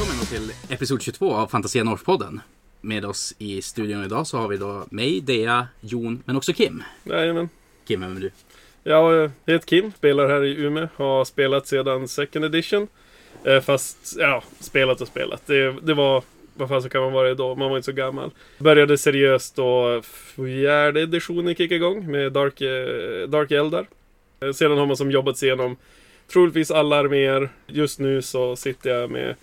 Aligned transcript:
välkommen 0.00 0.26
till 0.26 0.74
episod 0.74 1.02
22 1.02 1.34
av 1.34 1.46
Fantasia 1.46 1.84
Norrspodden. 1.84 2.40
Med 2.80 3.04
oss 3.04 3.34
i 3.38 3.62
studion 3.62 4.04
idag 4.04 4.26
så 4.26 4.38
har 4.38 4.48
vi 4.48 4.56
då 4.56 4.84
mig, 4.90 5.20
Dea, 5.20 5.68
Jon, 5.80 6.22
men 6.26 6.36
också 6.36 6.52
Kim. 6.52 6.82
Jajamän. 7.04 7.48
Kim, 7.86 8.00
vem 8.00 8.16
är 8.16 8.20
du? 8.20 8.30
Jag 8.82 9.30
heter 9.46 9.66
Kim, 9.66 9.92
spelar 9.92 10.28
här 10.28 10.44
i 10.44 10.56
Umeå. 10.56 10.88
Har 10.96 11.24
spelat 11.24 11.66
sedan 11.66 12.08
second 12.08 12.44
edition. 12.44 12.88
Eh, 13.44 13.60
Fast, 13.60 14.16
ja, 14.18 14.42
spelat 14.60 15.00
och 15.00 15.08
spelat. 15.08 15.46
Det, 15.46 15.72
det 15.82 15.94
var, 15.94 16.22
vad 16.54 16.68
fan 16.68 16.82
så 16.82 16.88
kan 16.88 17.02
man 17.02 17.12
vara 17.12 17.34
då? 17.34 17.54
Man 17.54 17.70
var 17.70 17.76
inte 17.76 17.86
så 17.86 17.92
gammal. 17.92 18.30
Började 18.58 18.98
seriöst 18.98 19.56
då 19.56 20.02
fjärde 20.36 21.00
editionen 21.00 21.54
kickade 21.54 21.76
igång 21.76 22.10
med 22.10 22.32
Dark, 22.32 22.60
eh, 22.60 23.28
Dark 23.28 23.50
Eldar. 23.50 23.86
Eh, 24.40 24.52
Sedan 24.52 24.78
har 24.78 24.86
man 24.86 24.96
som 24.96 25.10
jobbat 25.10 25.38
sig 25.38 25.48
igenom 25.48 25.76
troligtvis 26.32 26.70
alla 26.70 26.96
arméer. 26.96 27.48
Just 27.66 27.98
nu 27.98 28.22
så 28.22 28.56
sitter 28.56 28.90
jag 28.90 29.10
med 29.10 29.34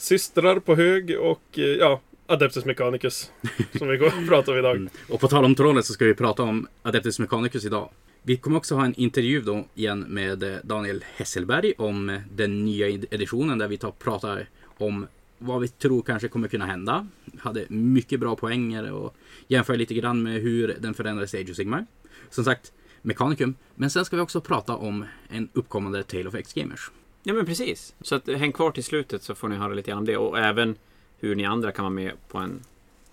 systrar 0.00 0.58
på 0.58 0.74
hög 0.74 1.18
och 1.20 1.58
eh, 1.58 1.64
ja, 1.64 2.00
Adeptus 2.26 2.64
Mechanicus. 2.64 3.30
Som 3.78 3.88
vi 3.88 3.96
går 3.96 4.06
och 4.06 4.12
pratar 4.28 4.52
om 4.52 4.58
idag. 4.58 4.76
Mm. 4.76 4.90
Och 5.08 5.20
på 5.20 5.28
tal 5.28 5.44
om 5.44 5.54
trollet 5.54 5.86
så 5.86 5.92
ska 5.92 6.04
vi 6.04 6.14
prata 6.14 6.42
om 6.42 6.68
Adeptus 6.82 7.18
Mechanicus 7.18 7.64
idag. 7.64 7.90
Vi 8.22 8.36
kommer 8.36 8.56
också 8.56 8.74
ha 8.74 8.84
en 8.84 8.94
intervju 8.94 9.40
då 9.40 9.64
igen 9.74 10.00
med 10.00 10.42
eh, 10.42 10.56
Daniel 10.64 11.04
Hesselberg 11.16 11.72
om 11.78 12.08
eh, 12.08 12.20
den 12.34 12.64
nya 12.64 12.88
editionen 12.88 13.58
där 13.58 13.68
vi 13.68 13.76
tar, 13.76 13.90
pratar 13.90 14.48
om 14.78 15.06
vad 15.38 15.60
vi 15.60 15.68
tror 15.68 16.02
kanske 16.02 16.28
kommer 16.28 16.48
kunna 16.48 16.66
hända. 16.66 17.06
Hade 17.38 17.64
mycket 17.68 18.20
bra 18.20 18.36
poänger 18.36 18.92
och 18.92 19.16
jämför 19.48 19.76
lite 19.76 19.94
grann 19.94 20.22
med 20.22 20.40
hur 20.40 20.76
den 20.80 20.94
förändrades 20.94 21.34
i 21.34 21.40
Age 21.40 21.50
of 21.50 21.56
Sigmar. 21.56 21.86
Som 22.30 22.44
sagt, 22.44 22.72
Mechanicum. 23.02 23.54
Men 23.74 23.90
sen 23.90 24.04
ska 24.04 24.16
vi 24.16 24.22
också 24.22 24.40
prata 24.40 24.76
om 24.76 25.04
en 25.28 25.48
uppkommande 25.52 26.02
Tale 26.02 26.28
of 26.28 26.34
X-Gamers. 26.34 26.90
Ja 27.22 27.34
men 27.34 27.46
precis. 27.46 27.94
Så 28.00 28.14
att, 28.14 28.26
häng 28.28 28.52
kvar 28.52 28.70
till 28.70 28.84
slutet 28.84 29.22
så 29.22 29.34
får 29.34 29.48
ni 29.48 29.56
höra 29.56 29.74
lite 29.74 29.90
grann 29.90 29.98
om 29.98 30.04
det. 30.04 30.16
Och 30.16 30.38
även 30.38 30.76
hur 31.18 31.34
ni 31.34 31.44
andra 31.44 31.72
kan 31.72 31.82
vara 31.84 31.90
med 31.94 32.12
på 32.28 32.38
en 32.38 32.60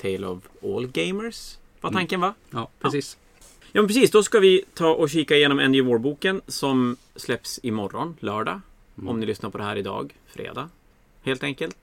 Tale 0.02 0.28
of 0.28 0.44
All 0.64 0.88
Gamers. 0.88 1.58
Var 1.82 1.90
Mm. 1.90 2.00
tanken 2.00 2.22
va? 2.22 2.34
Ja, 2.52 2.70
precis. 2.80 3.18
Ja 3.72 3.82
men 3.82 3.88
precis, 3.88 4.12
då 4.12 4.24
ska 4.24 4.40
vi 4.40 4.64
ta 4.74 4.90
och 4.94 5.10
kika 5.10 5.36
igenom 5.36 5.60
of 5.60 5.82
War-boken 5.82 6.42
som 6.48 6.98
släpps 7.16 7.60
imorgon, 7.64 8.16
lördag. 8.20 8.62
Mm. 8.98 9.10
Om 9.10 9.20
ni 9.20 9.26
lyssnar 9.26 9.50
på 9.50 9.58
det 9.58 9.64
här 9.64 9.76
idag, 9.76 10.14
fredag. 10.28 10.70
Helt 11.24 11.44
enkelt. 11.44 11.78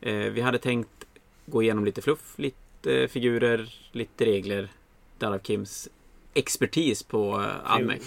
Eh, 0.00 0.14
vi 0.16 0.40
hade 0.40 0.58
tänkt 0.58 1.04
gå 1.46 1.62
igenom 1.62 1.84
lite 1.84 2.02
fluff, 2.02 2.32
lite 2.36 2.94
eh, 3.02 3.08
figurer, 3.08 3.74
lite 3.92 4.24
regler. 4.24 4.68
Därav 5.18 5.38
Kims 5.38 5.88
expertis 6.36 7.02
på 7.02 7.34
eh, 7.40 7.72
Admec. 7.72 8.02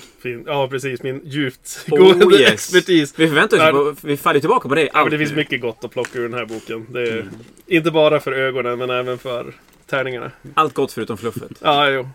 Ja, 0.45 0.67
precis. 0.67 1.03
Min 1.03 1.21
djupt 1.25 1.85
Oh, 1.91 1.97
gående 2.17 2.37
yes. 2.37 2.51
expertis. 2.51 3.13
Vi 3.19 3.27
förväntar 3.27 3.57
oss 3.57 3.63
ju 3.63 3.71
på, 3.95 4.07
vi 4.07 4.17
faller 4.17 4.39
tillbaka 4.39 4.69
på 4.69 4.75
det. 4.75 4.89
Ja, 4.93 5.09
det 5.09 5.17
finns 5.17 5.31
nu. 5.31 5.35
mycket 5.37 5.61
gott 5.61 5.83
att 5.83 5.91
plocka 5.91 6.19
ur 6.19 6.23
den 6.29 6.33
här 6.33 6.45
boken. 6.45 6.85
Det 6.89 7.01
är 7.01 7.19
Mm. 7.21 7.29
inte 7.67 7.91
bara 7.91 8.19
för 8.19 8.31
ögonen, 8.31 8.79
men 8.79 8.89
även 8.89 9.17
för 9.17 9.53
tärningarna. 9.85 10.31
Allt 10.53 10.73
gott 10.73 10.91
förutom 10.91 11.17
fluffet. 11.17 11.51
Ja, 11.61 11.89
jo. 11.89 12.09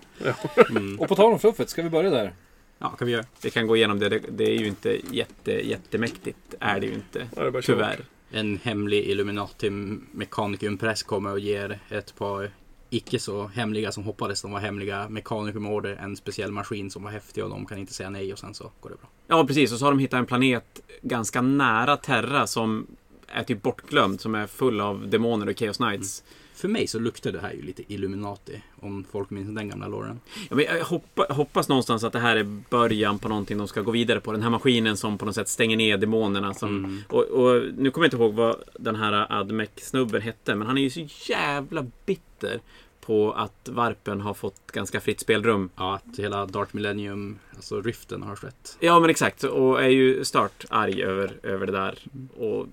Mm. 0.71 1.01
Och 1.01 1.09
på 1.09 1.17
tal 1.17 1.33
om 1.33 1.39
fluffet, 1.39 1.71
ska 1.71 1.83
vi 1.83 1.91
börja 1.91 2.11
där? 2.11 2.33
Ja, 2.79 2.89
kan 2.89 3.07
vi 3.07 3.13
göra. 3.13 3.25
Vi 3.43 3.51
kan 3.51 3.67
gå 3.67 3.77
igenom 3.77 3.99
det. 3.99 4.09
Det, 4.09 4.21
det 4.29 4.45
är 4.45 4.59
ju 4.59 4.67
inte 4.67 4.99
jätte, 5.11 5.53
jättemäktigt. 5.69 6.39
Är 6.61 6.81
det 6.81 6.87
ju 6.87 6.93
inte. 6.95 7.27
Ja, 7.37 7.51
det. 7.51 7.63
Tyvärr. 7.63 8.01
En 8.31 8.59
hemlig 8.63 9.05
Illuminati 9.05 9.71
Mechanicum 10.13 10.79
Press 10.79 11.03
kommer 11.03 11.33
och 11.33 11.39
ger 11.41 11.79
ett 11.91 12.15
par 12.19 12.51
icke 12.91 13.19
så 13.19 13.47
hemliga 13.47 13.93
som 13.93 14.05
hoppades 14.05 14.43
de 14.43 14.53
var 14.53 14.61
hemliga 14.61 15.09
Mechanicum 15.09 15.67
Order 15.67 15.97
en 16.03 16.17
speciell 16.17 16.53
maskin 16.53 16.91
som 16.91 17.03
var 17.03 17.11
häftig 17.11 17.45
och 17.45 17.51
de 17.51 17.67
kan 17.67 17.79
inte 17.79 17.93
säga 17.93 18.11
nej 18.11 18.33
och 18.33 18.39
sen 18.39 18.55
så 18.55 18.71
går 18.81 18.91
det 18.91 18.97
bra. 18.97 19.09
Ja, 19.27 19.47
precis. 19.47 19.73
Och 19.73 19.79
så 19.79 19.85
har 19.85 19.93
de 19.93 19.99
hittat 19.99 20.19
en 20.19 20.27
planet 20.27 20.81
ganska 21.03 21.43
nära 21.43 21.97
Terra 21.97 22.47
som 22.47 22.87
är 23.27 23.43
typ 23.43 23.63
bortglömd. 23.63 24.21
Som 24.21 24.35
är 24.35 24.47
full 24.47 24.81
av 24.81 25.09
demoner 25.09 25.49
och 25.49 25.59
Chaos 25.59 25.77
Knights. 25.77 26.25
För 26.55 26.69
mig 26.69 26.87
så 26.87 26.99
luktar 26.99 27.33
det 27.33 27.41
här 27.41 27.53
ju 27.53 27.63
lite 27.63 27.93
Illuminati 27.93 28.63
om 28.81 29.05
folk 29.13 29.31
minns 29.31 29.55
den 29.55 29.69
gamla 29.69 29.89
låren. 29.89 30.21
Ja, 30.51 30.57
men 30.57 30.65
jag 30.65 30.85
hoppa, 30.85 31.27
hoppas 31.31 31.69
någonstans 31.69 32.05
att 32.05 32.13
det 32.13 32.19
här 32.19 32.37
är 32.37 32.45
början 32.71 33.19
på 33.19 33.29
någonting 33.29 33.59
de 33.59 33.69
ska 33.69 33.81
gå 33.83 33.91
vidare 33.91 34.21
på. 34.21 34.33
Den 34.33 34.43
här 34.43 34.51
maskinen 34.51 34.97
som 34.97 35.19
på 35.19 35.25
något 35.27 35.35
sätt 35.35 35.49
stänger 35.49 35.77
ner 35.77 35.97
demonerna. 35.99 36.55
Som, 36.55 36.69
Mm. 36.85 37.03
och, 37.09 37.23
och 37.25 37.63
nu 37.77 37.91
kommer 37.91 38.05
jag 38.05 38.07
inte 38.07 38.17
ihåg 38.17 38.35
vad 38.35 38.57
den 38.79 38.97
här 38.97 39.27
Admec-snubben 39.41 40.23
hette. 40.23 40.55
Men 40.55 40.67
han 40.67 40.79
är 40.79 40.83
ju 40.83 40.91
så 40.91 41.31
jävla 41.33 41.87
bitter 42.07 42.61
på 43.07 43.33
att 43.33 43.69
Varpen 43.69 44.21
har 44.21 44.35
fått 44.35 44.73
ganska 44.73 45.01
fritt 45.01 45.21
spelrum. 45.21 45.71
Ja, 45.77 45.95
att 45.95 46.19
hela 46.19 46.47
Dark 46.47 46.73
Millennium, 46.73 47.39
alltså 47.55 47.81
riften 47.81 48.23
har 48.23 48.37
skett. 48.37 48.77
Ja, 48.81 49.01
men 49.01 49.11
exakt. 49.11 49.45
Och 49.45 49.83
är 49.83 49.89
ju 49.89 50.25
start 50.25 50.65
arg 50.71 51.03
över, 51.03 51.39
över 51.43 51.67
det 51.67 51.73
där. 51.73 51.99
Och 52.37 52.67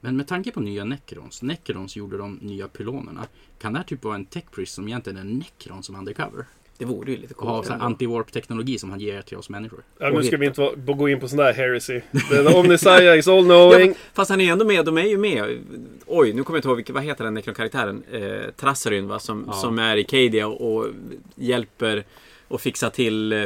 Men 0.00 0.16
med 0.16 0.28
tanke 0.28 0.50
på 0.50 0.60
nya 0.60 0.84
Necrons, 0.84 1.42
Necrons 1.42 1.96
gjorde 1.96 2.18
de 2.18 2.34
nya 2.34 2.68
pylonerna. 2.68 3.26
Kan 3.58 3.72
det 3.72 3.78
här 3.78 3.84
typ 3.84 4.04
vara 4.04 4.14
en 4.14 4.24
tech 4.24 4.44
priest 4.50 4.74
som 4.74 4.88
egentligen 4.88 5.18
är 5.18 5.24
Necron 5.24 5.82
som 5.82 5.96
undercover? 5.96 6.46
Det 6.78 6.84
vore 6.84 7.10
ju 7.10 7.16
lite 7.16 7.34
ha 7.38 7.54
coolt. 7.54 7.66
så 7.66 7.72
här 7.72 7.86
ändå. 7.86 7.96
anti-warp 8.04 8.30
teknologi 8.32 8.78
som 8.78 8.90
han 8.90 9.00
ger 9.00 9.22
till 9.22 9.36
oss 9.36 9.48
människor. 9.48 9.80
Ja, 9.98 10.10
nu 10.10 10.22
ska 10.22 10.36
vi 10.36 10.46
inte 10.46 10.60
vara, 10.60 10.74
gå 10.74 11.08
in 11.08 11.20
på 11.20 11.28
sån 11.28 11.38
där 11.38 11.52
heresy. 11.52 12.00
The 12.30 12.54
Omnissiah 12.54 13.18
is 13.18 13.28
all 13.28 13.44
knowing. 13.44 13.94
Fast 14.14 14.30
han 14.30 14.40
är 14.40 14.52
ändå 14.52 14.64
med, 14.64 14.84
de 14.84 14.98
är 14.98 15.02
ju 15.02 15.18
med. 15.18 15.58
Oj, 16.06 16.32
nu 16.32 16.42
kommer 16.44 16.56
jag 16.64 16.74
inte 16.76 16.90
ihåg, 16.92 16.94
vad 16.94 17.02
heter 17.04 17.24
den 17.24 17.34
Necron-karaktären? 17.34 18.02
Eh, 18.12 18.50
Trasseryn 18.56 19.08
va? 19.08 19.18
Som, 19.18 19.44
Ja. 19.46 19.52
som 19.52 19.78
är 19.78 19.96
i 19.96 20.04
Cadia 20.04 20.46
och 20.46 20.86
hjälper 21.34 22.04
och 22.48 22.60
fixa 22.60 22.90
till 22.90 23.32
eh, 23.32 23.44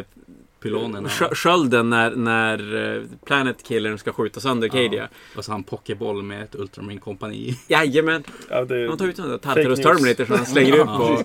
Pylonerna. 0.62 1.08
skö- 1.08 1.34
skölden 1.34 1.90
när, 1.90 2.10
när 2.10 2.96
eh, 2.96 3.02
Planet 3.26 3.62
Killern 3.62 3.98
ska 3.98 4.12
skjuta 4.12 4.40
sönder 4.40 4.68
Cadia. 4.68 5.08
Och 5.36 5.44
så 5.44 5.52
han 5.52 5.62
Pokéboll 5.62 6.22
med 6.22 6.42
ett 6.42 6.54
Ultramarine 6.54 7.00
kompani. 7.00 7.54
Jajamän! 7.68 8.24
Ja, 8.50 8.64
det, 8.64 8.86
De 8.86 8.98
tar 8.98 9.06
ut 9.08 9.18
en 9.18 9.24
Fake 9.24 9.38
Tartarus. 9.38 9.80
Terminator 9.80 10.24
som 10.24 10.36
han 10.36 10.46
slänger 10.46 10.72
upp 10.78 10.86
Ja. 10.86 10.98
och... 11.18 11.24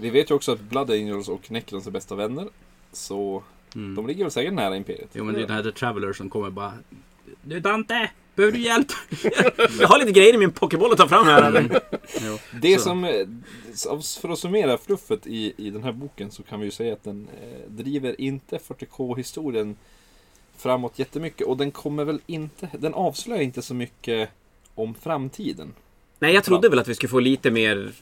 Vi 0.00 0.10
vet 0.10 0.30
ju 0.30 0.34
också 0.34 0.52
att 0.52 0.60
Blood 0.60 0.90
Angels 0.90 1.28
och 1.28 1.50
Necrons 1.50 1.86
är 1.86 1.90
bästa 1.90 2.14
vänner. 2.14 2.48
Så 2.92 3.42
Mm. 3.74 3.94
de 3.94 4.06
ligger 4.06 4.24
väl 4.24 4.30
säkert 4.30 4.52
nära 4.52 4.76
Imperiet. 4.76 5.08
Jo 5.12 5.24
men 5.24 5.34
det 5.34 5.40
är 5.40 5.46
den 5.46 5.56
här 5.56 5.62
The 5.62 5.72
Traveler 5.72 6.12
som 6.12 6.30
kommer 6.30 6.50
bara 6.50 6.72
Du 7.42 7.60
Dante! 7.60 8.10
Behöver 8.34 8.56
du 8.58 8.64
hjälp? 8.64 8.86
Jag 9.80 9.88
har 9.88 9.98
lite 9.98 10.12
grejer 10.12 10.34
i 10.34 10.38
min 10.38 10.50
Pokéboll 10.52 10.92
att 10.92 10.98
ta 10.98 11.08
fram 11.08 11.26
här. 11.26 11.80
jo. 12.26 12.38
Det 12.60 12.76
Så. 12.78 12.82
som, 12.84 13.04
eh, 13.04 13.26
för 14.20 14.28
att 14.28 14.38
summera 14.38 14.78
fluffet 14.78 15.26
i, 15.26 15.52
i 15.56 15.70
den 15.70 15.82
här 15.82 15.92
boken 15.92 16.30
så 16.30 16.42
kan 16.42 16.60
vi 16.60 16.64
ju 16.66 16.70
säga 16.70 16.92
att 16.92 17.04
den 17.04 17.28
eh, 17.42 17.70
driver 17.70 18.20
inte 18.20 18.58
40K-historien 18.58 19.76
framåt 20.56 20.98
jättemycket. 20.98 21.46
Och 21.46 21.56
den 21.56 21.70
kommer 21.70 22.04
väl 22.04 22.20
inte, 22.26 22.68
den 22.78 22.94
avslöjar 22.94 23.42
inte 23.42 23.62
så 23.62 23.74
mycket 23.74 24.28
om 24.74 24.94
framtiden. 24.94 25.72
Nej, 26.18 26.34
jag 26.34 26.44
trodde 26.44 26.68
väl 26.68 26.78
att 26.78 26.88
vi 26.88 26.94
skulle 26.94 27.10
få 27.10 27.20
lite 27.20 27.50
mer 27.50 27.92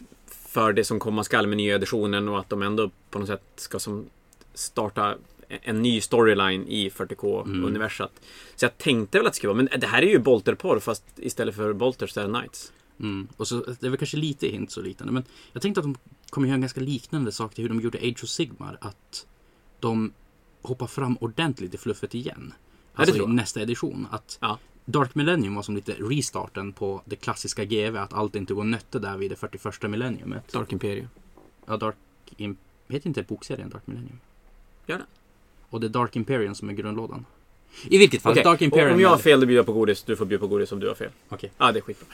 för 0.56 0.72
det 0.72 0.84
som 0.84 0.98
komma 1.00 1.24
skall 1.24 1.46
med 1.46 1.56
nya 1.56 1.74
editionen 1.74 2.28
och 2.28 2.38
att 2.38 2.50
de 2.50 2.62
ändå 2.62 2.90
på 3.10 3.18
något 3.18 3.28
sätt 3.28 3.42
ska 3.56 3.78
som 3.78 4.06
starta 4.54 5.14
en 5.48 5.82
ny 5.82 6.00
storyline 6.00 6.64
i 6.68 6.88
40K-universat. 6.88 8.12
Så 8.54 8.64
jag 8.64 8.78
tänkte 8.78 9.18
väl 9.18 9.26
att 9.26 9.32
det 9.32 9.36
skulle 9.36 9.52
vara, 9.52 9.68
men 9.70 9.80
det 9.80 9.86
här 9.86 10.02
är 10.02 10.06
ju 10.06 10.18
Bolterporr 10.18 10.78
fast 10.80 11.04
istället 11.16 11.54
för 11.54 11.72
Bolter 11.72 12.06
så 12.06 12.20
är 12.20 12.24
det 12.24 12.30
Knights. 12.30 12.72
Mm. 13.00 13.28
Och 13.36 13.48
så 13.48 13.56
det 13.80 13.86
är 13.86 13.90
väl 13.90 13.98
kanske 13.98 14.16
lite 14.16 14.46
hint 14.48 14.70
så 14.70 14.80
liknande. 14.80 15.12
Men 15.12 15.24
jag 15.52 15.62
tänkte 15.62 15.80
att 15.80 15.84
de 15.84 15.96
kommer 16.30 16.48
göra 16.48 16.54
en 16.54 16.60
ganska 16.60 16.80
liknande 16.80 17.32
sak 17.32 17.54
till 17.54 17.62
hur 17.62 17.68
de 17.68 17.80
gjorde 17.80 17.98
Age 17.98 18.20
of 18.22 18.28
Sigmar. 18.28 18.78
Att 18.80 19.26
de 19.80 20.12
hoppar 20.62 20.86
fram 20.86 21.16
ordentligt 21.20 21.74
i 21.74 21.78
fluffet 21.78 22.14
igen. 22.14 22.54
Alltså 22.94 23.16
i 23.16 23.26
nästa 23.26 23.60
edition. 23.60 24.06
Att 24.10 24.38
Ja. 24.40 24.58
Dark 24.88 25.14
Millennium 25.14 25.54
var 25.54 25.62
som 25.62 25.74
lite 25.76 25.92
restarten 25.92 26.72
på 26.72 27.02
det 27.04 27.16
klassiska 27.16 27.64
GV. 27.64 27.96
Att 27.96 28.12
allt 28.12 28.34
inte 28.36 28.54
går 28.54 28.64
nötte 28.64 28.98
där 28.98 29.16
vid 29.16 29.30
det 29.30 29.36
41 29.36 29.82
millenniumet. 29.90 30.52
Dark 30.52 30.72
Imperium. 30.72 31.08
Ja, 31.66 31.76
Dark... 31.76 31.94
Im- 32.36 32.56
heter 32.88 33.06
inte 33.08 33.22
bokserien 33.22 33.68
Dark 33.70 33.86
Millennium? 33.86 34.18
Gör 34.86 34.98
det? 34.98 35.04
Och 35.70 35.80
det 35.80 35.86
är 35.86 35.88
Dark 35.88 36.16
Imperium 36.16 36.54
som 36.54 36.68
är 36.68 36.72
grundlådan. 36.72 37.24
I 37.84 37.98
vilket 37.98 38.22
fall, 38.22 38.32
Okej, 38.32 38.44
Dark 38.44 38.62
Imperium... 38.62 38.88
och 38.88 38.94
om 38.94 39.00
jag 39.00 39.08
har 39.08 39.16
är- 39.16 39.20
fel, 39.20 39.40
då 39.40 39.46
bjuder 39.46 39.58
jag 39.58 39.66
på 39.66 39.72
godis. 39.72 40.02
Du 40.02 40.16
får 40.16 40.26
bjuda 40.26 40.40
på 40.40 40.46
godis 40.46 40.72
om 40.72 40.80
du 40.80 40.88
har 40.88 40.94
fel. 40.94 41.10
Okej. 41.28 41.52
Ja, 41.58 41.72
det 41.72 41.78
är 41.78 41.80
skitbra. 41.80 42.08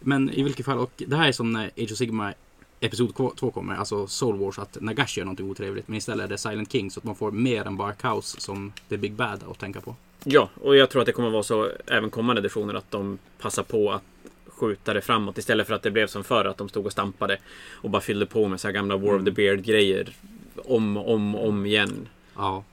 Men 0.00 0.30
i 0.30 0.42
vilket 0.42 0.66
fall, 0.66 0.78
och 0.78 1.02
det 1.06 1.16
här 1.16 1.28
är 1.28 1.32
som 1.32 1.52
när 1.52 1.66
Age 1.66 1.92
of 1.92 1.98
Sigmar 1.98 2.34
Episod 2.80 3.36
2 3.36 3.50
kommer, 3.50 3.74
alltså 3.74 4.06
Soul 4.06 4.38
Wars, 4.38 4.58
att 4.58 4.76
Nagash 4.80 5.18
gör 5.18 5.24
någonting 5.24 5.50
otrevligt. 5.50 5.88
Men 5.88 5.96
istället 5.96 6.24
är 6.24 6.28
det 6.28 6.38
Silent 6.38 6.72
King, 6.72 6.90
så 6.90 7.00
att 7.00 7.04
man 7.04 7.14
får 7.14 7.30
mer 7.30 7.64
än 7.66 7.76
bara 7.76 7.92
kaos 7.92 8.40
som 8.40 8.72
The 8.88 8.96
Big 8.96 9.12
Bad 9.12 9.44
att 9.50 9.58
tänka 9.58 9.80
på. 9.80 9.96
Ja, 10.24 10.48
och 10.60 10.76
jag 10.76 10.90
tror 10.90 11.02
att 11.02 11.06
det 11.06 11.12
kommer 11.12 11.30
vara 11.30 11.42
så 11.42 11.70
även 11.86 12.10
kommande 12.10 12.40
editioner 12.40 12.74
att 12.74 12.90
de 12.90 13.18
passar 13.38 13.62
på 13.62 13.92
att 13.92 14.02
skjuta 14.46 14.94
det 14.94 15.00
framåt 15.00 15.38
istället 15.38 15.66
för 15.66 15.74
att 15.74 15.82
det 15.82 15.90
blev 15.90 16.06
som 16.06 16.24
förr 16.24 16.44
att 16.44 16.56
de 16.56 16.68
stod 16.68 16.86
och 16.86 16.92
stampade 16.92 17.38
och 17.72 17.90
bara 17.90 18.02
fyllde 18.02 18.26
på 18.26 18.48
med 18.48 18.60
så 18.60 18.68
här 18.68 18.72
gamla 18.72 18.96
War 18.96 19.14
of 19.14 19.24
the 19.24 19.30
Beard 19.30 19.64
grejer 19.64 20.16
om 20.64 20.96
och 20.96 21.14
om, 21.14 21.34
om 21.34 21.66
igen. 21.66 22.08
Ja, 22.36 22.64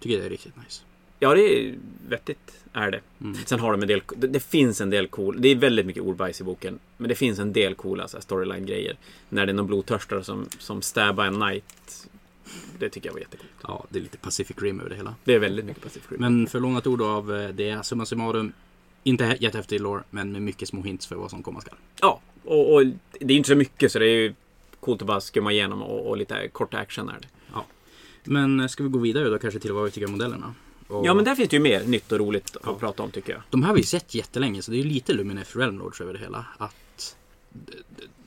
tycker 0.00 0.18
det 0.18 0.24
är 0.24 0.30
riktigt 0.30 0.56
nice. 0.56 0.82
Ja, 1.18 1.34
det 1.34 1.40
är 1.40 1.74
vettigt 2.08 2.52
är 2.72 2.90
det. 2.90 3.00
Mm. 3.20 3.34
Sen 3.46 3.60
har 3.60 3.72
de 3.72 3.82
en 3.82 3.88
del, 3.88 4.02
det, 4.16 4.26
det 4.26 4.40
finns 4.40 4.80
en 4.80 4.90
del 4.90 5.08
cool, 5.08 5.40
det 5.40 5.48
är 5.48 5.56
väldigt 5.56 5.86
mycket 5.86 6.02
ordbajs 6.02 6.40
i 6.40 6.44
boken. 6.44 6.78
Men 6.96 7.08
det 7.08 7.14
finns 7.14 7.38
en 7.38 7.52
del 7.52 7.74
coola 7.74 8.08
storyline-grejer. 8.08 8.96
När 9.28 9.46
det 9.46 9.52
är 9.52 9.54
någon 9.54 9.66
blodtörstare 9.66 10.24
som, 10.24 10.46
som 10.58 10.82
stabbar 10.82 11.24
en 11.24 11.34
knight. 11.34 12.08
Det 12.78 12.88
tycker 12.88 13.08
jag 13.08 13.14
var 13.14 13.20
jättecoolt. 13.20 13.50
Ja, 13.62 13.86
det 13.88 13.98
är 13.98 14.02
lite 14.02 14.18
Pacific 14.18 14.56
Rim 14.58 14.80
över 14.80 14.90
det 14.90 14.96
hela. 14.96 15.14
Det 15.24 15.34
är 15.34 15.38
väldigt 15.38 15.64
mycket 15.64 15.82
Pacific 15.82 16.10
Rim. 16.10 16.20
Men 16.20 16.46
för 16.46 16.60
lånat 16.60 16.86
ord 16.86 17.02
av 17.02 17.36
eh, 17.36 17.48
det, 17.48 17.86
summa 17.86 18.06
summarum. 18.06 18.52
Inte 19.02 19.36
jättehäftig 19.40 19.80
lore, 19.80 20.02
men 20.10 20.32
med 20.32 20.42
mycket 20.42 20.68
små 20.68 20.82
hints 20.82 21.06
för 21.06 21.16
vad 21.16 21.30
som 21.30 21.42
komma 21.42 21.60
skall. 21.60 21.76
Ja, 22.00 22.20
och, 22.44 22.74
och 22.74 22.86
det 23.20 23.34
är 23.34 23.36
inte 23.36 23.48
så 23.48 23.54
mycket 23.54 23.92
så 23.92 23.98
det 23.98 24.06
är 24.06 24.16
ju 24.16 24.34
coolt 24.80 25.02
att 25.02 25.06
bara 25.06 25.20
skumma 25.20 25.52
igenom 25.52 25.82
och, 25.82 26.08
och 26.08 26.16
lite 26.16 26.48
kort 26.48 26.74
action 26.74 27.08
är 27.08 27.20
det. 27.20 27.28
Men 28.24 28.60
eh, 28.60 28.66
ska 28.66 28.82
vi 28.82 28.88
gå 28.88 28.98
vidare 28.98 29.28
då 29.28 29.38
kanske 29.38 29.60
till 29.60 29.72
vad 29.72 29.84
vi 29.84 29.90
tycker 29.90 30.06
om 30.06 30.12
modellerna? 30.12 30.54
Och 30.88 31.06
Ja 31.06 31.14
men 31.14 31.24
där 31.24 31.34
finns 31.34 31.48
det 31.48 31.56
ju 31.56 31.62
mer 31.62 31.84
nytt 31.84 32.12
och 32.12 32.18
roligt 32.18 32.56
att 32.56 32.62
Ja. 32.66 32.74
prata 32.78 33.02
om 33.02 33.10
tycker 33.10 33.32
jag. 33.32 33.42
De 33.50 33.62
här 33.62 33.68
har 33.68 33.76
vi 33.76 33.82
sett 33.82 34.14
jättelänge, 34.14 34.62
så 34.62 34.70
det 34.70 34.76
är 34.76 34.82
ju 34.82 34.88
lite 34.88 35.12
Luminef 35.12 35.56
Realm 35.56 35.78
Lords 35.78 36.00
över 36.00 36.12
det 36.12 36.18
hela. 36.18 36.44
Att, 36.58 37.16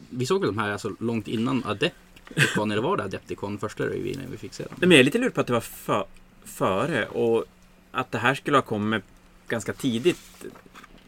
vi 0.09 0.25
såg 0.25 0.41
väl 0.41 0.47
de 0.55 0.57
här 0.61 0.71
alltså 0.71 0.95
långt 0.99 1.27
innan 1.27 1.63
Adepticon, 1.65 2.71
eller 2.71 2.81
var 2.81 2.97
det 2.97 3.03
Adepticon 3.03 3.57
första 3.57 3.83
reviewnen 3.83 4.27
vi 4.31 4.37
fick 4.37 4.53
se 4.53 4.63
dem? 4.63 4.73
Men 4.77 4.91
jag 4.91 4.99
är 4.99 5.03
lite 5.03 5.17
lurad 5.17 5.33
på 5.33 5.41
att 5.41 5.47
det 5.47 5.53
var 5.53 5.61
för, 5.61 6.05
före 6.45 7.05
och 7.07 7.45
att 7.91 8.11
det 8.11 8.17
här 8.17 8.35
skulle 8.35 8.57
ha 8.57 8.61
kommit 8.61 9.03
ganska 9.47 9.73
tidigt 9.73 10.45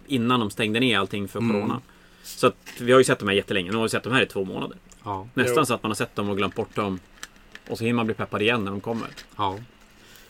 innan 0.08 0.40
de 0.40 0.50
stängde 0.52 0.80
ner 0.80 1.00
allting 1.00 1.28
för 1.28 1.40
Mm. 1.40 1.52
Corona. 1.56 1.82
Så 2.24 2.48
att 2.48 2.56
vi 2.80 2.92
har 2.92 3.00
ju 3.00 3.04
sett 3.06 3.20
de 3.20 3.28
här 3.28 3.36
jättelänge. 3.36 3.72
Nu 3.72 3.78
har 3.78 3.84
vi 3.84 3.90
sett 3.90 4.04
de 4.04 4.14
här 4.14 4.22
i 4.22 4.26
två 4.26 4.46
månader. 4.46 4.78
Ja. 5.04 5.28
Nästan 5.34 5.56
Jo. 5.62 5.66
så 5.66 5.74
att 5.74 5.84
man 5.84 5.90
har 5.90 5.96
sett 5.96 6.16
dem 6.16 6.30
och 6.30 6.38
glömt 6.38 6.56
bort 6.56 6.76
dem. 6.76 7.00
Och 7.70 7.78
så 7.78 7.84
hinner 7.84 7.96
man 7.96 8.06
bli 8.06 8.16
peppad 8.16 8.42
igen 8.42 8.64
när 8.64 8.72
de 8.72 8.82
kommer. 8.82 9.08
ja. 9.38 9.60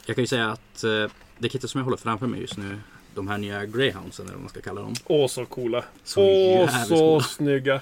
Jag 0.06 0.16
kan 0.16 0.24
ju 0.24 0.28
säga 0.28 0.50
att 0.52 0.84
eh, 0.84 1.06
det 1.40 1.50
kittet 1.50 1.70
som 1.70 1.80
jag 1.80 1.84
håller 1.86 1.98
framför 1.98 2.28
mig 2.28 2.42
just 2.42 2.58
nu, 2.58 2.78
de 3.16 3.28
här 3.28 3.38
nya 3.38 3.66
Greyhoundsen 3.66 4.26
eller 4.26 4.34
vad 4.36 4.42
man 4.42 4.50
ska 4.50 4.62
kalla 4.62 4.82
dem. 4.82 4.94
Åh, 5.06 5.28
så 5.28 5.46
coola. 5.46 5.84
Så 6.04 6.22
Åh, 6.22 6.84
så 6.84 6.96
coola. 6.96 7.24
snygga. 7.24 7.82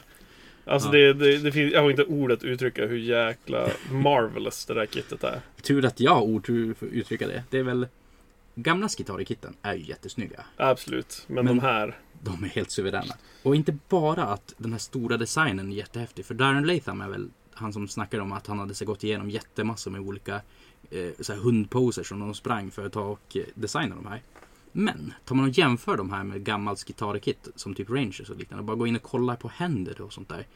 Alltså 0.66 0.88
Ja. 0.88 0.92
det, 0.92 1.14
det, 1.14 1.38
det 1.38 1.52
finns, 1.52 1.74
jag 1.74 1.82
har 1.82 1.90
inte 1.90 2.04
ord 2.04 2.32
att 2.32 2.44
uttrycka 2.44 2.86
hur 2.86 2.98
jäkla 2.98 3.70
marvelous 3.92 4.66
det 4.66 4.74
där 4.74 4.86
kittet 4.86 5.24
är. 5.24 5.42
Tur 5.62 5.86
att 5.86 6.00
jag 6.00 6.12
har 6.16 6.22
ord 6.22 6.46
för 6.46 6.72
att 6.72 6.84
uttrycka 6.94 7.28
det. 7.28 7.44
Det 7.50 7.58
är 7.58 7.64
väl 7.64 7.88
Gamla 8.56 8.88
Skitari-kitten 8.90 9.54
är 9.62 9.74
ju 9.74 9.84
jättesnygga. 9.86 10.46
Absolut. 10.58 11.24
Men, 11.28 11.36
Men- 11.36 11.46
de 11.46 11.60
här. 11.62 11.98
De 12.24 12.44
är 12.44 12.48
helt 12.48 12.72
suveräna. 12.72 13.16
Och 13.44 13.56
inte 13.56 13.78
bara 13.90 14.24
att 14.24 14.54
den 14.58 14.72
här 14.72 14.80
stora 14.80 15.18
designen 15.18 15.72
är 15.72 15.76
jättehäftig. 15.76 16.26
För 16.26 16.34
Darren 16.34 16.64
Latham 16.68 17.02
är 17.02 17.10
väl 17.10 17.30
han 17.54 17.74
som 17.74 17.88
snackar 17.88 18.20
om 18.20 18.32
att 18.32 18.48
han 18.48 18.60
hade 18.60 18.74
så 18.74 18.86
gått 18.86 19.04
igenom 19.04 19.30
jättemassor 19.30 19.92
med 19.92 20.02
olika 20.02 20.42
så 21.20 21.34
här 21.34 21.40
hundposer 21.40 22.04
som 22.04 22.20
de 22.20 22.34
sprang 22.34 22.72
för 22.72 22.86
att 22.86 22.94
ta 22.94 23.02
och 23.02 23.38
eh, 23.38 23.44
designa 23.56 23.96
de 23.96 24.06
här. 24.06 24.22
Men 24.72 25.14
tar 25.26 25.36
man 25.36 25.46
och 25.50 25.58
jämför 25.58 25.98
de 25.98 26.12
här 26.12 26.24
med 26.24 26.44
gammalt 26.44 26.84
gitarrkit 26.88 27.48
som 27.56 27.76
typ 27.76 27.90
Rangers 27.90 28.30
och 28.30 28.36
liknande. 28.38 28.64
Bara 28.64 28.76
gå 28.78 28.88
in 28.88 28.96
och 28.96 29.02
kolla 29.02 29.36
på 29.36 29.48
händer 29.48 30.02
och 30.02 30.14
sånt 30.14 30.30
där. 30.30 30.48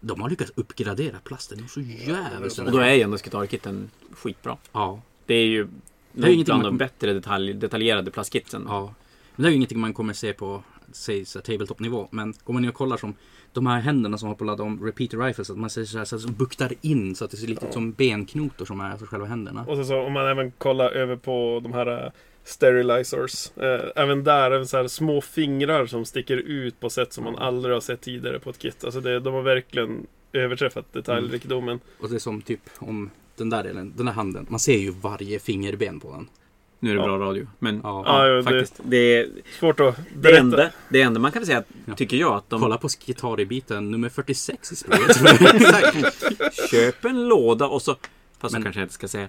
De 0.00 0.20
har 0.20 0.30
lyckats 0.30 0.52
uppgradera 0.54 1.18
plasten. 1.24 1.58
De 1.58 1.64
är 1.64 1.68
så 1.68 1.80
jävligt 1.80 2.58
Och 2.58 2.72
då 2.72 2.78
är 2.78 2.94
ju 2.94 3.02
ändå 3.02 3.18
Skitarr-kitten 3.18 3.90
skitbra. 4.12 4.56
Ja, 4.72 5.00
Det 5.26 5.34
är 5.34 5.46
ju 5.46 5.60
är 5.60 5.66
nog 6.12 6.24
ingenting 6.30 6.44
bland 6.44 6.62
man- 6.62 6.72
de 6.72 6.78
bättre 6.78 7.12
detalj, 7.12 7.54
detaljerade 7.54 8.10
plastkitsen. 8.10 8.64
Ja. 8.68 8.94
Men 9.36 9.42
det 9.42 9.48
är 9.48 9.50
ju 9.50 9.56
ingenting 9.56 9.80
man 9.80 9.94
kommer 9.94 10.12
se 10.12 10.32
på 10.32 10.62
säg, 10.92 11.24
så 11.24 11.38
här, 11.38 11.44
tabletop-nivå. 11.44 12.08
Men 12.10 12.34
går 12.44 12.54
man 12.54 12.62
ner 12.62 12.68
och 12.68 12.74
kollar 12.74 12.96
som 12.96 13.14
de 13.52 13.66
här 13.66 13.80
händerna 13.80 14.18
som 14.18 14.28
har 14.28 14.36
på 14.36 14.44
ladda 14.44 14.62
om 14.62 14.84
repeater 14.84 15.18
rifles. 15.18 15.50
Att 15.50 15.58
man 15.58 15.70
ser 15.70 15.84
så 15.84 15.98
här, 15.98 16.04
så 16.04 16.16
här, 16.16 16.20
som 16.20 16.32
buktar 16.32 16.72
in 16.80 17.14
så 17.14 17.24
att 17.24 17.30
det 17.30 17.36
ser 17.36 17.46
lite 17.46 17.66
ut 17.66 17.72
som 17.72 17.92
benknotor 17.92 18.64
som 18.64 18.80
är 18.80 18.90
alltså 18.90 19.06
själva 19.06 19.26
händerna. 19.26 19.64
Och 19.68 19.76
sen 19.76 19.86
så 19.86 20.00
om 20.00 20.12
man 20.12 20.26
även 20.26 20.50
kollar 20.50 20.90
över 20.90 21.16
på 21.16 21.60
de 21.62 21.72
här 21.72 22.04
eh, 22.04 22.10
sterilizers. 22.44 23.52
Eh, 23.56 23.80
även 23.96 24.24
där, 24.24 24.50
även 24.50 24.66
så 24.66 24.76
här 24.76 24.88
små 24.88 25.20
fingrar 25.20 25.86
som 25.86 26.04
sticker 26.04 26.36
ut 26.36 26.80
på 26.80 26.90
sätt 26.90 27.12
som 27.12 27.24
man 27.24 27.36
aldrig 27.36 27.74
har 27.74 27.80
sett 27.80 28.00
tidigare 28.00 28.38
på 28.38 28.50
ett 28.50 28.58
kit. 28.58 28.84
Alltså 28.84 29.00
det, 29.00 29.20
de 29.20 29.34
har 29.34 29.42
verkligen 29.42 30.06
överträffat 30.32 30.92
detaljrikedomen. 30.92 31.80
Och 32.00 32.08
det 32.08 32.14
är 32.14 32.18
som 32.18 32.42
typ 32.42 32.60
om 32.78 33.10
den 33.36 33.50
där 33.50 33.62
delen, 33.62 33.92
den 33.96 34.06
där 34.06 34.12
handen. 34.12 34.46
Man 34.48 34.60
ser 34.60 34.78
ju 34.78 34.90
varje 34.90 35.38
fingerben 35.38 36.00
på 36.00 36.10
den. 36.10 36.28
Nu 36.84 36.90
är 36.90 36.94
det 36.94 37.00
Ja. 37.00 37.06
bra 37.06 37.18
radio. 37.18 37.46
Men 37.58 37.80
Ja. 37.82 38.02
Ja, 38.06 38.26
ja, 38.28 38.34
det- 38.34 38.42
faktiskt. 38.42 38.80
Det, 38.84 38.96
är 38.96 39.28
Svårt 39.58 39.80
att 39.80 39.96
det, 39.96 40.02
berätta. 40.18 40.40
enda, 40.40 40.70
det 40.88 41.00
enda 41.02 41.20
man 41.20 41.32
kan 41.32 41.46
säga, 41.46 41.58
att, 41.58 41.66
Ja. 41.86 41.94
tycker 41.94 42.16
jag, 42.16 42.32
att 42.32 42.50
de... 42.50 42.60
Kolla 42.60 42.78
på 42.78 42.88
gitarrbiten 43.06 43.90
nummer 43.90 44.08
46 44.08 44.72
i 44.72 44.76
spelet. 44.76 45.16
Köp 46.70 47.04
en 47.04 47.28
låda 47.28 47.66
och 47.66 47.82
så... 47.82 47.96
Fast 48.38 48.52
så 48.52 48.58
Men- 48.58 48.62
kanske 48.62 48.80
jag 48.80 48.84
inte 48.84 48.94
ska 48.94 49.08
säga. 49.08 49.28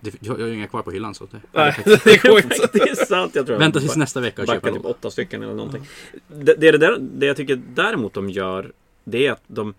Det- 0.00 0.14
jag 0.20 0.32
har 0.38 0.46
ju 0.46 0.54
inga 0.54 0.66
kvar 0.66 0.82
på 0.82 0.90
hyllan 0.90 1.14
så 1.14 1.24
det. 1.30 1.40
Nej, 1.52 1.74
det 2.04 2.22
går 2.22 2.38
inte. 2.38 2.68
det 2.72 2.80
är 2.80 2.94
sant. 3.04 3.34
Jag 3.34 3.46
tror 3.46 3.58
Vänta 3.58 3.80
tills 3.80 3.96
nästa 3.96 4.20
vecka 4.20 4.42
och 4.42 4.48
köpa 4.48 4.72
typ 4.72 4.84
åtta 4.84 5.10
stycken 5.10 5.42
eller 5.42 5.54
någonting. 5.54 5.86
Det, 6.28 6.54
det, 6.54 6.68
är 6.68 6.72
det, 6.72 6.78
där, 6.78 6.96
det 7.00 7.26
jag 7.26 7.36
tycker 7.36 7.60
däremot 7.74 8.14
de 8.14 8.30
gör, 8.30 8.72
det 9.04 9.26
är 9.26 9.32
att 9.32 9.42
de, 9.46 9.74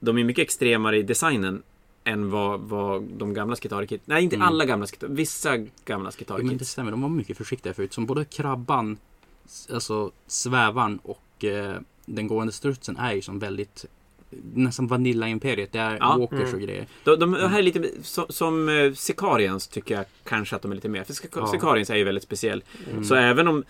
de 0.00 0.18
är 0.18 0.24
mycket 0.24 0.42
extremare 0.42 0.98
i 0.98 1.02
designen 1.02 1.62
än 2.04 2.30
vad, 2.30 2.60
vad 2.60 3.02
de 3.02 3.34
gamla 3.34 3.56
skitarrkit... 3.56 4.02
Nej, 4.04 4.22
inte 4.24 4.36
Mm. 4.36 4.48
alla 4.48 4.64
gamla 4.64 4.86
skitar, 4.86 5.08
Vissa 5.08 5.56
gamla 5.84 6.12
Jo, 6.28 6.36
men 6.42 6.56
det 6.58 6.64
stämmer, 6.64 6.90
de 6.90 7.02
var 7.02 7.08
mycket 7.08 7.36
försiktiga 7.36 7.74
förut. 7.74 7.92
Som 7.92 8.06
både 8.06 8.24
krabban, 8.24 8.96
alltså 9.72 10.10
svävan 10.26 10.98
och 11.02 11.44
eh, 11.44 11.74
den 12.06 12.26
gående 12.28 12.52
strutsen 12.52 12.96
är 12.96 13.12
ju 13.12 13.22
som 13.22 13.38
väldigt 13.38 13.84
nästan 14.54 14.86
Vanilla-imperiet. 14.86 15.72
Det 15.72 15.78
är 15.78 15.96
Ja. 16.00 16.16
walkers 16.18 16.40
Mm. 16.40 16.54
och 16.54 16.60
grejer. 16.60 16.86
De, 17.04 17.10
de, 17.20 17.32
de 17.32 17.50
här 17.50 17.58
är 17.58 17.62
lite, 17.62 17.90
som, 18.02 18.24
som 18.28 18.68
eh, 18.68 18.92
Sicarians 18.92 19.68
tycker 19.68 19.94
jag 19.94 20.04
kanske 20.24 20.56
att 20.56 20.62
de 20.62 20.70
är 20.70 20.74
lite 20.74 20.88
mer. 20.88 21.04
För 21.04 21.12
Sic- 21.12 21.28
Ja. 21.34 21.46
Sicarians 21.46 21.90
är 21.90 21.96
ju 21.96 22.04
väldigt 22.04 22.24
speciell. 22.24 22.62
Mm. 22.92 23.04
Så 23.04 23.14
även 23.14 23.48
om, 23.48 23.64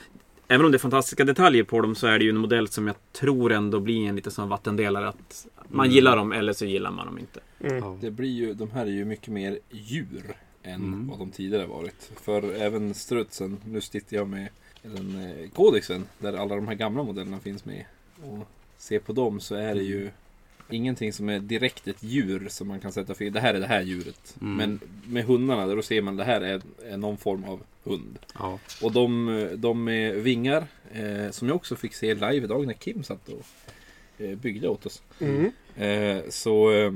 även 0.49 0.67
om 0.67 0.73
det 0.73 0.77
är 0.77 0.79
fantastiska 0.79 1.25
detaljer 1.25 1.65
på 1.65 1.81
dem 1.81 1.95
så 1.95 2.07
är 2.07 2.19
det 2.19 2.25
ju 2.25 2.31
en 2.31 2.37
modell 2.37 2.69
som 2.69 2.87
jag 2.87 2.97
tror 3.13 3.53
ändå 3.53 3.81
blir 3.81 4.09
en 4.09 4.17
lite 4.17 4.31
sån 4.31 4.49
vattendelare. 4.49 5.09
Att 5.09 5.47
man 5.69 5.87
Mm. 5.87 5.95
gillar 5.95 6.17
dem 6.17 6.33
eller 6.33 6.53
så 6.53 6.65
gillar 6.65 6.91
man 6.91 7.07
dem 7.07 7.19
inte. 7.19 7.41
Mm. 7.61 8.01
Det 8.01 8.11
blir 8.11 8.29
ju, 8.31 8.55
de 8.55 8.71
här 8.71 8.87
är 8.87 8.91
ju 8.91 9.05
mycket 9.05 9.29
mer 9.29 9.59
djur 9.71 10.37
än 10.63 10.75
Mm. 10.75 11.09
vad 11.09 11.19
de 11.19 11.31
tidigare 11.31 11.67
varit. 11.67 12.11
För 12.23 12.55
även 12.55 12.95
strutsen, 12.95 13.57
nu 13.65 13.81
sitter 13.81 14.17
jag 14.17 14.29
med 14.29 14.49
den 14.83 15.21
eh, 15.41 15.51
kodexen 15.51 16.05
där 16.19 16.33
alla 16.33 16.55
de 16.55 16.69
här 16.69 16.75
gamla 16.75 17.03
modellerna 17.03 17.41
finns 17.41 17.65
med. 17.65 17.85
Och 18.23 18.49
ser 18.79 18.99
på 18.99 19.13
dem 19.13 19.41
så 19.41 19.55
är 19.55 19.75
det 19.75 19.83
ju 19.83 20.11
ingenting 20.71 21.13
som 21.13 21.29
är 21.29 21.39
direkt 21.39 21.89
ett 21.89 22.03
djur 22.03 22.49
som 22.49 22.69
man 22.69 22.81
kan 22.81 22.93
sätta 22.93 23.15
fel. 23.15 23.33
Det 23.33 23.41
här 23.41 23.55
är 23.55 23.61
det 23.61 23.67
här 23.67 23.83
djuret. 23.83 24.37
Mm. 24.41 24.57
Men 24.57 24.81
med 25.07 25.25
hundarna, 25.25 25.67
då 25.67 25.83
ser 25.83 26.03
man 26.03 26.17
det 26.17 26.25
här 26.25 26.41
är, 26.41 26.63
är 26.87 26.97
någon 26.97 27.17
form 27.17 27.45
av 27.45 27.61
hund. 27.85 28.19
Ja. 28.39 28.59
Och 28.83 28.93
de, 28.93 29.49
de 29.57 29.85
med 29.85 30.15
vingar, 30.15 30.67
eh, 30.93 31.31
som 31.31 31.49
jag 31.49 31.57
också 31.57 31.77
fick 31.77 31.95
se 31.95 32.15
live 32.15 32.37
idag 32.37 32.67
när 32.67 32.75
Kim 32.75 33.03
satt 33.03 33.29
och 33.29 33.47
eh, 34.19 34.37
byggde 34.37 34.69
åt 34.69 34.87
oss. 34.87 35.03
Mm. 35.21 35.53
Eh, 35.77 36.23
så 36.31 36.73
eh, 36.73 36.93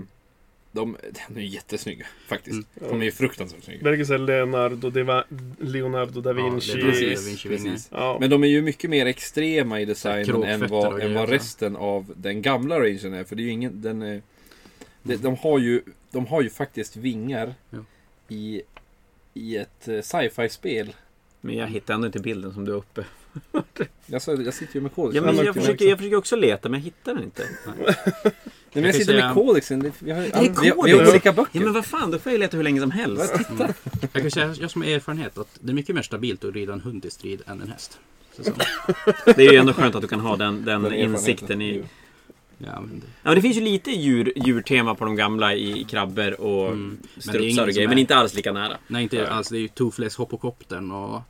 de, 0.73 0.97
de 1.29 1.41
är 1.41 1.45
jättesnygga 1.45 2.07
faktiskt. 2.29 2.69
Mm. 2.81 2.91
De 2.91 3.01
är 3.01 3.05
ju 3.05 3.13
fruktansvärt 3.13 3.65
snygga. 3.65 3.85
Verkar 3.85 4.05
som 4.05 4.27
Leonardo, 4.27 4.91
de 4.91 5.03
Va- 5.03 5.25
Leonardo 5.61 6.21
da 6.21 6.33
Vinci. 6.33 6.73
Ja, 6.79 6.87
Precis, 6.87 7.43
Da 7.43 7.49
precis. 7.49 7.89
ja. 7.93 8.17
Men 8.21 8.31
de 8.31 8.45
är 8.45 8.49
ju 8.49 8.63
mycket 8.63 8.91
mer 8.91 9.07
extrema 9.07 9.81
i 9.81 9.85
designen 9.85 10.43
än 10.43 10.69
vad, 10.69 11.01
än 11.03 11.15
vad 11.15 11.29
resten 11.29 11.77
av 11.77 12.13
den 12.17 12.43
gamla 12.43 12.81
rangen 12.81 13.15
är. 13.15 13.25
För 13.25 13.37
det 13.37 13.43
är 13.43 13.45
ju 13.45 13.51
ingen, 13.51 13.83
den 13.83 14.03
är, 14.03 14.23
de, 15.03 15.17
de, 15.17 15.37
har 15.37 15.59
ju, 15.59 15.83
de 16.11 16.27
har 16.27 16.43
ju 16.43 16.51
faktiskt 16.51 16.97
vingar 16.97 17.55
Ja. 17.71 17.79
i, 18.29 18.63
i 19.35 19.57
ett 19.57 19.89
eh, 19.89 20.01
sci-fi-spel. 20.01 20.95
Men 21.41 21.57
jag 21.57 21.67
hittar 21.67 21.95
ändå 21.95 22.07
inte 22.07 22.19
bilden 22.21 22.53
som 22.55 22.65
du 22.65 22.73
har 22.73 22.79
uppe. 22.79 23.05
Jag, 24.07 24.23
jag 24.27 24.55
sitter 24.55 24.75
ju 24.75 24.81
med 24.81 24.93
kodexen. 24.93 25.25
Ja, 25.25 25.33
men 25.33 25.45
jag, 25.45 25.55
försöker, 25.55 25.61
exempel. 25.73 25.89
jag 25.89 25.99
försöker 25.99 26.17
också 26.17 26.37
leta 26.37 26.69
men 26.69 26.81
jag 26.81 26.85
hittar 26.85 27.15
den 27.15 27.25
inte. 27.25 27.43
Nej, 28.73 28.83
men 28.83 28.85
jag 28.85 28.95
sitter 28.95 29.13
säga- 29.13 29.27
med 29.27 29.35
kodexen. 29.35 29.81
Det- 29.81 29.93
Vi 29.99 30.11
har, 30.11 30.21
är 30.23 30.25
vi, 30.63 30.69
har, 30.69 30.85
vi 30.85 30.93
har 30.93 31.09
olika 31.11 31.33
böcker. 31.33 31.59
Ja 31.59 31.65
men 31.65 31.73
vad 31.73 31.87
fan, 31.87 32.11
då 32.11 32.19
får 32.19 32.33
jag 32.33 32.39
leta 32.39 32.57
hur 32.57 32.65
länge 32.65 32.81
som 32.81 32.91
helst. 32.91 33.35
Jag 34.13 34.23
kan 34.23 34.31
säga, 34.31 34.55
jag 34.61 34.71
som 34.71 34.83
har 34.83 34.89
erfarenhet, 34.89 35.39
att 35.39 35.59
det 35.61 35.71
är 35.71 35.75
mycket 35.75 35.95
mer 35.95 36.03
stabilt 36.03 36.45
att 36.45 36.55
rida 36.55 36.73
en 36.73 36.81
hund 36.81 37.05
i 37.05 37.11
strid 37.11 37.43
än 37.47 37.61
en 37.63 37.69
häst. 37.71 37.99
Så, 38.37 38.45
så. 38.45 38.53
Det 39.25 39.47
är 39.47 39.53
ju 39.53 39.59
ändå 39.59 39.73
skönt 39.73 39.95
att 39.95 40.03
du 40.03 40.09
kan 40.09 40.21
ha 40.21 40.37
den, 40.37 40.65
den, 40.65 40.83
Den 40.83 40.95
insikten 40.95 41.63
i... 41.63 41.83
Ja, 42.59 42.81
men 42.81 43.01
det, 43.01 43.07
Ja, 43.07 43.13
men 43.23 43.35
det 43.35 43.43
finns 43.43 43.57
ju 43.57 43.61
lite 43.61 43.91
djur, 43.91 44.33
djurtema 44.47 44.95
på 44.95 45.05
de 45.05 45.17
gamla 45.17 45.55
i, 45.55 45.85
krabbor 45.85 46.41
och 46.41 46.67
Mm. 46.73 46.99
Ingen 47.41 47.65
och 47.65 47.69
grejer, 47.71 47.89
men 47.89 47.99
inte 47.99 48.17
alls 48.17 48.35
lika 48.35 48.53
nära. 48.53 48.77
nej, 48.87 49.03
inte 49.03 49.31
alls. 49.31 49.49
Det 49.49 49.57
är 49.57 49.61
ju 49.61 49.69
Toothless 49.69 50.17
Hoppokoptern 50.17 50.91
och 50.91 51.23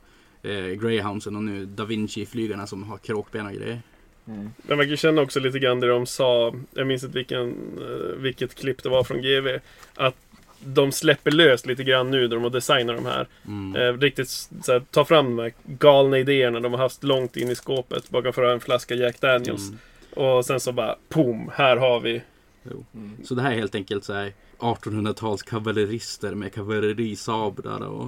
eh, 0.49 0.65
Greyhoundsen 0.65 1.35
och 1.35 1.43
nu 1.43 1.65
Da 1.65 1.85
Vinci-flygarna 1.85 2.65
som 2.67 2.83
har 2.83 2.97
kråkben 2.97 3.45
och 3.45 3.53
grejer. 3.53 3.81
Mm. 4.29 4.49
Men 4.61 4.77
man 4.77 4.87
kan 4.87 4.97
känna 4.97 5.21
också 5.21 5.39
lite 5.39 5.59
grann 5.59 5.79
det 5.79 5.87
de 5.87 6.05
sa, 6.05 6.53
jag 6.73 6.87
minns 6.87 7.03
inte 7.03 7.17
vilken, 7.17 7.49
eh, 7.77 8.17
vilket 8.17 8.55
klipp 8.55 8.83
det 8.83 8.89
var 8.89 9.03
från 9.03 9.21
GV, 9.21 9.59
att 9.95 10.15
de 10.59 10.91
släpper 10.91 11.31
löst 11.31 11.65
lite 11.65 11.83
grann 11.83 12.11
nu 12.11 12.21
när 12.21 12.35
de 12.35 12.43
har 12.43 12.49
designat 12.49 12.95
de 12.95 13.05
här. 13.05 13.27
Mm. 13.47 13.81
Eh, 13.81 13.99
riktigt 13.99 14.29
så 14.63 14.71
här, 14.71 14.81
ta 14.91 15.05
fram 15.05 15.35
de 15.35 15.43
här 15.43 15.53
galna 15.63 16.17
idéerna 16.17 16.59
de 16.59 16.73
har 16.73 16.79
haft 16.79 17.03
långt 17.03 17.37
in 17.37 17.49
i 17.49 17.55
skåpet 17.55 18.09
bakom 18.09 18.33
för 18.33 18.43
en 18.43 18.59
flaska 18.59 18.95
Jack 18.95 19.21
Daniels. 19.21 19.67
Mm. 19.67 19.79
Och 20.13 20.45
sen 20.45 20.59
så 20.59 20.71
bara, 20.71 20.95
pum, 21.09 21.51
här 21.53 21.77
har 21.77 21.99
vi. 21.99 22.21
Jo. 22.63 22.85
Mm. 22.95 23.11
Så 23.23 23.35
det 23.35 23.41
här 23.41 23.51
är 23.51 23.55
helt 23.55 23.75
enkelt 23.75 24.03
så 24.03 24.13
här 24.13 24.33
1800-tals 24.59 25.43
kavallerister 25.43 26.35
med 26.35 26.53
kavallerisablar 26.53 27.81
och 27.87 28.07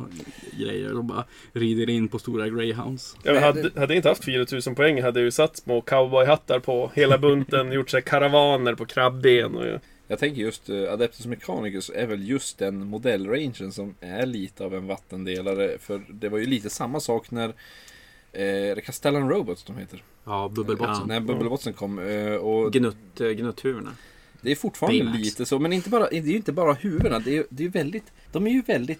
grejer. 0.59 0.89
De 0.93 1.07
bara 1.07 1.25
rider 1.53 1.89
in 1.89 2.07
på 2.07 2.19
stora 2.19 2.49
greyhounds. 2.49 3.15
Jag 3.23 3.33
Men 3.33 3.43
hade, 3.43 3.61
hade 3.61 3.93
jag 3.93 3.95
inte 3.95 4.09
haft 4.09 4.25
4000 4.25 4.75
poäng 4.75 5.01
hade 5.01 5.19
jag 5.19 5.25
ju 5.25 5.31
satt 5.31 5.57
små 5.57 5.81
cowboyhattar 5.81 6.59
på 6.59 6.91
hela 6.95 7.17
bunten, 7.17 7.71
gjort 7.71 7.89
så 7.89 7.97
här 7.97 8.01
karavaner 8.01 8.75
på 8.75 8.85
krabben 8.85 9.55
och 9.57 9.79
Jag 10.07 10.19
tänker 10.19 10.41
just 10.41 10.69
uh, 10.69 10.91
Adeptus 10.93 11.25
Mechanicus 11.25 11.91
är 11.95 12.07
väl 12.07 12.29
just 12.29 12.57
den 12.57 12.87
modellrangen 12.87 13.71
som 13.71 13.95
är 13.99 14.25
lite 14.25 14.65
av 14.65 14.75
en 14.75 14.87
vattendelare. 14.87 15.77
För 15.79 16.01
det 16.09 16.29
var 16.29 16.37
ju 16.37 16.45
lite 16.45 16.69
samma 16.69 16.99
sak 16.99 17.31
när 17.31 17.53
eh, 18.31 18.75
Castellan 18.85 19.29
Robots 19.29 19.63
de 19.63 19.77
heter. 19.77 20.03
Ja, 20.23 20.51
bubbelbotsen. 20.55 20.95
Ja. 20.99 21.05
När 21.05 21.19
bubbelbotsen 21.19 21.73
kom. 21.73 21.99
eh, 21.99 22.33
Och 22.33 22.73
Gnutt, 22.73 23.21
eh, 23.21 23.27
gnutthuvudena. 23.27 23.91
Det 24.41 24.51
är 24.51 24.55
fortfarande 24.55 24.99
Baymax. 24.99 25.19
lite 25.23 25.45
så. 25.45 25.59
Men 25.59 25.73
inte 25.73 25.89
bara, 25.89 26.09
det 26.09 26.17
är 26.17 26.21
ju 26.21 26.35
inte 26.35 26.51
bara 26.51 26.73
huvudena. 26.73 27.19
Det 27.19 27.37
är, 27.37 27.45
det 27.49 27.65
är 27.65 27.69
väldigt, 27.69 28.11
de 28.31 28.47
är 28.47 28.51
ju 28.51 28.61
väldigt... 28.61 28.99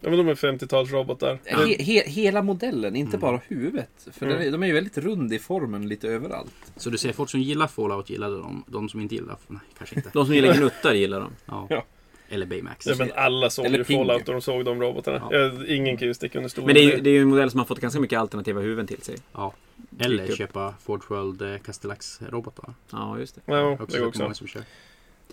Ja, 0.00 0.10
men 0.10 0.18
de 0.18 0.28
är 0.28 0.34
50-talsrobotar. 0.34 1.38
He, 1.44 1.82
he, 1.82 2.02
hela 2.10 2.42
modellen, 2.42 2.96
inte 2.96 3.16
Mm. 3.16 3.20
bara 3.20 3.40
huvudet. 3.48 4.08
För 4.12 4.26
Mm. 4.26 4.40
är, 4.42 4.50
de 4.50 4.62
är 4.62 4.66
ju 4.66 4.72
väldigt 4.72 4.98
rund 4.98 5.32
i 5.32 5.38
formen 5.38 5.88
lite 5.88 6.08
överallt. 6.08 6.72
Så 6.76 6.90
du 6.90 6.98
ser 6.98 7.12
folk 7.12 7.30
som 7.30 7.40
gillar 7.40 7.66
Fallout 7.66 8.10
gillade 8.10 8.36
dem. 8.38 8.64
De 8.66 8.88
som 8.88 9.00
inte 9.00 9.14
gillar, 9.14 9.36
nej, 9.48 9.60
kanske 9.78 9.96
inte. 9.96 10.10
De 10.12 10.26
som 10.26 10.34
gillar 10.34 10.54
gnuttar 10.56 10.94
gillar 10.94 11.20
dem. 11.20 11.32
Ja. 11.46 11.66
Ja. 11.70 11.84
Eller 12.28 12.46
Baymax. 12.46 12.86
Ja, 12.86 12.94
men 12.98 13.12
alla 13.14 13.50
såg 13.50 13.66
Eller 13.66 13.78
ju 13.78 13.84
Ping. 13.84 13.98
Fallout 13.98 14.28
och 14.28 14.34
de 14.34 14.40
såg 14.40 14.64
de 14.64 14.80
robotarna. 14.82 15.28
Ja. 15.30 15.52
Ingen 15.66 15.96
kan 15.96 16.08
ju 16.08 16.14
sticka 16.14 16.38
under 16.38 16.48
stol 16.48 16.64
Men 16.66 16.74
det 16.74 16.80
är, 16.80 16.96
ju, 16.96 17.00
det 17.00 17.10
är 17.10 17.14
ju 17.14 17.22
en 17.22 17.28
modell 17.28 17.50
som 17.50 17.58
har 17.60 17.64
fått 17.66 17.80
ganska 17.80 18.00
mycket 18.00 18.18
alternativa 18.18 18.60
huvuden 18.60 18.86
till 18.86 19.02
sig. 19.02 19.16
Ja. 19.32 19.52
Eller 19.98 20.30
upp. 20.30 20.36
köpa 20.36 20.74
Forge 20.82 21.04
World 21.08 21.42
eh, 21.42 21.58
Castellax-robotar. 21.58 22.74
Ja, 22.90 23.18
just 23.18 23.34
det. 23.34 23.40
Ja, 23.44 23.70
Också 23.72 23.86
det 23.86 23.92
sett 23.92 24.02
också. 24.02 24.22
många 24.22 24.34
som 24.34 24.46
kör. 24.46 24.62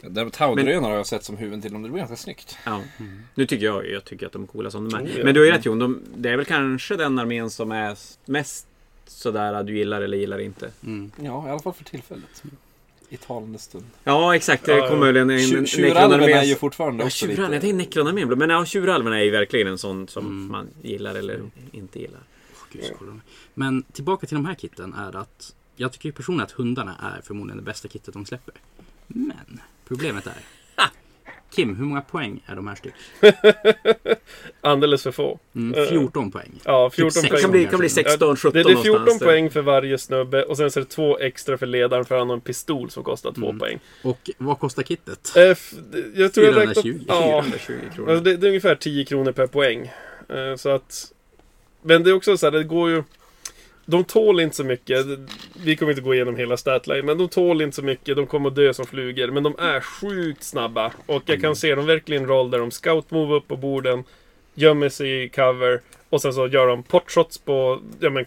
Där 0.02 0.30
Taudrönare 0.30 0.90
har 0.90 0.98
jag 0.98 1.08
sett 1.08 1.24
som 1.24 1.38
huvuden 1.38 1.62
till 1.62 1.74
dem. 1.74 1.84
Det 1.84 1.90
blir 1.90 1.98
ganska 2.00 2.16
snyggt. 2.16 2.58
Ja. 2.66 2.82
Mm. 3.00 3.22
Nu 3.36 3.46
tycker 3.46 3.66
jag, 3.66 3.90
jag 3.90 4.06
tycker 4.06 4.26
att 4.26 4.32
de 4.32 4.44
är 4.44 4.48
coola 4.48 4.72
som 4.72 4.90
de 4.90 4.98
är. 4.98 5.04
Oh, 5.06 5.18
ja. 5.18 5.24
Men 5.24 5.34
du 5.34 5.40
har 5.40 5.46
ju 5.46 5.52
rätt 5.52 5.66
Jon, 5.66 5.80
de, 5.80 6.02
det 6.16 6.30
är 6.30 6.38
väl 6.38 6.46
kanske 6.46 6.96
den 6.96 7.20
armén 7.20 7.50
som 7.50 7.72
är 7.72 7.98
mest 8.26 8.68
sådär 9.08 9.54
att 9.54 9.68
du 9.68 9.78
gillar 9.78 10.02
eller 10.02 10.18
gillar 10.18 10.40
inte. 10.40 10.72
Mm. 10.86 11.12
Ja, 11.22 11.48
i 11.48 11.52
alla 11.52 11.60
fall 11.60 11.74
för 11.74 11.84
tillfället. 11.84 12.44
I 13.10 13.18
talande 13.18 13.60
stund. 13.60 13.86
Ja, 14.04 14.36
exakt. 14.36 14.66
Det 14.66 14.72
Ja, 14.72 14.78
ja. 14.78 14.88
kommer 14.90 15.06
väl 15.08 15.18
en, 15.18 15.30
en, 15.30 15.38
Tju- 15.40 15.58
en 15.58 15.66
Tjuralven 15.68 16.22
är 16.30 16.44
ju 16.44 16.56
fortfarande 16.56 17.04
Ja, 17.04 17.08
också 17.08 17.26
tjuralven. 17.26 17.44
Jag 17.44 17.52
lite... 17.52 17.62
tänkte 17.78 18.00
Necronarmén. 18.02 18.40
Men 18.40 18.50
ja, 18.50 18.66
tjuralven 18.66 19.14
är 19.14 19.22
ju 19.24 19.32
verkligen 19.32 19.68
en 19.68 19.78
sån 19.78 20.08
som 20.08 20.26
Mm. 20.26 20.48
man 20.52 20.68
gillar 20.82 21.16
eller 21.16 21.42
inte 21.72 22.00
gillar. 22.00 22.20
Gud. 22.72 22.84
Men 23.54 23.84
tillbaka 23.84 24.28
till 24.28 24.36
de 24.36 24.46
här 24.46 24.56
kitten 24.56 24.94
är 24.94 25.16
att 25.16 25.56
jag 25.76 25.92
tycker 25.92 26.12
personligen 26.12 26.46
att 26.46 26.52
hundarna 26.52 26.96
är 27.18 27.22
förmodligen 27.22 27.58
det 27.58 27.64
bästa 27.64 27.88
kittet 27.88 28.14
de 28.14 28.26
släpper. 28.26 28.54
Men 29.08 29.62
problemet 29.88 30.28
är 30.28 30.34
Kim, 31.50 31.76
hur 31.76 31.84
många 31.86 32.02
poäng 32.02 32.44
är 32.46 32.56
de 32.56 32.68
här 32.68 32.76
styck? 32.76 32.94
Alldeles 34.62 35.04
för 35.04 35.12
få. 35.12 35.40
Mm, 35.56 35.80
Eh, 35.80 35.86
14 35.90 36.32
poäng. 36.32 36.52
Ja, 36.64 36.90
14 36.90 37.12
sex 37.12 37.24
Det 37.24 37.30
poäng. 37.30 37.42
kan 37.42 37.52
bli, 37.52 37.66
kan 37.66 37.80
bli 37.80 37.90
16, 37.90 38.36
17 38.36 38.52
Det, 38.54 38.64
det 38.64 38.72
är 38.72 38.76
14 38.76 38.92
någonstans. 38.92 39.20
där. 39.20 39.26
poäng 39.26 39.50
för 39.50 39.62
varje 39.62 39.98
snubbe 39.98 40.44
och 40.44 40.58
sen 40.58 40.72
så 40.72 40.80
är 40.80 40.84
det 40.84 40.90
två 40.90 41.18
extra 41.20 41.58
för 41.58 41.66
ledaren 41.66 42.06
för 42.06 42.18
han 42.18 42.28
har 42.30 42.36
en 42.36 42.42
pistol 42.42 42.90
som 42.90 43.04
kostar 43.04 43.32
två 43.32 43.46
Mm. 43.46 43.60
poäng. 43.60 43.80
Och 44.04 44.30
vad 44.38 44.60
kostar 44.60 44.84
kittet? 44.84 45.34
Eh, 45.36 45.44
jag 46.16 46.34
tror 46.34 46.46
jag 46.46 46.58
räknat... 46.58 46.82
420. 46.84 47.04
Ja, 47.08 47.44
420 47.44 47.74
kronor. 47.96 48.10
alltså 48.12 48.24
det, 48.24 48.38
det 48.38 48.46
är 48.46 48.50
ungefär 48.50 48.76
10 48.76 49.06
kronor 49.06 49.32
per 49.32 49.48
poäng. 49.48 49.92
Eh, 50.30 50.56
Så 50.58 50.70
att... 50.70 51.14
Men 51.82 52.04
det 52.04 52.10
är 52.10 52.14
också 52.14 52.38
så 52.38 52.46
här, 52.46 52.52
det 52.52 52.64
går 52.64 52.90
ju... 52.90 53.04
De 53.86 54.04
tål 54.04 54.40
inte 54.40 54.56
så 54.56 54.64
mycket. 54.64 55.06
Vi 55.64 55.76
kommer 55.76 55.92
inte 55.92 56.02
gå 56.02 56.14
igenom 56.14 56.36
hela 56.36 56.58
statline, 56.58 57.06
men 57.06 57.18
de 57.18 57.30
tål 57.30 57.62
inte 57.62 57.76
så 57.76 57.82
mycket. 57.84 58.16
De 58.16 58.28
kommer 58.28 58.50
att 58.50 58.56
dö 58.56 58.74
som 58.74 58.86
flugor. 58.86 59.28
Men 59.28 59.44
de 59.44 59.56
är 59.60 59.80
sjukt 59.80 60.44
snabba. 60.44 60.92
Och 61.06 61.24
jag 61.26 61.42
kan 61.42 61.56
se 61.56 61.76
dem 61.76 61.86
verkligen 61.86 62.24
en 62.24 62.30
roll 62.30 62.52
där 62.52 62.60
de 62.60 62.70
scout-move 62.70 63.34
upp 63.38 63.48
på 63.48 63.58
borden, 63.58 64.04
gömmer 64.54 64.90
sig 64.90 65.24
i 65.24 65.30
cover 65.30 65.82
och 66.10 66.22
sen 66.22 66.34
så 66.34 66.48
gör 66.48 66.68
de 66.68 66.84
potshots 66.84 67.38
på 67.38 67.80
ja, 68.00 68.10
men, 68.10 68.26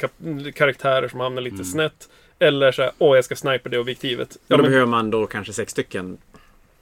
karaktärer 0.53 1.09
som 1.09 1.21
hamnar 1.21 1.43
lite 1.43 1.55
Mm. 1.55 1.65
snett. 1.65 2.09
Eller 2.39 2.73
så 2.73 2.83
här, 2.83 2.91
åh 2.99 3.17
jag 3.17 3.25
ska 3.25 3.37
snipa 3.37 3.69
det 3.69 3.79
objektivet. 3.79 4.29
Ja, 4.33 4.39
Ja 4.47 4.57
då 4.57 4.63
men, 4.63 4.71
behöver 4.71 4.91
man 4.91 5.11
då 5.11 5.27
kanske 5.27 5.53
sex 5.53 5.73
stycken 5.73 6.19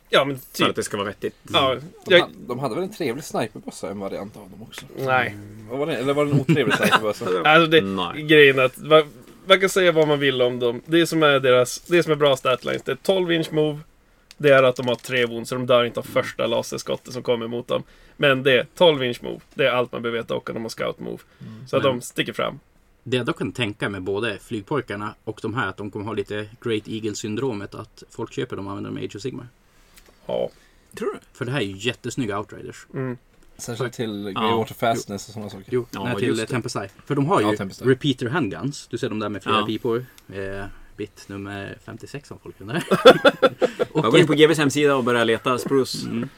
ja, 0.08 0.24
men 0.24 0.38
för 0.38 0.56
typ. 0.58 0.68
att 0.68 0.76
det 0.76 0.82
ska 0.82 0.96
vara 0.96 1.06
vettigt. 1.06 1.34
Ja, 1.52 1.74
De, 2.04 2.14
jag, 2.14 2.20
ha, 2.20 2.28
de 2.48 2.58
hade 2.58 2.74
väl 2.74 2.84
en 2.84 2.92
trevlig 2.92 3.24
sniperbössa, 3.24 3.90
en 3.90 3.98
variant 4.00 4.36
av 4.36 4.50
dem 4.50 4.62
också? 4.62 4.86
nej. 4.98 5.36
Vad 5.70 5.78
var 5.78 5.86
det? 5.86 5.96
Eller 5.96 6.14
var 6.14 6.24
det 6.24 6.30
en 6.30 6.40
otrevlig 6.40 6.74
sniperbössa? 6.76 7.24
Alltså 7.44 7.66
det, 7.70 7.80
Nej. 7.80 8.22
grejen 8.22 8.58
är 8.58 8.62
att 8.62 8.78
va, 8.78 9.02
man 9.46 9.60
kan 9.60 9.68
säga 9.68 9.92
vad 9.92 10.08
man 10.08 10.18
vill 10.18 10.42
om 10.42 10.58
dem. 10.58 10.82
Det 10.86 11.06
som 11.06 11.22
är 11.22 11.40
deras, 11.40 11.78
det 11.80 12.02
som 12.02 12.12
är 12.12 12.16
bra 12.16 12.36
statlines, 12.36 12.82
det 12.82 12.92
är 12.92 12.96
12 12.96 13.32
inch 13.32 13.52
move. 13.52 13.78
Det 14.36 14.50
är 14.50 14.62
att 14.62 14.76
de 14.76 14.88
har 14.88 14.94
tre 14.94 15.26
wounds, 15.26 15.48
så 15.48 15.54
de 15.54 15.66
dör 15.66 15.84
inte 15.84 16.00
av 16.00 16.04
första 16.04 16.46
laserskottet 16.46 17.12
som 17.12 17.22
kommer 17.22 17.46
mot 17.46 17.68
dem. 17.68 17.82
Men 18.16 18.42
det 18.42 18.52
är 18.52 18.66
12 18.76 19.04
inch 19.04 19.22
move. 19.22 19.40
Det 19.54 19.66
är 19.66 19.70
allt 19.70 19.92
man 19.92 20.02
behöver 20.02 20.18
veta 20.18 20.34
och 20.34 20.50
att 20.50 20.54
de 20.56 20.62
har 20.62 20.68
scout 20.70 21.00
move. 21.00 21.18
Så 21.66 21.76
att 21.76 21.82
Men- 21.82 21.92
de 21.92 22.00
sticker 22.00 22.32
fram. 22.32 22.60
Det 23.02 23.16
jag 23.16 23.26
dock 23.26 23.38
kan 23.38 23.52
tänka 23.52 23.88
med 23.88 24.02
både 24.02 24.38
flygpojkarna 24.38 25.14
och 25.24 25.38
de 25.42 25.54
här 25.54 25.68
att 25.68 25.76
de 25.76 25.90
kommer 25.90 26.04
ha 26.04 26.12
lite 26.12 26.46
Great 26.60 26.88
Eagle 26.88 27.14
syndromet 27.14 27.74
att 27.74 28.02
folk 28.10 28.32
köper 28.32 28.56
dem 28.56 28.66
och 28.66 28.70
använder 28.72 28.90
dem 28.90 28.98
i 28.98 29.04
Age 29.06 29.16
of 29.16 29.22
Sigmar. 29.22 29.46
Ja. 30.28 30.50
Tror 30.94 31.12
du? 31.12 31.18
För 31.32 31.44
det 31.44 31.50
här 31.52 31.60
är 31.60 31.64
ju 31.64 31.76
jättesnygga 31.76 32.38
outriders. 32.38 32.86
Mm. 32.94 33.16
Särskilt 33.56 33.92
till 33.92 34.32
Ja. 34.34 34.40
Greywater 34.40 34.74
Fastness 34.74 35.28
och 35.28 35.32
sådana 35.34 35.50
saker. 35.50 35.64
Jo, 35.68 35.86
Ja, 35.90 36.04
nej, 36.04 36.16
till 36.16 36.28
just 36.28 36.40
det. 36.40 36.46
Tempest 36.46 36.76
Eye. 36.76 36.88
För 37.06 37.14
de 37.14 37.26
har 37.26 37.40
ju 37.40 37.46
Ja, 37.58 37.68
repeater 37.80 38.26
handguns. 38.28 38.86
Du 38.90 38.98
ser 38.98 39.08
dem 39.08 39.18
där 39.18 39.28
med 39.28 39.42
flera 39.42 39.56
Ja. 39.60 39.66
pipor. 39.66 40.06
Eh, 40.32 40.64
bit 40.96 41.28
nummer 41.28 41.78
56 41.84 42.30
om 42.30 42.38
folk 42.42 42.60
undrar. 42.60 42.84
Jag 43.94 44.04
och, 44.04 44.10
går 44.12 44.18
in 44.20 44.26
på 44.26 44.32
GVs 44.34 44.58
hemsida 44.58 44.96
och 44.96 45.04
börjar 45.04 45.24
leta 45.24 45.58
spruce. 45.58 46.06
mm, 46.08 46.28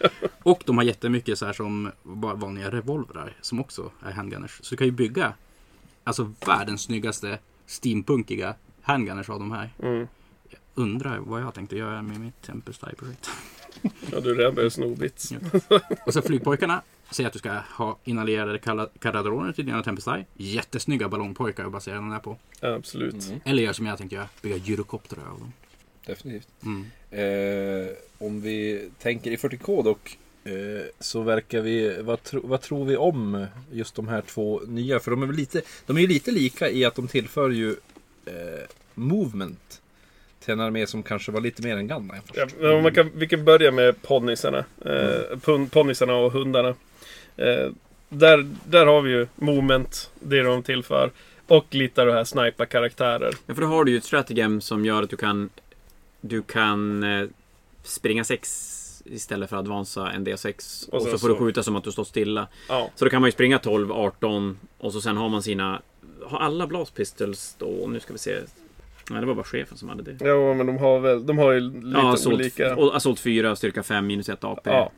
och 0.43 0.63
de 0.67 0.77
har 0.77 0.85
jättemycket 0.85 1.39
så 1.39 1.47
här 1.47 1.53
som 1.53 1.91
vanliga 2.03 2.71
revolvrar 2.71 3.37
som 3.41 3.61
också 3.61 3.91
är 4.03 4.13
handgunners. 4.13 4.59
Så 4.63 4.71
du 4.71 4.77
kan 4.77 4.87
ju 4.87 4.91
bygga 4.93 5.33
alltså 6.05 6.33
världens 6.47 6.83
snyggaste 6.83 7.39
steampunkiga 7.67 8.55
handgunners 8.83 9.29
av 9.31 9.39
de 9.39 9.51
här. 9.53 9.71
Mm. 9.83 10.07
Undrar 10.75 11.19
vad 11.19 11.43
jag 11.43 11.55
tänkte 11.55 11.77
göra 11.77 12.03
med 12.03 12.21
mitt 12.21 12.43
Tempest 12.43 12.83
Eye-projekt. 12.83 13.31
Ja, 14.13 14.21
du 14.21 14.35
redan 14.35 14.55
börjar 14.55 14.71
sno 14.71 14.95
bits. 14.95 15.33
Och 16.07 16.13
så 16.13 16.23
flygpojkarna. 16.23 16.83
Säg 17.11 17.27
att 17.27 17.33
du 17.33 17.39
ska 17.39 17.53
ha 17.77 17.99
inallerade 18.05 18.59
karadroner 18.99 19.53
till 19.53 19.67
dina 19.67 19.83
Tempest 19.83 20.09
Eye. 20.09 20.25
Jättesnygga 20.37 21.09
ballongpojkar 21.09 21.65
att 21.65 21.73
basera 21.73 21.95
den 21.95 22.11
där 22.11 22.19
på. 22.19 22.37
Ja, 22.61 22.75
absolut. 22.75 23.27
Mm, 23.29 23.41
Eller 23.45 23.63
gör 23.63 23.73
som 23.73 23.87
jag 23.87 23.99
tänkte 23.99 24.17
göra. 24.17 24.29
Bygga 24.43 24.57
gyrokoptrar 24.57 25.23
av 25.33 25.39
dem. 25.39 25.53
definitivt. 26.07 26.49
Mm. 26.63 26.87
Eh, 27.11 27.93
om 28.19 28.41
vi 28.41 28.89
tänker 28.99 29.31
i 29.31 29.37
40K 29.37 29.83
dock. 29.85 30.19
Eh, 30.45 30.53
så 31.01 31.21
verkar 31.23 31.61
vi, 31.61 32.03
vad, 32.03 32.23
tro, 32.23 32.47
vad 32.47 32.61
tror 32.61 32.85
vi 32.85 32.97
om 32.97 33.47
just 33.73 33.95
de 33.95 34.09
här 34.09 34.21
två 34.23 34.61
nya? 34.67 35.01
För 35.01 35.11
de 35.11 35.23
är 35.23 35.27
lite, 35.33 35.63
de 35.87 35.97
är 35.97 36.01
ju 36.01 36.07
lite 36.07 36.31
lika 36.31 36.71
i 36.71 36.85
att 36.85 36.95
de 36.95 37.09
tillför 37.09 37.51
ju 37.51 37.71
eh, 38.27 38.67
movement. 38.95 39.83
Till 40.45 40.53
en 40.53 40.61
armé 40.61 40.87
som 40.87 41.03
kanske 41.03 41.33
var 41.33 41.41
lite 41.41 41.63
mer 41.63 41.77
än 41.77 41.89
Gunline 41.89 42.23
först. 42.27 42.39
Ja, 42.61 42.69
men 42.73 42.83
man 42.83 42.95
kan, 42.95 43.11
vi 43.15 43.29
kan 43.29 43.45
börja 43.45 43.71
med 43.71 44.03
ponnysarna. 44.03 44.59
Eh, 44.85 45.37
pon- 45.45 45.69
ponnysarna 45.69 46.15
och 46.15 46.33
hundarna. 46.33 46.69
Eh, 47.37 47.71
där, 48.09 48.51
där 48.65 48.87
har 48.87 49.03
vi 49.03 49.11
ju 49.11 49.27
moment, 49.35 50.11
det 50.21 50.43
de 50.43 50.63
tillför. 50.63 51.11
Och 51.47 51.67
lite 51.71 52.01
av 52.01 52.07
det 52.07 52.13
här 52.13 52.25
snipa-karaktärer. 52.25 53.35
Ja, 53.47 53.55
för 53.55 53.61
då 53.63 53.67
har 53.69 53.85
du 53.85 53.93
ju 53.93 53.99
ett 53.99 54.05
strategem 54.05 54.61
som 54.61 54.85
gör 54.85 55.03
att 55.03 55.11
du 55.11 55.17
kan 55.17 55.51
Du 56.21 56.43
kan 56.43 57.03
eh, 57.03 57.29
springa 57.83 58.25
6 58.25 59.03
istället 59.05 59.51
för 59.51 59.57
att 59.57 59.61
advansa 59.61 60.11
en 60.11 60.27
D6. 60.27 60.89
Och, 60.89 60.95
Och 60.95 61.03
så 61.03 61.09
sen 61.11 61.19
får 61.19 61.29
du 61.29 61.35
så- 61.35 61.41
skjuta 61.41 61.63
som 61.63 61.77
att 61.77 61.85
du 61.85 61.93
står 61.93 62.05
stilla. 62.05 62.49
Ja, 62.69 62.91
Så 62.97 63.05
då 63.05 63.11
kan 63.11 63.21
man 63.21 63.29
ju 63.29 63.33
springa 63.33 63.59
12, 63.59 63.93
18 63.93 64.59
och 64.79 64.93
så 64.93 65.01
sen 65.01 65.17
har 65.17 65.29
man 65.29 65.43
sina 65.43 65.83
Har 66.27 66.39
alla 66.39 66.67
blast 66.67 66.95
pistols 66.95 67.55
då? 67.59 67.87
Nu 67.89 68.01
ska 68.01 68.13
vi 68.13 68.19
se. 68.19 68.39
Nej, 69.11 69.21
det 69.21 69.27
var 69.27 69.35
bara 69.35 69.45
chefen 69.45 69.77
som 69.79 69.89
hade 69.89 70.03
det. 70.03 70.25
ja 70.25 70.55
men 70.55 70.67
de 70.67 70.79
har 70.79 71.01
väl, 71.01 71.27
de 71.27 71.39
har 71.39 71.53
ju 71.53 71.61
lite 71.61 71.89
Ja, 71.93 72.13
assault, 72.13 72.35
olika. 72.35 72.77
och 72.77 72.97
assault 72.97 73.21
4, 73.21 73.57
styrka 73.57 73.83
5, 73.83 74.07
minus 74.07 74.29
1 74.29 74.45
AP. 74.45 74.71
Ja. 74.71 74.93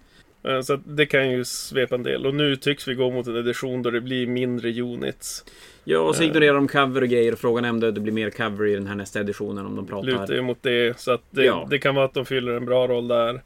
Eh, 0.44 0.60
Så 0.60 0.76
det 0.76 1.06
kan 1.06 1.30
ju 1.30 1.44
svepa 1.44 1.94
en 1.94 2.02
del. 2.02 2.26
Och 2.26 2.34
nu 2.34 2.56
tycks 2.56 2.88
vi 2.88 2.94
gå 2.94 3.10
mot 3.10 3.26
en 3.26 3.36
edition 3.36 3.82
då 3.82 3.90
det 3.90 4.00
blir 4.00 4.26
mindre 4.26 4.80
units. 4.82 5.44
Ja, 5.84 5.98
och 5.98 6.16
så 6.16 6.22
Eh. 6.22 6.28
ignorerar 6.28 6.54
de 6.54 6.68
cover 6.68 7.02
och 7.02 7.08
grejer. 7.08 7.34
Frågan 7.34 7.64
är 7.64 7.70
om 7.70 7.80
det, 7.80 7.92
det 7.92 8.00
blir 8.00 8.12
mer 8.12 8.30
cover 8.30 8.66
i 8.66 8.74
den 8.74 8.86
här 8.86 8.94
nästa 8.94 9.20
editionen 9.20 9.66
om 9.66 9.76
de 9.76 9.86
pratar. 9.86 10.06
Lutar 10.06 10.34
ju 10.34 10.42
mot 10.42 10.62
det. 10.62 10.98
Så 11.00 11.12
att 11.12 11.22
det, 11.30 11.44
Ja. 11.44 11.66
det 11.70 11.78
kan 11.78 11.94
vara 11.94 12.04
att 12.04 12.14
de 12.14 12.24
fyller 12.26 12.52
en 12.52 12.64
bra 12.64 12.86
roll 12.88 13.08
där. 13.08 13.42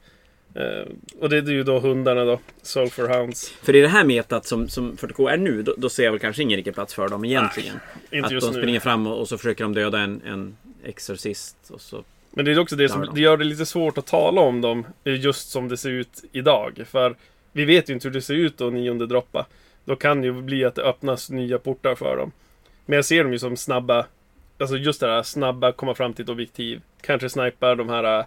Eh, 0.56 0.86
och 1.20 1.28
det 1.28 1.36
är 1.36 1.42
ju 1.42 1.62
då 1.62 1.78
hundarna 1.78 2.24
då. 2.24 2.40
Sulfur 2.62 3.08
Hounds. 3.08 3.50
För 3.62 3.76
i 3.76 3.80
det 3.80 3.88
här 3.88 4.04
metat 4.04 4.46
som, 4.46 4.68
som 4.68 4.96
40K 4.96 5.30
är 5.30 5.36
nu, 5.36 5.62
då, 5.62 5.74
då 5.78 5.88
ser 5.88 6.04
jag 6.04 6.12
väl 6.12 6.20
kanske 6.20 6.42
ingen 6.42 6.56
riktig 6.56 6.74
plats 6.74 6.94
för 6.94 7.08
dem 7.08 7.24
egentligen. 7.24 7.80
Inte 8.10 8.26
att 8.26 8.32
just 8.32 8.46
de 8.46 8.54
nu. 8.54 8.60
springer 8.62 8.80
fram 8.80 9.06
och, 9.06 9.20
och 9.20 9.28
så 9.28 9.38
försöker 9.38 9.64
de 9.64 9.74
döda 9.74 10.00
en, 10.00 10.22
en 10.26 10.56
exorcist. 10.84 11.56
Och 11.70 11.80
så. 11.80 12.04
Men 12.30 12.44
det 12.44 12.52
är 12.52 12.58
också 12.58 12.76
det 12.76 12.88
som 12.88 13.04
då. 13.04 13.12
det 13.12 13.20
gör 13.20 13.36
det 13.36 13.44
lite 13.44 13.66
svårt 13.66 13.98
att 13.98 14.06
tala 14.06 14.40
om 14.40 14.60
dem 14.60 14.86
eh, 15.04 15.20
just 15.20 15.50
som 15.50 15.68
det 15.68 15.76
ser 15.76 15.90
ut 15.90 16.24
idag. 16.32 16.84
För 16.90 17.16
vi 17.52 17.64
vet 17.64 17.90
ju 17.90 17.94
inte 17.94 18.08
hur 18.08 18.14
det 18.14 18.22
ser 18.22 18.34
ut 18.34 18.58
då 18.58 18.70
nionde 18.70 19.06
droppa. 19.06 19.46
Då 19.84 19.96
kan 19.96 20.20
det 20.20 20.26
ju 20.26 20.32
bli 20.32 20.64
att 20.64 20.74
det 20.74 20.82
öppnas 20.82 21.30
nya 21.30 21.58
portar 21.58 21.94
för 21.94 22.16
dem. 22.16 22.32
Men 22.86 22.96
jag 22.96 23.04
ser 23.04 23.24
dem 23.24 23.32
ju 23.32 23.38
som 23.38 23.56
snabba, 23.56 24.06
alltså 24.58 24.76
just 24.76 25.00
det 25.00 25.06
här 25.06 25.22
snabba, 25.22 25.72
komma 25.72 25.94
fram 25.94 26.12
till 26.12 26.22
ett 26.22 26.28
objektiv. 26.28 26.80
Kanske 27.00 27.28
snipa 27.28 27.74
de 27.74 27.88
här, 27.88 28.18
eh, 28.18 28.24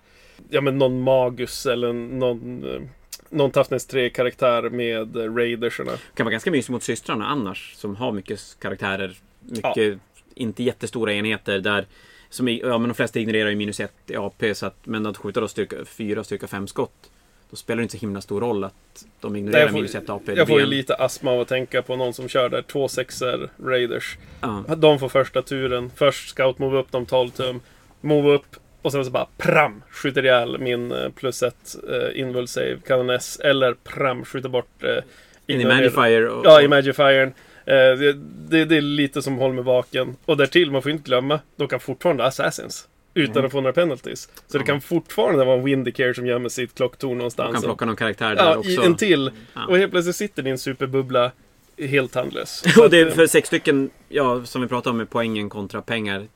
ja 0.50 0.62
men 0.62 0.78
någon 0.78 1.02
magus 1.02 1.66
eller 1.66 1.94
någon, 1.94 2.64
eh, 2.76 2.82
någon 3.30 3.52
Toughness 3.52 3.90
3-karaktär 3.90 4.70
med 4.70 5.16
eh, 5.18 5.36
raidersarna. 5.36 5.92
Kan 6.14 6.26
vara 6.26 6.32
ganska 6.32 6.52
mysigt 6.52 6.70
mot 6.70 6.84
systrarna 6.84 7.28
annars. 7.28 7.74
Som 7.76 7.96
har 7.96 8.12
mycket 8.12 8.58
karaktärer. 8.60 9.14
Mycket, 9.40 10.00
inte 10.36 10.64
jättestora 10.64 11.14
enheter 11.14 11.60
där 11.60 11.86
som, 12.30 12.48
ja 12.48 12.78
men 12.78 12.90
de 12.90 12.94
flesta 12.96 13.20
ignorerar 13.20 13.50
ju 13.50 13.56
minus 13.56 13.80
1 13.80 13.94
i 14.08 14.16
AP. 14.16 14.56
Så 14.56 14.66
att, 14.66 14.76
men 14.84 15.06
att 15.06 15.18
skjuta 15.18 15.40
då 15.42 15.48
styrka 15.48 15.76
4 15.86 16.24
styrka 16.24 16.48
5 16.48 16.68
skott. 16.68 17.12
då 17.50 17.56
spelar 17.56 17.78
det 17.78 17.84
inte 17.84 17.98
så 17.98 18.02
himla 18.02 18.22
stor 18.22 18.42
roll 18.42 18.64
att 18.64 19.06
de 19.20 19.36
ignorerar 19.36 19.68
får- 19.68 19.74
minus 19.74 19.96
1 19.96 20.10
AP. 20.10 20.34
Jag 20.34 20.48
får 20.48 20.60
ju 20.60 20.66
lite 20.66 20.96
astma 20.96 21.32
av 21.32 21.42
att 21.42 21.48
tänka 21.48 21.82
på 21.82 21.96
någon 21.96 22.14
som 22.14 22.28
kör 22.28 22.50
där, 22.50 22.62
två 22.62 22.88
sexer 22.88 23.50
Raiders. 23.64 24.18
Ja. 24.42 24.64
De 24.78 25.00
får 25.00 25.10
första 25.10 25.42
turen. 25.42 25.92
Först 25.96 26.30
scout 26.30 26.60
move 26.60 26.78
upp 26.78 26.92
dem 26.92 27.06
12 27.06 27.30
tum. 27.30 27.62
Move 28.02 28.30
upp. 28.34 28.56
Och 28.82 28.92
sen 28.92 29.06
så 29.06 29.12
bara 29.12 29.28
pram! 29.38 29.84
Skjuter 29.90 30.24
ihjäl 30.26 30.58
min 30.60 30.92
eh, 30.92 31.10
plus 31.10 31.44
ett 31.44 31.76
eh, 31.90 32.20
invul 32.20 32.48
save 32.48 32.78
kanoness. 32.88 33.40
Eller 33.40 33.74
pram! 33.74 34.26
Skjuter 34.26 34.50
bort... 34.50 34.84
Eh, 34.84 34.90
In 34.90 35.60
i 35.60 35.62
ignorerar- 35.62 35.76
Magifier 35.96 36.28
och... 36.28 36.46
Ja, 36.46 36.62
i 36.62 36.68
Magifiern. 36.68 37.28
Eh, 37.66 37.74
det, 37.76 38.14
det, 38.50 38.66
det 38.66 38.78
är 38.78 38.82
lite 38.82 39.22
som 39.22 39.38
håller 39.38 39.56
mig 39.56 39.64
vaken. 39.64 40.16
Och 40.26 40.38
därtill, 40.38 40.72
man 40.72 40.82
får 40.82 40.92
inte 40.92 41.04
glömma, 41.04 41.40
de 41.56 41.68
kan 41.68 41.80
fortfarande 41.80 42.26
Assassins. 42.26 42.88
Utan 43.14 43.36
Mm. 43.36 43.46
att 43.46 43.52
få 43.52 43.62
några 43.62 43.74
penalties. 43.74 44.30
Så 44.48 44.58
det 44.58 44.64
kan 44.64 44.82
fortfarande 44.82 45.46
vara 45.46 45.58
en 45.58 45.64
Windicare 45.64 46.14
som 46.14 46.26
gömmer 46.28 46.50
sitt 46.50 46.76
klocktorn 46.76 47.18
någonstans. 47.18 47.54
kan 47.54 47.62
plocka 47.62 47.86
någon 47.86 47.96
karaktär 47.96 48.36
där 48.36 48.44
ja, 48.44 48.58
också. 48.58 48.70
i, 48.70 48.86
en 48.86 48.96
till. 48.96 49.32
Ja. 49.56 49.66
Och 49.68 49.78
helt 49.78 49.92
plötsligt 49.92 50.16
sitter 50.16 50.44
din 50.44 50.58
superbubbla 50.58 51.32
helt 51.78 52.12
tandlös. 52.14 52.64
Och 52.80 52.90
det 52.90 53.00
är 53.00 53.06
eh, 53.08 53.12
för 53.14 53.28
sex 53.28 53.48
stycken, 53.48 53.90
ja, 54.10 54.46
som 54.46 54.62
vi 54.62 54.68
pratade 54.68 54.92
om 54.92 54.98
med 54.98 55.10
poängen 55.10 55.50
kontra 55.50 55.82
pengar. 55.82 56.28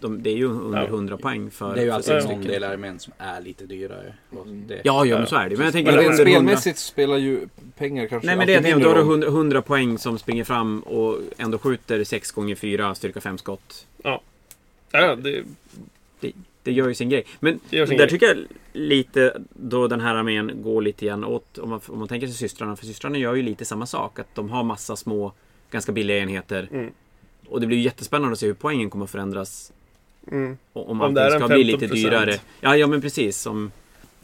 De, 0.00 0.22
det 0.22 0.30
är 0.30 0.36
ju 0.36 0.44
under 0.46 0.78
Ja. 0.80 0.86
100 0.86 1.16
poäng 1.16 1.50
för, 1.50 1.74
Det 1.74 1.80
är 1.80 1.84
ju 1.84 1.90
alltid 1.90 2.12
någon 2.12 2.22
stycken. 2.22 2.42
del 2.42 2.64
armén 2.64 2.98
som 2.98 3.12
är 3.18 3.40
lite 3.40 3.66
dyrare. 3.66 4.14
Det, 4.46 4.80
Ja, 4.84 5.04
ja, 5.04 5.18
men 5.18 5.26
så 5.26 5.36
är 5.36 5.48
det. 5.48 5.56
Men 5.56 5.64
jag 5.64 5.72
tänker 5.72 5.92
Men 5.92 6.00
rent 6.00 6.10
under 6.20 6.24
100 6.32 6.40
spelmässigt 6.40 6.78
spelar 6.78 7.16
ju 7.16 7.48
pengar 7.76 8.06
kanske 8.06 8.26
Nej 8.26 8.36
men 8.36 8.46
det 8.46 8.54
är 8.54 8.58
att 8.58 8.82
då 8.82 8.88
har 8.88 8.94
du 8.94 9.00
mindre 9.00 9.00
roll. 9.00 9.22
100, 9.22 9.26
100 9.28 9.62
poäng 9.62 9.98
som 9.98 10.18
springer 10.18 10.44
fram 10.44 10.80
och 10.80 11.18
ändå 11.38 11.58
skjuter 11.58 12.04
6 12.04 12.30
gånger 12.30 12.54
4 12.54 12.94
styrka 12.94 13.20
5 13.20 13.38
skott. 13.38 13.86
Ja, 14.02 14.20
det, 15.16 15.44
Det 16.62 16.72
gör 16.72 16.88
ju 16.88 16.94
sin 16.94 17.08
grej. 17.08 17.24
Men 17.40 17.60
det 17.70 17.86
sin 17.86 17.96
där 17.96 18.04
grej. 18.04 18.08
tycker 18.08 18.26
jag 18.26 18.36
lite 18.72 19.40
då 19.52 19.86
den 19.88 20.00
här 20.00 20.14
armén 20.14 20.62
går 20.62 20.82
lite 20.82 21.06
grann 21.06 21.24
åt, 21.24 21.58
om 21.58 21.68
man, 21.70 21.80
om 21.86 21.98
man 21.98 22.08
tänker 22.08 22.26
sig 22.26 22.36
systrarna, 22.36 22.76
för 22.76 22.86
systrarna 22.86 23.18
gör 23.18 23.34
ju 23.34 23.42
lite 23.42 23.64
samma 23.64 23.86
sak. 23.86 24.18
Att 24.18 24.34
de 24.34 24.50
har 24.50 24.62
massa 24.62 24.96
små, 24.96 25.32
ganska 25.70 25.92
billiga 25.92 26.18
enheter. 26.18 26.68
Mm. 26.72 26.90
Och 27.48 27.60
det 27.60 27.66
blir 27.66 27.76
ju 27.78 27.84
jättespännande 27.84 28.32
att 28.32 28.38
se 28.38 28.46
hur 28.46 28.54
poängen 28.54 28.90
kommer 28.90 29.04
att 29.04 29.10
förändras. 29.10 29.72
Mm. 30.32 30.58
och- 30.72 30.88
Om 30.90 31.00
Om 31.00 31.14
det 31.14 31.20
är 31.20 31.24
allting 31.24 31.42
en 31.42 31.48
ska 31.48 31.54
bli 31.54 31.64
lite 31.64 31.86
15%. 31.88 31.94
dyrare. 31.94 32.40
Ja, 32.60 32.76
ja 32.76 32.86
men 32.86 33.00
precis. 33.00 33.36
Som, 33.40 33.72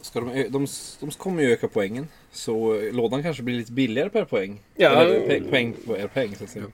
Ska 0.01 0.19
de, 0.21 0.43
de, 0.49 0.67
de 0.99 1.11
kommer 1.11 1.43
ju 1.43 1.51
öka 1.51 1.67
poängen. 1.67 2.07
Så 2.31 2.81
lådan 2.91 3.23
kanske 3.23 3.43
blir 3.43 3.55
lite 3.57 3.71
billigare 3.71 4.09
per 4.09 4.25
poäng. 4.25 4.59
Ja. 4.75 4.89
Eller 4.89 5.19
pe- 5.19 5.49
poäng 5.49 5.73
per 5.85 6.07
poäng 6.07 6.35
så 6.35 6.43
att 6.43 6.49
säga. 6.49 6.65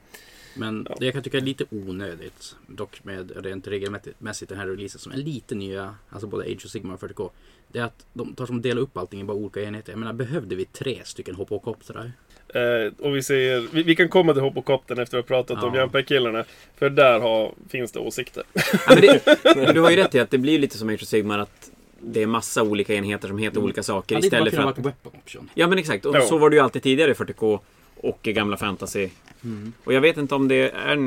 Men 0.56 0.88
Ja. 0.90 0.96
det 1.00 1.06
jag 1.06 1.14
kan 1.14 1.24
tycka 1.24 1.38
är 1.38 1.42
lite 1.42 1.66
onödigt, 1.72 2.56
dock 2.68 3.04
med 3.04 3.46
rent 3.46 3.68
regelmässigt 3.68 4.50
den 4.50 4.58
här 4.58 4.68
releasen 4.68 5.00
som 5.00 5.12
är 5.12 5.18
lite 5.18 5.56
nya, 5.56 5.96
alltså 6.10 6.28
både 6.28 6.44
Age 6.46 6.66
of 6.66 6.72
Sigmar 6.72 6.94
och 6.94 7.00
40K. 7.00 7.30
Det 7.68 7.80
är 7.80 7.84
att 7.84 8.06
de 8.14 8.36
tar 8.36 8.46
som 8.46 8.62
delar 8.62 8.82
upp 8.82 8.98
allting 8.98 9.22
i 9.22 9.24
bara 9.24 9.38
olika 9.38 9.62
enheter. 9.62 9.92
Jag 9.92 10.00
menar, 10.00 10.14
behövde 10.14 10.56
vi 10.56 10.66
tre 10.66 11.02
stycken 11.06 11.36
HPK-koptrar? 11.36 12.12
Eh, 12.54 12.92
och 13.00 13.16
vi 13.16 13.24
säger, 13.24 13.68
vi, 13.72 13.84
vi 13.84 13.96
kan 13.96 14.10
komma 14.10 14.34
till 14.34 14.42
Hopokopten 14.42 15.00
efter 15.00 15.18
att 15.18 15.30
ha 15.30 15.36
pratat 15.36 15.64
om 15.64 15.76
Ja. 15.76 15.82
Jumper-killarna. 15.82 16.44
För 16.78 16.90
där 16.90 17.20
har, 17.20 17.52
finns 17.70 17.92
det 17.92 18.00
åsikter. 18.00 18.44
ja, 18.54 18.62
men, 18.88 19.02
det, 19.02 19.40
men 19.56 19.74
du 19.76 19.82
har 19.82 19.90
ju 19.90 19.96
rätt 19.96 20.16
i 20.16 20.20
att 20.20 20.32
det 20.32 20.38
blir 20.38 20.60
lite 20.60 20.78
som 20.78 20.90
Age 20.90 21.02
of 21.02 21.08
Sigmar 21.08 21.40
att 21.40 21.70
det 22.00 22.22
är 22.22 22.26
massa 22.28 22.64
olika 22.64 22.94
enheter 22.94 23.28
som 23.28 23.38
heter 23.38 23.60
olika 23.60 23.84
saker 23.84 24.16
Hade 24.16 24.30
bara 24.30 24.38
istället 24.38 24.54
för 24.56 24.70
att... 24.70 24.78
vara 24.78 24.84
weapon 25.04 25.20
option. 25.24 25.50
Ja 25.54 25.68
men 25.68 25.78
exakt, 25.78 26.06
och 26.06 26.16
Jo. 26.20 26.22
så 26.22 26.38
var 26.38 26.50
det 26.50 26.56
ju 26.56 26.62
alltid 26.62 26.84
tidigare 26.84 27.12
i 27.12 27.14
40K 27.14 27.60
och 28.04 28.20
gamla 28.24 28.58
fantasy. 28.58 29.10
Mm. 29.44 29.74
Och 29.84 29.94
jag 29.94 30.02
vet 30.02 30.18
inte 30.18 30.36
om 30.36 30.48
det 30.48 30.70
är, 30.72 30.98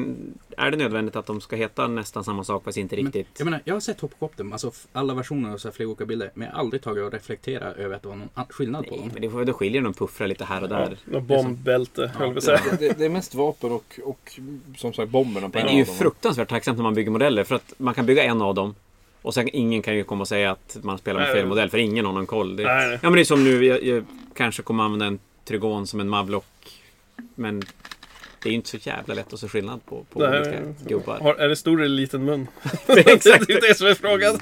är 0.56 0.70
det 0.70 0.76
nödvändigt 0.76 1.16
att 1.16 1.26
de 1.26 1.40
ska 1.40 1.56
heta 1.56 1.88
nästan 1.88 2.24
samma 2.24 2.44
sak 2.44 2.64
fast 2.64 2.78
inte 2.78 2.96
Men, 2.96 3.04
riktigt. 3.04 3.28
jag 3.38 3.44
menar, 3.44 3.60
jag 3.64 3.74
har 3.74 3.80
sett 3.80 4.00
HPK, 4.00 4.22
alltså 4.52 4.72
alla 4.92 5.14
versioner 5.14 5.54
och 5.54 5.60
så 5.60 5.68
här 5.68 5.72
flera 5.72 5.88
olika 5.88 6.04
bilder. 6.06 6.30
Men 6.34 6.46
jag 6.48 6.54
har 6.54 6.60
aldrig 6.60 6.82
tagit 6.82 7.04
och 7.04 7.12
reflekterat 7.12 7.76
över 7.76 7.96
att 7.96 8.02
det 8.02 8.08
var 8.08 8.16
någon 8.16 8.28
skillnad 8.48 8.84
på 8.86 8.90
Nej, 8.90 9.00
dem. 9.00 9.10
men 9.12 9.22
det, 9.22 9.30
får, 9.30 9.44
det 9.44 9.52
skiljer 9.52 9.82
de 9.82 9.94
puffrar 9.94 10.28
lite 10.28 10.44
här 10.44 10.62
och 10.64 10.70
Ja, 10.70 10.76
där. 10.76 10.98
något 11.04 11.22
bombbälte, 11.22 12.10
höll 12.14 12.28
på 12.30 12.36
Ja. 12.36 12.40
säga. 12.40 12.60
Det, 12.78 12.98
det 12.98 13.04
är 13.04 13.08
mest 13.08 13.34
vapen 13.34 13.72
och, 13.72 14.00
och 14.04 14.40
som 14.76 14.92
sagt 14.92 15.10
bomberna 15.10 15.48
på 15.48 15.58
Men 15.58 15.62
en 15.62 15.66
det 15.66 15.72
är 15.72 15.78
ju 15.78 15.84
fruktansvärt 15.84 16.48
tacksamt 16.48 16.78
när 16.78 16.82
man 16.82 16.94
bygger 16.94 17.10
modeller 17.10 17.44
för 17.44 17.54
att 17.54 17.72
man 17.78 17.94
kan 17.94 18.06
bygga 18.06 18.24
en 18.24 18.42
av 18.42 18.54
dem 18.54 18.74
och 19.22 19.34
sen 19.34 19.48
ingen 19.52 19.82
kan 19.82 19.96
ju 19.96 20.04
komma 20.04 20.20
och 20.20 20.28
säga 20.28 20.50
att 20.50 20.76
man 20.82 20.98
spelar 20.98 21.20
med 21.20 21.28
Nej. 21.28 21.36
fel 21.36 21.46
modell 21.48 21.70
för 21.70 21.78
ingen 21.78 22.06
har 22.06 22.12
någon 22.12 22.26
koll. 22.26 22.56
Det, 22.56 22.62
Nej, 22.64 22.88
nej. 22.88 22.98
Ja 23.02 23.10
men 23.10 23.12
det 23.12 23.20
är 23.20 23.24
som 23.24 23.44
nu, 23.44 23.64
jag, 23.64 23.82
jag 23.84 24.04
kanske 24.34 24.62
kommer 24.62 24.84
använda 24.84 25.06
en 25.06 25.18
Trygon 25.44 25.86
som 25.86 26.00
en 26.00 26.08
Mavlock. 26.08 26.44
Men 27.36 27.60
det 28.42 28.48
är 28.48 28.50
ju 28.50 28.56
inte 28.56 28.68
så 28.68 28.76
jävla 28.76 29.14
lätt 29.14 29.32
att 29.32 29.40
se 29.40 29.48
skillnad 29.48 29.86
på, 29.86 30.04
på 30.04 30.18
Nej, 30.18 30.40
olika 30.40 30.62
gubbar. 30.86 31.18
Har, 31.20 31.34
är 31.34 31.48
det 31.48 31.56
stor 31.56 31.82
eller 31.82 31.96
liten 31.96 32.24
mun? 32.24 32.46
Exakt. 32.86 33.46
det 33.46 33.52
är 33.52 33.68
det 33.68 33.74
som 33.74 33.86
är 33.86 33.94
frågan. 33.94 34.38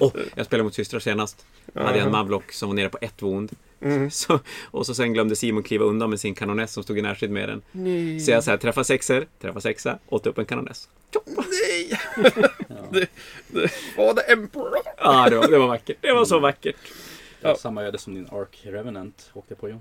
Oh, 0.00 0.12
jag 0.34 0.46
spelade 0.46 0.64
mot 0.64 0.74
systrar 0.74 1.00
senast. 1.00 1.46
Då 1.72 1.82
hade 1.82 1.98
jag 1.98 2.06
en 2.06 2.12
Mavlock 2.12 2.52
som 2.52 2.68
var 2.68 2.76
nere 2.76 2.88
på 2.88 2.98
ett 3.00 3.22
wound. 3.22 3.50
Mm. 3.80 4.10
Så, 4.10 4.40
och 4.70 4.86
så 4.86 4.94
sen 4.94 5.12
glömde 5.12 5.36
Simon 5.36 5.62
kliva 5.62 5.84
undan 5.84 6.10
med 6.10 6.20
sin 6.20 6.34
kanoness 6.34 6.72
som 6.72 6.82
stod 6.82 6.98
i 6.98 7.02
närstrid 7.02 7.30
med 7.30 7.48
den. 7.48 7.62
Nej. 7.72 8.20
Så 8.20 8.30
jag 8.30 8.44
så 8.44 8.50
här, 8.50 8.58
träffa 8.58 8.84
sexer, 8.84 9.26
träffa 9.40 9.60
sexa, 9.60 9.98
åt 10.08 10.26
upp 10.26 10.38
en 10.38 10.44
kanoness. 10.44 10.88
Nej! 11.26 12.00
det, 12.90 13.06
det 13.48 13.70
var 13.96 14.14
the 14.14 14.32
Emperor! 14.32 14.78
Ja, 14.98 15.30
det 15.30 15.36
var, 15.36 15.48
det 15.48 15.58
var 15.58 15.66
vackert. 15.66 15.96
Det 16.00 16.12
var 16.12 16.24
så 16.24 16.38
vackert. 16.38 16.76
Det 17.40 17.46
var 17.46 17.50
Ja. 17.50 17.56
Samma 17.56 17.82
öde 17.82 17.98
som 17.98 18.14
din 18.14 18.28
Ark 18.32 18.60
Revenant 18.62 19.30
åkte 19.34 19.54
på 19.54 19.68
John. 19.68 19.80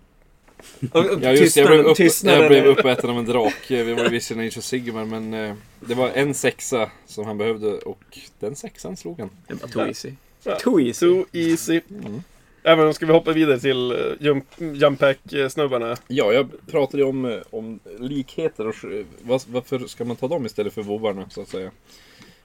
Ja 1.22 1.32
just 1.32 1.58
jag 1.58 1.68
blev, 1.68 1.80
upp, 1.80 1.98
tystnaden 1.98 2.42
jag 2.42 2.50
blev 2.50 2.66
uppäten 2.66 3.10
av 3.10 3.20
en 3.20 3.26
drake. 3.26 3.84
Vi 3.84 3.94
var 3.94 4.04
ju 4.04 4.10
visserligen 4.10 4.48
Age 4.48 4.58
of 4.58 4.64
Sigmar 4.64 5.06
men 5.06 5.34
eh, 5.34 5.56
det 5.80 5.96
var 5.96 6.10
en 6.10 6.34
sexa 6.34 6.90
som 7.06 7.26
han 7.26 7.38
behövde 7.38 7.68
och 7.68 8.20
den 8.40 8.56
sexan 8.56 8.98
slog 8.98 9.20
han. 9.20 9.30
Det 9.48 9.62
var 9.62 9.68
too 9.68 9.88
easy. 9.88 10.12
Ja. 10.44 10.56
Too 10.60 10.80
easy. 10.80 11.06
Too 11.06 11.26
easy. 11.32 11.82
Mm. 11.90 12.22
Även 12.64 12.94
ska 12.94 13.06
vi 13.06 13.14
hoppa 13.14 13.32
vidare 13.32 13.60
till 13.60 13.92
uh, 13.92 14.14
jump, 14.20 14.46
Jumpack-snubbarna? 14.58 15.98
Ja, 16.08 16.34
jag 16.34 16.50
pratade 16.72 17.04
ju 17.04 17.10
om, 17.10 17.26
eh, 17.26 17.38
om 17.50 17.80
likheter 18.00 18.68
och 18.68 18.76
vad, 19.22 19.42
varför 19.48 19.80
ska 19.80 20.06
man 20.06 20.16
ta 20.16 20.28
dem 20.28 20.46
istället 20.46 20.74
för 20.74 20.82
vovarna 20.82 21.30
så 21.30 21.42
att 21.42 21.50
säga. 21.50 21.72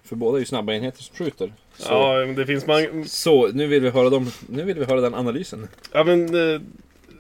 För 0.05 0.17
båda 0.17 0.37
är 0.37 0.41
ju 0.41 0.47
snabba 0.47 0.73
enheter 0.73 1.03
som 1.03 1.17
skjuter. 1.17 1.53
Så, 1.77 1.93
Ja, 1.93 2.25
men 2.27 2.35
det 2.35 2.47
finns 2.47 2.67
många... 2.67 3.05
så 3.07 3.49
nu, 3.49 3.67
vill 3.67 3.83
vi 3.83 3.91
höra 3.91 4.11
dem, 4.11 4.31
nu 4.49 4.65
vill 4.65 4.79
vi 4.79 4.85
höra 4.85 5.01
den 5.01 5.15
analysen. 5.15 5.69
Ja, 5.93 6.05
men 6.05 6.35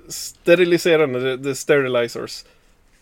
steriliserande, 0.08 1.36
the, 1.36 1.44
the 1.44 1.54
sterilizers. 1.54 2.44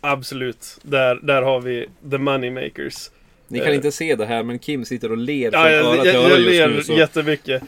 Absolut. 0.00 0.78
Där, 0.82 1.18
där 1.22 1.42
har 1.42 1.60
vi 1.60 1.86
the 2.10 2.18
money 2.18 2.50
makers. 2.50 3.10
Ni 3.48 3.58
kan 3.58 3.68
Eh. 3.68 3.74
inte 3.74 3.92
se 3.92 4.14
det 4.16 4.26
här 4.26 4.42
men 4.42 4.58
Kim 4.58 4.84
sitter 4.84 5.10
och 5.10 5.16
ler 5.18 5.50
från 5.50 5.60
Ja, 5.60 5.68
öra 5.70 5.96
jag, 5.96 6.04
till 6.04 6.14
jag, 6.14 6.22
öra 6.24 6.28
jag 6.30 6.38
just 6.40 6.50
ler 6.50 6.68
nu. 6.68 6.82
Så. 6.82 6.92
jättemycket. 6.92 7.62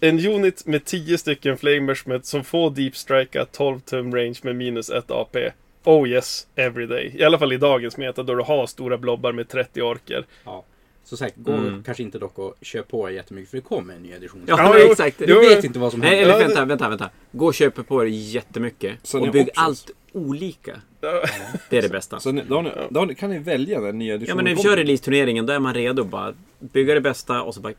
En 0.00 0.26
unit 0.26 0.66
med 0.66 0.84
10 0.84 1.18
stycken 1.18 1.58
flamers 1.58 2.06
med, 2.06 2.24
som 2.26 2.44
får 2.44 2.70
deep 2.70 2.96
strika 2.96 3.44
12 3.44 3.80
tum 3.80 4.14
range 4.14 4.38
med 4.42 4.56
minus 4.56 4.90
1 4.90 5.10
AP. 5.10 5.50
Oh 5.84 6.08
yes, 6.08 6.46
every 6.56 6.86
day. 6.86 7.12
I 7.18 7.24
alla 7.24 7.38
fall 7.38 7.52
i 7.52 7.56
dagens 7.56 7.96
meta 7.96 8.22
då 8.22 8.34
du 8.34 8.42
har 8.42 8.66
stora 8.66 8.98
blobbar 8.98 9.32
med 9.32 9.48
30 9.48 9.82
orker. 9.82 10.24
Ja. 10.44 10.64
Så 11.04 11.16
sagt, 11.16 11.34
gå 11.36 11.52
Mm. 11.52 11.82
kanske 11.82 12.02
inte 12.02 12.18
dock 12.18 12.38
och 12.38 12.54
köp 12.62 12.88
på 12.88 13.08
er 13.10 13.12
jättemycket 13.14 13.50
för 13.50 13.56
det 13.56 13.62
kommer 13.62 13.94
en 13.94 14.02
ny 14.02 14.10
edition. 14.12 14.42
Ja, 14.46 14.78
Ja, 14.78 14.90
exakt. 14.90 15.18
Du 15.18 15.38
vet 15.40 15.64
inte 15.64 15.78
vad 15.78 15.90
som 15.92 16.00
Nej, 16.00 16.08
händer. 16.08 16.24
eller 16.24 16.40
Ja, 16.40 16.46
vänta, 16.46 16.64
vänta, 16.64 16.88
vänta. 16.88 17.10
Gå 17.32 17.46
och 17.46 17.54
köp 17.54 17.86
på 17.88 18.02
er 18.04 18.06
jättemycket. 18.08 18.94
Så 19.02 19.20
och 19.20 19.32
bygg 19.32 19.42
options. 19.48 19.66
allt 19.66 19.90
olika. 20.12 20.80
Ja, 21.00 21.22
Det 21.70 21.78
är 21.78 21.82
det 21.82 21.88
bästa. 21.88 22.20
Så 22.20 22.32
ni, 22.32 22.42
då, 22.48 22.62
ni, 22.62 22.70
då 22.90 23.06
kan 23.14 23.30
ni 23.30 23.38
välja 23.38 23.80
den 23.80 23.98
nya 23.98 24.08
Ja, 24.08 24.14
editionen 24.16 24.36
men 24.36 24.44
när 24.44 24.54
vi 24.54 24.62
kör 24.62 24.76
release-turneringen, 24.76 25.46
då 25.46 25.52
är 25.52 25.58
man 25.58 25.74
redo 25.74 26.04
bara. 26.04 26.34
Bygga 26.58 26.94
det 26.94 27.00
bästa 27.00 27.42
och 27.42 27.54
så 27.54 27.60
bara 27.60 27.72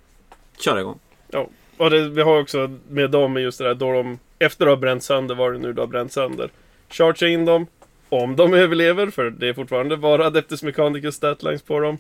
köra 0.60 0.80
igång. 0.80 1.00
Och 1.78 1.90
det, 1.90 2.10
vi 2.10 2.22
har 2.22 2.40
också 2.42 2.78
med 2.90 3.12
dem 3.12 3.38
just 3.38 3.58
det 3.58 3.64
där 3.64 3.74
då 3.76 3.92
de 3.92 4.20
efter 4.40 4.66
att 4.66 4.72
ha 4.72 4.76
bränt 4.76 5.04
sönder 5.04 5.36
vad 5.36 5.54
det 5.54 5.60
nu 5.60 5.74
då 5.74 5.82
har 5.82 5.88
bränt 5.88 6.12
sönder. 6.14 6.50
Chargea 6.90 7.30
in 7.30 7.46
dem. 7.46 7.68
Om 8.10 8.36
de 8.36 8.54
överlever, 8.64 9.08
för 9.10 9.30
det 9.30 9.48
är 9.50 9.54
fortfarande 9.54 9.98
bara 9.98 10.26
Adeptus 10.26 10.64
Mechanicus 10.64 11.16
statlines 11.16 11.62
på 11.62 11.80
dem. 11.80 11.98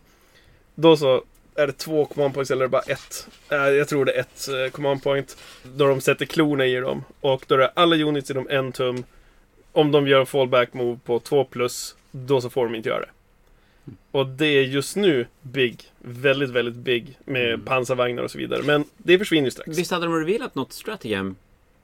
Då 0.76 0.98
så 0.98 1.24
är 1.56 1.68
det 1.68 1.74
två 1.74 2.06
command 2.06 2.34
points 2.34 2.52
eller 2.52 2.68
bara 2.68 2.82
ett. 2.82 3.28
Eh, 3.50 3.58
Jag 3.58 3.88
tror 3.88 4.06
det 4.06 4.12
är 4.12 4.20
ett 4.20 4.48
eh, 4.48 4.72
command 4.72 5.04
point. 5.04 5.38
Då 5.64 5.88
de 5.88 6.02
sätter 6.02 6.26
klorna 6.26 6.66
i 6.66 6.76
dem. 6.76 7.04
Och 7.22 7.44
då 7.48 7.56
är 7.56 7.60
det 7.60 7.68
alla 7.74 7.96
units 7.96 8.32
inom 8.32 8.48
en 8.50 8.72
tum. 8.72 9.04
Om 9.72 9.92
de 9.92 10.08
gör 10.08 10.20
en 10.20 10.26
fallback 10.26 10.74
move 10.74 11.00
på 11.06 11.20
2 11.20 11.44
plus, 11.46 11.96
då 12.12 12.42
så 12.42 12.50
får 12.50 12.66
de 12.66 12.76
inte 12.76 12.90
göra 12.90 13.00
det. 13.00 13.10
Och 14.12 14.26
det 14.28 14.46
är 14.48 14.62
just 14.62 14.96
nu 14.96 15.28
big. 15.42 15.92
Väldigt, 16.00 16.50
väldigt 16.50 16.76
big. 16.76 17.18
Med 17.26 17.48
Mm. 17.54 17.66
pansarvagnar 17.66 18.24
och 18.24 18.32
så 18.32 18.38
vidare. 18.38 18.64
Men 18.64 18.86
det 18.98 19.18
försvinner 19.20 19.46
ju 19.48 19.52
strax. 19.52 19.78
Visst 19.78 19.92
hade 19.92 20.06
de 20.06 20.16
revealat 20.20 20.56
något 20.56 20.74
stratagem 20.74 21.36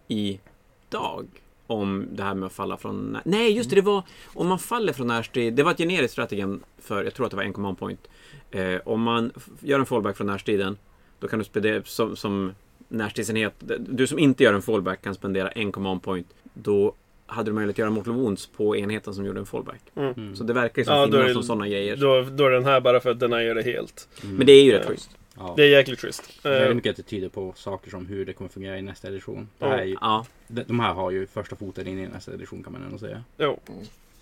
idag? 0.07 1.27
Om 1.71 2.07
det 2.11 2.23
här 2.23 2.33
med 2.33 2.47
att 2.47 2.53
falla 2.53 2.77
från... 2.77 3.17
Nej, 3.25 3.51
just 3.51 3.69
det, 3.69 3.75
det 3.75 3.81
var 3.81 4.03
om 4.25 4.47
man 4.47 4.59
faller 4.59 4.93
från 4.93 5.07
närstrid. 5.07 5.53
Det 5.53 5.63
var 5.63 5.71
ett 5.71 5.77
generiskt 5.77 6.11
stratagem 6.11 6.63
för, 6.81 7.03
jag 7.03 7.13
tror 7.13 7.25
att 7.25 7.31
det 7.31 7.37
var 7.37 7.43
en 7.43 7.53
command 7.53 7.79
point. 7.79 8.07
Eh, 8.51 8.75
om 8.85 9.01
man 9.01 9.31
gör 9.59 9.79
en 9.79 9.85
fallback 9.85 10.17
från 10.17 10.27
närstriden, 10.27 10.77
då 11.19 11.27
kan 11.27 11.39
du 11.39 11.45
spendera 11.45 11.83
som, 11.83 12.15
som 12.15 12.53
närstridsenhet. 12.87 13.53
Du 13.79 14.07
som 14.07 14.19
inte 14.19 14.43
gör 14.43 14.53
en 14.53 14.61
fallback 14.61 15.01
kan 15.01 15.15
spendera 15.15 15.49
en 15.49 15.71
command 15.71 16.03
point. 16.03 16.27
Då 16.53 16.93
hade 17.25 17.49
du 17.51 17.53
möjlighet 17.53 17.73
att 17.75 17.79
göra 17.79 17.89
mortal 17.89 18.13
wounds 18.13 18.47
på 18.47 18.77
enheten 18.77 19.13
som 19.13 19.25
gjorde 19.25 19.39
en 19.39 19.45
fallback. 19.45 19.81
Mm. 19.95 20.35
Så 20.35 20.43
det 20.43 20.53
verkar 20.53 20.81
ju 20.81 20.85
som 20.85 20.93
Ja, 20.95 21.05
finnas 21.05 21.33
som 21.33 21.43
sådana 21.43 21.67
grejer. 21.67 21.95
Då, 21.95 22.21
då 22.21 22.45
är 22.45 22.51
den 22.51 22.65
här 22.65 22.81
bara 22.81 22.99
för 22.99 23.11
att 23.11 23.19
den 23.19 23.33
här 23.33 23.41
gör 23.41 23.55
det 23.55 23.61
helt. 23.63 24.07
Mm. 24.23 24.35
Men 24.35 24.45
det 24.45 24.51
är 24.53 24.63
ju 24.63 24.71
rätt 24.71 24.81
Ja. 24.85 24.91
schysst. 24.91 25.17
Ja. 25.47 25.53
Det 25.57 25.63
är 25.63 25.67
jäkligt 25.69 25.99
schysst. 25.99 26.39
Eh, 26.45 26.51
Väldigt 26.51 26.75
mycket 26.75 26.89
att 26.89 26.97
det 26.97 27.03
tyder 27.03 27.29
på 27.29 27.53
saker 27.57 27.89
som 27.91 28.05
hur 28.05 28.25
det 28.25 28.33
kommer 28.33 28.49
fungera 28.49 28.77
i 28.77 28.81
nästa 28.81 29.07
edition. 29.07 29.49
Det 29.57 29.65
här 29.65 29.77
är 29.77 29.83
ju, 29.85 29.97
Ja, 30.01 30.25
de 30.47 30.79
här 30.79 30.93
har 30.93 31.11
ju 31.11 31.27
första 31.27 31.55
foten 31.55 31.87
in 31.87 31.99
i 31.99 32.07
nästa 32.07 32.33
edition 32.33 32.63
kan 32.63 32.73
man 32.73 32.83
ändå 32.83 32.97
säga. 32.97 33.23
jo. 33.37 33.59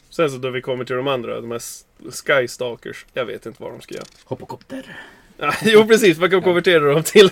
Sen 0.10 0.30
så 0.32 0.38
då 0.38 0.50
vi 0.50 0.62
kommer 0.62 0.86
till 0.86 0.96
de 0.96 1.08
andra, 1.08 1.42
de 1.42 1.52
här 1.52 1.58
S- 1.58 1.86
Sky 2.26 2.48
Stalkers. 2.48 3.06
Jag 3.14 3.26
vet 3.26 3.46
inte 3.46 3.64
vad 3.64 3.72
de 3.72 3.82
ska 3.82 3.96
göra. 3.96 4.06
Hoppokopter. 4.24 4.98
Ja, 5.38 5.54
jo 5.64 5.88
precis, 5.88 6.20
man 6.20 6.30
kan 6.30 6.42
konvertera 6.42 6.94
dem 6.94 7.04
till, 7.04 7.30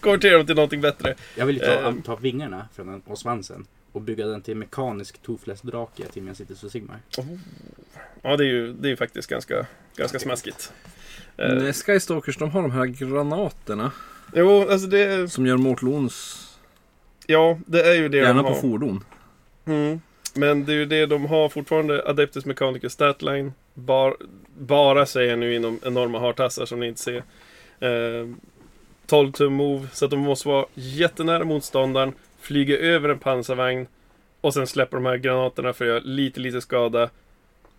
konvertera 0.00 0.36
dem 0.36 0.46
till 0.46 0.54
någonting 0.56 0.80
bättre. 0.80 1.14
Jag 1.36 1.46
vill 1.46 1.56
ju 1.56 1.62
ta, 1.62 1.72
Ehm. 1.88 2.02
ta 2.02 2.16
vingarna 2.16 2.68
från 2.74 2.86
den 2.86 3.02
och 3.06 3.18
svansen 3.18 3.66
och 3.92 4.00
bygga 4.00 4.26
den 4.26 4.42
till 4.42 4.56
mekanisk 4.56 5.22
toothless 5.22 5.60
drake 5.62 6.04
till 6.06 6.22
min 6.22 6.34
Cities 6.34 6.64
och 6.64 6.70
Sigmar. 6.70 6.98
Ja, 8.22 8.36
det 8.36 8.44
är 8.44 8.48
ju 8.48 8.72
det 8.72 8.88
är 8.88 8.90
ju 8.90 8.96
faktiskt 8.96 9.28
ganska, 9.28 9.66
ganska 9.96 10.18
smaskigt. 10.18 10.72
Eh, 11.36 11.54
Nej, 11.54 11.72
Skystalkers 11.72 12.36
de 12.36 12.50
har 12.50 12.62
de 12.62 12.70
här 12.70 12.86
granaterna 12.86 13.92
jo, 14.34 14.68
alltså 14.70 14.86
det 14.86 15.32
som 15.32 15.46
gör 15.46 15.56
Mortal 15.56 15.88
Wounds 15.88 16.40
ja, 17.26 17.58
det 17.66 17.82
är 17.82 17.94
ju 17.94 18.08
det 18.08 18.16
gärna 18.16 18.42
de 18.42 18.42
på 18.42 18.54
har. 18.54 18.60
fordon. 18.60 19.04
Mm. 19.64 20.00
Men 20.34 20.64
det 20.64 20.72
är 20.72 20.76
ju 20.76 20.84
det 20.86 21.06
de 21.06 21.24
har 21.26 21.48
fortfarande. 21.48 22.02
Adeptus 22.08 22.44
Mechanicus 22.44 22.92
Statline. 22.92 23.52
Bar, 23.74 24.16
bara 24.58 25.06
säger 25.06 25.36
nu 25.36 25.54
inom 25.54 25.78
enorma 25.84 26.20
hartassar 26.20 26.66
som 26.66 26.80
ni 26.80 26.86
inte 26.86 27.00
ser. 27.00 27.22
Eh, 27.80 28.28
12 29.06 29.32
tum 29.32 29.52
move. 29.52 29.88
Så 29.92 30.04
att 30.04 30.10
de 30.10 30.20
måste 30.20 30.48
vara 30.48 30.66
jättenära 30.74 31.44
motståndaren. 31.44 32.12
Flyga 32.40 32.78
över 32.78 33.08
en 33.08 33.18
pansarvagn. 33.18 33.86
Och 34.40 34.54
sen 34.54 34.66
släppa 34.66 34.96
de 34.96 35.06
här 35.06 35.16
granaterna 35.16 35.72
för 35.72 35.84
att 35.84 35.88
göra 35.88 36.00
lite, 36.04 36.40
lite 36.40 36.60
skada. 36.60 37.10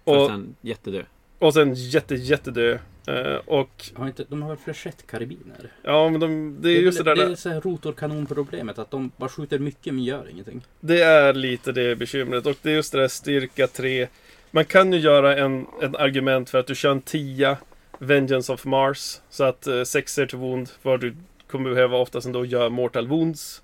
och 0.04 0.22
Och, 0.22 0.28
sen 0.30 0.56
jättedö. 0.62 1.04
och 1.40 1.54
sen 1.54 1.74
jätte, 1.74 2.16
jättedö. 2.16 2.78
Eh, 3.08 3.36
och 3.46 3.86
Har 3.96 4.08
inte, 4.08 4.26
de 4.30 4.42
har 4.42 4.50
väl 4.50 4.58
flechett-karabiner? 4.58 5.72
ja, 5.84 6.10
men 6.10 6.20
de, 6.20 6.58
det 6.62 6.70
är 6.70 6.80
just 6.82 6.98
det 6.98 7.04
där. 7.04 7.16
Det 7.16 7.24
är 7.32 7.36
så 7.36 7.50
här 7.50 7.62
rotorkanonproblemet 7.62 8.80
att 8.80 8.92
de 8.92 9.12
bara 9.18 9.30
skjuter 9.30 9.60
mycket 9.60 9.94
men 9.94 10.04
gör 10.04 10.30
ingenting. 10.30 10.62
Det 10.80 11.02
är 11.02 11.34
lite 11.34 11.72
det 11.72 11.96
bekymret. 11.96 12.46
Och 12.46 12.56
det 12.62 12.70
är 12.70 12.74
just 12.74 12.92
det 12.92 13.00
där 13.00 13.08
styrka 13.08 13.68
3. 13.68 14.08
Man 14.52 14.66
kan 14.66 14.94
ju 14.94 15.00
göra 15.00 15.38
en, 15.38 15.66
en 15.82 15.96
argument 15.96 16.50
för 16.50 16.58
att 16.60 16.68
du 16.68 16.76
kör 16.76 16.92
en 16.92 17.02
10 17.02 17.58
Vengeance 18.00 18.54
of 18.54 18.66
Mars. 18.66 19.20
Så 19.30 19.44
att 19.44 19.68
eh, 19.68 19.84
sexer 19.84 20.26
till 20.26 20.38
wound. 20.38 20.70
Vad 20.82 21.02
du 21.02 21.16
kommer 21.48 21.70
behöva 21.70 21.98
oftast 21.98 22.26
ändå 22.28 22.46
göra 22.46 22.70
mortal 22.70 23.08
wounds. 23.08 23.62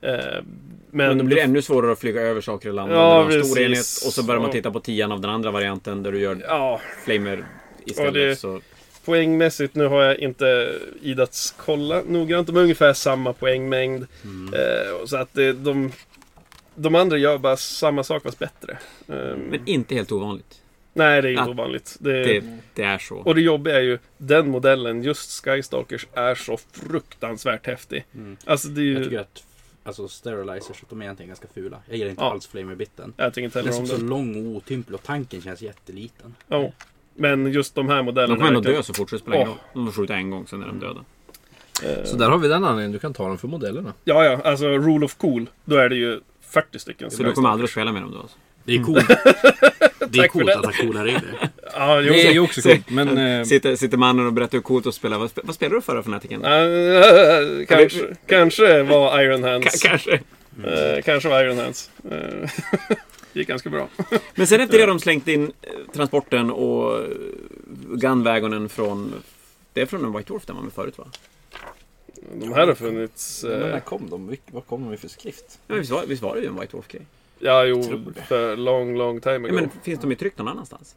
Eh, 0.00 0.10
men 0.14 0.44
Men 0.90 1.18
då 1.18 1.24
blir 1.24 1.36
det 1.36 1.42
ännu 1.42 1.62
svårare 1.62 1.92
att 1.92 1.98
flyga 1.98 2.20
över 2.20 2.40
saker 2.40 2.68
i 2.68 2.72
landet. 2.72 2.96
Ja, 2.96 3.32
en 3.32 3.44
stor 3.44 3.58
enhet 3.60 3.78
och 3.78 4.12
så 4.12 4.22
börjar 4.22 4.40
man 4.40 4.50
titta 4.50 4.70
på 4.70 4.80
tian 4.80 5.12
av 5.12 5.20
den 5.20 5.30
andra 5.30 5.50
varianten 5.50 6.02
där 6.02 6.12
du 6.12 6.18
gör 6.20 6.36
Ja, 6.48 6.80
flamer 7.04 7.44
istället. 7.84 8.14
Det- 8.14 8.36
Så 8.36 8.60
poängmässigt. 9.04 9.74
Nu 9.74 9.86
har 9.86 10.02
jag 10.02 10.18
inte 10.18 10.78
idats 11.02 11.54
kolla 11.58 12.02
noggrant. 12.06 12.46
De 12.46 12.56
har 12.56 12.62
ungefär 12.62 12.92
samma 12.92 13.32
poängmängd. 13.32 14.06
Mm. 14.24 14.54
Eh, 14.54 15.04
så 15.06 15.16
att 15.16 15.34
de, 15.34 15.92
de 16.74 16.94
andra 16.94 17.16
gör 17.16 17.38
bara 17.38 17.56
samma 17.56 18.04
sak 18.04 18.22
fast 18.22 18.38
bättre. 18.38 18.78
Eh, 19.08 19.36
Men 19.36 19.68
inte 19.68 19.94
helt 19.94 20.12
ovanligt. 20.12 20.60
nej, 20.92 21.22
det 21.22 21.28
är 21.28 21.30
inte 21.30 21.42
att 21.42 21.48
ovanligt. 21.48 21.96
Det, 22.00 22.24
Det, 22.24 22.58
det 22.74 22.82
är 22.82 22.98
så. 22.98 23.16
Och 23.16 23.34
det 23.34 23.40
jobbiga 23.40 23.76
är 23.76 23.80
ju, 23.82 23.98
den 24.18 24.48
modellen, 24.48 25.02
just 25.02 25.44
Skystalkers, 25.44 26.06
är 26.12 26.34
så 26.34 26.56
fruktansvärt 26.72 27.66
häftig. 27.66 28.04
Mm. 28.14 28.36
Alltså 28.44 28.68
det 28.68 28.80
är 28.80 28.84
Jag 28.84 28.98
ju... 28.98 29.04
tycker 29.04 29.18
att 29.20 29.44
alltså 29.84 30.08
sterilizers, 30.08 30.82
de 30.88 31.00
är 31.00 31.04
egentligen 31.04 31.28
ganska 31.28 31.48
fula. 31.54 31.78
Jag 31.88 31.96
gillar 31.96 32.10
inte 32.10 32.22
Ja. 32.22 32.30
alls 32.30 32.46
flamer-bitten. 32.46 33.14
Jag 33.16 33.34
tycker 33.34 33.44
inte 33.44 33.58
Den 33.58 33.68
är 33.68 33.72
heller 33.72 33.82
om 33.82 33.86
så 33.88 33.96
den. 33.96 34.06
lång 34.06 34.46
och 34.50 34.56
otymplig 34.56 34.94
och 34.94 35.02
tanken 35.02 35.42
känns 35.42 35.62
jätteliten. 35.62 36.34
Ja. 36.48 36.72
Men 37.16 37.52
just 37.52 37.74
de 37.74 37.88
här 37.88 38.02
modellerna... 38.02 38.34
De 38.34 38.40
kommer 38.40 38.48
ändå 38.56 38.60
dö 38.70 38.82
så 38.82 38.94
fort 38.94 39.10
så 39.10 39.16
det 39.16 39.20
spelar 39.20 39.36
ingen 39.36 39.48
roll. 39.48 39.56
De 39.74 39.92
får 39.92 40.02
skjuta 40.02 40.14
en 40.14 40.30
gång, 40.30 40.46
sen 40.46 40.62
är 40.62 40.66
de 40.66 40.78
döda. 40.80 41.00
eh, 41.82 42.04
Så 42.04 42.16
där 42.16 42.30
har 42.30 42.38
vi 42.38 42.48
den 42.48 42.64
anledningen. 42.64 42.92
Du 42.92 42.98
kan 42.98 43.14
ta 43.14 43.28
dem 43.28 43.38
för 43.38 43.48
modellerna. 43.48 43.92
Ja, 44.04 44.24
ja. 44.24 44.40
Alltså 44.44 44.66
Rule 44.68 45.04
of 45.04 45.16
Cool. 45.16 45.46
Då 45.64 45.76
är 45.76 45.88
det 45.88 45.96
ju 45.96 46.20
40 46.50 46.78
stycken. 46.78 47.10
Så 47.10 47.22
du 47.22 47.32
kommer 47.32 47.48
aldrig 47.48 47.70
spela 47.70 47.92
med 47.92 48.02
dem 48.02 48.12
då 48.12 48.18
alltså? 48.18 48.36
Det 48.64 48.74
är 48.74 48.82
coolt. 48.82 49.08
Det 50.08 50.18
är 50.18 50.28
coolt 50.28 50.50
att 50.50 50.64
ha 50.64 50.72
coola 50.72 51.04
regler. 51.04 51.22
Ja, 51.76 52.00
jo. 52.00 52.12
Det 52.12 52.26
är 52.28 52.32
ju 52.32 52.40
också 52.40 52.60
coolt. 52.62 52.90
Men 52.90 53.18
eh, 53.18 53.44
Sitter, 53.44 53.76
sitter 53.76 53.96
mannen 53.96 54.26
och 54.26 54.32
berättar 54.32 54.58
hur 54.58 54.62
coolt 54.62 54.86
att 54.86 54.94
spela. 54.94 55.18
Vad, 55.18 55.30
spe, 55.30 55.40
vad 55.44 55.54
spelar 55.54 55.74
du 55.74 55.80
för 55.80 56.02
för 56.02 56.10
nätiken? 56.10 56.44
Eh, 56.44 57.66
kanske, 57.66 57.98
kanske 58.26 58.82
var 58.82 59.22
Iron 59.22 59.44
Hands. 59.44 59.82
Kanske. 59.82 60.12
Eh, 60.64 61.02
kanske 61.04 61.28
var 61.28 61.44
Iron 61.44 61.58
Hands. 61.58 61.90
Eh, 63.34 63.38
gick 63.38 63.48
ganska 63.48 63.70
bra. 63.70 63.88
Men 64.34 64.46
sen 64.46 64.60
efter 64.60 64.76
det 64.78 64.82
har 64.82 64.88
de 64.88 65.00
slängt 65.00 65.28
in 65.28 65.52
eh, 65.62 65.70
transporten 65.92 66.50
och 66.50 66.98
eh, 66.98 67.08
gunwagonen 67.94 68.68
från... 68.68 69.14
Det 69.72 69.80
är 69.80 69.86
från 69.86 70.04
en 70.04 70.12
White 70.12 70.28
Dwarf 70.28 70.46
där 70.46 70.54
man 70.54 70.64
med 70.64 70.72
förut 70.72 70.98
va? 70.98 71.04
De 72.40 72.52
här 72.52 72.66
har 72.66 72.74
funnits... 72.74 73.44
men 73.44 73.52
Eh, 73.62 73.68
när 73.68 73.80
kom 73.80 74.10
de? 74.10 74.36
Vad 74.46 74.66
kom 74.66 74.80
de 74.82 74.90
med 74.90 75.00
för 75.00 75.08
skrift? 75.08 75.58
Ja, 75.66 75.74
visst, 75.74 75.90
var, 75.90 76.06
visst 76.06 76.22
var 76.22 76.34
det 76.34 76.40
ju 76.40 76.46
en 76.46 76.54
White 76.60 76.72
Dwarf-grej? 76.76 77.06
ja, 77.38 77.64
jo. 77.64 77.82
det. 78.14 78.22
För 78.22 78.56
long, 78.56 78.96
long 78.96 79.20
time 79.20 79.34
Ja, 79.34 79.44
ago. 79.44 79.54
men 79.54 79.70
finns 79.82 80.00
de 80.00 80.12
i 80.12 80.16
tryck 80.16 80.38
någon 80.38 80.48
annanstans? 80.48 80.96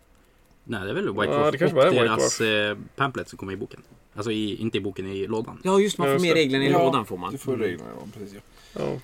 Nej, 0.63 0.83
det 0.83 0.89
är 0.89 0.93
väl 0.93 1.09
White 1.09 1.25
Ja, 1.25 1.37
Dwarf 1.37 1.51
det 1.51 1.57
kanske 1.57 1.77
och 1.77 1.85
White 1.93 2.03
deras 2.03 2.41
eh, 2.41 2.77
pamphlet 2.95 3.29
som 3.29 3.37
kommer 3.37 3.53
i 3.53 3.55
boken. 3.55 3.79
Alltså 4.15 4.31
i, 4.31 4.55
inte 4.55 4.77
i 4.77 4.81
boken, 4.81 5.07
i 5.07 5.27
lådan. 5.27 5.61
Ja, 5.63 5.79
just 5.79 5.97
man 5.97 6.07
Ja, 6.07 6.13
får 6.17 6.25
just 6.25 6.35
med 6.35 6.35
det. 6.35 6.41
reglerna 6.41 6.65
i 6.65 6.71
Ja, 6.71 6.83
lådan 6.85 7.05
får 7.05 7.17
man. 7.17 7.31
Du 7.31 7.37
får 7.37 7.57
reglerna, 7.57 7.89
ja. 7.99 8.07
Precis, 8.19 8.37
ja. 8.73 8.99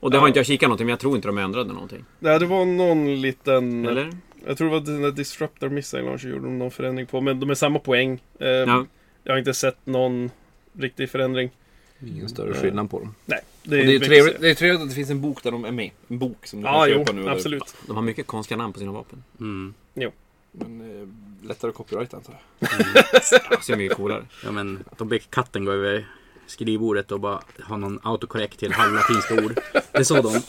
Och 0.00 0.10
det 0.10 0.16
Ja. 0.16 0.20
har 0.20 0.26
inte 0.28 0.38
jag 0.38 0.46
kikat 0.46 0.68
någonting, 0.68 0.86
men 0.86 0.90
jag 0.90 1.00
tror 1.00 1.16
inte 1.16 1.28
de 1.28 1.38
ändrade 1.38 1.72
någonting. 1.72 2.04
Nej, 2.18 2.38
det 2.38 2.46
var 2.46 2.64
någon 2.64 3.20
liten... 3.20 3.86
Eller? 3.86 4.10
Jag 4.46 4.58
tror 4.58 4.68
det 4.70 4.74
var 4.78 4.86
den 4.86 5.02
där 5.02 5.10
Disruptor 5.10 5.68
Missile 5.68 6.02
Launcher 6.02 6.28
gjorde 6.28 6.44
de 6.44 6.58
någon 6.58 6.70
förändring 6.70 7.06
på. 7.06 7.20
Men 7.20 7.40
de 7.40 7.50
är 7.50 7.54
samma 7.54 7.78
poäng. 7.78 8.20
Eh, 8.38 8.48
Ja. 8.48 8.86
Jag 9.24 9.32
har 9.32 9.38
inte 9.38 9.54
sett 9.54 9.86
någon 9.86 10.30
riktig 10.72 11.10
förändring. 11.10 11.50
Ingen 12.06 12.28
större 12.28 12.54
skillnad 12.54 12.90
på 12.90 12.98
dem. 12.98 13.14
Nej, 13.26 13.40
Det 13.62 13.80
är, 13.80 13.86
det 13.86 13.94
är, 13.94 13.98
trevligt, 14.00 14.40
det 14.40 14.50
är 14.50 14.54
trevligt 14.54 14.82
att 14.82 14.88
det 14.88 14.94
finns 14.94 15.10
en 15.10 15.20
bok 15.20 15.42
där 15.42 15.50
de 15.50 15.64
är 15.64 15.72
med. 15.72 15.90
En 16.08 16.18
bok 16.18 16.46
som 16.46 16.60
du 16.60 16.66
Ja, 16.66 16.80
kan 16.84 16.90
jo, 16.92 16.98
köpa 16.98 17.12
nu. 17.12 17.20
eller- 17.20 17.30
absolut. 17.32 17.74
De 17.86 17.96
har 17.96 18.02
mycket 18.02 18.26
konstiga 18.26 18.58
namn 18.58 18.72
på 18.72 18.78
sina 18.78 18.92
vapen. 18.92 19.24
Mm. 19.40 19.74
Men 20.52 20.80
eh, 21.00 21.08
lättare 21.48 21.68
att 21.68 21.74
copyrighta 21.74 22.16
antar 22.16 22.34
jag. 22.58 22.68
Det 23.50 23.62
ser 23.64 23.76
mycket 23.76 23.96
coolare. 23.96 24.24
Ja 24.44 24.50
men 24.50 24.84
de 24.98 25.08
ber 25.08 25.18
katten 25.18 25.64
gå 25.64 25.72
över 25.72 26.06
skrivbordet 26.50 27.12
och 27.12 27.20
bara 27.20 27.40
ha 27.68 27.76
någon 27.76 28.00
autokorrekt 28.02 28.58
till 28.58 28.72
halvlatinska 28.72 29.34
ord. 29.34 29.60
Det 29.92 30.04
så 30.04 30.22
de 30.22 30.40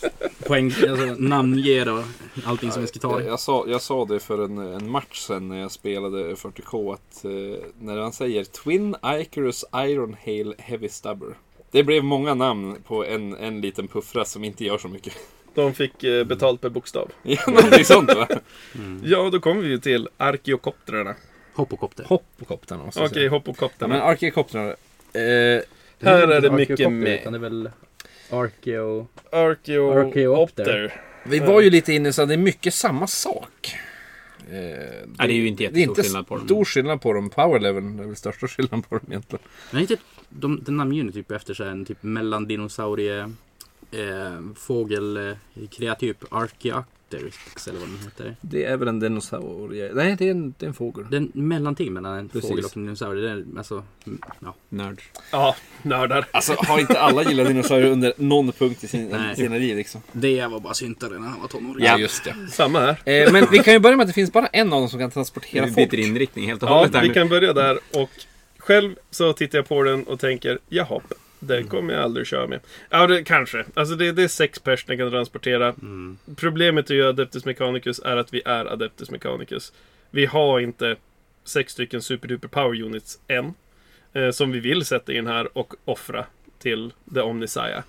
poäng, 0.48 0.66
alltså, 0.66 1.06
namnger 1.18 1.94
och 1.98 2.04
allting 2.46 2.72
som 2.72 2.82
vi 2.82 2.88
ska 2.88 3.00
ta. 3.00 3.22
Jag, 3.22 3.30
jag, 3.30 3.40
sa, 3.40 3.66
jag 3.68 3.82
sa 3.82 4.06
det 4.06 4.20
för 4.20 4.46
en, 4.46 4.58
en 4.58 4.90
match 4.90 5.20
sen 5.20 5.48
när 5.48 5.60
jag 5.60 5.72
spelade 5.72 6.34
40K 6.34 6.94
att 6.94 7.26
eh, 7.26 7.32
när 7.80 7.98
han 7.98 8.14
säger 8.14 8.44
Twin 8.44 8.96
Icarus 9.06 9.66
Iron 9.76 10.16
Hail 10.26 10.56
Heavy 10.58 10.90
Stubber. 10.90 11.36
Det 11.72 11.84
blev 11.84 12.04
många 12.04 12.34
namn 12.34 12.78
på 12.88 13.06
en, 13.06 13.38
en 13.38 13.62
liten 13.62 13.88
puffra 13.88 14.26
som 14.26 14.44
inte 14.44 14.66
gör 14.66 14.78
så 14.78 14.88
mycket. 14.88 15.14
De 15.54 15.74
fick 15.74 16.04
eh, 16.04 16.24
betalt 16.24 16.62
per 16.62 16.70
bokstav. 16.70 17.12
Ja, 17.24 17.42
Någonting 17.48 17.86
sånt 17.86 18.16
va? 18.16 18.28
Mm. 18.76 19.02
Ja, 19.06 19.30
då 19.30 19.40
kommer 19.40 19.62
vi 19.62 19.70
ju 19.70 19.78
till 19.78 20.10
arkeokoptrarna. 20.18 21.16
Hoppokopter. 21.54 22.04
Hoppokoptrarna 22.04 22.86
måste 22.86 23.00
Okej, 23.00 23.24
jag 23.24 23.44
säga. 23.44 23.70
Ja, 23.78 23.88
men 23.88 24.02
arkekoptrarna. 24.02 24.70
Eh, 25.14 25.62
Här 26.02 26.28
är 26.28 26.42
det 26.42 26.52
mycket 26.52 26.92
med. 26.92 27.20
Utan 27.20 27.34
det 27.34 27.38
är 27.38 27.40
väl 27.40 27.70
Arkeo... 28.30 29.08
Arkeopter. 29.32 30.08
Arkeopter. 30.08 31.02
vi 31.26 31.40
var 31.40 31.62
ju 31.62 31.70
lite 31.70 31.94
inne 31.94 32.14
så 32.14 32.22
att 32.22 32.28
det 32.28 32.36
är 32.36 32.38
mycket 32.38 32.74
samma 32.74 33.08
sak. 33.08 33.76
Eh, 34.52 34.58
Nej, 35.06 35.28
det 35.28 35.34
är 35.34 35.36
ju 35.36 35.48
inte 35.48 35.64
det 35.64 35.80
jättestor 35.80 35.90
inte 35.90 36.04
skillnad 36.04 36.28
på 36.28 36.36
dem. 36.36 36.46
stor 36.46 36.66
skillnad 36.66 37.02
på 37.02 37.14
dem. 37.14 37.30
Power 37.30 37.60
level 37.60 38.00
är 38.00 38.04
väl 38.04 38.16
största 38.16 38.48
skillnaden 38.48 38.82
på 38.82 38.98
dem 38.98 39.06
egentligen. 39.10 39.44
Men 39.72 39.82
inte, 39.82 39.98
de, 40.30 40.64
den 40.64 40.78
namnger 40.78 41.04
ju 41.04 41.12
typ 41.12 41.32
efter 41.32 41.54
så 41.54 41.64
här 41.64 41.72
en 41.72 41.86
typ 41.86 42.04
mellandinosaurie 42.04 43.20
eh, 43.92 44.40
fågel 44.56 45.18
eh, 45.18 45.36
kreatyp 45.72 46.18
Archeopteryx 47.18 47.68
eller 47.68 47.80
vad 47.80 47.90
den 47.90 47.98
heter. 48.04 48.36
Det 48.42 48.64
är 48.64 48.78
väl 48.78 48.88
en 48.88 49.00
dinosaurie? 49.00 49.92
Nej, 49.94 50.16
det 50.20 50.28
är 50.28 50.32
en, 50.32 50.54
det 50.60 50.66
är 50.66 50.68
en 50.68 50.74
fågel. 50.74 51.06
Det 51.12 51.18
är 51.18 51.22
en 51.22 51.32
mellanting 51.34 51.94
mellan 51.94 52.18
en 52.18 52.30
Precis. 52.30 52.50
fågel 52.50 52.66
och 52.66 52.78
en 52.78 52.84
dinosaurie. 52.84 53.22
Det 53.24 53.32
är, 53.32 53.46
alltså, 53.58 53.84
mm, 54.06 54.20
ja. 54.40 54.56
Nörd. 54.70 55.02
Ja, 55.32 55.56
nördar. 55.82 56.26
Alltså 56.32 56.54
har 56.58 56.80
inte 56.80 57.00
alla 57.00 57.24
gillat 57.24 57.48
dinosaurier 57.48 57.92
under 57.92 58.14
någon 58.18 58.52
punkt 58.52 58.84
i 58.84 58.88
sin, 58.88 59.16
sina 59.36 59.56
liv 59.58 59.78
liksom? 59.78 60.02
Det 60.12 60.48
var 60.48 60.60
bara 60.60 60.74
syntare 60.74 61.20
när 61.20 61.28
han 61.28 61.42
var 61.42 61.48
tonåring. 61.48 61.86
Ja, 61.86 61.98
just 61.98 62.24
det. 62.24 62.36
Samma 62.52 62.80
här. 62.80 62.90
Eh, 63.06 63.32
men 63.32 63.48
vi 63.52 63.60
kan 63.60 63.74
ju 63.74 63.80
börja 63.80 63.96
med 63.98 64.04
att 64.04 64.10
det 64.10 64.14
finns 64.14 64.32
bara 64.34 64.48
en 64.48 64.74
av 64.74 64.80
dem 64.80 64.90
som 64.90 65.00
kan 65.00 65.12
transportera 65.12 65.66
Vi 65.66 65.72
folk. 65.72 65.92
byter 65.92 66.00
inriktning 66.00 66.48
helt 66.48 66.64
och 66.64 66.70
Ja, 66.70 66.78
hållet 66.78 66.94
här 66.96 67.02
vi 67.02 67.08
nu. 67.08 67.14
kan 67.14 67.30
börja 67.30 67.54
där. 67.54 67.80
Och 67.94 68.10
själv 68.58 68.96
så 69.12 69.34
tittar 69.34 69.58
jag 69.58 69.68
på 69.68 69.84
den 69.84 70.04
och 70.04 70.20
tänker, 70.20 70.60
jaha, 70.70 71.02
den 71.44 71.68
kommer 71.68 71.94
jag 71.94 72.04
aldrig 72.04 72.28
köra 72.28 72.48
med. 72.48 72.60
Ja, 72.90 73.08
det, 73.08 73.24
kanske. 73.24 73.66
Alltså 73.74 73.96
det, 73.96 74.12
det 74.12 74.24
är 74.24 74.28
sex 74.28 74.60
pers 74.60 74.86
den 74.86 74.98
kan 74.98 75.12
transportera. 75.12 75.68
Mm. 75.68 76.18
Problemet 76.36 76.90
är 76.90 76.96
ju 76.96 77.08
Adeptus 77.08 77.46
Mechanicus 77.46 78.00
är 78.00 78.18
att 78.18 78.34
vi 78.34 78.42
är 78.46 78.66
Adeptus 78.66 79.12
Mechanicus. 79.12 79.74
Vi 80.10 80.26
har 80.26 80.60
inte 80.60 80.96
sex 81.44 81.74
stycken 81.74 82.02
superduper 82.02 82.48
power 82.48 82.82
units 82.82 83.20
än. 83.28 83.54
Eh, 84.14 84.32
som 84.32 84.52
vi 84.52 84.60
vill 84.60 84.86
sätta 84.86 85.14
in 85.14 85.28
här 85.28 85.58
och 85.58 85.74
offra 85.86 86.26
till 86.60 86.94
The 87.14 87.22
Omnissiah. 87.22 87.84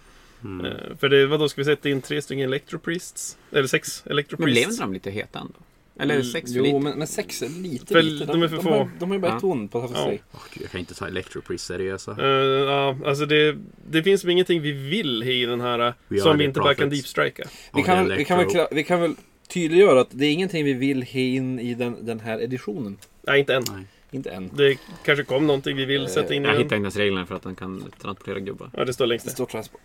Mm. 0.44 0.66
Eh, 0.66 0.96
för 1.00 1.08
det, 1.08 1.26
vad 1.26 1.40
då 1.40 1.48
ska 1.48 1.60
vi 1.60 1.64
sätta 1.64 1.88
in 1.88 2.02
tre 2.02 2.22
stycken 2.22 2.44
Electropriests? 2.44 3.38
Eller 3.52 3.66
sex 3.66 4.02
Men 4.04 4.10
blev 4.10 4.18
Electropriests? 4.18 4.70
inte 4.72 4.82
de 4.82 4.92
lite 4.92 5.10
heta 5.10 5.38
ändå? 5.38 5.54
Eller 5.98 6.14
Mm, 6.14 6.26
sex 6.26 6.52
för 6.52 6.58
Jo, 6.58 6.64
lite. 6.64 6.78
men, 6.78 6.98
men 6.98 7.06
sex 7.06 7.42
är 7.42 7.48
lite 7.48 7.86
För 7.86 8.02
lite. 8.02 8.24
de 8.24 8.42
är 8.42 8.48
för 8.48 8.56
de, 8.56 8.62
få. 8.62 8.70
Har, 8.70 8.90
de 8.98 9.10
har 9.10 9.16
ju 9.16 9.20
bara 9.20 9.30
Ja. 9.30 9.34
ett 9.36 9.40
ton 9.40 9.68
på 9.68 9.88
för 9.88 9.94
Ja. 9.94 10.04
sig. 10.04 10.22
Åh, 10.32 10.40
gud, 10.54 10.62
jag 10.62 10.70
kan 10.70 10.80
inte 10.80 10.94
ta 10.94 11.06
Electropris 11.08 11.62
seriösa. 11.62 12.16
Eh, 12.20 12.26
ja, 12.28 12.96
alltså 13.06 13.26
det, 13.26 13.56
det 13.90 14.02
finns 14.02 14.24
ingenting 14.24 14.60
vi 14.62 14.72
vill 14.72 15.22
i 15.22 15.46
den 15.46 15.60
här 15.60 15.78
eh, 15.78 15.92
We 16.08 16.18
som 16.18 16.30
are 16.30 16.38
vi 16.38 16.44
inte 16.44 16.60
bara 16.60 16.74
kan 16.74 16.90
deepstrika. 16.90 17.42
Vi 17.74 17.82
kan, 17.82 18.08
vi, 18.16 18.24
kan 18.24 18.38
väl, 18.38 18.66
vi 18.70 18.84
kan 18.84 19.00
väl 19.00 19.14
tydliggöra 19.48 20.00
att 20.00 20.08
det 20.10 20.26
är 20.26 20.32
ingenting 20.32 20.64
vi 20.64 20.72
vill 20.72 21.02
ha 21.02 21.20
in 21.20 21.60
i 21.60 21.74
den, 21.74 22.06
den 22.06 22.20
här 22.20 22.38
editionen. 22.42 22.98
Nej, 23.26 23.40
inte 23.40 23.54
än. 23.54 23.62
Nej. 23.72 23.84
Inte 24.10 24.30
än. 24.30 24.50
Det 24.54 24.76
kanske 25.04 25.24
kom 25.24 25.46
någonting 25.46 25.76
vi 25.76 25.84
vill 25.84 26.08
sätta 26.08 26.34
in 26.34 26.42
i 26.42 26.46
Jag 26.46 26.54
den. 26.54 26.62
hittar 26.62 26.76
inte 26.76 26.84
ens 26.84 26.96
reglerna 26.96 27.26
för 27.26 27.34
att 27.34 27.42
den 27.42 27.54
kan 27.54 27.84
transportera 28.02 28.38
gubbar. 28.40 28.70
Ja, 28.76 28.84
det 28.84 28.92
står 28.92 29.06
längst 29.06 29.24
Det 29.24 29.30
ner. 29.30 29.34
står 29.34 29.46
transport. 29.46 29.80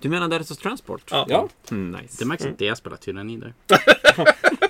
Du 0.00 0.08
menar 0.08 0.28
där 0.28 0.38
det 0.38 0.44
står 0.44 0.54
transport? 0.54 1.02
Ja. 1.10 1.26
Ja, 1.28 1.48
Mm, 1.70 2.00
nice. 2.02 2.16
Det 2.18 2.24
märks 2.24 2.46
att 2.46 2.60
jag 2.60 2.76
spelar 2.78 2.96
tyranni 2.96 3.36
där. 3.36 3.54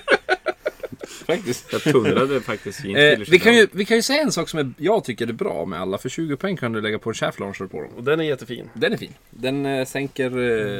faktiskt. 1.35 1.73
Jag 1.73 1.81
tumlade 1.81 2.41
faktiskt 2.41 2.85
Eh, 2.85 3.19
vi, 3.29 3.39
kan 3.39 3.55
ju, 3.55 3.67
vi 3.71 3.85
kan 3.85 3.97
ju 3.97 4.03
säga 4.03 4.21
en 4.21 4.31
sak 4.31 4.49
som 4.49 4.59
är, 4.59 4.73
jag 4.77 5.03
tycker 5.03 5.27
är 5.27 5.33
bra 5.33 5.65
med 5.65 5.81
alla. 5.81 5.97
För 5.97 6.09
20 6.09 6.37
poäng 6.37 6.57
kan 6.57 6.71
du 6.71 6.81
lägga 6.81 6.99
på 6.99 7.09
en 7.09 7.13
shaft 7.13 7.39
launcher 7.39 7.67
på 7.67 7.81
dem. 7.81 7.91
Och 7.97 8.03
den 8.03 8.19
är 8.19 8.23
jättefin. 8.23 8.69
Den 8.73 8.93
är 8.93 8.97
fin. 8.97 9.13
Den 9.29 9.65
eh, 9.65 9.85
sänker... 9.85 10.37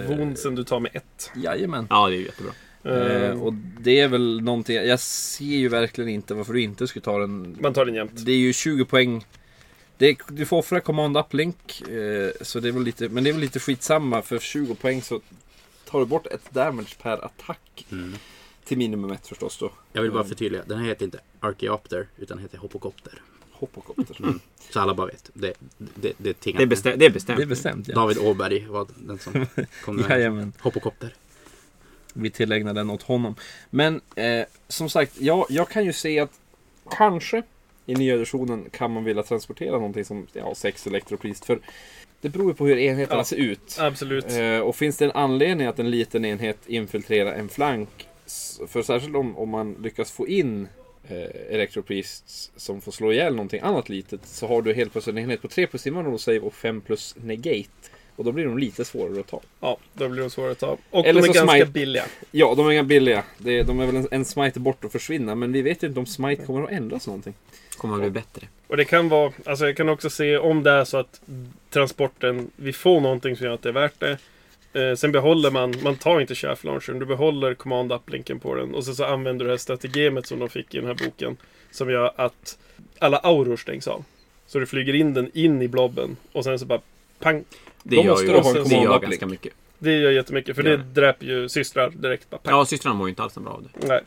Eh, 0.09 0.17
Vonsen 0.17 0.55
du 0.55 0.63
tar 0.63 0.79
med 0.79 0.91
ett. 0.95 1.31
Jajamän. 1.35 1.87
Ja, 1.89 2.07
det 2.09 2.15
är 2.15 2.17
ju 2.17 2.25
jättebra. 2.25 2.51
Eh, 2.83 3.41
och 3.41 3.53
det 3.79 3.99
är 3.99 4.07
väl 4.07 4.41
någonting, 4.41 4.75
jag 4.75 4.99
ser 4.99 5.45
ju 5.45 5.69
verkligen 5.69 6.09
inte 6.09 6.33
varför 6.33 6.53
du 6.53 6.61
inte 6.61 6.87
skulle 6.87 7.03
ta 7.03 7.19
den. 7.19 7.57
Man 7.59 7.73
tar 7.73 7.85
den 7.85 7.95
jämt. 7.95 8.11
Det 8.15 8.31
är 8.31 8.37
ju 8.37 8.53
20 8.53 8.85
poäng. 8.85 9.25
Det 9.97 10.09
är, 10.09 10.17
du 10.27 10.45
får 10.45 10.57
offra 10.57 10.79
command 10.79 11.17
uplink. 11.17 11.81
Eh, 11.81 12.31
så 12.41 12.59
det 12.59 12.67
är 12.67 12.71
väl 12.71 12.83
lite, 12.83 13.09
men 13.09 13.23
det 13.23 13.29
är 13.29 13.33
väl 13.33 13.41
lite 13.41 13.59
skitsamma 13.59 14.21
för 14.21 14.39
20 14.39 14.75
poäng 14.75 15.01
så 15.01 15.21
tar 15.85 15.99
du 15.99 16.05
bort 16.05 16.27
ett 16.27 16.51
damage 16.51 16.97
per 17.01 17.25
attack. 17.25 17.85
Mm. 17.91 18.13
Till 18.71 18.77
minimum 18.77 19.11
ett 19.11 19.27
förstås 19.27 19.57
då. 19.57 19.71
Jag 19.93 20.01
vill 20.01 20.11
bara 20.11 20.19
Mm. 20.19 20.29
förtydliga. 20.29 20.63
Den 20.67 20.77
här 20.77 20.85
heter 20.87 21.05
inte 21.05 21.19
Archeopter 21.39 22.07
utan 22.17 22.37
heter 22.39 22.57
Hopocopter. 22.57 23.13
Hoppokopter. 23.51 24.15
Mm. 24.23 24.39
Så 24.69 24.79
alla 24.79 24.93
bara 24.93 25.07
vet. 25.07 25.29
Det, 25.33 25.53
det, 25.77 26.13
det, 26.17 26.33
tingar. 26.39 26.57
Det 26.59 26.63
är, 26.63 26.67
bestä- 26.67 26.95
det 26.97 27.05
är 27.05 27.09
bestämt. 27.09 27.37
Det 27.37 27.43
är 27.43 27.47
bestämt 27.47 27.87
ja. 27.87 27.95
David 27.95 28.17
Åberg 28.17 28.65
var 28.67 28.87
den 28.97 29.19
som 29.19 29.45
kom 29.85 29.95
med 29.95 30.09
Jajamän. 30.09 30.53
Hopocopter. 30.59 31.13
Vi 32.13 32.29
tillägnar 32.29 32.73
den 32.73 32.89
åt 32.89 33.01
honom. 33.01 33.35
Men 33.69 34.01
eh, 34.15 34.45
som 34.67 34.89
sagt, 34.89 35.21
jag, 35.21 35.45
jag 35.49 35.69
kan 35.69 35.85
ju 35.85 35.93
se 35.93 36.19
att 36.19 36.31
kanske 36.91 37.43
i 37.85 37.95
nya 37.95 38.13
editionen 38.13 38.69
kan 38.71 38.91
man 38.91 39.03
vilja 39.03 39.23
transportera 39.23 39.71
någonting 39.71 40.05
som 40.05 40.27
ja, 40.33 40.55
sex 40.55 40.87
elektroprist. 40.87 41.45
För 41.45 41.59
det 42.21 42.29
beror 42.29 42.47
ju 42.47 42.53
på 42.53 42.65
hur 42.67 42.77
enheterna 42.77 43.19
Ja. 43.19 43.23
ser 43.25 43.37
ut. 43.37 43.77
Absolut. 43.79 44.25
Eh, 44.31 44.59
och 44.59 44.75
finns 44.75 44.97
det 44.97 45.05
en 45.05 45.11
anledning 45.11 45.67
att 45.67 45.79
en 45.79 45.91
liten 45.91 46.25
enhet 46.25 46.57
infiltrerar 46.67 47.33
en 47.33 47.49
flank. 47.49 48.07
För 48.67 48.81
särskilt 48.81 49.15
om, 49.15 49.37
om 49.37 49.49
man 49.49 49.73
lyckas 49.83 50.11
få 50.11 50.27
in 50.27 50.67
eh, 51.07 51.53
elektroprist 51.55 52.51
som 52.55 52.81
får 52.81 52.91
slå 52.91 53.11
ihjäl 53.13 53.35
någonting 53.35 53.61
annat 53.61 53.89
litet. 53.89 54.25
Så 54.25 54.47
har 54.47 54.61
du 54.61 54.73
helt 54.73 54.91
plötsligt 54.91 55.15
en 55.15 55.23
enhet 55.23 55.41
på 55.41 55.47
3 55.47 55.67
plus 55.67 55.87
invulnerable 55.87 56.19
save 56.19 56.39
och 56.39 56.53
5 56.53 56.81
plus 56.81 57.15
negate. 57.23 57.69
Och 58.15 58.25
då 58.25 58.31
blir 58.31 58.45
de 58.45 58.57
lite 58.57 58.85
svårare 58.85 59.19
att 59.19 59.27
ta. 59.27 59.41
Ja, 59.59 59.77
då 59.93 60.09
blir 60.09 60.21
de 60.21 60.29
svåra 60.29 60.51
att 60.51 60.59
ta. 60.59 60.77
Och 60.89 61.05
Eller 61.05 61.21
de 61.21 61.29
är 61.29 61.33
så 61.33 61.39
ganska 61.39 61.55
smite. 61.57 61.71
billiga. 61.71 62.03
Ja, 62.31 62.53
de 62.57 62.67
är 62.67 62.71
inga 62.71 62.83
billiga. 62.83 63.23
Det, 63.37 63.63
de 63.63 63.79
är 63.79 63.85
väl 63.85 63.95
en, 63.95 64.07
en 64.11 64.25
smite 64.25 64.59
bort 64.59 64.83
och 64.85 64.91
försvinna. 64.91 65.35
Men 65.35 65.51
vi 65.51 65.61
vet 65.61 65.83
ju 65.83 65.87
inte 65.87 65.99
om 65.99 66.05
smite 66.05 66.45
kommer 66.45 66.63
att 66.63 66.71
ändras 66.71 67.07
någonting. 67.07 67.33
Kommer 67.77 67.95
att 67.95 68.01
bli 68.01 68.09
bättre. 68.09 68.47
Och 68.67 68.77
det 68.77 68.85
kan 68.85 69.09
vara, 69.09 69.33
alltså 69.45 69.65
jag 69.65 69.77
kan 69.77 69.89
också 69.89 70.09
se 70.09 70.37
om 70.37 70.63
det 70.63 70.71
är 70.71 70.83
så 70.83 70.97
att 70.97 71.21
transporten, 71.69 72.51
vi 72.55 72.73
får 72.73 73.01
någonting 73.01 73.35
som 73.35 73.45
gör 73.45 73.53
att 73.53 73.61
det 73.61 73.69
är 73.69 73.73
värt 73.73 73.99
det. 73.99 74.17
Eh, 74.73 74.95
sen 74.95 75.11
behåller 75.11 75.51
man, 75.51 75.73
man 75.83 75.95
tar 75.95 76.21
inte 76.21 76.35
chaff 76.35 76.63
launchern, 76.63 76.99
du 76.99 77.05
behåller 77.05 77.53
command 77.53 77.91
up-linken 77.91 78.39
på 78.39 78.55
den. 78.55 78.75
Och 78.75 78.85
sen 78.85 78.95
så 78.95 79.05
använder 79.05 79.45
du 79.45 79.49
det 79.49 79.53
här 79.53 79.57
strategemet 79.57 80.27
som 80.27 80.39
de 80.39 80.49
fick 80.49 80.75
i 80.75 80.77
den 80.77 80.87
här 80.87 80.93
boken. 80.93 81.37
Som 81.71 81.89
gör 81.89 82.11
att 82.15 82.57
alla 82.99 83.17
auror 83.17 83.57
stängs 83.57 83.87
av. 83.87 84.03
Så 84.47 84.59
du 84.59 84.65
flyger 84.65 84.93
in 84.93 85.13
den 85.13 85.31
in 85.33 85.61
i 85.61 85.67
blobben 85.67 86.17
och 86.31 86.43
sen 86.43 86.59
så 86.59 86.65
bara 86.65 86.81
pang. 87.19 87.43
Det 87.83 87.95
Då 87.95 88.01
gör 88.03 88.09
måste 88.09 88.25
ju 88.25 88.31
du 88.31 88.39
ha 88.39 88.49
en 88.49 88.63
det 88.69 88.75
gör 88.75 88.99
ganska 88.99 89.25
mycket. 89.25 89.53
Det 89.79 89.97
gör 89.97 90.11
jättemycket, 90.11 90.55
för 90.55 90.63
Gör 90.63 90.77
det 90.77 90.83
dräper 90.83 91.25
ju 91.25 91.49
systrar 91.49 91.89
direkt. 91.89 92.29
Bara, 92.29 92.37
pang. 92.37 92.55
Ja, 92.55 92.65
systrarna 92.65 92.95
mår 92.95 93.07
ju 93.07 93.09
inte 93.09 93.23
alls 93.23 93.35
bra 93.35 93.53
av 93.53 93.63
det. 93.63 93.87
Nej. 93.87 94.01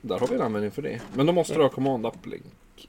Där 0.00 0.18
har 0.18 0.26
vi 0.26 0.34
en 0.34 0.40
användning 0.40 0.70
för 0.70 0.82
det. 0.82 1.00
Men 1.14 1.26
då 1.26 1.32
måste 1.32 1.54
du 1.54 1.62
ha 1.62 1.68
command 1.68 2.06
uplink. 2.06 2.42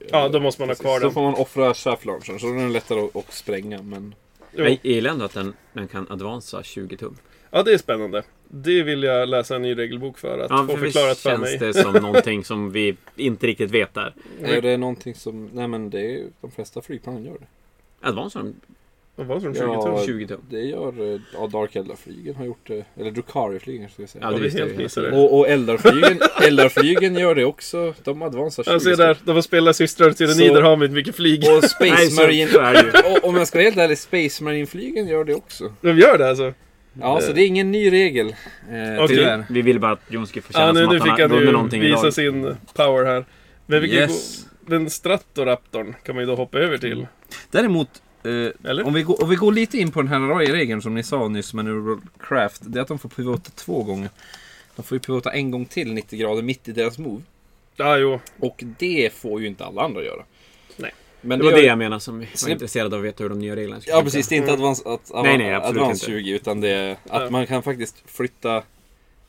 Ja, 0.10 0.30
då 0.30 0.40
måste 0.40 0.62
man 0.62 0.70
ha 0.70 0.76
kvar 0.76 1.00
Så 1.00 1.06
den. 1.06 1.14
får 1.14 1.22
man 1.22 1.34
offra 1.34 1.74
shaft 1.74 2.06
launchern. 2.06 2.40
Så 2.40 2.46
då 2.46 2.54
är 2.54 2.58
den 2.58 2.74
lättare 2.74 3.00
att, 3.00 3.16
att 3.16 3.34
spränga. 3.34 3.82
Men. 3.82 4.16
Jag 4.52 4.80
gillar 4.82 5.12
ändå 5.12 5.26
att 5.26 5.34
den, 5.34 5.54
den 5.74 5.88
kan 5.88 6.08
advansa 6.10 6.64
20 6.64 6.98
tum. 6.98 7.18
Ja, 7.52 7.64
det 7.64 7.74
är 7.74 7.78
spännande. 7.78 8.24
Det 8.48 8.84
vill 8.84 9.04
jag 9.04 9.30
läsa 9.30 9.56
en 9.56 9.62
ny 9.62 9.78
regelbok 9.78 10.18
för 10.18 10.40
att 10.40 10.50
Ja, 10.52 10.58
få 10.68 10.78
för 10.78 10.78
förklarat 10.86 11.18
för 11.18 11.30
känns 11.30 11.42
mig. 11.42 11.58
det 11.58 11.74
som 11.74 11.94
någonting 12.02 12.44
som 12.44 12.72
vi 12.72 12.96
inte 13.16 13.48
riktigt 13.48 13.72
vet 13.72 13.94
där. 13.94 14.14
är 14.42 14.62
det 14.62 14.78
någonting 14.78 15.16
som... 15.16 15.50
Nej 15.54 15.68
men 15.68 15.90
det 15.90 16.00
är 16.00 16.10
ju... 16.10 16.28
De 16.42 16.52
flesta 16.52 16.82
flygplanen 16.82 17.24
gör 17.26 17.34
det. 17.40 17.48
Advansar 18.08 18.40
de 18.40 18.56
Vad 19.16 19.28
var 19.28 19.36
det 19.36 19.42
som 19.42 19.54
20 19.54 19.64
Ja, 19.64 19.82
tum? 19.98 20.06
20 20.06 20.28
tum? 20.28 20.42
Det 20.50 20.60
gör... 20.60 21.14
eh, 21.14 21.20
Ja, 21.34 21.48
Dark 21.48 21.76
Eldar-flygen 21.76 22.36
har 22.36 22.46
gjort 22.46 22.68
det. 22.68 22.86
Eller 23.00 23.12
Drukari-flygen 23.12 23.90
ska 23.90 24.02
jag 24.02 24.10
säga. 24.10 24.24
Ja, 24.26 24.30
det 24.32 24.38
vi 24.38 24.44
visste 24.44 24.60
jag 24.60 24.68
helt 24.68 24.98
ju. 24.98 25.02
det. 25.02 25.12
Och, 25.18 25.40
och 25.40 25.48
Eldar-flygen, 25.50 26.20
Eldar-flygen 26.48 27.16
gör 27.16 27.36
det 27.36 27.46
också. 27.46 27.94
De 28.04 28.22
advansar 28.22 28.64
20 28.64 28.72
Jag 28.72 28.82
ser 28.82 28.96
där, 28.96 29.18
de 29.26 29.36
får 29.36 29.42
spela 29.42 29.74
systrar 29.74 30.12
till 30.12 30.34
Så- 30.34 30.54
den 30.54 30.64
har 30.64 30.78
vi 30.78 30.90
mycket 30.90 31.16
flyg. 31.16 31.40
Och 31.44 31.50
Nej, 31.80 31.92
Space 31.92 32.12
så, 32.12 32.22
Marine... 32.22 32.52
så 32.52 32.60
det 32.62 32.82
ju. 32.82 33.14
Och, 33.18 33.28
om 33.30 33.36
jag 33.36 33.48
ska 33.48 33.58
vara 33.58 33.64
helt 33.64 33.78
ärlig, 33.78 33.98
Space 33.98 34.44
Marine-flygen 34.44 35.08
gör 35.08 35.24
det 35.24 35.34
också. 35.36 35.74
De 35.82 35.98
gör 35.98 36.18
det 36.18 36.30
alltså? 36.30 36.54
Ja, 37.02 37.22
så 37.22 37.34
det 37.34 37.42
är 37.42 37.48
ingen 37.48 37.72
ny 37.72 37.92
regel. 37.92 38.28
Eh, 38.28 39.08
tyvärr. 39.08 39.46
Vi 39.50 39.62
vill 39.62 39.80
bara 39.80 39.92
att 39.92 40.02
Jonski 40.10 40.42
får 40.42 40.54
känna 40.54 40.66
Ja, 40.66 40.72
nu, 40.74 40.80
som 40.84 40.90
nu 40.90 40.98
att 40.98 41.04
fick 41.04 41.12
han 41.12 41.20
har 41.22 41.28
han 41.28 41.30
vunnit 41.30 41.48
ju 41.50 41.54
någonting 41.54 41.82
visa 41.82 42.00
idag. 42.00 42.14
sin 42.14 42.56
power 42.76 43.06
här. 43.06 43.26
Men 43.66 43.82
vilken 43.82 44.00
Yes. 44.00 44.44
go- 44.66 44.72
den 44.76 44.90
Stratoraptorn 44.90 45.96
kan 46.04 46.16
man 46.16 46.22
ju 46.24 46.26
då 46.30 46.36
hoppa 46.36 46.60
över 46.60 46.78
till. 46.78 47.08
Däremot, 47.52 47.90
eh, 48.24 48.86
om, 48.88 48.94
vi 48.94 49.04
går, 49.04 49.24
om 49.24 49.30
vi 49.30 49.36
går 49.36 49.52
lite 49.52 49.78
in 49.78 49.92
på 49.92 50.02
den 50.02 50.08
här 50.08 50.20
regeln 50.52 50.82
som 50.82 50.94
ni 50.96 51.04
sa 51.04 51.28
nyss 51.28 51.54
med 51.54 51.66
Neurocraft. 51.66 52.62
Det 52.66 52.80
är 52.80 52.82
att 52.82 52.88
de 52.88 53.00
får 53.00 53.10
pivota 53.10 53.52
två 53.56 53.84
gånger. 53.84 54.10
De 54.76 54.84
får 54.84 54.96
ju 54.96 55.00
pivota 55.00 55.32
en 55.32 55.52
gång 55.52 55.66
till 55.66 55.94
90 55.94 56.20
grader 56.20 56.42
mitt 56.42 56.68
i 56.68 56.72
deras 56.72 56.98
move. 56.98 57.22
Ja, 57.76 57.98
jo. 57.98 58.20
Och 58.40 58.64
det 58.80 59.14
får 59.14 59.42
ju 59.42 59.48
inte 59.48 59.66
alla 59.66 59.82
andra 59.82 60.04
göra. 60.04 60.24
Nej. 60.78 60.92
Men 61.22 61.40
Det 61.40 61.46
var 61.46 61.52
gör- 61.52 61.58
det 61.58 61.66
jag 61.66 61.78
menade 61.78 62.00
som 62.02 62.20
vi 62.20 62.28
var 62.44 62.50
intresserade 62.52 62.96
av 62.96 63.02
att 63.02 63.06
veta 63.06 63.24
hur 63.24 63.30
de 63.30 63.40
nya 63.40 63.56
reglerna 63.56 63.82
skulle 63.82 63.96
Ja 63.98 64.04
precis, 64.04 64.28
det 64.28 64.36
är 64.36 64.38
inte 64.38 64.50
Mm. 64.50 64.60
advance, 64.62 64.90
att, 64.90 65.12
Nej, 65.24 65.38
nej, 65.38 65.54
advance 65.54 65.92
inte. 65.92 66.06
20 66.24 66.32
utan 66.32 66.62
det 66.62 66.70
är 66.70 66.92
att 66.92 67.00
Ja. 67.24 67.30
man 67.30 67.48
kan 67.48 67.64
faktiskt 67.64 68.04
flytta 68.06 68.64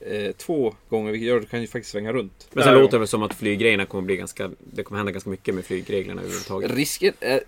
eh, 0.07 0.33
två 0.37 0.75
gånger, 0.89 1.13
vilket 1.13 1.29
gör 1.29 1.37
att 1.37 1.43
du 1.43 1.49
kan 1.49 1.61
ju 1.61 1.67
faktiskt 1.67 1.93
svänga 1.93 2.13
runt. 2.13 2.49
Men 2.53 2.65
sen 2.65 2.75
låter 2.75 2.93
det 2.93 2.99
väl 2.99 3.09
som 3.09 3.23
att 3.23 3.35
flyggrejerna 3.35 3.87
kommer 3.87 4.03
bli 4.03 4.17
ganska... 4.17 4.51
Det 4.73 4.83
kommer 4.83 4.97
hända 4.99 5.13
ganska 5.13 5.31
mycket 5.31 5.55
med 5.55 5.65
flygreglerna 5.65 6.21
överhuvudtaget. 6.23 6.71
Risken 6.75 7.15
är, 7.21 7.41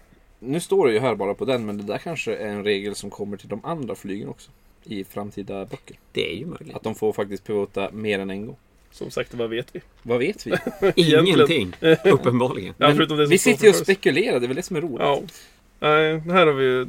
nu 0.47 0.61
står 0.61 0.87
det 0.87 0.93
ju 0.93 0.99
här 0.99 1.15
bara 1.15 1.35
på 1.35 1.45
den, 1.45 1.67
men 1.67 1.79
det 1.79 1.85
där 1.85 1.99
kanske 1.99 2.37
är 2.37 2.49
en 2.49 2.65
regel 2.65 2.95
som 2.95 3.11
kommer 3.11 3.37
till 3.37 3.49
de 3.49 3.65
andra 3.65 3.95
flygen 3.95 4.29
också. 4.29 4.51
I 4.85 5.05
framtida 5.05 5.65
böcker. 5.65 5.97
Det 6.13 6.33
är 6.33 6.37
ju 6.37 6.47
möjligt. 6.47 6.77
Att 6.77 6.83
de 6.83 6.95
får 6.95 7.13
faktiskt 7.13 7.45
pivota 7.45 7.91
mer 7.93 8.19
än 8.19 8.31
en 8.31 8.47
gång. 8.47 8.57
Som 8.91 9.11
sagt, 9.11 9.35
vad 9.35 9.51
vet 9.51 9.77
vi? 9.77 9.81
Vad 10.03 10.19
vet 10.19 10.47
vi? 10.47 10.53
Ingenting. 10.97 11.73
Uppenbarligen. 12.05 12.75
Ja, 12.79 12.87
Men 12.87 12.97
förutom 12.97 13.17
det 13.17 13.25
som 13.25 13.31
vi 13.31 13.39
sitter 13.39 13.65
ju 13.65 13.71
och 13.71 13.77
spekulerar, 13.77 14.41
det 14.41 14.47
är 14.47 14.49
väl 14.49 14.57
det 14.57 14.63
som 14.63 14.77
är 14.77 14.81
roligt. 14.81 15.01
Ja. 15.01 15.23
Nej, 15.81 16.19
här 16.19 16.47
har 16.47 16.53
vi 16.53 16.65
ju... 16.65 16.87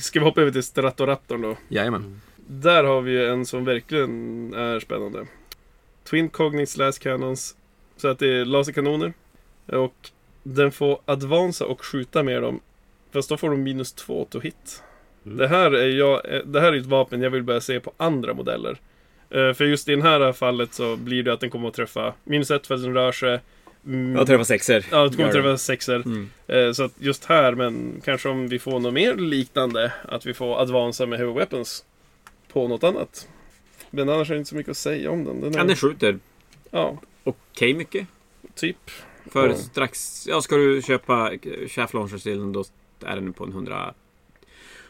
Ska 0.00 0.18
vi 0.18 0.24
hoppa 0.24 0.40
över 0.40 0.52
till 0.52 0.62
Stratoraptorn 0.62 1.42
då? 1.42 1.56
Jajamän. 1.68 2.20
Där 2.36 2.84
har 2.84 3.00
vi 3.00 3.12
ju 3.12 3.26
en 3.28 3.46
som 3.46 3.64
verkligen 3.64 4.54
är 4.54 4.80
spännande. 4.80 5.26
Twin 6.04 6.28
Cognites 6.28 6.76
Last 6.76 6.98
Cannons. 6.98 7.56
Så 7.96 8.08
att 8.08 8.18
det 8.18 8.28
är 8.28 8.44
laserkanoner. 8.44 9.12
Och 9.66 10.10
den 10.42 10.72
får 10.72 11.00
advansa 11.04 11.66
och 11.66 11.84
skjuta 11.84 12.22
med 12.22 12.42
dem. 12.42 12.60
Fast 13.12 13.28
då 13.28 13.36
får 13.36 13.50
de 13.50 13.62
minus 13.62 13.92
två 13.92 14.24
to 14.30 14.40
hit. 14.40 14.82
Mm. 15.26 15.38
Det 15.38 15.48
här 15.48 15.70
är 15.72 15.88
jag, 15.88 16.34
eh, 16.34 16.40
det 16.44 16.60
här 16.60 16.72
är 16.72 16.76
ett 16.76 16.86
vapen 16.86 17.22
jag 17.22 17.30
vill 17.30 17.42
börja 17.42 17.60
se 17.60 17.80
på 17.80 17.92
andra 17.96 18.34
modeller. 18.34 18.76
Eh, 19.30 19.52
För 19.52 19.64
just 19.64 19.88
i 19.88 19.94
det 19.96 20.02
här 20.02 20.32
fallet 20.32 20.74
så 20.74 20.96
blir 20.96 21.22
det 21.22 21.32
att 21.32 21.40
den 21.40 21.50
kommer 21.50 21.68
att 21.68 21.74
träffa 21.74 22.14
minus 22.24 22.50
ett 22.50 22.66
för 22.66 22.74
att 22.74 22.82
den 22.82 22.94
rör 22.94 23.12
sig. 23.12 23.40
Mm, 23.86 24.16
Jag 24.16 24.26
träffar 24.26 24.44
sexer. 24.44 24.86
Ja, 24.90 25.02
den 25.02 25.10
kommer 25.12 25.26
att 25.28 25.32
träffa 25.34 25.58
sexer. 25.58 25.94
Mm. 26.06 26.30
Eh, 26.46 26.72
Så 26.72 26.82
att 26.84 26.92
just 26.98 27.24
här, 27.24 27.54
men 27.54 28.00
kanske 28.04 28.28
om 28.28 28.48
vi 28.48 28.58
får 28.58 28.80
något 28.80 28.94
mer 28.94 29.14
liknande, 29.14 29.92
att 30.08 30.26
vi 30.26 30.34
får 30.34 30.60
advansa 30.60 31.06
med 31.06 31.18
heavy 31.18 31.32
weapons 31.32 31.84
på 32.52 32.68
något 32.68 32.84
annat. 32.84 33.28
Men 33.90 34.08
annars 34.08 34.30
är 34.30 34.34
det 34.34 34.38
inte 34.38 34.50
så 34.50 34.56
mycket 34.56 34.70
att 34.70 34.76
säga 34.76 35.10
om 35.10 35.24
den. 35.24 35.40
Den 35.40 35.54
är, 35.54 35.58
Ja, 35.58 35.64
den 35.64 35.76
skjuter 35.76 36.18
ja, 36.70 36.98
okej 37.24 37.74
mycket. 37.74 38.06
typ. 38.54 38.90
För 39.32 39.48
Ja. 39.48 39.54
strax... 39.54 40.24
Ja, 40.28 40.40
ska 40.40 40.56
du 40.56 40.82
köpa 40.82 41.32
Chaff 41.68 41.94
Launcher 41.94 42.18
till 42.18 42.38
den 42.38 42.52
då 42.52 42.64
är 43.04 43.14
den 43.14 43.32
på 43.32 43.44
en 43.44 43.50
100... 43.50 43.94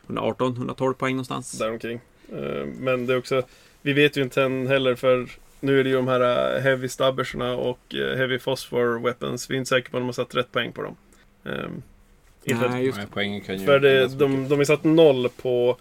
118, 0.06 0.56
112 0.56 0.94
poäng 0.94 1.14
någonstans. 1.14 1.58
Däromkring. 1.58 2.00
Eh, 2.32 2.66
Men 2.78 3.06
det 3.06 3.12
är 3.12 3.18
också, 3.18 3.42
vi 3.82 3.92
vet 3.92 4.16
ju 4.16 4.22
inte 4.22 4.42
än 4.42 4.66
heller 4.66 4.94
för 4.94 5.28
nu 5.60 5.80
är 5.80 5.84
det 5.84 5.90
ju 5.90 5.96
de 5.96 6.08
här 6.08 6.56
eh, 6.56 6.62
heavy 6.62 6.88
stubberserna 6.88 7.54
och 7.54 7.94
eh, 7.94 8.16
heavy 8.16 8.38
phosphor 8.38 9.04
weapons. 9.04 9.50
Vi 9.50 9.54
är 9.54 9.58
inte 9.58 9.68
säkra 9.68 9.90
på 9.90 9.96
om 9.96 10.02
de 10.02 10.06
har 10.06 10.12
satt 10.12 10.34
rätt 10.34 10.52
poäng 10.52 10.72
på 10.72 10.82
dem. 10.82 10.96
Um, 11.42 11.82
inte 12.44 12.68
Nej, 12.68 12.84
just 12.84 12.98
Nej, 12.98 13.06
poängen 13.12 13.40
kan 13.40 13.58
ju 13.58 13.66
För 13.66 13.80
det, 13.80 14.18
de, 14.18 14.48
de 14.48 14.60
är 14.60 14.64
satt 14.64 14.84
noll 14.84 15.28
på 15.28 15.76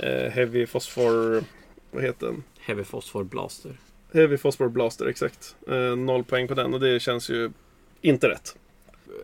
eh, 0.00 0.30
heavy 0.30 0.66
phosphor, 0.66 1.44
vad 1.90 2.02
heter 2.02 2.26
den? 2.26 2.42
Heavy 2.60 2.84
Phosphor 2.84 3.24
Blaster. 3.24 3.72
Heavy 4.12 4.36
Phosphor 4.36 4.68
Blaster, 4.68 5.06
exakt. 5.06 5.56
Eh, 5.68 5.96
noll 5.96 6.24
poäng 6.24 6.48
på 6.48 6.54
den 6.54 6.74
och 6.74 6.80
det 6.80 7.00
känns 7.00 7.30
ju 7.30 7.50
inte 8.00 8.28
rätt. 8.28 8.56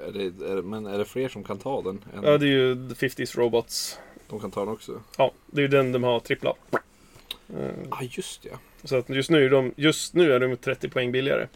Är 0.08 0.12
det, 0.12 0.46
är 0.52 0.62
men 0.62 0.86
är 0.86 0.98
det 0.98 1.04
fler 1.04 1.28
som 1.28 1.44
kan 1.44 1.58
ta 1.58 1.82
den? 1.82 2.04
Än 2.16 2.22
Ja, 2.24 2.38
det 2.38 2.46
är 2.46 2.48
ju 2.48 2.88
The 2.94 3.06
50s 3.08 3.36
Robots. 3.38 3.98
De 4.28 4.40
kan 4.40 4.50
ta 4.50 4.60
den 4.60 4.68
också? 4.68 5.00
Ja, 5.18 5.32
det 5.46 5.60
är 5.60 5.62
ju 5.62 5.68
den 5.68 5.92
de 5.92 6.02
har 6.04 6.20
trippla. 6.20 6.54
Eh, 6.72 7.70
Ja, 7.90 7.98
just 8.10 8.44
ja. 8.44 8.58
så 8.84 8.96
att 8.96 9.08
just 9.08 9.30
nu, 9.30 9.44
är 9.44 9.50
de, 9.50 9.72
just 9.76 10.14
nu 10.14 10.32
är 10.32 10.40
de 10.40 10.56
30 10.56 10.88
poäng 10.88 11.12
billigare 11.12 11.46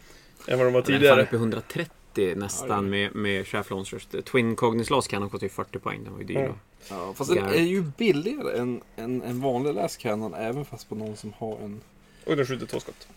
än 0.47 0.57
vad 0.57 0.67
de 0.67 0.73
var 0.73 0.81
Den 0.81 0.93
är 0.95 0.97
tidigare. 0.99 1.23
uppe 1.23 1.35
i 1.35 1.39
130 1.39 2.33
nästan 2.35 2.89
med, 2.89 3.15
med 3.15 3.47
Shaft 3.47 3.69
Launchers. 3.69 4.07
Twin 4.31 4.55
Cognis 4.55 4.89
Loss 4.89 5.07
kan 5.07 5.21
ha 5.21 5.29
kostat 5.29 5.43
ju 5.45 5.49
40 5.49 5.79
poäng. 5.79 6.03
Den 6.03 6.13
var 6.13 6.19
ju 6.19 6.25
dyr 6.25 6.35
Mm. 6.37 6.47
då. 6.49 6.55
ja 6.95 7.13
fast 7.13 7.33
den 7.35 7.45
är 7.45 7.61
ju 7.63 7.81
billigare 7.97 8.57
än 8.57 8.81
en, 8.95 9.21
en 9.21 9.41
vanlig 9.41 9.73
läskannon 9.73 10.33
även 10.33 10.65
fast 10.65 10.89
på 10.89 10.95
någon 10.95 11.15
som 11.17 11.33
har 11.37 11.57
en 11.63 11.81
Och 12.25 12.35
den 12.35 12.45
skjuter 12.45 12.65
två 12.65 12.79
skott. 12.79 13.07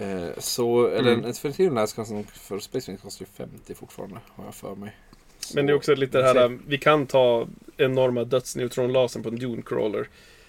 Eh, 0.00 0.28
så, 0.38 0.86
eller 0.86 1.12
Mm. 1.12 1.24
en 1.24 1.30
definitiv 1.30 1.72
läskannon 1.72 2.24
för 2.24 2.58
Space 2.58 2.90
Wings 2.90 3.02
kostar 3.02 3.24
ju 3.24 3.46
50 3.46 3.74
fortfarande, 3.74 4.16
har 4.34 4.44
jag 4.44 4.54
för 4.54 4.74
mig. 4.74 4.96
Så- 5.40 5.56
Men 5.56 5.66
det 5.66 5.72
är 5.72 5.76
också 5.76 5.94
lite 5.94 6.18
det 6.18 6.24
här, 6.24 6.58
vi 6.66 6.78
kan 6.78 7.06
ta 7.06 7.46
enorma 7.76 8.24
dödsneutronlasern 8.24 9.22
på 9.22 9.28
en 9.28 9.36
Dune 9.38 9.62
Crawler. 9.62 10.08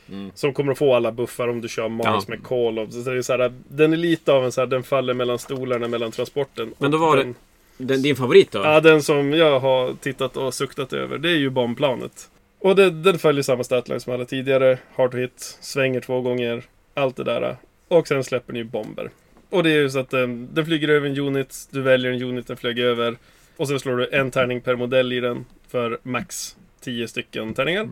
Mm. 0.10 0.32
Som 0.36 0.54
kommer 0.54 0.71
att 0.71 0.78
få 0.78 0.95
alla 0.95 1.12
buffar 1.12 1.47
om 1.47 1.62
du 1.62 1.67
kör 1.69 1.89
Mars 1.89 2.06
Ja. 2.08 2.21
med 2.28 2.43
Call 2.43 2.80
of. 2.80 2.91
Så 2.91 2.97
det 3.10 3.17
är 3.17 3.21
så 3.21 3.34
här, 3.38 3.54
den 3.67 3.93
är 3.93 3.97
lite 3.97 4.32
av 4.34 4.45
en 4.45 4.52
så 4.52 4.62
här, 4.62 4.67
den 4.67 4.84
faller 4.84 5.13
mellan 5.13 5.39
stolarna 5.39 5.88
mellan 5.88 6.12
transporten. 6.12 6.73
Men 6.78 6.91
då 6.91 6.97
var 6.97 7.17
det- 7.17 7.23
den, 7.23 7.36
Den, 7.78 8.02
din 8.02 8.15
favorit 8.15 8.52
då? 8.52 8.60
Ja, 8.60 8.80
den 8.82 9.04
som 9.04 9.34
jag 9.34 9.60
har 9.60 9.93
tittat 9.93 10.38
och 10.38 10.54
suktat 10.54 10.93
över, 10.93 11.17
det 11.17 11.30
är 11.30 11.36
ju 11.38 11.49
bombplanet. 11.49 12.30
Och 12.60 12.75
det, 12.75 12.89
den 12.89 13.19
följer 13.19 13.43
samma 13.43 13.63
statline 13.63 13.99
som 13.99 14.13
alla 14.13 14.25
tidigare. 14.25 14.78
Hard 14.95 15.12
to 15.12 15.17
hit, 15.17 15.58
svänger 15.62 15.99
två 16.02 16.21
gånger, 16.21 16.63
allt 16.93 17.15
det 17.15 17.23
där. 17.23 17.58
Och 17.88 18.08
sen 18.08 18.23
släpper 18.23 18.54
ni 18.54 18.63
bomber. 18.63 19.10
Och 19.50 19.64
det 19.64 19.70
är 19.70 19.78
ju 19.78 19.90
så 19.90 20.00
att 20.00 20.10
den, 20.10 20.54
den 20.54 20.66
flyger 20.66 20.88
över 20.88 21.10
en 21.10 21.18
unit, 21.18 21.68
du 21.72 21.82
väljer 21.82 22.12
en 22.12 22.24
unit 22.24 22.48
den 22.48 22.58
flyger 22.58 22.86
över. 22.86 23.18
Och 23.58 23.68
sen 23.68 23.80
slår 23.80 23.98
du 23.98 24.10
en 24.12 24.32
tärning 24.32 24.62
per 24.62 24.76
modell 24.76 25.14
i 25.14 25.20
den 25.20 25.46
för 25.68 26.00
max 26.04 26.58
10 26.82 27.08
stycken 27.08 27.54
tärningar. 27.54 27.90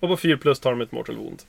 Och 0.00 0.08
på 0.08 0.16
4 0.16 0.36
plus 0.36 0.60
tar 0.60 0.70
de 0.70 0.80
ett 0.80 0.92
mortal 0.92 1.16
wound. 1.16 1.42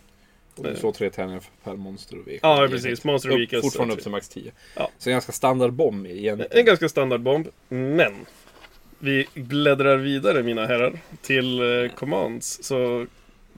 Och 0.56 0.64
du 0.64 0.76
slår 0.76 0.92
tre 0.92 1.10
tärningar 1.10 1.44
per 1.64 1.76
monster 1.76 2.20
och 2.20 2.28
vehicle. 2.28 2.50
Ja, 2.50 2.68
precis. 2.72 3.04
Monster 3.04 3.30
Upp, 3.30 3.36
vehicles. 3.36 3.62
fortfarande 3.62 3.94
upp 3.94 4.02
till 4.02 4.12
max 4.12 4.30
10. 4.30 4.52
Ja. 4.76 4.92
Så 4.98 5.10
en 5.10 5.14
ganska 5.14 5.32
standard 5.32 5.74
bomb 5.74 6.08
egentligen. 6.08 6.52
En 6.60 6.66
ganska 6.66 6.90
standard 6.90 7.22
bomb, 7.22 7.48
men 7.70 8.14
vi 9.00 9.28
bläddrar 9.34 9.98
vidare 9.98 10.44
mina 10.44 10.66
herrar 10.66 11.00
till 11.22 11.60
eh, 11.60 11.92
commands. 11.96 12.64
Så 12.64 13.06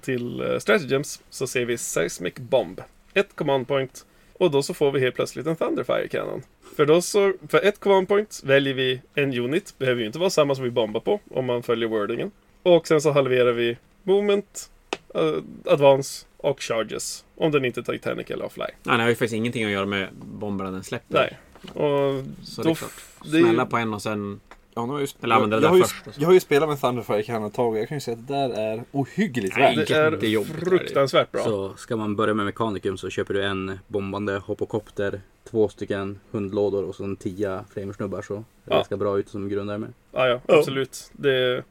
till 0.02 0.42
eh, 0.42 0.60
stratagems 0.60 1.22
så 1.30 1.48
ser 1.48 1.66
vi 1.66 1.78
Seismic 1.78 2.34
Bomb. 2.36 2.82
Ett 3.14 3.36
command 3.36 3.68
point 3.68 4.06
och 4.42 4.52
då 4.52 4.64
så 4.64 4.74
får 4.74 4.92
vi 4.92 5.00
helt 5.00 5.16
plötsligt 5.16 5.48
en 5.48 5.56
Thunderfire 5.56 6.08
Cannon. 6.08 6.42
För 6.76 6.86
då 6.86 7.02
så, 7.02 7.34
för 7.48 7.66
ett 7.66 7.80
command 7.80 8.08
point 8.08 8.42
väljer 8.44 8.74
vi 8.74 9.02
en 9.16 9.34
unit, 9.34 9.74
behöver 9.78 10.02
ju 10.02 10.08
inte 10.08 10.20
vara 10.20 10.30
samma 10.30 10.56
som 10.56 10.64
vi 10.64 10.70
bombar 10.72 11.00
på 11.00 11.20
om 11.32 11.46
man 11.46 11.64
följer 11.64 11.90
wordingen. 11.90 12.32
Och 12.64 12.88
sen 12.88 13.02
så 13.02 13.12
halverar 13.12 13.52
vi 13.52 13.78
movement, 14.04 14.70
eh, 15.16 15.34
advance 15.66 16.26
och 16.38 16.62
charges. 16.62 17.26
Om 17.36 17.52
den 17.52 17.66
inte 17.66 17.80
är 17.80 17.84
Titanic 17.84 18.30
eller 18.30 18.46
off-line. 18.46 18.72
Nej, 18.84 18.94
den 18.94 19.00
har 19.00 19.10
ju 19.10 19.16
faktiskt 19.16 19.34
ingenting 19.34 19.66
att 19.66 19.72
göra 19.72 19.86
med 19.86 20.08
bomberna 20.14 20.72
den 20.72 20.84
släpper. 20.84 21.14
Nej. 21.14 21.38
Och 21.86 22.24
Så 22.44 22.62
då 22.62 22.68
det 22.68 22.72
är 22.72 22.76
klart. 22.76 22.92
Smälla 23.26 23.66
på 23.66 23.78
en 23.78 23.94
och 23.94 24.02
sen... 24.02 24.40
Ja, 24.88 24.94
har 24.94 25.00
jag, 25.00 25.08
ju, 25.08 25.14
Eller 25.24 25.36
använda 25.36 25.56
det 25.60 25.62
jag, 25.62 25.64
där 25.64 25.70
har 25.70 25.78
ju, 25.78 25.84
först 25.84 26.08
och 26.08 26.14
så. 26.14 26.22
jag 26.22 26.28
har 26.28 26.34
ju 26.34 26.40
spelat 26.40 26.70
med 26.70 26.82
Thunderfire 26.82 27.24
Cannon 27.24 27.48
ett 27.48 27.54
tag 27.54 27.70
och 27.74 27.80
jag 27.80 27.88
kan 27.88 27.98
ju 27.98 28.02
säga 28.02 28.18
att 28.18 28.28
det 28.28 28.34
där 28.34 28.50
är 28.50 28.84
ohyggligt 28.92 29.58
Nej, 29.58 29.76
värt. 29.76 29.88
det 29.88 30.28
är 30.34 30.44
fruktansvärt 30.60 31.32
bra. 31.32 31.44
Så 31.44 31.74
ska 31.78 31.96
man 31.96 32.16
börja 32.16 32.34
med 32.34 32.46
Mechanicum 32.46 32.98
så 32.98 33.10
köper 33.10 33.34
du 33.34 33.44
en 33.46 33.80
bombande 33.88 34.38
hopokopter, 34.38 35.22
två 35.50 35.70
stycken 35.70 36.20
hundlådor 36.32 36.84
och 36.84 36.96
så 36.96 37.04
en 37.04 37.16
tia 37.16 37.66
flamersnubbar 37.74 38.22
så 38.22 38.34
det 38.36 38.44
Ja. 38.66 38.76
ganska 38.76 38.98
bra 38.98 39.20
ut 39.20 39.30
som 39.30 39.50
grundarmé. 39.50 39.88
Ja, 40.12 40.28
ja, 40.28 40.42
absolut. 40.58 41.10
Det 41.14 41.34
är 41.36 41.64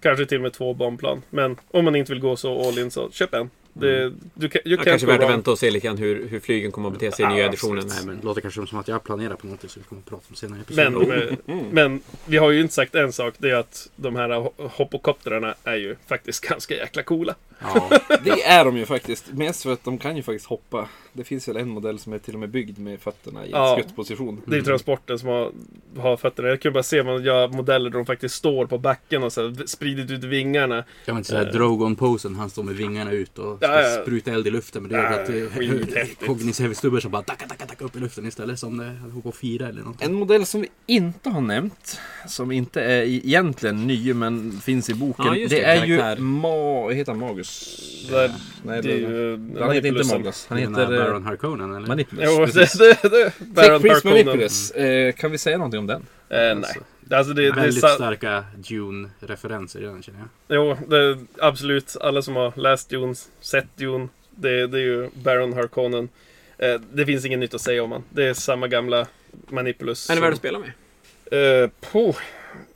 kanske 0.00 0.26
till 0.26 0.36
och 0.38 0.42
med 0.42 0.52
två 0.52 0.74
bombplan. 0.74 1.22
Men 1.30 1.56
om 1.70 1.84
man 1.84 1.96
inte 1.96 2.12
vill 2.12 2.22
gå 2.22 2.36
så 2.36 2.68
all 2.68 2.78
in 2.78 2.90
så 2.90 3.10
köp 3.10 3.34
en. 3.34 3.50
Det, 3.80 4.12
du 4.34 4.48
Jag 4.64 4.80
can't 4.80 4.84
kanske 4.84 5.06
värt 5.06 5.22
att 5.22 5.30
vänta 5.30 5.50
och 5.50 5.58
se 5.58 5.70
lite 5.70 5.86
grann 5.86 5.96
hur, 5.98 6.28
hur 6.28 6.40
flygen 6.40 6.72
kommer 6.72 6.88
att 6.88 6.94
bete 6.98 7.12
sig 7.16 7.22
i 7.22 7.28
Ja, 7.28 7.34
nya 7.34 7.46
editionen. 7.46 7.84
Nej 7.88 8.06
men 8.06 8.16
det 8.20 8.24
låter 8.24 8.40
kanske 8.40 8.66
som 8.66 8.78
att 8.78 8.88
jag 8.88 9.04
planerar 9.04 9.34
på 9.34 9.46
något 9.46 9.60
så 9.70 9.80
vi 9.80 9.84
kommer 9.86 10.02
att 10.02 10.08
prata 10.08 10.22
om 10.28 10.34
senare 10.36 10.60
Men, 10.68 10.96
episoden. 10.96 11.36
men, 11.70 12.00
vi 12.26 12.36
har 12.36 12.50
ju 12.50 12.60
inte 12.60 12.74
sagt 12.74 12.94
en 12.94 13.12
sak. 13.12 13.34
Det 13.38 13.50
är 13.50 13.54
att 13.54 13.90
de 13.96 14.16
här 14.16 14.28
ho- 14.28 14.68
hoppokoptrarna 14.68 15.54
är 15.64 15.76
ju 15.76 15.96
faktiskt 16.06 16.44
ganska 16.48 16.74
jäkla 16.74 17.02
coola. 17.02 17.34
Ja, 17.60 17.90
Det 18.24 18.42
är 18.44 18.64
de 18.64 18.76
ju 18.76 18.86
faktiskt. 18.86 19.32
Mest 19.32 19.62
för 19.62 19.72
att 19.72 19.84
de 19.84 19.98
kan 19.98 20.16
ju 20.16 20.22
faktiskt 20.22 20.46
hoppa. 20.46 20.88
Det 21.12 21.24
finns 21.24 21.48
väl 21.48 21.56
en 21.56 21.68
modell 21.68 21.98
som 21.98 22.12
är 22.12 22.18
till 22.18 22.34
och 22.34 22.40
med 22.40 22.50
byggd 22.50 22.78
med 22.78 23.00
fötterna 23.00 23.46
i 23.46 23.50
Ja. 23.50 23.78
skuttposition. 23.80 24.40
Det 24.46 24.52
är 24.54 24.56
ju 24.58 24.62
transporten 24.64 25.18
som 25.18 25.28
har, 25.28 25.52
har 25.98 26.16
fötterna. 26.16 26.48
Jag 26.48 26.60
kan 26.60 26.70
ju 26.70 26.74
bara 26.74 26.82
se 26.82 27.02
man 27.02 27.22
gör 27.24 27.48
modeller 27.48 27.90
där 27.90 27.98
de 27.98 28.06
faktiskt 28.06 28.34
står 28.34 28.66
på 28.66 28.78
backen 28.78 29.22
och 29.22 29.32
så 29.32 29.42
här 29.48 29.66
spridit 29.66 30.10
ut 30.10 30.24
vingarna. 30.24 30.84
jag 31.04 31.14
vet 31.14 31.18
inte 31.18 31.30
såhär 31.30 31.52
Drogon-posen, 31.52 32.34
han 32.34 32.50
står 32.50 32.62
med 32.62 32.74
vingarna 32.74 33.12
ut 33.12 33.38
och 33.38 33.56
ska 33.56 33.66
Ja, 33.66 33.80
ja. 33.82 34.02
spruta 34.02 34.30
eld 34.32 34.46
i 34.46 34.50
luften. 34.50 34.82
Men 34.82 34.92
det 34.92 34.98
Ja, 34.98 35.04
är 35.04 35.20
att 35.20 35.26
det 35.26 35.46
skithäftigt. 35.50 36.22
är 36.22 36.26
Cognis 36.26 36.60
Heavy-stubbar 36.60 37.00
som 37.00 37.10
bara 37.10 37.22
dacka, 37.22 37.46
dacka, 37.46 37.64
dacka 37.66 37.84
upp 37.84 37.96
i 37.96 38.00
luften 38.00 38.26
istället 38.26 38.58
som 38.58 38.76
det 38.78 38.84
höll 38.84 39.22
på 39.22 39.28
att 39.28 39.36
fira 39.36 39.68
eller 39.68 39.82
något. 39.82 40.02
En 40.02 40.14
modell 40.14 40.46
som 40.46 40.60
vi 40.60 40.68
inte 40.86 41.30
har 41.30 41.40
nämnt, 41.40 42.00
som 42.26 42.52
inte 42.52 42.82
är 42.82 43.02
egentligen 43.02 43.86
ny 43.86 44.14
men 44.14 44.52
finns 44.52 44.90
i 44.90 44.94
boken. 44.94 45.24
Ja, 45.26 45.32
det, 45.32 45.46
det, 45.46 45.62
är 45.62 45.76
karaktär. 45.86 46.16
ju 46.16 46.22
Ma... 46.22 46.88
Heter 46.90 47.12
han 47.12 47.18
Magus? 47.20 47.78
Där, 48.10 48.32
Nej, 48.62 48.82
det 48.82 48.92
är 48.92 48.96
det 48.96 48.98
ju... 49.00 49.60
Han 49.60 49.72
heter 49.74 49.88
inte. 49.88 50.14
Magus. 50.18 50.46
Han 50.48 50.58
heter... 50.58 50.72
Baron 51.04 51.24
Harkonnen 51.24 51.74
eller? 51.76 51.88
Manipulus. 51.88 52.24
Jo, 52.28 52.46
precis. 52.46 52.72
det, 52.78 53.02
det, 53.02 53.08
det, 53.08 53.32
Baron 53.38 53.82
Tech 53.82 53.92
Harkonnen. 53.92 54.26
Manipulus. 54.26 54.70
Eh, 54.70 55.12
kan 55.12 55.30
vi 55.30 55.38
säga 55.38 55.58
någonting 55.58 55.80
om 55.80 55.86
den? 55.86 56.06
Eh, 56.28 56.38
nej. 56.58 56.64
Alltså 57.10 57.32
det, 57.32 57.42
det 57.42 57.48
är 57.48 57.52
Väldigt 57.52 57.80
sa- 57.80 57.88
starka 57.88 58.44
Dune-referenser 58.56 59.80
den 59.80 60.02
känner 60.02 60.18
jag. 60.18 60.56
Jo, 60.56 60.76
det, 60.88 61.18
absolut. 61.40 61.96
Alla 62.00 62.22
som 62.22 62.36
har 62.36 62.52
läst 62.56 62.90
Dune, 62.90 63.14
sett 63.40 63.76
Dune, 63.76 64.08
det, 64.30 64.66
det 64.66 64.78
är 64.78 64.82
ju 64.82 65.10
Baron 65.14 65.52
Harkonnen. 65.52 66.08
Eh, 66.58 66.80
det 66.92 67.06
finns 67.06 67.24
inget 67.24 67.38
nytt 67.38 67.54
att 67.54 67.60
säga 67.60 67.82
om 67.82 67.92
han. 67.92 68.02
Det 68.10 68.24
är 68.26 68.34
samma 68.34 68.68
gamla 68.68 69.06
Manipulus. 69.48 70.10
Är 70.10 70.14
det 70.14 70.16
som- 70.16 70.22
värd 70.24 70.32
att 70.32 70.38
spela 70.38 70.58
med? 70.58 70.72
Eh, 71.64 71.70
poh. 71.92 72.16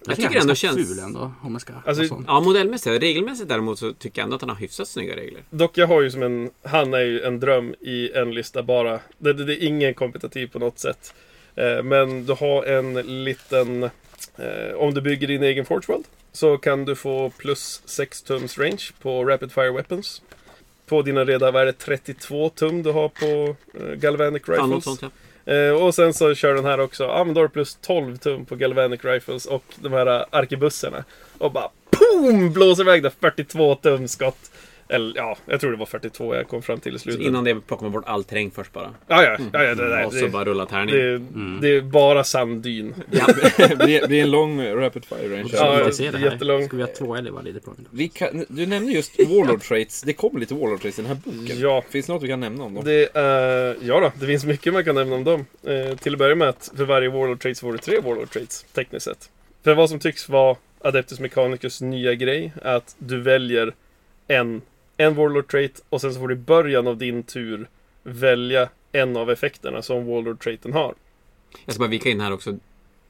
Jag 0.07 0.17
tycker 0.17 0.29
tycker 0.29 0.41
ändå 0.41 0.55
känns- 0.55 0.89
ful 0.89 0.99
ändå 0.99 1.33
om 1.43 1.53
man 1.53 1.61
ska 1.61 1.73
Alltså. 1.87 2.23
Ja, 2.27 2.41
modellmässigt. 2.41 3.03
Regelmässigt 3.03 3.49
däremot 3.49 3.79
så 3.79 3.93
tycker 3.93 4.19
jag 4.21 4.25
ändå 4.25 4.35
att 4.37 4.43
han 4.43 4.51
har 4.51 4.57
hyfsat 4.57 4.89
snygga 4.89 5.17
regler. 5.17 5.43
Dock, 5.51 5.79
jag 5.79 5.87
har 5.87 6.03
ju 6.03 6.11
som 6.11 6.23
en... 6.23 6.51
Han 6.63 6.95
är 6.95 7.01
ju 7.01 7.23
en 7.23 7.41
dröm 7.41 7.75
i 7.81 8.13
en 8.13 8.35
lista 8.35 8.63
bara. 8.63 9.01
Det, 9.19 9.33
det, 9.33 9.45
det 9.45 9.65
är 9.65 9.67
ingen 9.67 9.95
kompetitiv 9.95 10.47
på 10.47 10.59
något 10.59 10.79
sätt. 10.79 11.15
Eh, 11.55 11.83
men 11.83 12.27
du 12.27 12.33
har 12.33 12.65
en 12.65 13.25
liten... 13.25 13.83
Eh, 14.37 14.75
om 14.77 14.95
du 14.95 15.01
bygger 15.01 15.27
din 15.29 15.43
egen 15.43 15.65
Forge 15.65 15.85
World 15.89 16.05
så 16.33 16.59
kan 16.59 16.85
du 16.85 16.95
få 16.97 17.31
plus 17.39 17.83
6 17.85 18.23
tums 18.23 18.59
range 18.59 18.83
på 19.03 19.25
Rapid 19.25 19.53
Fire 19.53 19.71
Weapons. 19.73 20.23
På 20.87 21.03
dina 21.03 21.25
redan, 21.25 21.53
vad 21.53 21.63
är 21.63 21.67
det, 21.67 21.73
32 21.73 22.49
tum 22.49 22.83
du 22.83 22.91
har 22.93 23.09
på 23.09 23.57
eh, 23.79 23.95
Galvanic 23.95 24.43
Ja, 24.47 24.53
något 24.55 24.69
Rifles. 24.69 24.85
sånt 24.85 25.03
ja. 25.03 25.09
Eh, 25.45 25.71
och 25.71 25.95
sen 25.95 26.15
så 26.15 26.35
kör 26.35 26.55
den 26.55 26.65
här 26.65 26.81
också, 26.81 27.09
Amador 27.09 27.49
plus 27.49 27.79
12 27.81 28.17
tum 28.17 28.45
på 28.45 28.57
Galvanic 28.57 29.05
Rifles 29.05 29.47
och 29.47 29.65
de 29.77 29.93
här 29.93 30.09
uh, 30.09 30.25
arkebussarna. 30.31 31.05
Och 31.39 31.53
bara 31.53 31.69
POOM! 31.91 32.53
Blåser 32.53 32.83
iväg 32.83 33.03
det 33.03 33.11
42 33.11 33.75
tum 33.75 34.09
skott. 34.09 34.52
Eller 34.93 35.17
ja, 35.17 35.37
jag 35.47 35.61
tror 35.61 35.71
det 35.71 35.77
var 35.77 35.87
42 35.87 36.35
jag 36.35 36.49
kom 36.49 36.63
fram 36.63 36.81
till 36.81 36.95
i 36.95 36.99
Så 36.99 37.03
slutet. 37.03 37.23
innan 37.23 37.45
det 37.45 37.61
plockar 37.61 37.83
man 37.83 37.93
bort 37.93 38.05
all 38.07 38.25
terräng 38.25 38.51
först 38.51 38.73
bara. 38.73 38.95
Ja, 39.07 39.25
ja, 39.25 39.37
ja, 39.53 39.65
ja 39.65 39.75
det, 39.75 39.89
där, 39.89 40.07
och 40.07 40.13
så 40.13 40.25
det, 40.25 40.29
bara 40.29 40.45
rulla 40.45 40.67
tärning. 40.67 40.95
det, 40.95 41.19
det 41.61 41.77
är 41.77 41.81
bara 41.81 42.25
sanddyn. 42.25 42.95
Ja. 43.11 43.27
det 43.59 44.07
det 44.07 44.19
är 44.19 44.23
en 44.23 44.31
lång 44.31 44.63
rapid 44.65 45.05
fire 45.05 45.37
range. 45.37 45.51
Ja, 45.53 45.91
det 45.99 46.07
är 46.07 46.13
det 46.13 46.21
jättelång. 46.21 46.67
Ska 46.67 46.77
vi 46.77 46.83
ha 46.83 46.91
två 46.99 47.07
varje 47.07 47.61
plan? 47.61 47.87
Vi 47.91 48.09
kan, 48.09 48.45
du 48.49 48.67
nämnde 48.67 48.93
just 48.93 49.19
Warlord 49.19 49.63
Traits. 49.63 50.03
Det 50.03 50.13
kommer 50.13 50.41
lite 50.41 50.55
Warlord 50.55 50.81
Traits 50.81 50.99
i 50.99 51.03
den 51.03 51.09
här 51.09 51.19
boken. 51.25 51.61
Ja. 51.61 51.85
Finns 51.91 52.07
det 52.07 52.13
något 52.13 52.23
vi 52.23 52.29
kan 52.29 52.41
nämna 52.41 52.65
om 52.65 52.75
dem? 52.75 52.85
Det 52.85 53.17
är, 53.17 53.77
ja 53.83 54.01
då, 54.01 54.13
det 54.21 54.27
finns 54.27 54.45
mycket 54.45 54.73
man 54.73 54.85
kan 54.85 54.95
nämna 54.95 55.17
om 55.17 55.25
dem. 55.25 55.47
Eh, 55.63 55.97
till 55.97 56.13
att 56.13 56.19
börja 56.19 56.35
med 56.35 56.49
att 56.49 56.73
för 56.77 56.85
varje 56.85 57.09
Warlord 57.09 57.41
Traits 57.41 57.61
får 57.61 57.73
du 57.73 57.79
tre 57.79 58.01
Warlord 58.01 58.31
Traits, 58.31 58.67
tekniskt 58.73 59.05
sett. 59.05 59.31
För 59.65 59.75
vad 59.75 59.91
som 59.91 59.99
tycks 59.99 60.29
vara 60.29 60.57
Adeptus 60.81 61.21
Mechanicus 61.21 61.81
nya 61.81 62.15
grej 62.15 62.53
är 62.63 62.75
att 62.75 62.95
du 62.99 63.21
väljer 63.21 63.75
en, 64.29 64.63
en 65.03 65.15
Warlord 65.15 65.51
Trait 65.51 65.85
och 65.89 66.01
sen 66.01 66.15
så 66.15 66.21
får 66.21 66.29
du 66.29 66.35
i 66.35 66.39
början 66.39 66.87
av 66.87 66.97
din 66.97 67.23
tur 67.23 67.69
välja 68.03 68.69
en 68.93 69.17
av 69.17 69.31
effekterna 69.31 69.83
som 69.83 70.07
Warlord 70.07 70.41
Traiten 70.43 70.73
har. 70.73 70.95
Jag 71.65 71.75
ska 71.75 71.81
bara 71.81 71.89
vika 71.91 72.09
in 72.11 72.21
här 72.21 72.33
också. 72.33 72.59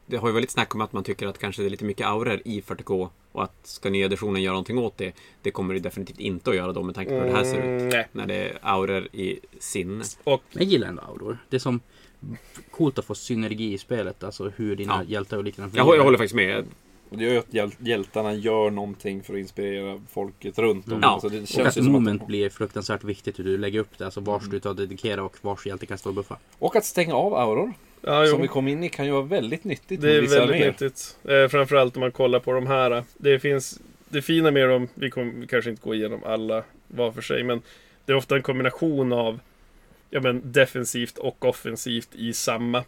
Det 0.06 0.16
har 0.16 0.28
ju 0.28 0.32
varit 0.32 0.42
lite 0.42 0.52
snack 0.52 0.74
om 0.74 0.80
att 0.80 0.92
man 0.92 1.04
tycker 1.04 1.26
att 1.26 1.38
kanske 1.38 1.62
det 1.62 1.68
är 1.68 1.70
lite 1.70 1.84
mycket 1.84 2.06
auror 2.06 2.40
i 2.44 2.60
40K 2.60 3.08
och 3.32 3.42
att 3.44 3.54
ska 3.66 3.90
nya 3.90 4.06
editionen 4.06 4.42
göra 4.42 4.52
någonting 4.52 4.78
åt 4.78 4.96
det, 4.98 5.12
det 5.42 5.50
kommer 5.50 5.74
det 5.74 5.80
definitivt 5.80 6.18
inte 6.20 6.50
att 6.50 6.56
göra 6.56 6.72
då 6.72 6.82
med 6.82 6.94
tanke 6.94 7.10
på 7.10 7.16
hur 7.16 7.24
det 7.24 7.32
här 7.36 7.44
ser 7.44 7.58
ut. 7.58 7.64
Mm, 7.64 7.88
nej. 7.88 8.08
När 8.12 8.26
det 8.26 8.34
är 8.34 8.58
auror 8.62 9.08
i 9.12 9.40
sinne. 9.58 10.04
Och 10.24 10.42
Jag 10.52 10.64
gillar 10.64 10.88
ändå 10.88 11.02
auror. 11.02 11.38
Det 11.48 11.56
är 11.56 11.60
som 11.60 11.80
coolt 12.70 12.98
att 12.98 13.04
få 13.04 13.14
synergi 13.14 13.72
i 13.72 13.78
spelet. 13.78 14.24
Alltså 14.24 14.52
hur 14.56 14.76
dina 14.76 14.92
Ja. 14.92 15.04
hjältar 15.12 15.36
och 15.36 15.44
liknande 15.44 15.76
Jag, 15.78 15.96
jag 15.96 16.04
håller 16.04 16.18
faktiskt 16.18 16.34
med. 16.34 16.64
Och 17.12 17.18
det 17.18 17.24
gör 17.24 17.32
ju 17.32 17.38
att 17.38 17.54
hjäl- 17.54 17.72
hjältarna 17.78 18.34
gör 18.34 18.70
någonting 18.70 19.22
för 19.22 19.34
att 19.34 19.40
inspirera 19.40 20.00
folket 20.12 20.58
runt 20.58 20.84
dem. 20.86 20.92
Mm. 20.92 21.02
Ja. 21.02 21.08
Alltså 21.08 21.28
det 21.28 21.40
Och 21.40 21.48
känns 21.48 21.68
att 21.68 21.76
ju 21.76 21.82
som 21.82 21.92
moment 21.92 22.22
att, 22.22 22.28
blir 22.28 22.48
fruktansvärt 22.50 23.04
viktigt 23.04 23.38
hur 23.38 23.44
du 23.44 23.58
lägger 23.58 23.80
upp 23.80 23.98
det. 23.98 24.04
Alltså 24.04 24.20
vars 24.20 24.42
du 24.50 24.60
tar 24.60 24.74
dedikera 24.74 25.22
och 25.22 25.36
vars 25.40 25.66
hjälte 25.66 25.86
kan 25.86 25.98
stå 25.98 26.08
och 26.08 26.14
buffa. 26.14 26.36
och 26.58 26.76
att 26.76 26.84
stänga 26.84 27.14
av 27.14 27.34
auror, 27.34 27.72
Ja, 28.04 28.26
som 28.26 28.42
vi 28.42 28.48
kom 28.48 28.68
in 28.68 28.84
i, 28.84 28.88
kan 28.88 29.06
ju 29.06 29.12
vara 29.12 29.22
väldigt 29.22 29.64
nyttigt. 29.64 30.00
Det 30.00 30.10
är 30.16 30.20
väldigt 30.20 30.40
arméer. 30.40 30.66
nyttigt. 30.66 31.16
Eh, 31.24 31.48
framförallt 31.48 31.96
om 31.96 32.00
man 32.00 32.12
kollar 32.12 32.38
på 32.40 32.52
de 32.52 32.66
här. 32.66 33.04
Det 33.16 33.38
finns 33.38 33.80
det 34.08 34.22
fina 34.22 34.50
med 34.50 34.68
dem, 34.68 34.88
vi 34.94 35.10
kommer 35.10 35.46
kanske 35.46 35.70
inte 35.70 35.82
gå 35.82 35.94
igenom 35.94 36.20
alla 36.24 36.62
var 36.88 37.12
för 37.12 37.22
sig, 37.22 37.42
men 37.42 37.62
det 38.04 38.12
är 38.12 38.16
ofta 38.16 38.36
en 38.36 38.42
kombination 38.42 39.12
av 39.12 39.40
ja, 40.10 40.20
men 40.20 40.52
defensivt 40.52 41.18
och 41.18 41.44
offensivt 41.44 42.08
i 42.14 42.32
samma. 42.32 42.84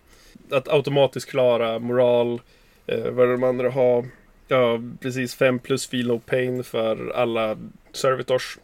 Att 0.50 0.68
automatiskt 0.68 1.30
klara 1.30 1.78
moral, 1.78 2.40
eh, 2.86 3.10
vad 3.10 3.24
är 3.24 3.26
det 3.26 3.32
de 3.32 3.44
andra 3.44 3.70
har? 3.70 4.04
Ja, 4.48 4.80
precis 5.00 5.34
5 5.34 5.58
plus 5.58 5.86
feel 5.86 6.06
no 6.06 6.18
pain 6.18 6.64
för 6.64 7.10
alla 7.14 7.56
servitors. 7.92 8.58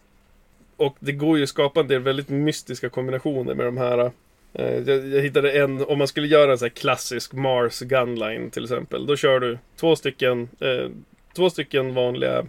Och 0.76 0.96
det 1.00 1.12
går 1.12 1.36
ju 1.38 1.42
att 1.42 1.48
skapa 1.48 1.80
en 1.80 1.88
del 1.88 2.00
väldigt 2.00 2.28
mystiska 2.28 2.88
kombinationer 2.88 3.54
med 3.54 3.66
de 3.66 3.76
här. 3.76 3.98
Eh, 4.52 4.74
Jag, 4.74 5.06
jag 5.08 5.22
hittade 5.22 5.52
en, 5.52 5.84
om 5.84 5.98
man 5.98 6.08
skulle 6.08 6.26
göra 6.26 6.52
en 6.52 6.58
sån 6.58 6.66
här 6.66 6.70
klassisk 6.74 7.32
Mars 7.32 7.80
Gunline 7.80 8.50
till 8.50 8.64
exempel. 8.64 9.06
Då 9.06 9.16
kör 9.16 9.40
du 9.40 9.58
två 9.76 9.96
stycken, 9.96 10.48
eh, 10.60 10.90
två 11.36 11.50
stycken 11.50 11.94
vanliga 11.94 12.46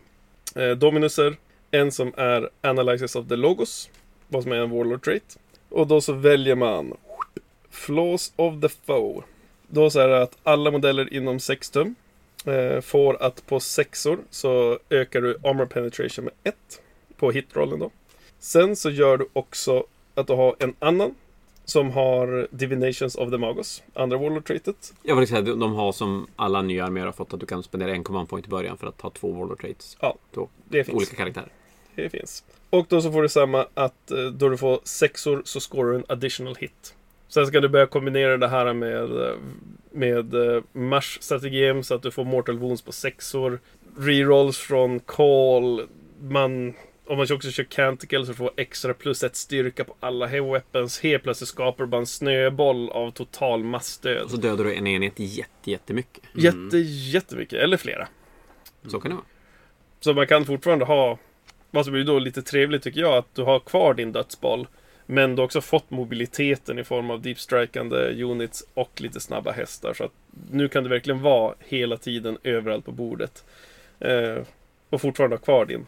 eh, 0.55 0.69
Dominuser. 0.69 1.35
En 1.71 1.91
som 1.91 2.13
är 2.17 2.49
Analysis 2.61 3.15
of 3.15 3.27
the 3.27 3.35
Logos, 3.35 3.89
vad 4.27 4.43
som 4.43 4.51
är 4.51 4.55
en 4.55 4.69
Warlord 4.69 5.03
trait. 5.03 5.37
Och 5.69 5.87
då 5.87 6.01
så 6.01 6.13
väljer 6.13 6.55
man 6.55 6.97
Flaws 7.69 8.33
of 8.35 8.61
the 8.61 8.69
Foe. 8.69 9.23
Då 9.73 9.89
så 9.89 9.99
är 9.99 10.07
det 10.07 10.21
att 10.21 10.37
alla 10.43 10.71
modeller 10.71 11.13
inom 11.13 11.39
6 11.39 11.69
tum 11.69 11.95
eh, 12.45 12.81
får 12.81 13.23
att 13.23 13.45
på 13.47 13.59
sexor 13.59 14.19
så 14.29 14.79
ökar 14.89 15.21
du 15.21 15.37
Armor 15.43 15.65
Penetration 15.65 16.25
med 16.25 16.33
1 16.43 16.55
på 17.17 17.31
hitrollen 17.31 17.79
då. 17.79 17.91
Sen 18.39 18.75
så 18.75 18.89
gör 18.89 19.17
du 19.17 19.27
också 19.33 19.83
att 20.15 20.27
du 20.27 20.33
har 20.33 20.55
en 20.59 20.75
annan 20.79 21.15
som 21.65 21.91
har 21.91 22.47
Divinations 22.51 23.15
of 23.15 23.29
the 23.29 23.37
Magos, 23.37 23.83
andra 23.93 24.17
Warlord-traitet. 24.17 24.93
Jag 25.03 25.15
vill 25.15 25.27
säga 25.27 25.41
de 25.41 25.73
har 25.73 25.91
som 25.91 26.27
alla 26.35 26.61
nya 26.61 26.85
arméer 26.85 27.05
har 27.05 27.11
fått 27.13 27.33
att 27.33 27.39
du 27.39 27.45
kan 27.45 27.63
spendera 27.63 27.91
en 27.91 28.03
command 28.03 28.29
point 28.29 28.45
i 28.45 28.49
början 28.49 28.77
för 28.77 28.87
att 28.87 29.01
ha 29.01 29.09
två 29.09 29.31
Warlord 29.31 29.61
traits. 29.61 29.97
Ja, 30.01 30.15
Två 30.33 30.49
Det 30.65 30.83
finns. 30.83 30.95
olika 30.95 31.15
karaktärer. 31.15 31.51
Det 31.95 32.09
finns. 32.09 32.43
Och 32.69 32.85
då 32.89 33.01
så 33.01 33.11
får 33.11 33.21
du 33.21 33.29
samma 33.29 33.65
att 33.73 34.11
eh, 34.11 34.17
då 34.25 34.49
du 34.49 34.57
får 34.57 34.79
sexor 34.83 35.41
så 35.45 35.59
scorar 35.59 35.91
du 35.91 35.95
en 35.95 36.05
additional 36.07 36.55
hit. 36.55 36.95
Sen 37.33 37.47
ska 37.47 37.59
du 37.59 37.69
börja 37.69 37.85
kombinera 37.85 38.37
det 38.37 38.47
här 38.47 38.73
med, 38.73 39.09
med 39.91 40.33
eh, 40.33 40.63
Mars-strategin 40.73 41.83
så 41.83 41.95
att 41.95 42.03
du 42.03 42.11
får 42.11 42.23
Mortal 42.23 42.57
Wounds 42.57 42.81
på 42.81 42.91
sexor. 42.91 43.59
Rerolls 43.97 44.57
från 44.57 44.99
Call. 44.99 45.87
Man, 46.21 46.73
om 47.05 47.17
man 47.17 47.27
också 47.31 47.51
kör 47.51 47.63
Canticle 47.63 48.25
så 48.25 48.33
får 48.33 48.51
extra 48.57 48.93
plus 48.93 49.23
ett 49.23 49.35
styrka 49.35 49.83
på 49.83 49.95
alla 49.99 50.27
weapons. 50.27 50.99
Helt 50.99 51.23
plötsligt 51.23 51.49
skapar 51.49 51.83
du 51.83 51.89
bara 51.89 52.01
en 52.01 52.05
snöboll 52.05 52.89
av 52.89 53.11
total 53.11 53.63
massdöd. 53.63 54.23
Och 54.23 54.31
så 54.31 54.37
dödar 54.37 54.63
du 54.63 54.75
en 54.75 54.87
enhet 54.87 55.13
jätte, 55.17 55.71
jättemycket. 55.71 56.23
Jätte, 56.35 56.77
jättemycket, 56.77 57.59
eller 57.59 57.77
flera. 57.77 58.07
Så 58.87 58.99
kan 58.99 59.11
det 59.11 59.15
vara. 59.15 59.25
Så 59.99 60.13
man 60.13 60.27
kan 60.27 60.45
fortfarande 60.45 60.85
ha, 60.85 61.17
vad 61.71 61.85
som 61.85 61.93
blir 61.93 62.03
då 62.03 62.19
lite 62.19 62.41
trevligt 62.41 62.83
tycker 62.83 63.01
jag, 63.01 63.17
att 63.17 63.35
du 63.35 63.41
har 63.41 63.59
kvar 63.59 63.93
din 63.93 64.11
dödsboll. 64.11 64.67
Men 65.11 65.35
du 65.35 65.41
har 65.41 65.45
också 65.45 65.61
fått 65.61 65.91
mobiliteten 65.91 66.79
i 66.79 66.83
form 66.83 67.11
av 67.11 67.21
deepstrikande 67.21 68.23
units 68.23 68.63
och 68.73 69.01
lite 69.01 69.19
snabba 69.19 69.51
hästar. 69.51 69.93
Så 69.93 70.03
att 70.03 70.11
nu 70.51 70.67
kan 70.67 70.83
du 70.83 70.89
verkligen 70.89 71.21
vara 71.21 71.55
hela 71.59 71.97
tiden 71.97 72.37
överallt 72.43 72.85
på 72.85 72.91
bordet. 72.91 73.43
Eh, 73.99 74.37
och 74.89 75.01
fortfarande 75.01 75.35
ha 75.35 75.41
kvar 75.41 75.65
din 75.65 75.85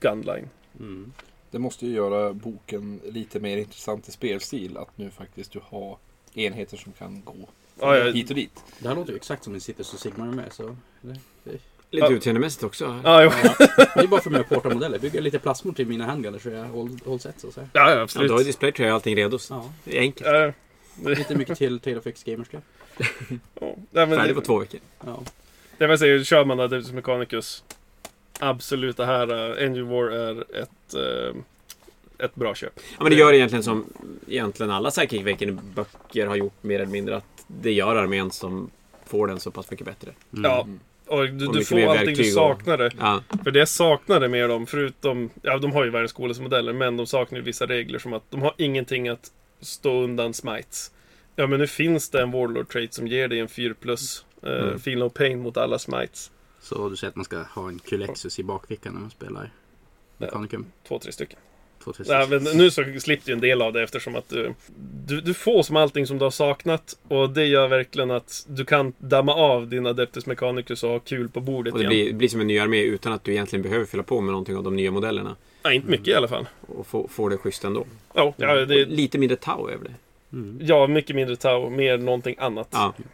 gunline. 0.00 0.48
Mm. 0.80 1.12
Det 1.50 1.58
måste 1.58 1.86
ju 1.86 1.92
göra 1.92 2.32
boken 2.32 3.00
lite 3.04 3.40
mer 3.40 3.56
intressant 3.56 4.08
i 4.08 4.12
spelstil. 4.12 4.76
Att 4.76 4.98
nu 4.98 5.10
faktiskt 5.10 5.52
du 5.52 5.60
har 5.64 5.96
enheter 6.34 6.76
som 6.76 6.92
kan 6.92 7.22
gå 7.24 7.48
Ja, 7.80 7.96
ja. 7.96 8.12
hit 8.12 8.30
och 8.30 8.36
dit. 8.36 8.64
Det 8.78 8.88
här 8.88 8.94
låter 8.94 9.10
ju 9.10 9.16
exakt 9.16 9.44
som 9.44 9.54
en 9.54 9.60
Citrus 9.60 9.94
och 9.94 10.00
Sigmar 10.00 10.26
är 10.26 10.32
med. 10.32 10.52
Så 10.52 10.76
det, 11.00 11.20
det, 11.44 11.58
Lite 11.92 12.06
Ja. 12.06 12.12
utseendemässigt 12.12 12.64
också. 12.64 13.00
Ja, 13.04 13.22
jo. 13.24 13.30
ja. 13.44 13.54
det 13.94 14.00
är 14.00 14.06
bara 14.06 14.20
för 14.20 14.30
mig 14.30 14.40
att 14.40 14.48
porta 14.48 14.68
modeller. 14.68 14.98
Bygga 14.98 15.20
lite 15.20 15.38
plasmor 15.38 15.72
till 15.72 15.86
mina 15.86 16.06
handgunners 16.06 16.42
så 16.42 16.48
jag 16.50 16.64
håll, 16.64 16.98
håll 17.04 17.20
set. 17.20 17.40
Så, 17.40 17.46
ja, 17.54 17.62
ja 17.72 17.90
Ja, 17.94 18.00
absolut. 18.00 18.28
då 18.28 18.34
har 18.34 18.40
ju 18.40 18.44
display 18.46 18.72
tray 18.72 18.88
och 18.88 18.94
allting 18.94 19.16
redo. 19.16 19.38
Ja. 19.50 19.70
det 19.84 19.96
är 19.98 20.00
enkelt. 20.00 20.26
Ja, 20.26 20.52
Lite 21.10 21.34
mycket 21.34 21.58
till 21.58 21.80
Tale 21.80 21.98
of 21.98 22.06
X 22.06 22.24
Gamerska. 22.24 22.60
ja. 23.60 23.76
Men 23.90 24.10
Färdig 24.10 24.34
på 24.34 24.40
två 24.40 24.58
veckor. 24.58 24.80
Ja. 25.06 25.20
det 25.78 25.86
vill 25.86 25.98
säga, 25.98 26.24
kör 26.24 26.44
man 26.44 26.60
Adeptus 26.60 26.92
Mechanicus. 26.92 27.64
Absolut, 28.38 28.96
det 28.96 29.06
här 29.06 29.32
uh, 29.32 29.64
Engine 29.64 29.90
War 29.90 30.10
är 30.10 30.40
ett, 30.62 30.94
eh, 30.94 32.24
ett 32.24 32.34
bra 32.34 32.54
köp. 32.54 32.72
Ja, 32.76 33.02
men 33.02 33.12
det 33.12 33.18
gör 33.18 33.32
egentligen 33.32 33.62
som 33.62 33.84
egentligen 34.28 34.72
alla 34.72 34.90
Psychic 34.90 35.22
böcker 35.74 36.26
har 36.26 36.36
gjort 36.36 36.62
mer 36.62 36.74
eller 36.80 36.92
mindre. 36.92 37.16
Att 37.16 37.44
det 37.46 37.72
gör 37.72 37.96
armén 37.96 38.30
som 38.30 38.70
får 39.06 39.26
den 39.26 39.40
så 39.40 39.50
pass 39.50 39.70
mycket 39.70 39.86
bättre. 39.86 40.10
Mm. 40.32 40.50
Ja, 40.50 40.66
och 41.12 41.28
du, 41.30 41.46
Och 41.46 41.54
du 41.54 41.64
får 41.64 41.80
allting 41.96 42.14
du 42.14 42.20
och- 42.22 42.26
saknade. 42.26 42.90
Ja, 42.98 43.22
För 43.44 43.50
det 43.50 43.58
jag 43.58 43.68
saknade 43.68 44.28
med 44.28 44.48
dem, 44.48 44.66
förutom... 44.66 45.30
Ja, 45.42 45.58
de 45.58 45.72
har 45.72 45.84
ju 45.84 45.90
världens 45.90 46.12
coolaste 46.12 46.42
modeller, 46.42 46.72
men 46.72 46.96
de 46.96 47.06
saknar 47.06 47.38
ju 47.38 47.44
vissa 47.44 47.66
regler 47.66 47.98
som 47.98 48.12
att 48.12 48.30
de 48.30 48.42
har 48.42 48.54
ingenting 48.58 49.08
att 49.08 49.30
stå 49.60 50.02
undan 50.02 50.34
smites. 50.34 50.90
Ja, 51.36 51.46
men 51.46 51.58
nu 51.60 51.66
finns 51.66 52.10
det 52.10 52.22
en 52.22 52.30
Warlord 52.30 52.68
trait 52.68 52.94
som 52.94 53.06
ger 53.08 53.28
dig 53.28 53.38
en 53.40 53.48
4 53.48 53.74
plus. 53.80 54.24
Uh, 54.46 54.52
Mm. 54.52 54.78
Feel 54.80 54.98
no 54.98 55.10
pain 55.10 55.40
mot 55.40 55.56
alla 55.56 55.78
smites. 55.78 56.30
Så 56.60 56.88
du 56.88 56.96
säger 56.96 57.08
att 57.08 57.16
man 57.16 57.24
ska 57.24 57.42
ha 57.42 57.68
en 57.68 57.78
Culexus 57.78 58.38
i 58.38 58.42
bakfickan 58.42 58.92
när 58.94 59.00
man 59.00 59.10
spelar 59.10 59.50
Mechanicum? 60.18 60.66
Två, 60.88 60.98
tre 60.98 61.12
stycken. 61.12 61.38
Sex. 61.82 62.08
men 62.08 62.44
nu 62.44 62.70
så 62.70 62.84
slipper 63.00 63.26
du 63.26 63.32
en 63.32 63.40
del 63.40 63.62
av 63.62 63.72
det 63.72 63.82
eftersom 63.82 64.16
att 64.16 64.28
du, 64.28 64.54
du, 65.06 65.20
du 65.20 65.34
får 65.34 65.62
som 65.62 65.76
allting 65.76 66.06
som 66.06 66.18
du 66.18 66.24
har 66.24 66.30
saknat. 66.30 66.98
Och 67.08 67.30
det 67.30 67.46
gör 67.46 67.68
verkligen 67.68 68.10
att 68.10 68.46
du 68.48 68.64
kan 68.64 68.92
damma 68.98 69.34
av 69.34 69.68
din 69.68 69.86
Adeptus 69.86 70.26
Mechanicus 70.26 70.84
och 70.84 70.90
ha 70.90 70.98
kul 70.98 71.28
på 71.28 71.40
bordet 71.40 71.72
och 71.72 71.78
det 71.78 71.84
igen. 71.84 72.04
blir, 72.04 72.12
blir 72.12 72.28
som 72.28 72.40
en 72.40 72.46
ny 72.46 72.58
armé 72.58 72.80
utan 72.82 73.12
att 73.12 73.24
du 73.24 73.32
egentligen 73.32 73.62
behöver 73.62 73.84
fylla 73.84 74.02
på 74.02 74.20
med 74.20 74.32
någonting 74.32 74.56
av 74.56 74.62
de 74.62 74.76
nya 74.76 74.90
modellerna. 74.90 75.36
Ja, 75.62 75.72
inte 75.72 75.90
mycket 75.90 76.08
i 76.08 76.14
alla 76.14 76.28
fall. 76.28 76.46
Och 76.60 76.86
få, 76.86 77.08
få 77.08 77.28
det 77.28 77.36
schysst 77.36 77.64
ändå. 77.64 77.86
Ja, 78.14 78.34
ja, 78.36 78.54
det, 78.54 78.82
Och 78.82 78.88
lite 78.88 79.18
mindre 79.18 79.36
tau 79.36 79.70
över 79.70 79.84
det. 79.84 79.94
Mm. 80.36 80.58
ja 80.62 80.86
mycket 80.86 81.16
mindre 81.16 81.36
tau, 81.36 81.70
mer 81.70 81.98
någonting 81.98 82.36
annat. 82.38 82.68
Ja, 82.70 82.94
Men 82.96 83.04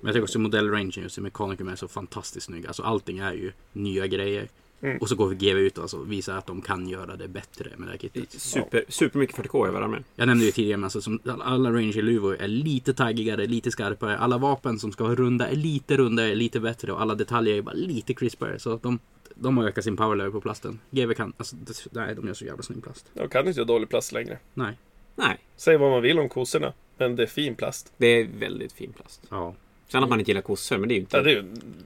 jag 0.00 0.14
tycker 0.14 0.22
också 0.22 0.38
modellrangen 0.38 0.92
just 0.96 1.18
i 1.18 1.20
Mechanicum 1.20 1.68
är 1.68 1.76
så 1.76 1.88
fantastiskt 1.88 2.46
snygg. 2.46 2.66
Alltså 2.66 2.82
allting 2.82 3.18
är 3.18 3.32
ju 3.32 3.52
nya 3.72 4.06
grejer. 4.06 4.48
Mm. 4.80 4.98
Och 4.98 5.08
så 5.08 5.14
går 5.16 5.28
vi 5.28 5.36
GW 5.36 5.60
ut 5.60 5.78
och 5.78 5.82
alltså, 5.82 6.02
visar 6.02 6.38
att 6.38 6.46
de 6.46 6.62
kan 6.62 6.88
göra 6.88 7.16
det 7.16 7.28
bättre 7.28 7.70
med 7.76 7.88
det 7.88 7.92
här 7.92 7.98
kittet. 7.98 8.32
super, 8.32 8.84
super 8.88 9.18
mycket 9.18 9.36
40k 9.36 9.68
över 9.68 9.80
armén. 9.80 10.04
Jag 10.16 10.26
nämnde 10.26 10.44
ju 10.44 10.50
tidigare, 10.50 10.76
men 10.76 10.84
alltså, 10.84 11.00
som 11.00 11.18
alla 11.24 11.70
Ranger-luvor 11.72 12.36
är 12.40 12.48
lite 12.48 12.94
taggigare, 12.94 13.46
lite 13.46 13.70
skarpare. 13.70 14.18
Alla 14.18 14.38
vapen 14.38 14.78
som 14.78 14.92
ska 14.92 15.04
vara 15.04 15.14
runda 15.14 15.48
är 15.48 15.56
lite 15.56 15.96
rundare, 15.96 16.34
lite 16.34 16.60
bättre. 16.60 16.92
Och 16.92 17.00
alla 17.00 17.14
detaljer 17.14 17.56
är 17.56 17.62
bara 17.62 17.74
lite 17.74 18.14
crispare. 18.14 18.58
Så 18.58 18.76
de, 18.82 18.98
de 19.34 19.58
har 19.58 19.64
ökat 19.64 19.84
sin 19.84 19.96
power 19.96 20.16
level 20.16 20.32
på 20.32 20.40
plasten. 20.40 20.78
GW 20.90 21.14
kan, 21.14 21.32
alltså, 21.36 21.56
det, 21.56 21.86
nej, 21.92 22.14
de 22.14 22.26
gör 22.26 22.34
så 22.34 22.44
jävla 22.44 22.62
snygg 22.62 22.82
plast. 22.82 23.06
Jag 23.14 23.30
kan 23.30 23.46
inte 23.46 23.60
göra 23.60 23.66
dålig 23.66 23.88
plast 23.88 24.12
längre. 24.12 24.38
Nej. 24.54 24.78
Nej, 25.16 25.38
Säg 25.56 25.76
vad 25.76 25.90
man 25.90 26.02
vill 26.02 26.18
om 26.18 26.28
kossorna, 26.28 26.72
men 26.98 27.16
det 27.16 27.22
är 27.22 27.26
fin 27.26 27.54
plast. 27.54 27.92
det 27.96 28.06
är 28.06 28.28
väldigt 28.38 28.72
fin 28.72 28.92
plast. 28.92 29.22
Ja. 29.28 29.54
Sen 29.88 30.02
att 30.02 30.08
man 30.08 30.18
inte 30.18 30.30
gillar 30.30 30.42
kossor, 30.42 30.78
men 30.78 30.88
det 30.88 30.92
är 30.92 30.96
ju 30.96 31.00
inte... 31.00 31.16
Ja, 31.16 31.22
det 31.22 31.30
är 31.30 31.34
ju 31.34 31.42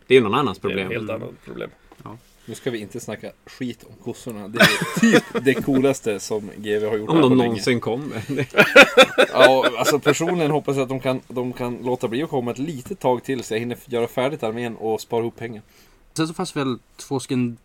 det 0.07 0.15
är 0.15 0.19
ju 0.19 0.25
någon 0.25 0.35
annans 0.35 0.59
det 0.59 0.69
är 0.69 0.71
ett 0.71 0.77
problem. 0.77 1.01
helt 1.01 1.11
annat 1.11 1.45
problem. 1.45 1.71
Nu 2.49 2.55
ska 2.55 2.71
vi 2.71 2.79
inte 2.79 3.01
snacka 3.01 3.33
skit 3.47 3.85
om 3.89 3.93
kossorna. 4.05 4.49
Det 4.49 4.59
är 4.61 5.01
typ 5.01 5.45
det 5.45 5.55
coolaste 5.55 6.21
som 6.21 6.51
GW 6.57 6.87
har 6.89 6.97
gjort 6.97 7.09
Om 7.11 7.17
här 7.17 7.23
de 7.23 7.29
på 7.31 7.35
länge. 7.35 7.49
någonsin 7.49 7.81
kommer. 7.81 8.23
Ja, 9.33 9.71
alltså 9.79 9.99
personligen 9.99 10.51
hoppas 10.51 10.77
jag 10.77 10.83
att 10.83 10.89
de 10.89 11.01
kan, 11.01 11.21
de 11.29 11.53
kan 11.53 11.77
låta 11.83 12.09
bli 12.09 12.23
att 12.23 12.31
komma 12.31 12.51
ett 12.51 12.59
litet 12.59 12.99
tag 12.99 13.25
till 13.25 13.45
så 13.45 13.55
jag 13.55 13.59
hinner 13.61 13.79
göra 13.85 14.09
färdigt 14.09 14.43
armén 14.43 14.77
och 14.77 15.01
spara 15.01 15.21
ihop 15.21 15.37
pengar. 15.37 15.63
Sen 16.17 16.29
så 16.29 16.35
fanns 16.35 16.57
väl 16.57 16.79
två 16.97 17.21
stycken 17.21 17.57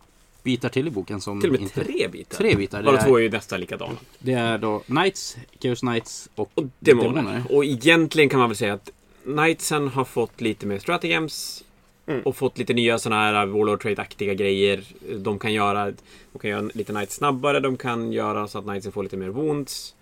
bitar 0.42 0.68
till 0.68 0.86
i 0.88 0.90
boken 0.90 1.20
som 1.20 1.40
Till 1.40 1.50
och 1.50 1.52
med 1.52 1.62
inte... 1.62 1.84
tre 1.84 2.08
bitar. 2.08 2.36
Tre 2.36 2.54
bitar. 2.56 2.82
Bara 2.82 3.02
två 3.02 3.16
är, 3.16 3.20
är 3.20 3.22
ju 3.22 3.30
nästan 3.30 3.60
likadana. 3.60 3.96
det 4.18 4.32
är 4.32 4.58
då 4.58 4.78
Knights, 4.78 5.36
Chaos 5.62 5.80
Knights 5.80 6.28
och, 6.34 6.50
Och 6.54 6.64
demoner. 6.78 7.42
Och 7.50 7.64
egentligen 7.64 8.28
kan 8.28 8.40
man 8.40 8.48
väl 8.48 8.56
säga 8.56 8.74
att 8.74 8.90
Knightsen 9.24 9.88
har 9.88 10.04
fått 10.04 10.40
lite 10.40 10.66
mer 10.66 10.78
stratagems. 10.78 11.64
Mm. 12.06 12.22
Och 12.22 12.36
fått 12.36 12.58
lite 12.58 12.74
nya 12.74 12.98
sådana 12.98 13.22
här 13.22 13.46
Warlord 13.46 13.82
Trade-aktiga 13.82 14.34
grejer. 14.34 14.84
De 15.16 15.38
kan 15.38 15.52
göra, 15.52 15.92
de 16.32 16.38
kan 16.40 16.50
göra 16.50 16.70
lite 16.74 16.92
Knights 16.92 17.14
snabbare. 17.14 17.60
De 17.60 17.76
kan 17.76 18.12
göra 18.12 18.48
så 18.48 18.58
att 18.58 18.64
Knightsen 18.64 18.92
får 18.92 19.02
lite 19.02 19.16
mer 19.16 19.28
wounds. 19.28 19.94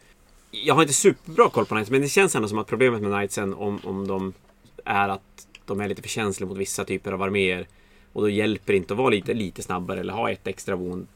Jag 0.50 0.74
har 0.74 0.82
inte 0.82 0.94
superbra 0.94 1.48
koll 1.48 1.66
på 1.66 1.74
Knights, 1.74 1.90
men 1.90 2.00
det 2.00 2.09
känns 2.09 2.36
ändå 2.36 2.48
som 2.48 2.59
att 2.59 2.66
problemet 2.66 3.03
med 3.03 3.12
Knightsen 3.12 3.55
om, 3.55 3.80
om 3.84 4.07
de 4.09 4.32
är 4.84 5.09
att 5.09 5.46
de 5.66 5.80
är 5.80 5.88
lite 5.88 6.03
för 6.03 6.09
känsliga 6.09 6.48
mot 6.48 6.59
vissa 6.59 6.84
typer 6.84 7.12
av 7.12 7.22
arméer. 7.22 7.66
Och 8.12 8.22
då 8.22 8.28
hjälper 8.28 8.72
det 8.72 8.76
inte 8.76 8.94
att 8.94 8.98
vara 8.98 9.09
lite, 9.11 9.34
lite 9.34 9.62
snabbare 9.62 10.00
eller 10.00 10.12
ha 10.12 10.30
ett 10.30 10.46
extra 10.46 10.76
wound. 10.76 11.07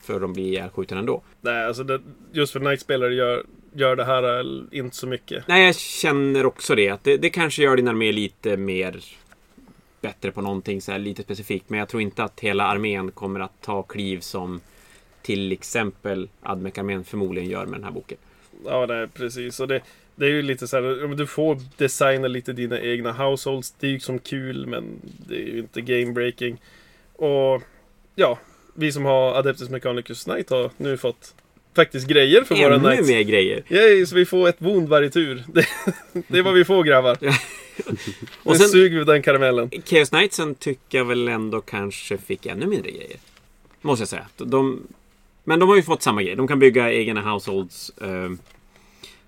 För 0.00 0.20
de 0.20 0.32
blir 0.32 0.44
ihjälskjutna 0.44 0.98
ändå. 0.98 1.22
Nej, 1.40 1.66
alltså 1.66 1.84
det, 1.84 2.00
just 2.32 2.52
för 2.52 2.60
Night-spelare 2.60 3.14
gör, 3.14 3.44
gör 3.72 3.96
det 3.96 4.04
här 4.04 4.40
eh, 4.40 4.78
inte 4.78 4.96
så 4.96 5.06
mycket. 5.06 5.48
Nej, 5.48 5.66
jag 5.66 5.76
känner 5.76 6.46
också 6.46 6.74
det. 6.74 6.88
Att 6.88 7.04
det, 7.04 7.16
det 7.16 7.30
kanske 7.30 7.62
gör 7.62 7.76
din 7.76 7.88
armé 7.88 8.12
lite 8.12 8.56
mer 8.56 9.00
bättre 10.00 10.30
på 10.32 10.40
någonting 10.40 10.80
så 10.82 10.98
lite 10.98 11.22
specifikt. 11.22 11.70
Men 11.70 11.78
jag 11.78 11.88
tror 11.88 12.02
inte 12.02 12.24
att 12.24 12.40
hela 12.40 12.64
armén 12.64 13.10
kommer 13.10 13.40
att 13.40 13.60
ta 13.60 13.82
kliv 13.82 14.20
som 14.20 14.60
till 15.22 15.52
exempel 15.52 16.28
Admec-armén 16.42 17.04
förmodligen 17.04 17.50
gör 17.50 17.66
med 17.66 17.78
den 17.78 17.84
här 17.84 17.90
boken. 17.90 18.18
Ja, 18.64 18.86
nej, 18.88 19.08
precis. 19.08 19.60
Och 19.60 19.68
det, 19.68 19.80
det 20.14 20.26
är 20.26 20.30
ju 20.30 20.42
lite 20.42 20.68
så 20.68 20.76
här, 20.76 21.14
du 21.14 21.26
får 21.26 21.58
designa 21.76 22.28
lite 22.28 22.52
dina 22.52 22.80
egna 22.80 23.12
households. 23.12 23.74
Det 23.80 23.86
är 23.86 23.90
ju 23.90 24.00
som 24.00 24.18
kul, 24.18 24.66
men 24.66 24.84
det 25.28 25.34
är 25.34 25.46
ju 25.46 25.58
inte 25.58 25.80
game 25.80 26.12
breaking. 26.12 26.60
Och 27.12 27.62
ja, 28.14 28.38
vi 28.74 28.92
som 28.92 29.04
har 29.04 29.34
Adeptus 29.34 29.70
Mechanicus 29.70 30.24
Knight 30.24 30.50
har 30.50 30.70
nu 30.76 30.96
fått 30.96 31.34
faktiskt 31.76 32.06
grejer 32.08 32.44
för 32.44 32.54
våra 32.54 32.74
Ännu 32.74 32.88
knights. 32.88 33.08
mer 33.08 33.22
grejer! 33.22 33.62
Yay, 33.68 34.06
så 34.06 34.14
vi 34.14 34.24
får 34.26 34.48
ett 34.48 34.56
wound 34.62 34.88
varje 34.88 35.10
tur. 35.10 35.44
Det, 35.52 35.66
det 36.28 36.38
är 36.38 36.42
vad 36.42 36.54
vi 36.54 36.64
får 36.64 36.84
grabbar. 36.84 37.18
Och 38.42 38.52
nu 38.52 38.58
sen- 38.58 38.68
suger 38.68 38.98
vi 38.98 39.04
den 39.04 39.22
karamellen. 39.22 39.70
Chaos 39.84 40.08
Knightsen 40.10 40.54
tycker 40.54 40.98
jag 40.98 41.04
väl 41.04 41.28
ändå 41.28 41.60
kanske 41.60 42.18
fick 42.18 42.46
ännu 42.46 42.66
mindre 42.66 42.90
grejer. 42.90 43.16
Måste 43.82 44.00
jag 44.02 44.08
säga. 44.08 44.26
De, 44.36 44.82
men 45.44 45.60
de 45.60 45.68
har 45.68 45.76
ju 45.76 45.82
fått 45.82 46.02
samma 46.02 46.22
grej. 46.22 46.36
De 46.36 46.48
kan 46.48 46.58
bygga 46.58 46.92
egna 46.92 47.32
households. 47.32 47.90
eh, 47.90 48.30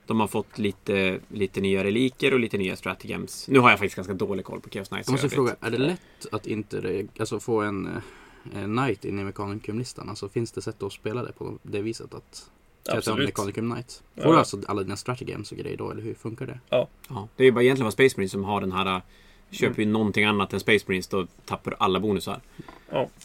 De 0.07 0.21
har 0.21 0.27
fått 0.29 0.59
lite, 0.59 1.19
lite 1.29 1.61
nya 1.61 1.85
reliker 1.85 2.35
och 2.35 2.41
lite 2.41 2.59
nya 2.59 2.77
stratagems. 2.77 3.49
Nu 3.49 3.59
har 3.59 3.71
jag 3.71 3.79
faktiskt 3.79 3.97
ganska 3.97 4.15
dålig 4.15 4.45
koll 4.45 4.61
på 4.61 4.71
Chaos 4.71 4.89
Knights. 4.89 5.09
Jag 5.09 5.13
måste 5.13 5.29
fråga, 5.29 5.57
är 5.61 5.71
det 5.71 5.79
lätt 5.79 6.27
att 6.33 6.47
inte 6.47 7.07
alltså 7.19 7.41
få 7.41 7.61
en, 7.61 7.87
eh, 7.87 8.63
en 8.63 8.77
Knight 8.77 9.05
in 9.05 9.19
i 9.19 9.25
Mechanicum-listan? 9.25 10.09
Alltså 10.09 10.29
finns 10.29 10.53
det 10.53 10.63
sätt 10.63 10.83
att 10.83 10.93
spela 10.93 11.23
det 11.23 11.33
på 11.33 11.59
det 11.63 11.81
viset 11.83 12.15
att 12.15 12.51
Absolut. 12.89 13.29
Mechanicum 13.29 13.71
Knight? 13.73 14.03
Får 14.17 14.25
Ja. 14.25 14.33
du 14.33 14.39
alltså 14.39 14.61
alla 14.69 14.83
dina 14.83 14.97
stratagems 14.97 15.53
och 15.53 15.59
grejer 15.59 15.77
då, 15.77 15.91
eller 15.91 16.03
hur 16.03 16.15
funkar 16.15 16.47
det? 16.47 16.59
Ja, 16.71 16.89
det 17.37 17.43
är 17.43 17.45
ju 17.45 17.53
bara 17.53 17.63
egentligen 17.65 17.85
bara 17.87 17.91
Space 17.91 18.15
Marines 18.17 18.33
som 18.33 18.45
har 18.45 18.61
den 18.61 18.73
här... 18.73 19.03
Köper 19.51 19.83
ju 19.83 19.89
någonting 19.89 20.25
annat 20.25 20.53
än 20.53 20.61
Space 20.61 20.85
Marines 20.89 21.07
då 21.09 21.27
tappar 21.45 21.71
du 21.71 21.77
alla 21.81 22.01
bonusar. 22.01 22.41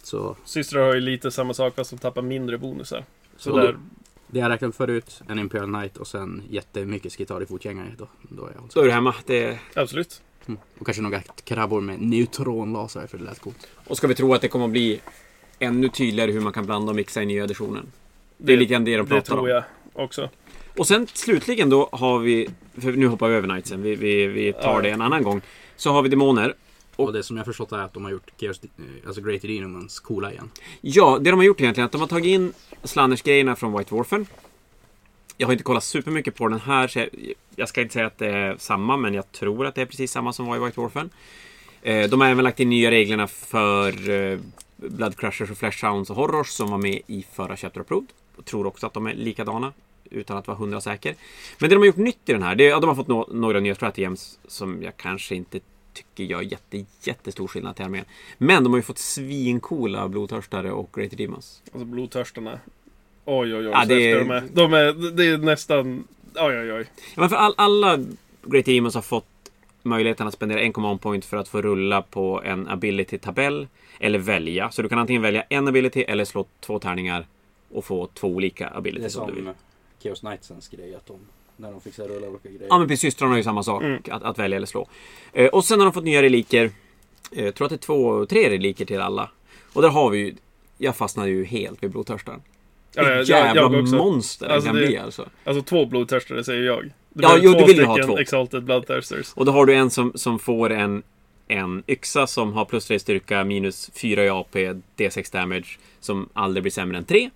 Så, 0.04 0.36
Systrar 0.46 0.82
har 0.88 0.94
ju 0.94 1.02
lite 1.02 1.32
samma 1.32 1.54
sak 1.54 1.76
fast 1.76 1.90
de 1.90 1.98
tappar 1.98 2.22
mindre 2.22 2.58
bonusar. 2.58 3.06
Så, 3.38 3.50
så 3.50 3.58
där, 3.58 3.78
det 4.28 4.40
jag 4.40 4.50
räknade 4.50 4.74
förut, 4.74 5.22
en 5.30 5.40
Imperial 5.40 5.74
Knight 5.74 5.98
och 5.98 6.08
sen 6.08 6.44
jättemycket 6.50 7.12
Skitari-fotgängare. 7.12 7.96
Då, 7.98 8.08
då 8.22 8.46
är 8.46 8.52
jag 8.52 8.64
alltså. 8.64 8.80
Då 8.80 8.84
är 8.84 8.88
du 8.88 8.94
hemma. 8.94 9.16
Det, 9.26 9.60
absolut. 9.76 10.22
Mm. 10.46 10.60
Och 10.80 10.86
kanske 10.86 11.02
några 11.04 11.22
krabbor 11.22 11.82
med 11.82 12.02
neutronlaser 12.02 13.08
för 13.08 13.18
det 13.18 13.24
lät 13.24 13.40
coolt. 13.40 13.68
och 13.88 13.98
ska 13.98 14.08
vi 14.08 14.16
tro 14.16 14.34
att 14.34 14.42
det 14.42 14.48
kommer 14.48 14.66
att 14.66 14.72
bli 14.72 15.02
ännu 15.60 15.90
tydligare 15.90 16.32
hur 16.32 16.42
man 16.42 16.54
kan 16.54 16.66
blanda 16.66 16.90
och 16.90 16.96
mixa 16.96 17.24
i 17.24 17.26
nya 17.26 17.44
editionen. 17.44 17.92
Det 18.38 18.54
är 18.54 18.58
lite 18.58 18.72
grann 18.74 18.86
det 18.86 18.92
de 18.98 18.98
Det 18.98 19.10
pratar 19.10 19.34
om. 19.34 19.38
tror 19.40 19.50
jag 19.50 19.64
också. 19.94 20.30
Och 20.78 20.88
sen 20.88 21.08
slutligen 21.14 21.70
då 21.70 21.90
har 21.92 22.20
vi, 22.20 22.50
för 22.82 22.92
nu 22.92 23.08
hoppar 23.08 23.30
vi 23.30 23.36
över 23.36 23.48
Knightsen, 23.48 23.82
vi, 23.82 23.96
vi, 23.96 24.28
vi 24.28 24.54
tar 24.54 24.62
Ja. 24.76 24.82
det 24.82 24.90
en 24.90 25.02
annan 25.02 25.24
gång. 25.24 25.42
Så 25.76 25.92
har 25.92 26.02
vi 26.02 26.10
demoner. 26.10 26.54
Och- 26.96 27.06
Och 27.08 27.14
det 27.14 27.24
som 27.24 27.38
jag 27.38 27.46
förstått 27.46 27.72
är 27.72 27.78
att 27.78 27.94
de 27.94 28.04
har 28.04 28.12
gjort 28.12 28.32
Chaos, 28.40 28.62
eh, 28.64 28.70
alltså 29.08 29.22
Great 29.22 29.44
Inhumans 29.44 30.00
coola 30.00 30.32
igen. 30.32 30.50
Ja, 30.82 31.18
det 31.22 31.30
de 31.30 31.40
har 31.40 31.44
gjort 31.46 31.62
egentligen 31.62 31.84
är 31.84 31.86
att 31.86 31.92
de 31.92 32.02
har 32.02 32.08
tagit 32.08 32.26
in 32.26 32.54
Slanners-grejerna 32.84 33.56
från 33.56 33.78
White 33.78 33.90
Dwarfen. 33.96 34.26
Jag 35.38 35.48
har 35.48 35.52
inte 35.52 35.64
kollat 35.64 35.84
supermycket 35.84 36.36
på 36.36 36.48
den 36.48 36.60
här, 36.60 36.88
så 36.88 37.00
jag, 37.00 37.10
jag 37.56 37.70
ska 37.70 37.82
inte 37.82 37.94
säga 37.94 38.08
att 38.08 38.18
det 38.18 38.28
är 38.30 38.56
samma, 38.60 38.98
men 38.98 39.14
jag 39.14 39.32
tror 39.32 39.66
att 39.66 39.76
det 39.76 39.82
är 39.82 39.86
precis 39.86 40.12
samma 40.12 40.34
som 40.34 40.46
var 40.46 40.56
i 40.56 40.60
White 40.60 40.82
Dwarfen. 40.82 41.10
Eh, 41.82 42.10
de 42.10 42.22
har 42.22 42.28
även 42.28 42.44
lagt 42.44 42.60
in 42.60 42.70
nya 42.70 42.92
reglerna 42.92 43.28
för 43.28 44.10
eh, 44.10 44.40
Blood 44.78 45.18
Crushers 45.18 45.52
och 45.52 45.58
Flesh 45.58 45.86
Hounds 45.86 46.10
och 46.10 46.16
Horrors 46.16 46.48
som 46.48 46.72
var 46.72 46.78
med 46.78 47.02
i 47.08 47.26
förra 47.34 47.58
Chapter 47.58 47.82
Approved. 47.82 48.08
Tror 48.46 48.68
också 48.68 48.88
att 48.88 48.94
de 48.94 49.08
är 49.08 49.14
likadana, 49.14 49.74
utan 50.10 50.38
att 50.38 50.48
vara 50.48 50.58
hundra 50.58 50.82
säker. 50.82 51.16
Men 51.60 51.70
det 51.70 51.76
de 51.76 51.80
har 51.80 51.86
gjort 51.86 51.96
nytt 51.98 52.30
i 52.30 52.34
den 52.34 52.44
här, 52.44 52.56
det 52.56 52.64
är, 52.64 52.70
ja, 52.70 52.80
de 52.80 52.88
har 52.88 52.96
fått 52.96 53.08
nå- 53.08 53.30
några 53.32 53.60
nya 53.60 53.76
stratagems 53.76 54.40
som 54.48 54.84
jag 54.84 54.98
kanske 54.98 55.36
inte 55.36 55.60
tycker 55.94 56.24
gör 56.24 56.42
jätte, 56.42 56.86
jättestor 57.02 57.48
skillnad 57.48 57.76
till 57.76 57.86
armén. 57.86 58.06
Men 58.38 58.64
de 58.64 58.74
har 58.74 58.78
ju 58.78 58.84
fått 58.84 58.98
svincoola 58.98 60.08
blodtörstare 60.08 60.72
och 60.72 60.90
Great 60.94 61.18
Demons. 61.18 61.62
Alltså 61.66 61.86
blodtörstarna. 61.86 62.60
Oj, 63.26 63.56
oj, 63.56 63.58
oj. 63.58 63.72
Ja, 63.72 63.86
det 63.86 64.16
de 64.16 64.32
är. 64.32 64.44
De 64.54 64.74
är. 64.74 65.12
Det 65.12 65.26
är 65.26 65.38
nästan... 65.38 66.08
Oj, 66.36 66.60
oj, 66.60 66.74
oj. 66.74 66.86
Ja, 67.16 67.22
men 67.22 67.30
för 67.30 67.36
all, 67.36 67.54
alla 67.58 68.00
Great 68.44 68.66
Demons 68.66 68.96
har 68.96 69.02
fått 69.02 69.26
möjligheten 69.84 70.28
att 70.28 70.34
spendera 70.34 70.62
en 70.62 70.74
command 70.74 71.02
point 71.02 71.26
för 71.26 71.38
att 71.38 71.48
få 71.48 71.62
rulla 71.62 72.02
på 72.02 72.42
en 72.46 72.68
ability-tabell. 72.68 73.68
Eller 74.00 74.20
välja. 74.20 74.72
Så 74.72 74.82
du 74.82 74.90
kan 74.90 75.00
antingen 75.00 75.22
välja 75.22 75.42
en 75.50 75.68
ability 75.68 76.02
eller 76.02 76.26
slå 76.26 76.46
två 76.60 76.80
tärningar 76.80 77.26
och 77.74 77.86
få 77.86 78.08
två 78.14 78.28
olika 78.28 78.64
Det 78.66 78.70
är 78.74 78.78
abilities 78.78 79.16
om 79.16 79.28
du 79.28 79.34
vill. 79.36 79.44
som 79.44 79.54
Chaos 80.04 80.20
Knightsens 80.20 80.68
grej, 80.68 80.96
att 80.96 81.06
de, 81.06 81.18
när 81.58 81.72
de 81.72 81.82
fixar 81.82 82.08
rulla 82.08 82.28
olika 82.28 82.50
grejer. 82.50 82.68
Ja 82.70 82.78
men 82.78 82.88
precis, 82.88 83.02
systrarna 83.02 83.32
har 83.32 83.38
ju 83.38 83.44
samma 83.44 83.64
sak. 83.64 83.84
Mm. 83.84 84.02
Att, 84.12 84.24
att 84.24 84.40
välja 84.40 84.56
eller 84.58 84.68
slå. 84.68 84.88
Eh, 85.34 85.48
och 85.48 85.66
sen 85.66 85.80
har 85.80 85.86
de 85.86 85.94
fått 85.94 86.04
nya 86.04 86.22
reliker. 86.22 86.72
Eh, 87.32 87.46
jag 87.46 87.56
tror 87.56 87.66
att 87.66 87.70
det 87.70 87.76
är 87.76 87.78
två, 87.78 88.26
tre 88.26 88.50
reliker 88.50 88.86
till 88.86 89.00
alla. 89.02 89.30
Och 89.74 89.82
där 89.82 89.90
har 89.90 90.10
vi 90.10 90.18
ju... 90.18 90.36
Jag 90.78 90.96
fastnade 90.96 91.30
ju 91.30 91.46
helt 91.46 91.84
vid 91.84 91.92
blodtörstaren. 91.92 92.42
Ja, 92.96 93.22
jävla 93.24 93.62
jag 93.62 93.74
också. 93.82 93.96
monster 93.96 94.48
Alltså, 94.50 94.68
kan 94.68 94.76
det- 94.76 94.86
bli 94.88 94.98
alltså. 94.98 95.30
Alltså 95.44 95.64
två 95.64 95.86
blodtörstare 95.86 96.44
säger 96.44 96.64
jag. 96.64 96.84
Det 97.10 97.24
Ja, 97.24 97.38
jo, 97.42 97.52
två 97.54 97.60
du 97.60 97.66
vill 97.66 97.78
ju 97.78 97.86
ha 97.86 98.06
två. 98.06 98.18
Exalted 98.18 98.64
Bloodthirsters. 98.64 99.34
Och 99.34 99.46
då 99.46 99.52
har 99.52 99.66
du 99.66 99.74
en 99.76 99.90
som, 99.90 100.12
som 100.16 100.40
får 100.40 100.70
en, 100.70 101.04
en 101.48 101.84
yxa 101.88 102.28
som 102.28 102.54
har 102.54 102.66
plus 102.66 102.86
3 102.88 103.00
styrka, 103.00 103.44
minus 103.44 103.92
4 103.94 104.26
i 104.26 104.30
AP, 104.30 104.74
D6 104.98 105.32
damage, 105.34 105.80
som 106.00 106.30
aldrig 106.34 106.64
blir 106.64 106.72
sämre 106.72 106.98
än 106.98 107.06
3. 107.06 107.30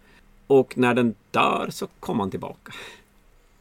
Och 0.47 0.77
när 0.77 0.93
den 0.93 1.15
dör 1.31 1.67
så 1.71 1.87
kommer 1.99 2.19
han 2.23 2.31
tillbaka. 2.31 2.71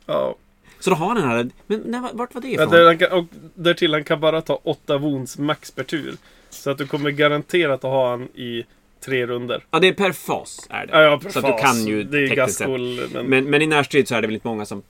Ja. 0.07 0.35
Så 0.81 0.91
då 0.91 0.97
har 0.97 1.15
den 1.15 1.25
här... 1.25 1.51
Men 1.67 1.81
när, 1.81 2.13
vart 2.13 2.35
var 2.35 2.43
det 2.43 2.49
Ja, 2.49 2.55
ifrån? 2.55 2.71
där, 2.71 2.85
han 2.87 2.99
kan, 2.99 3.13
och 3.13 3.25
därtill 3.55 3.93
han 3.93 4.05
kan 4.05 4.21
bara 4.21 4.43
ta 4.43 4.61
åtta 4.63 4.99
wounds 4.99 5.39
max 5.39 5.71
per 5.71 5.83
tur. 5.85 6.17
Så 6.51 6.71
att 6.71 6.79
du 6.79 6.87
kommer 6.87 7.11
garanterat 7.11 7.85
att 7.85 7.91
ha 7.91 8.11
han 8.11 8.23
i 8.35 8.65
tre 9.01 9.27
runder. 9.27 9.65
Ja, 9.71 9.79
det 9.79 9.89
är 9.89 9.93
per 9.93 10.13
fas. 10.13 10.67
Är 10.71 10.87
det. 10.87 10.93
Ja, 10.93 11.03
ja, 11.03 11.21
Så 11.21 11.39
att 11.39 11.45
du 11.45 11.51
fas. 11.51 11.61
kan 11.61 11.87
ju 11.87 12.03
Det 12.05 12.19
är 12.19 12.37
gaskol, 12.37 13.01
men... 13.13 13.27
Men, 13.27 13.51
men 13.51 13.63
i 13.63 13.67
närstrid 13.67 14.09
så 14.09 14.15
är 14.15 14.21
det 14.23 14.27
väl 14.27 14.35
inte 14.35 14.47
många 14.47 14.67
som 14.67 14.83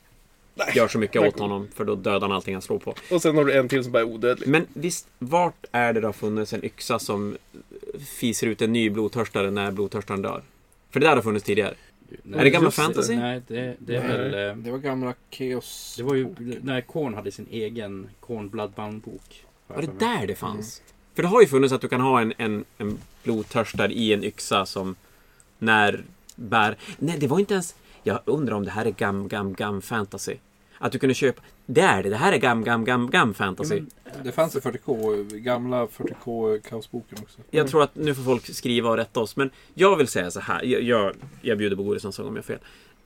gör 0.75 0.89
så 0.89 0.99
mycket 0.99 1.21
Nej. 1.21 1.29
åt 1.29 1.39
honom. 1.39 1.69
För 1.75 1.85
då 1.85 1.95
dödar 1.95 2.21
han 2.21 2.33
allting 2.33 2.55
han 2.55 2.63
slår 2.63 2.79
på. 2.79 2.95
Och 3.11 3.23
sen 3.23 3.37
har 3.37 3.45
du 3.45 3.53
en 3.53 3.69
till 3.69 3.83
som 3.83 3.93
bara 3.93 4.03
är 4.03 4.07
odödlig. 4.07 4.49
Men 4.49 4.67
visst, 4.73 5.09
vart 5.19 5.65
är 5.73 5.93
det 5.93 6.01
då 6.01 6.13
funnits 6.13 6.53
en 6.53 6.65
yxa 6.65 6.99
som 6.99 7.37
fiser 8.19 8.47
ut 8.47 8.63
en 8.63 8.73
ny 8.73 8.91
blodtörstare 8.91 9.51
när 9.51 9.71
blodtörstaren 9.71 10.23
dör? 10.23 10.43
För 10.91 11.01
det 11.01 11.07
där 11.07 11.15
har 11.17 11.23
funnits 11.23 11.45
tidigare. 11.47 11.75
Nej, 12.23 12.41
Är 12.41 12.45
det 12.45 12.51
gamla 12.51 12.71
fantasy? 12.71 13.17
Nej, 13.17 13.43
det, 13.47 13.77
det 13.79 13.97
är 13.97 14.09
Nej. 14.09 14.19
väl... 14.19 14.49
eh, 14.49 14.57
Det 14.57 14.71
var 14.71 14.79
gamla 14.79 15.15
Chaos... 15.31 15.95
Det 15.97 16.03
var 16.03 16.15
ju 16.15 16.35
när 16.63 16.81
Korn 16.81 17.15
hade 17.15 17.31
sin 17.31 17.47
egen 17.51 18.09
Korn 18.21 18.49
Bloodbound-bok. 18.51 19.45
Var 19.67 19.83
det 19.83 19.99
där 19.99 20.27
det 20.27 20.35
fanns? 20.35 20.83
För 21.15 21.23
det 21.23 21.29
har 21.29 21.41
ju 21.41 21.47
funnits 21.47 21.73
att 21.73 21.81
du 21.81 21.89
kan 21.89 22.01
ha 22.01 22.21
en, 22.21 22.33
en, 22.37 22.65
en 22.79 22.99
blodtörstare 23.23 23.93
i 23.93 24.13
en 24.13 24.25
yxa 24.25 24.67
som 24.67 24.95
när 25.59 26.05
bär... 26.37 26.77
Nej, 26.99 27.19
det 27.19 27.27
var 27.27 27.39
inte 27.39 27.55
ens... 27.55 27.75
Jag 28.03 28.21
undrar 28.25 28.55
om 28.55 28.65
det 28.65 28.71
här 28.71 28.85
är 28.87 28.91
gam, 28.91 29.29
gam, 29.29 29.55
gam 29.55 29.83
fantasy. 29.83 30.35
Att 30.79 30.93
du 30.93 30.99
kunde 30.99 31.15
köpa... 31.15 31.43
Det 31.67 31.81
är 31.81 32.03
det. 32.03 32.09
Det 32.11 32.17
här 32.17 32.33
är 32.33 32.37
gam, 32.37 32.65
gam, 32.65 32.85
gam, 32.85 33.11
gam 33.11 33.35
fantasy. 33.35 33.83
Det 34.23 34.33
fanns 34.33 34.57
i 34.57 34.59
40K, 34.61 35.25
gamla 35.39 35.87
40K 35.87 36.61
kaosboken 36.61 37.19
också. 37.23 37.39
Jag 37.51 37.69
tror 37.69 37.83
att 37.83 37.95
nu 37.97 38.15
får 38.15 38.23
folk 38.23 38.55
skriva 38.55 38.91
och 38.91 38.97
rätta 38.97 39.21
oss. 39.21 39.37
Men 39.37 39.51
jag 39.75 39.97
vill 39.97 40.09
säga 40.09 40.31
så 40.31 40.41
här. 40.41 40.63
Jag, 40.65 40.83
jag, 40.83 41.13
jag 41.43 41.59
bjuder 41.59 41.77
på 41.77 41.83
godis 41.83 42.05
om 42.05 42.13
jag 42.19 42.25
har 42.25 42.43
fel. 42.43 42.59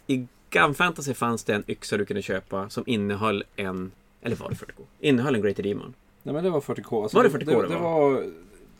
I 0.06 0.26
Gam 0.50 0.74
Fantasy 0.74 1.14
fanns 1.14 1.44
det 1.44 1.54
en 1.54 1.64
yxa 1.70 1.96
du 1.96 2.04
kunde 2.04 2.22
köpa 2.22 2.68
som 2.70 2.84
innehöll 2.86 3.44
en... 3.56 3.92
Eller 4.22 4.36
var 4.36 4.48
det 4.48 4.54
40K? 4.54 4.82
Innehöll 5.00 5.34
en 5.34 5.42
Great 5.42 5.56
Demon. 5.56 5.94
Nej 6.22 6.34
men 6.34 6.44
det 6.44 6.50
var 6.50 6.60
40K. 6.60 7.02
Alltså, 7.02 7.16
Var 7.16 7.24
det 7.24 7.30
40K 7.30 7.38
det, 7.38 7.44
det 7.62 7.68
det 7.68 7.74
var? 7.80 8.10
var? 8.10 8.26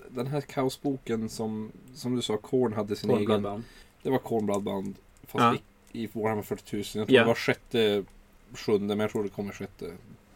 Den 0.08 0.26
här 0.26 0.40
kaosboken 0.40 1.28
som, 1.28 1.72
som 1.94 2.16
du 2.16 2.22
sa, 2.22 2.36
Korn 2.36 2.72
hade 2.72 2.96
sin 2.96 3.08
Korn 3.10 3.18
egen. 3.18 3.26
Bloodbound. 3.26 3.64
Det 4.02 4.10
var 4.10 4.18
Korn 4.18 4.46
Bloodbound. 4.46 4.94
Fast 5.26 5.42
Ja. 5.44 5.56
i, 5.92 6.02
i 6.04 6.08
Warhammer 6.12 6.42
40 6.42 6.76
000. 6.76 6.84
Jag 6.84 6.92
tror 6.92 7.10
Ja. 7.16 7.20
det 7.22 7.26
var 7.26 7.34
sjätte, 7.34 8.04
sjunde, 8.54 8.86
men 8.96 9.00
jag 9.00 9.10
tror 9.10 9.22
det 9.22 9.28
kommer 9.28 9.52
sjätte. 9.52 9.84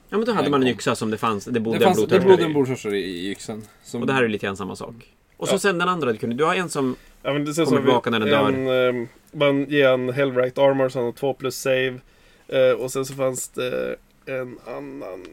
Ja, 0.09 0.17
men 0.19 0.25
då 0.27 0.33
hade 0.33 0.51
man 0.51 0.63
en 0.63 0.69
yxa 0.69 0.95
som 0.95 1.11
det 1.11 1.19
fanns. 1.19 1.45
Det 1.45 1.51
Det, 1.51 1.61
bodde 1.61 1.77
en 1.77 1.83
fanns, 1.83 1.97
det 1.97 2.07
blodtörstare 2.07 2.91
bodde 2.91 2.95
en 2.95 2.95
i. 2.95 2.99
i, 2.99 3.31
yxan. 3.31 3.63
Som, 3.85 4.01
Och 4.01 4.07
det 4.07 4.13
här 4.13 4.23
är 4.23 4.29
lite 4.29 4.47
grann 4.47 4.57
samma 4.57 4.77
sak. 4.77 4.95
Och 5.37 5.49
så 5.49 5.55
Ja. 5.55 5.59
sen 5.59 5.79
den 5.79 5.89
andra 5.89 6.13
du 6.13 6.19
kunde. 6.19 6.37
Du 6.37 6.45
har 6.45 6.55
en 6.55 6.69
som... 6.69 6.97
Ja, 7.23 7.33
det 7.33 7.55
Kommer 7.65 7.81
tillbaka 7.81 8.11
när 8.11 8.21
den 8.21 8.29
dör. 8.29 8.49
en, 8.49 9.01
eh, 9.03 9.09
Man 9.33 9.65
ger 9.71 9.89
en 9.89 10.09
Hellright 10.09 10.59
Armor 10.59 10.89
så 10.89 10.99
han 10.99 11.07
har 11.07 11.13
2 11.13 11.35
plus 11.35 11.57
save. 11.57 12.01
Eh, 12.49 12.71
och 12.79 12.93
sen 12.93 13.05
så 13.05 13.15
fanns 13.15 13.49
det 13.49 13.97
en 14.27 14.59
annan... 14.67 15.25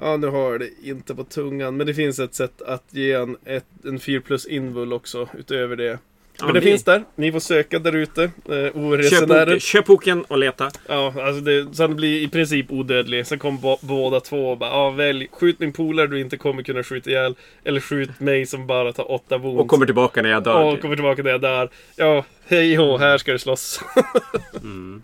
Ja, 0.00 0.16
nu 0.16 0.26
har 0.26 0.50
jag 0.50 0.60
det 0.60 0.70
inte 0.82 1.14
på 1.14 1.24
tungan. 1.24 1.76
Men 1.76 1.86
det 1.86 1.94
finns 1.94 2.18
ett 2.18 2.34
sätt 2.34 2.62
att 2.62 2.84
ge 2.90 3.12
en, 3.12 3.36
ett, 3.44 3.66
en 3.84 4.00
4 4.00 4.20
plus 4.20 4.46
invul 4.46 4.92
också 4.92 5.28
utöver 5.38 5.76
det. 5.76 5.98
Ja, 6.38 6.44
men 6.44 6.54
det, 6.54 6.60
finns 6.60 6.84
där. 6.84 7.04
Ni 7.16 7.32
får 7.32 7.40
söka 7.40 7.78
där 7.78 7.96
ute. 7.96 8.22
Eh, 8.22 8.30
Köp, 9.10 9.20
boken, 9.46 9.60
köp 9.60 9.86
boken 9.86 10.24
och 10.24 10.38
leta. 10.38 10.70
Ja, 10.88 11.14
alltså 11.22 11.40
det, 11.40 11.74
så 11.76 11.82
han 11.82 11.96
blir 11.96 12.20
i 12.20 12.28
princip 12.28 12.70
odödlig. 12.70 13.26
Sen 13.26 13.38
kommer 13.38 13.58
bo- 13.58 13.78
båda 13.80 14.20
två 14.20 14.50
och 14.50 14.58
bara, 14.58 14.70
ja 14.70 14.90
välj. 14.90 15.28
Skjut 15.32 15.58
min 15.60 15.72
polare 15.72 16.06
du 16.06 16.20
inte 16.20 16.36
kommer 16.36 16.62
kunna 16.62 16.82
skjuta 16.82 17.10
ihjäl. 17.10 17.34
Eller 17.64 17.80
skjut 17.80 18.20
mig 18.20 18.46
som 18.46 18.66
bara 18.66 18.92
tar 18.92 19.10
åtta 19.12 19.38
wounds. 19.38 19.60
Och 19.60 19.68
kommer 19.68 19.86
tillbaka 19.86 20.22
när 20.22 20.30
jag 20.30 20.42
dör. 20.44 20.64
Och 20.64 20.80
kommer 20.80 20.96
tillbaka 20.96 21.22
när 21.22 21.30
jag 21.30 21.40
dör. 21.40 21.68
Ja, 21.96 22.24
hej 22.46 22.74
hå, 22.74 22.96
här 22.98 23.18
ska 23.18 23.32
det 23.32 23.38
slåss. 23.38 23.80
Mm. 24.62 25.02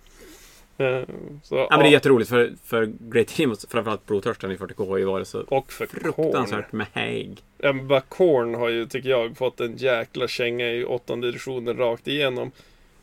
Eh, 0.78 1.02
Så, 1.42 1.54
Ja, 1.56 1.66
men 1.70 1.78
det 1.80 1.86
är 1.88 1.90
jätteroligt 1.92 2.30
för, 2.30 2.52
för 2.64 2.92
Great 3.00 3.26
Team, 3.28 3.50
och 3.50 3.58
framförallt 3.68 4.06
Blodtörsten 4.06 4.52
i 4.52 4.56
40K 4.56 4.88
har 4.88 4.98
ju 4.98 5.04
varit 5.04 5.28
så 5.28 5.40
och 5.40 5.72
för 5.72 5.86
Korn. 5.86 6.00
fruktansvärt 6.14 6.72
med 6.72 6.86
häg. 6.92 7.36
Ja, 7.58 7.72
men 7.72 7.88
bara 7.88 8.00
Korn 8.00 8.54
har 8.54 8.68
ju, 8.68 8.86
tycker 8.86 9.08
jag, 9.08 9.36
fått 9.36 9.60
en 9.60 9.76
jäkla 9.76 10.28
känga 10.28 10.70
i 10.72 10.84
åttonde 10.84 11.28
editionen 11.28 11.76
rakt 11.76 12.08
igenom. 12.08 12.50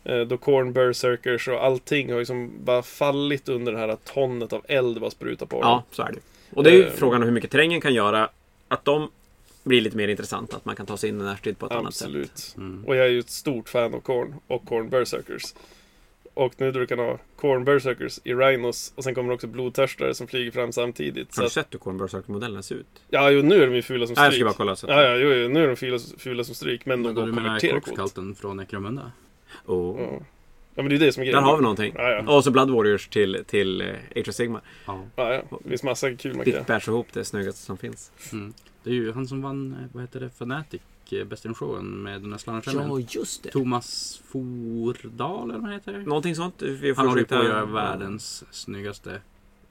Eh, 0.03 0.19
Då 0.21 0.37
Korn, 0.37 0.73
Berserkers 0.73 1.47
och 1.47 1.63
allting 1.65 2.11
har 2.11 2.19
ju 2.19 2.25
som 2.25 2.51
bara 2.63 2.81
fallit 2.83 3.49
under 3.49 3.71
det 3.71 3.77
här 3.77 3.97
tonnet 4.13 4.53
av 4.53 4.65
eld 4.67 5.01
bara 5.01 5.11
sprutar 5.11 5.45
på 5.45 5.61
dem. 5.61 5.69
Ja, 5.69 5.83
så 5.91 6.01
är 6.03 6.11
det 6.11 6.19
Och 6.57 6.63
det 6.63 6.69
är 6.69 6.73
ju 6.75 6.83
Eh. 6.85 6.91
frågan 6.91 7.21
om 7.21 7.27
hur 7.27 7.33
mycket 7.33 7.51
terrängen 7.51 7.81
kan 7.81 7.93
göra 7.93 8.29
att 8.67 8.85
de 8.85 9.11
blir 9.63 9.81
lite 9.81 9.97
mer 9.97 10.07
intressanta. 10.07 10.57
Att 10.57 10.65
man 10.65 10.75
kan 10.75 10.85
ta 10.85 10.97
sig 10.97 11.09
in 11.09 11.21
i 11.21 11.23
närstrid 11.23 11.57
på 11.59 11.65
ett 11.65 11.71
annat 11.71 11.93
sätt. 11.95 12.07
Absolut. 12.07 12.53
Mm. 12.57 12.85
Och 12.87 12.95
jag 12.95 13.05
är 13.05 13.09
ju 13.09 13.19
ett 13.19 13.29
stort 13.29 13.69
fan 13.69 13.93
av 13.93 13.99
Korn 13.99 14.35
och 14.47 14.65
Korn 14.65 14.89
Berserkers. 14.89 15.43
Och 16.35 16.53
nu 16.57 16.71
då 16.71 16.79
du 16.79 16.87
kan 16.87 16.99
ha 16.99 17.19
Korn 17.35 17.63
Berserkers 17.63 18.19
i 18.23 18.33
Rhinos 18.33 18.93
och 18.95 19.03
sen 19.03 19.15
kommer 19.15 19.33
också 19.33 19.47
Blodtörstare 19.47 20.13
som 20.13 20.27
flyger 20.27 20.51
fram 20.51 20.71
samtidigt. 20.71 21.37
Har 21.37 21.43
du 21.43 21.49
sett 21.49 21.73
hur 21.73 21.79
Corn 21.79 21.97
Berserker-modellen 21.97 22.63
ser 22.63 22.75
ut? 22.75 22.87
ja, 23.09 23.29
jo, 23.31 23.41
nu 23.41 23.63
är 23.63 23.67
de 23.67 23.75
ju 23.75 23.81
fula 23.81 24.07
som 24.07 24.13
Nej, 24.13 24.23
jag 24.23 24.33
stryk. 24.33 24.39
ska 24.41 24.45
bara 24.45 24.57
kolla. 24.57 24.75
Så. 24.75 24.87
Ja, 24.87 25.03
ja, 25.03 25.15
jo, 25.15 25.29
jo, 25.33 25.49
nu 25.49 25.63
är 25.63 25.67
de 25.67 25.75
fula, 25.75 25.99
fula 26.17 26.43
som 26.43 26.55
stryk, 26.55 26.85
men 26.85 27.03
de 27.03 27.07
Men 27.07 27.15
går 27.15 27.23
du 27.23 27.29
att 27.29 27.35
menar. 27.35 27.59
Korpskalten 27.59 28.35
från 28.35 28.57
Necromunda? 28.57 29.11
Oh. 29.65 30.01
Ja. 30.01 30.09
ja, 30.75 30.83
men 30.83 30.89
det 30.89 30.95
är 30.95 30.99
det 30.99 31.11
som 31.13 31.21
är 31.21 31.25
grejen. 31.25 31.43
Där 31.43 31.49
har 31.49 31.57
vi 31.57 31.61
någonting. 31.61 31.93
Ja, 31.97 32.09
ja. 32.09 32.35
Och 32.35 32.43
så 32.43 32.51
Blood 32.51 32.69
Warriors 32.69 33.07
till, 33.07 33.43
till 33.47 33.81
eh, 33.81 33.87
Age 34.15 34.29
of 34.29 34.35
Sigma. 34.35 34.61
Ja. 34.85 35.03
ja, 35.15 35.33
ja. 35.33 35.59
Det 35.63 35.69
finns 35.69 35.83
massa 35.83 36.15
kul 36.15 36.35
man 36.35 36.45
kan 36.45 36.53
göra. 36.67 36.79
ihop 36.87 37.07
det 37.13 37.25
snyggaste 37.25 37.61
som 37.61 37.77
finns. 37.77 38.11
Mm. 38.31 38.53
Det 38.83 38.89
är 38.89 38.93
ju 38.93 39.11
han 39.11 39.27
som 39.27 39.41
vann, 39.41 39.71
eh, 39.71 39.87
vad 39.93 40.03
heter 40.03 40.19
det, 40.19 40.29
Fanatic 40.29 40.81
eh, 41.13 41.25
Best 41.25 41.45
in 41.45 41.53
Showen 41.53 41.85
med 42.03 42.21
den 42.21 42.31
här 42.31 42.37
slalomskärmen. 42.37 43.07
just 43.09 43.43
det. 43.43 43.51
Thomas 43.51 44.21
Fordal 44.25 45.49
eller 45.49 45.53
vad 45.53 45.63
han 45.63 45.71
heter? 45.71 45.97
Någonting 45.97 46.35
sånt. 46.35 46.61
Vi 46.61 46.93
får 46.95 47.01
Han 47.01 47.09
håller 47.09 47.23
på 47.23 47.35
att 47.35 47.45
göra 47.45 47.65
världens 47.65 48.43
snyggaste 48.51 49.21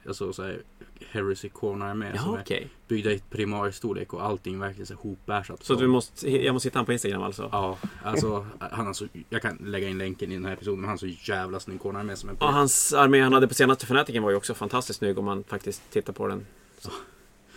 alltså, 0.07 0.33
så 0.33 0.43
här, 0.43 0.63
Heresy 1.11 1.49
Corner 1.49 1.95
med. 1.95 2.21
som 2.21 2.35
Ja, 2.35 2.55
är 2.55 2.69
byggda 2.89 3.13
i 3.13 3.23
primarstorlek 3.31 4.13
och 4.13 4.25
allting 4.25 4.59
verkligen 4.59 4.87
så 4.87 4.95
hopbärsat. 4.95 5.65
Så 5.65 5.75
du 5.75 5.87
måste, 5.87 6.31
jag 6.31 6.53
måste 6.53 6.69
hitta 6.69 6.79
han 6.79 6.87
på 6.87 6.93
Instagram 6.93 7.23
alltså? 7.23 7.49
Ja, 7.53 7.79
alltså 8.05 8.47
han 8.59 8.87
har 8.87 8.93
så, 8.93 9.07
jag 9.29 9.43
kan 9.43 9.57
lägga 9.65 9.89
in 9.89 9.99
länken 9.99 10.33
i 10.33 10.35
den 10.35 10.45
här 10.45 10.53
episoden, 10.53 10.81
men 10.81 10.89
han 10.89 10.93
har 10.93 11.15
så 11.15 11.31
jävla 11.33 11.61
snygg 11.61 11.81
corner 11.81 12.03
med 12.03 12.19
som 12.19 12.29
är 12.31 12.35
på. 12.35 12.45
Ja, 12.45 12.51
hans 12.51 12.93
armé 12.93 13.21
han 13.21 13.33
hade 13.33 13.49
på 13.49 13.55
senaste 13.55 13.87
Fanatiken 13.87 14.23
var 14.23 14.31
ju 14.31 14.37
också 14.37 14.55
fantastiskt 14.55 14.99
snygg 14.99 15.19
om 15.19 15.25
man 15.25 15.45
faktiskt 15.45 15.91
tittar 15.91 16.13
på 16.13 16.27
den. 16.27 16.47
Så. 16.79 16.91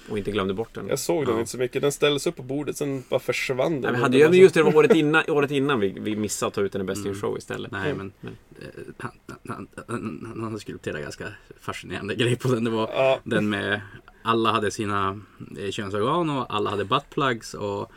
Och 0.09 0.17
inte 0.17 0.31
glömde 0.31 0.53
bort 0.53 0.73
den. 0.73 0.87
Jag 0.87 0.99
såg 0.99 1.25
den 1.25 1.33
Ja. 1.33 1.39
inte 1.39 1.51
så 1.51 1.57
mycket. 1.57 1.81
Den 1.81 1.91
ställdes 1.91 2.27
upp 2.27 2.35
på 2.35 2.43
bordet, 2.43 2.77
sen 2.77 3.03
bara 3.09 3.19
försvann 3.19 3.81
den. 3.81 3.81
Nej, 3.81 3.91
vi 4.11 4.21
hade 4.23 4.37
ju 4.37 4.43
just 4.43 4.53
det, 4.53 4.59
det 4.59 4.63
var 4.63 4.75
året 4.75 4.95
innan, 4.95 5.23
året 5.29 5.51
innan 5.51 5.79
vi, 5.79 5.95
vi 5.99 6.15
missade 6.15 6.47
att 6.47 6.53
ta 6.53 6.61
ut 6.61 6.71
den 6.71 6.81
i 6.81 6.85
Best 6.85 6.99
in 7.05 7.07
Mm. 7.07 7.21
Show 7.21 7.37
istället. 7.37 7.71
Nej, 7.71 7.93
men 7.93 8.11
Men- 8.21 8.37
eh, 8.61 8.67
han, 8.97 9.11
han, 9.47 9.67
han, 9.87 10.25
han 10.29 10.43
hade 10.43 10.59
skulpterat 10.59 11.01
ganska 11.01 11.25
fascinerande 11.61 12.15
grej 12.15 12.35
på 12.35 12.47
den. 12.47 12.63
Det 12.63 12.69
var 12.69 12.89
Ja, 12.93 13.19
den 13.23 13.49
med 13.49 13.81
alla 14.23 14.51
hade 14.51 14.71
sina 14.71 15.19
eh, 15.59 15.69
könsorgan 15.71 16.29
och 16.29 16.45
alla 16.55 16.69
hade 16.69 16.85
buttplugs 16.85 17.53
och 17.53 17.91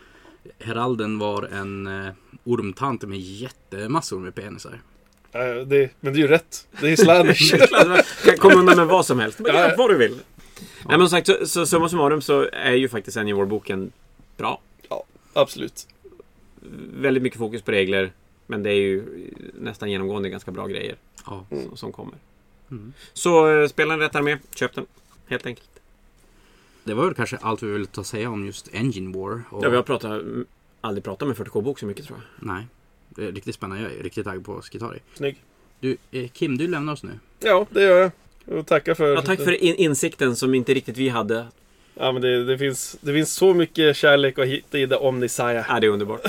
heralden 0.59 1.19
var 1.19 1.43
en 1.43 1.87
eh, 1.87 2.13
ormtant 2.45 3.03
med 3.03 3.19
jättemassor 3.21 4.19
med 4.21 4.35
penisar. 4.35 4.81
det, 5.67 5.91
men 6.01 6.13
det 6.13 6.19
är 6.19 6.23
ju 6.23 6.27
rätt. 6.29 6.67
Det 6.81 6.93
är 6.93 6.97
slanish. 6.97 7.51
kan 8.25 8.37
komma 8.39 8.55
undan 8.55 8.77
med 8.77 8.87
vad 8.87 9.07
som 9.07 9.19
helst. 9.19 9.39
Men 9.41 9.55
Ja. 9.55 9.75
vad 9.79 9.91
du 9.91 9.97
vill. 9.99 10.19
Nej 10.89 10.99
men 10.99 11.01
som 11.01 11.09
sagt, 11.09 11.27
så, 11.27 11.47
så 11.47 11.67
summa 11.67 11.89
summarum 11.89 12.21
så 12.23 12.49
är 12.53 12.73
ju 12.73 12.89
faktiskt 12.89 13.17
Any 13.17 13.33
War-boken 13.33 13.93
bra. 14.37 14.61
Absolut. 15.33 15.87
Väldigt 16.95 17.23
mycket 17.23 17.39
fokus 17.39 17.63
på 17.63 17.71
regler. 17.71 18.13
Men 18.47 18.63
det 18.63 18.71
är 18.71 18.75
ju 18.81 19.05
nästan 19.55 19.91
genomgående 19.91 20.29
ganska 20.29 20.51
bra 20.51 20.67
grejer 20.67 20.97
Ja. 21.27 21.47
som, 21.51 21.77
som 21.77 21.93
kommer. 21.93 22.15
Mm. 22.71 22.93
Så 23.13 23.49
eh, 23.61 23.69
spela 23.69 23.95
en 23.95 24.01
rätt 24.01 24.15
armé, 24.15 24.39
köp 24.55 24.75
den. 24.75 24.87
Helt 25.27 25.47
enkelt. 25.47 25.69
Det 26.85 26.95
var 26.95 27.05
väl 27.05 27.15
kanske 27.15 27.37
allt 27.37 27.63
vi 27.63 27.67
ville 27.71 27.87
ta 27.87 28.05
säga 28.05 28.31
om 28.31 28.47
just 28.47 28.69
Engine 28.75 29.19
War. 29.19 29.43
Och, 29.51 29.65
Ja, 29.65 29.69
vi 29.69 29.77
har 29.77 29.83
pratat, 29.83 30.23
aldrig 30.81 31.05
pratat 31.05 31.23
om 31.23 31.29
en 31.29 31.35
40k-bok 31.35 31.79
så 31.79 31.87
mycket 31.87 32.07
tror 32.07 32.19
jag. 32.19 32.47
Nej, 32.49 32.67
det 33.09 33.25
är 33.27 33.33
riktigt 33.33 33.55
spännande. 33.55 33.83
Jag 33.83 33.93
är 33.93 34.03
riktigt 34.03 34.25
taggad 34.25 34.45
på 34.45 34.63
Skitari. 34.63 34.99
Snygg. 35.15 35.43
Du, 35.81 35.97
eh, 36.11 36.29
Kim, 36.29 36.57
du 36.59 36.69
lämnar 36.69 36.93
oss 36.93 37.03
nu. 37.03 37.19
Ja, 37.41 37.67
det 37.71 37.83
gör 37.83 38.01
jag. 38.01 38.11
Och 38.51 38.67
tackar 38.67 38.95
för... 38.95 39.15
Ja, 39.15 39.23
tack 39.23 39.39
för 39.39 39.65
in 39.65 39.75
insikten 39.75 40.37
som 40.37 40.55
inte 40.55 40.75
riktigt 40.75 40.97
vi 40.97 41.09
hade. 41.09 41.47
Ja, 41.95 42.13
men 42.13 42.23
det, 42.23 42.45
det, 42.45 42.59
finns, 42.59 42.97
det 43.01 43.13
finns 43.13 43.35
så 43.35 43.55
mycket 43.55 43.97
kärlek 43.97 44.39
att 44.39 44.47
hitta 44.47 44.79
i 44.79 44.87
det 44.87 44.97
Omnisaya. 44.97 45.65
Ja, 45.69 45.81
det 45.81 45.87
är 45.87 45.91
underbart. 45.91 46.21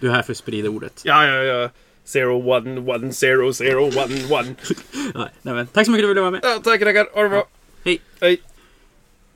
Du 0.00 0.08
är 0.08 0.12
här 0.12 0.22
för 0.22 0.32
att 0.32 0.38
sprida 0.38 0.68
ordet. 0.68 1.02
Ja, 1.04 1.26
ja, 1.26 1.42
ja. 1.42 1.70
Zero, 2.04 2.50
one, 2.56 2.80
one, 2.80 3.12
zero, 3.12 3.52
zero, 3.52 3.84
one, 3.84 4.14
one. 4.30 4.54
Nej, 5.14 5.28
nej, 5.42 5.54
men, 5.54 5.66
tack 5.66 5.86
så 5.86 5.92
mycket 5.92 6.04
för 6.06 6.10
att 6.10 6.16
du 6.16 6.20
ville 6.20 6.20
vara 6.20 6.30
med. 6.30 6.40
Ja, 6.42 6.60
tack 6.64 6.80
tackar. 6.80 7.14
Ha 7.14 7.22
det 7.22 7.28
bra. 7.28 7.48
Hej. 7.84 8.00
Hej. 8.20 8.40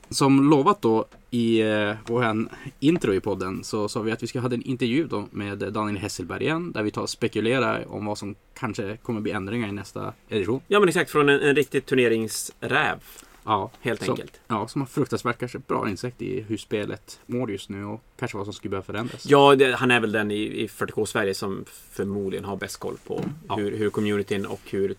Som 0.09 0.49
lovat 0.49 0.81
då 0.81 1.05
i 1.31 1.61
eh, 1.61 1.93
vår 2.07 2.47
intro 2.79 3.13
i 3.13 3.19
podden 3.19 3.63
så 3.63 3.89
sa 3.89 4.01
vi 4.01 4.11
att 4.11 4.23
vi 4.23 4.27
ska 4.27 4.39
ha 4.39 4.53
en 4.53 4.61
intervju 4.61 5.07
då 5.07 5.27
med 5.31 5.57
Daniel 5.57 5.97
Hesselberg 5.97 6.43
igen 6.43 6.71
där 6.71 6.83
vi 6.83 6.91
tar 6.91 7.01
och 7.01 7.09
spekulerar 7.09 7.85
om 7.93 8.05
vad 8.05 8.17
som 8.17 8.35
kanske 8.53 8.97
kommer 8.97 9.21
bli 9.21 9.31
ändringar 9.31 9.67
i 9.67 9.71
nästa 9.71 10.13
edition. 10.29 10.61
Ja, 10.67 10.79
men 10.79 10.89
exakt. 10.89 11.11
Från 11.11 11.29
en, 11.29 11.39
en 11.41 11.55
riktig 11.55 11.85
turneringsräv. 11.85 12.97
Ja, 13.43 13.71
Helt 13.81 14.03
Så- 14.05 14.11
enkelt. 14.11 14.39
ja 14.47 14.67
som 14.67 14.81
har 14.81 14.87
fruktansvärt 14.87 15.39
kanske 15.39 15.59
bra 15.59 15.89
insikt 15.89 16.21
i 16.21 16.41
hur 16.41 16.57
spelet 16.57 17.19
mår 17.25 17.51
just 17.51 17.69
nu 17.69 17.85
och 17.85 18.01
kanske 18.19 18.37
vad 18.37 18.45
som 18.45 18.53
skulle 18.53 18.69
behöva 18.69 18.85
förändras. 18.85 19.25
Ja, 19.29 19.55
det, 19.55 19.75
han 19.75 19.91
är 19.91 19.99
väl 19.99 20.11
den 20.11 20.31
i, 20.31 20.35
i 20.63 20.67
40K 20.67 21.05
Sverige 21.05 21.33
som 21.33 21.65
förmodligen 21.91 22.45
har 22.45 22.55
bäst 22.57 22.77
koll 22.77 22.97
på 23.07 23.23
Ja. 23.47 23.55
hur, 23.55 23.77
hur 23.77 23.89
communityn 23.89 24.45
och 24.45 24.61
hur 24.65 24.95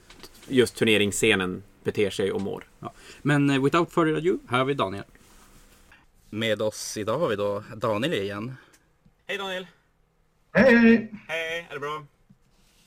just 0.49 0.77
turneringsscenen 0.77 1.63
beter 1.85 2.11
sig 2.11 2.33
och 2.33 2.41
mår. 2.41 2.64
Men 3.22 3.51
eh, 3.51 3.62
without 3.62 3.93
further 3.93 4.16
ado, 4.16 4.39
här 4.49 4.59
har 4.59 4.64
vi 4.64 4.74
Daniel. 4.74 5.05
Med 6.31 6.62
oss 6.62 6.97
idag 6.97 7.18
har 7.18 7.28
vi 7.28 7.37
då 7.37 7.64
Daniel 7.76 8.12
igen. 8.14 8.55
Hej 9.26 9.39
Daniel! 9.39 9.66
Hej, 10.53 10.76
hej! 10.76 11.12
Hej, 11.28 11.66
är 11.70 11.74
det 11.74 11.81
bra? 11.81 12.07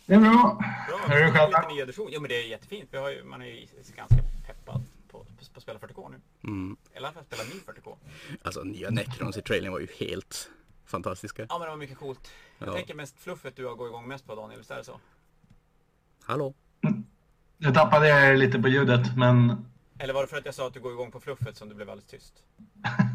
Det 0.06 0.14
är 0.14 0.20
bra. 0.20 0.58
Bra, 0.88 0.98
Hur 1.08 1.16
är 1.22 1.26
det 1.26 1.32
själv? 1.32 1.50
lite 1.52 1.74
ny 1.74 1.80
edition. 1.82 2.08
Ja 2.12 2.20
men 2.20 2.30
det 2.30 2.36
är 2.44 2.48
jättefint. 2.48 2.89
Vi 2.91 2.98
har 2.98 3.10
ju, 3.10 3.24
man 3.24 3.41
är 3.41 3.46
ju 3.46 3.68
ganska 3.96 4.16
peppad 4.48 4.82
på, 5.12 5.18
på, 5.20 5.26
på 5.26 5.58
att 5.58 5.62
spela 5.64 5.80
40K 5.80 6.10
nu. 6.12 6.50
Mm. 6.50 6.78
Eller 6.94 7.02
i 7.02 7.06
alla 7.08 7.14
fall 7.14 7.24
spela 7.26 7.44
ny 7.44 7.80
40K. 7.82 7.96
Alltså 8.44 8.64
nya 8.64 8.89
Necrons 8.89 9.38
i 9.38 9.41
trailern 9.41 9.72
var 9.72 9.80
ju 9.80 9.88
helt 10.00 10.50
fantastiska. 10.86 11.46
Ja 11.50 11.58
men 11.60 11.66
det 11.66 11.70
var 11.70 11.78
mycket 11.78 11.98
coolt. 11.98 12.32
Jag 12.60 12.68
Ja. 12.70 12.74
tänker 12.74 12.94
mest 12.96 13.20
fluffet 13.20 13.56
du 13.56 13.66
har 13.66 13.76
gått 13.76 13.88
igång 13.88 14.08
mest 14.08 14.28
på 14.28 14.36
Daniel, 14.36 14.60
visst 14.60 14.72
är 14.72 14.78
det 14.78 14.84
så? 14.84 15.00
Hallå? 16.24 16.54
Nu 17.64 17.72
tappade 17.74 18.07
jag 18.07 18.30
er 18.30 18.36
lite 18.38 18.59
på 18.59 18.68
ljudet, 18.68 19.18
men 19.18 19.66
Eller 19.99 20.14
var 20.14 20.22
det 20.22 20.28
för 20.28 20.38
att 20.38 20.45
jag 20.45 20.55
sa 20.55 20.68
att 20.68 20.74
du 20.74 20.80
går 20.80 20.91
igång 20.91 21.11
på 21.11 21.20
fluffet 21.20 21.57
som 21.57 21.70
du 21.70 21.76
blev 21.76 21.89
alldeles 21.89 22.09
tyst? 22.11 22.34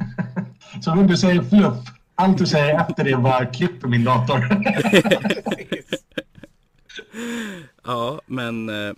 så 0.84 0.94
fort 0.94 1.08
du 1.08 1.16
säger 1.16 1.42
fluff, 1.42 1.74
allt 2.14 2.38
du 2.38 2.46
säger 2.46 2.80
efter 2.80 3.04
det 3.04 3.16
bara 3.16 3.46
klipper 3.46 3.88
min 3.88 4.04
dator. 4.04 4.48
Ja, 7.84 8.20
men 8.26 8.68
eh, 8.68 8.92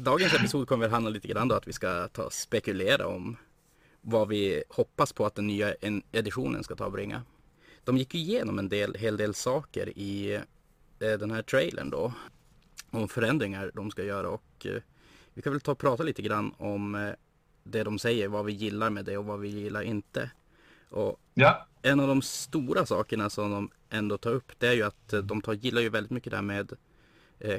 dagens 0.00 0.34
episod 0.34 0.68
kommer 0.68 0.84
väl 0.86 0.92
handla 0.92 1.10
lite 1.10 1.28
grann 1.28 1.48
då 1.48 1.54
att 1.54 1.68
vi 1.68 1.72
ska 1.72 2.08
ta 2.08 2.30
spekulera 2.30 3.06
om 3.06 3.36
vad 4.00 4.28
vi 4.28 4.62
hoppas 4.68 5.12
på 5.12 5.26
att 5.26 5.34
den 5.34 5.46
nya 5.46 5.74
en- 5.80 6.02
editionen 6.12 6.64
ska 6.64 6.74
ta 6.74 6.84
och 6.86 6.92
bringa. 6.92 7.22
De 7.84 7.96
gick 7.98 8.14
ju 8.14 8.20
igenom 8.20 8.58
en 8.58 8.68
del, 8.68 8.94
hel 8.94 9.16
del 9.16 9.34
saker 9.34 9.98
i 9.98 10.34
eh, 11.00 11.08
den 11.18 11.30
här 11.30 11.42
trailern 11.42 11.90
då. 11.90 12.12
Om 12.90 13.08
förändringar 13.08 13.70
de 13.74 13.90
ska 13.90 14.04
göra 14.04 14.28
och 14.28 14.66
eh, 14.66 14.82
vi 15.34 15.42
kan 15.42 15.52
väl 15.52 15.60
ta 15.60 15.72
och 15.72 15.78
prata 15.78 16.02
lite 16.02 16.22
grann 16.22 16.54
om 16.58 16.94
eh, 16.94 17.10
det 17.64 17.82
de 17.82 17.98
säger, 17.98 18.28
vad 18.28 18.44
vi 18.44 18.52
gillar 18.52 18.90
med 18.90 19.04
det 19.04 19.16
och 19.16 19.24
vad 19.24 19.40
vi 19.40 19.48
gillar 19.48 19.82
inte. 19.82 20.30
Och 20.88 21.20
ja, 21.34 21.66
en 21.82 22.00
av 22.00 22.08
de 22.08 22.22
stora 22.22 22.86
sakerna 22.86 23.30
som 23.30 23.50
de 23.50 23.70
ändå 23.90 24.18
tar 24.18 24.30
upp 24.30 24.52
det 24.58 24.68
är 24.68 24.72
ju 24.72 24.82
att 24.82 25.12
eh, 25.12 25.20
de 25.20 25.42
tar, 25.42 25.52
gillar 25.52 25.82
ju 25.82 25.88
väldigt 25.88 26.10
mycket 26.10 26.30
det 26.30 26.36
här 26.36 26.42
med 26.42 26.72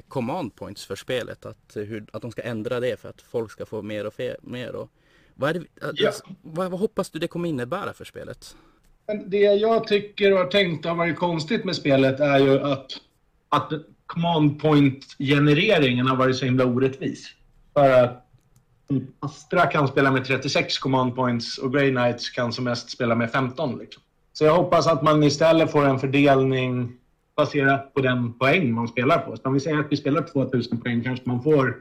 command 0.08 0.56
points 0.56 0.86
för 0.86 0.96
spelet. 0.96 1.46
Att, 1.46 1.72
hur, 1.76 2.06
att 2.14 2.22
de 2.22 2.32
ska 2.32 2.42
ändra 2.42 2.80
det 2.80 3.00
för 3.00 3.10
att 3.10 3.22
folk 3.22 3.52
ska 3.52 3.66
få 3.66 3.82
mer 3.82 4.08
och 4.08 4.14
fe, 4.14 4.36
mer. 4.42 4.76
Och, 4.76 4.90
vad, 5.36 5.56
det, 5.56 5.64
Ja. 5.96 6.12
vad, 6.42 6.72
vad 6.72 6.80
hoppas 6.80 7.10
du 7.10 7.20
det 7.20 7.28
kommer 7.28 7.50
innebära 7.50 7.94
för 7.94 8.06
spelet? 8.06 8.56
Det 9.26 9.38
jag 9.38 9.88
tycker 9.88 10.32
och 10.32 10.38
har 10.38 10.46
tänkt 10.46 10.86
har 10.86 10.96
varit 10.96 11.18
konstigt 11.18 11.66
med 11.66 11.76
spelet 11.76 12.20
är 12.20 12.40
ju 12.40 12.60
att, 12.60 12.92
att 13.50 13.72
command 14.12 14.62
point-genereringen 14.62 16.08
har 16.08 16.16
varit 16.16 16.38
så 16.38 16.46
himla 16.46 16.66
orättvis. 16.66 17.28
För 17.74 18.04
att 18.04 18.28
Astra 19.20 19.66
kan 19.66 19.88
spela 19.88 20.12
med 20.12 20.26
36 20.26 20.78
command 20.78 21.16
points 21.16 21.58
och 21.58 21.74
Grey 21.74 21.92
Knights 21.92 22.30
kan 22.30 22.54
som 22.54 22.64
mest 22.64 22.90
spela 22.90 23.16
med 23.16 23.32
15. 23.32 23.78
Liksom. 23.78 24.04
Så 24.34 24.46
jag 24.46 24.56
hoppas 24.56 24.88
att 24.88 25.02
man 25.02 25.24
istället 25.24 25.72
får 25.72 25.86
en 25.86 26.00
fördelning 26.00 26.94
baserat 27.36 27.94
på 27.94 28.02
den 28.02 28.34
poäng 28.34 28.74
man 28.74 28.88
spelar 28.88 29.18
på. 29.18 29.38
Så 29.38 29.42
om 29.44 29.54
vi 29.54 29.60
säger 29.60 29.80
att 29.80 29.92
vi 29.92 29.98
spelar 29.98 30.22
2000 30.22 30.82
poäng 30.82 31.04
kanske 31.04 31.30
man 31.30 31.44
får 31.44 31.78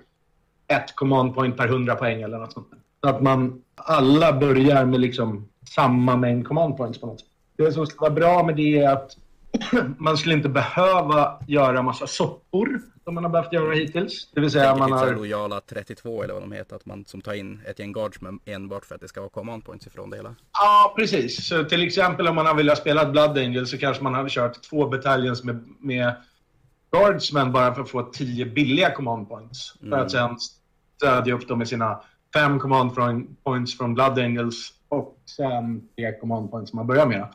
ett 0.68 0.96
command 0.96 1.34
point 1.34 1.56
per 1.56 1.68
100 1.68 1.94
poäng 1.94 2.22
eller 2.22 2.38
något 2.38 2.52
sånt. 2.52 2.70
där. 2.70 2.78
Så 3.00 3.16
att 3.16 3.22
man 3.22 3.62
alla 3.74 4.32
börjar 4.32 4.84
med 4.86 5.00
liksom 5.00 5.48
samma 5.74 6.16
mängd 6.16 6.46
command 6.48 6.76
points 6.76 7.00
på 7.00 7.06
något 7.06 7.20
sätt. 7.20 7.28
Det 7.56 7.72
som 7.72 7.86
skulle 7.86 8.00
vara 8.00 8.20
bra 8.20 8.42
med 8.42 8.56
det 8.56 8.78
är 8.78 8.92
att 8.92 9.16
man 9.98 10.16
skulle 10.16 10.34
inte 10.34 10.48
behöva 10.48 11.42
göra 11.46 11.82
massa 11.82 12.06
soppor 12.06 12.80
som 13.04 13.14
man 13.14 13.24
har 13.24 13.30
behövt 13.30 13.52
göra 13.52 13.74
hittills. 13.74 14.28
Det 14.34 14.40
vill 14.40 14.50
säga 14.50 14.76
man 14.76 14.92
har... 14.92 15.14
lojala 15.14 15.60
32 15.60 16.22
eller 16.22 16.34
vad 16.34 16.42
de 16.42 16.52
heter. 16.52 16.76
Att 16.76 16.86
man 16.86 17.04
som 17.04 17.20
tar 17.20 17.34
in 17.34 17.60
ett 17.66 17.78
gäng 17.78 17.92
guards 17.92 18.20
med 18.20 18.38
enbart 18.44 18.84
för 18.84 18.94
att 18.94 19.00
det 19.00 19.08
ska 19.08 19.20
vara 19.20 19.30
command 19.30 19.64
points 19.64 19.86
ifrån 19.86 20.10
det 20.10 20.16
hela. 20.16 20.34
Ja, 20.52 20.94
precis. 20.96 21.46
Så 21.48 21.64
till 21.64 21.86
exempel 21.86 22.28
om 22.28 22.34
man 22.34 22.46
har 22.46 22.54
velat 22.54 22.78
spela 22.78 23.10
Blood 23.10 23.38
Angel 23.38 23.66
så 23.66 23.78
kanske 23.78 24.02
man 24.02 24.14
hade 24.14 24.30
kört 24.30 24.62
två 24.62 24.88
battalions 24.88 25.44
med, 25.44 25.64
med 25.78 26.14
guardsmen 26.92 27.52
bara 27.52 27.74
för 27.74 27.82
att 27.82 27.90
få 27.90 28.02
10 28.02 28.46
billiga 28.46 28.90
command 28.90 29.28
points. 29.28 29.74
För 29.80 29.98
att 29.98 30.10
sen 30.10 30.36
stödja 30.96 31.34
upp 31.34 31.48
dem 31.48 31.58
med 31.58 31.68
sina 31.68 32.00
fem 32.34 32.58
command 32.58 32.90
points 33.44 33.76
från 33.78 33.94
Blood 33.94 34.18
Angels 34.18 34.72
och 34.88 35.16
sen 35.36 35.88
tre 35.96 36.12
command 36.12 36.50
points 36.50 36.70
som 36.70 36.76
man 36.76 36.86
börjar 36.86 37.06
med. 37.06 37.28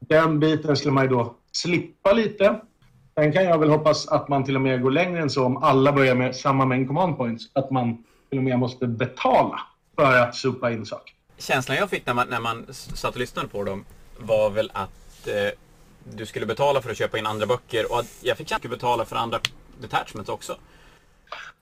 Den 0.00 0.40
biten 0.40 0.76
skulle 0.76 0.92
man 0.92 1.04
ju 1.04 1.10
då 1.10 1.36
slippa 1.56 2.12
lite. 2.12 2.60
Sen 3.14 3.32
kan 3.32 3.44
jag 3.44 3.58
väl 3.58 3.70
hoppas 3.70 4.08
att 4.08 4.28
man 4.28 4.44
till 4.44 4.56
och 4.56 4.62
med 4.62 4.82
går 4.82 4.90
längre 4.90 5.20
än 5.20 5.30
så 5.30 5.44
om 5.44 5.56
alla 5.56 5.92
börjar 5.92 6.14
med 6.14 6.36
samma 6.36 6.64
mängd 6.66 6.88
command 6.88 7.16
points. 7.16 7.44
Att 7.52 7.70
man 7.70 8.04
till 8.30 8.38
och 8.38 8.44
med 8.44 8.58
måste 8.58 8.86
betala 8.86 9.60
för 9.96 10.18
att 10.20 10.34
supa 10.34 10.70
in 10.70 10.86
saker. 10.86 11.14
Känslan 11.38 11.76
jag 11.76 11.90
fick 11.90 12.06
när 12.06 12.14
man, 12.14 12.28
när 12.28 12.40
man 12.40 12.66
satt 12.72 13.14
och 13.14 13.20
lyssnade 13.20 13.48
på 13.48 13.64
dem 13.64 13.84
var 14.18 14.50
väl 14.50 14.70
att 14.74 15.28
eh, 15.28 15.34
du 16.16 16.26
skulle 16.26 16.46
betala 16.46 16.82
för 16.82 16.90
att 16.90 16.98
köpa 16.98 17.18
in 17.18 17.26
andra 17.26 17.46
böcker 17.46 17.92
och 17.92 18.02
jag 18.20 18.36
fick 18.36 18.48
känslan 18.48 18.56
att 18.56 18.62
du 18.62 18.68
skulle 18.68 18.76
betala 18.76 19.04
för 19.04 19.16
andra 19.16 19.38
detachments 19.80 20.30
också. 20.30 20.56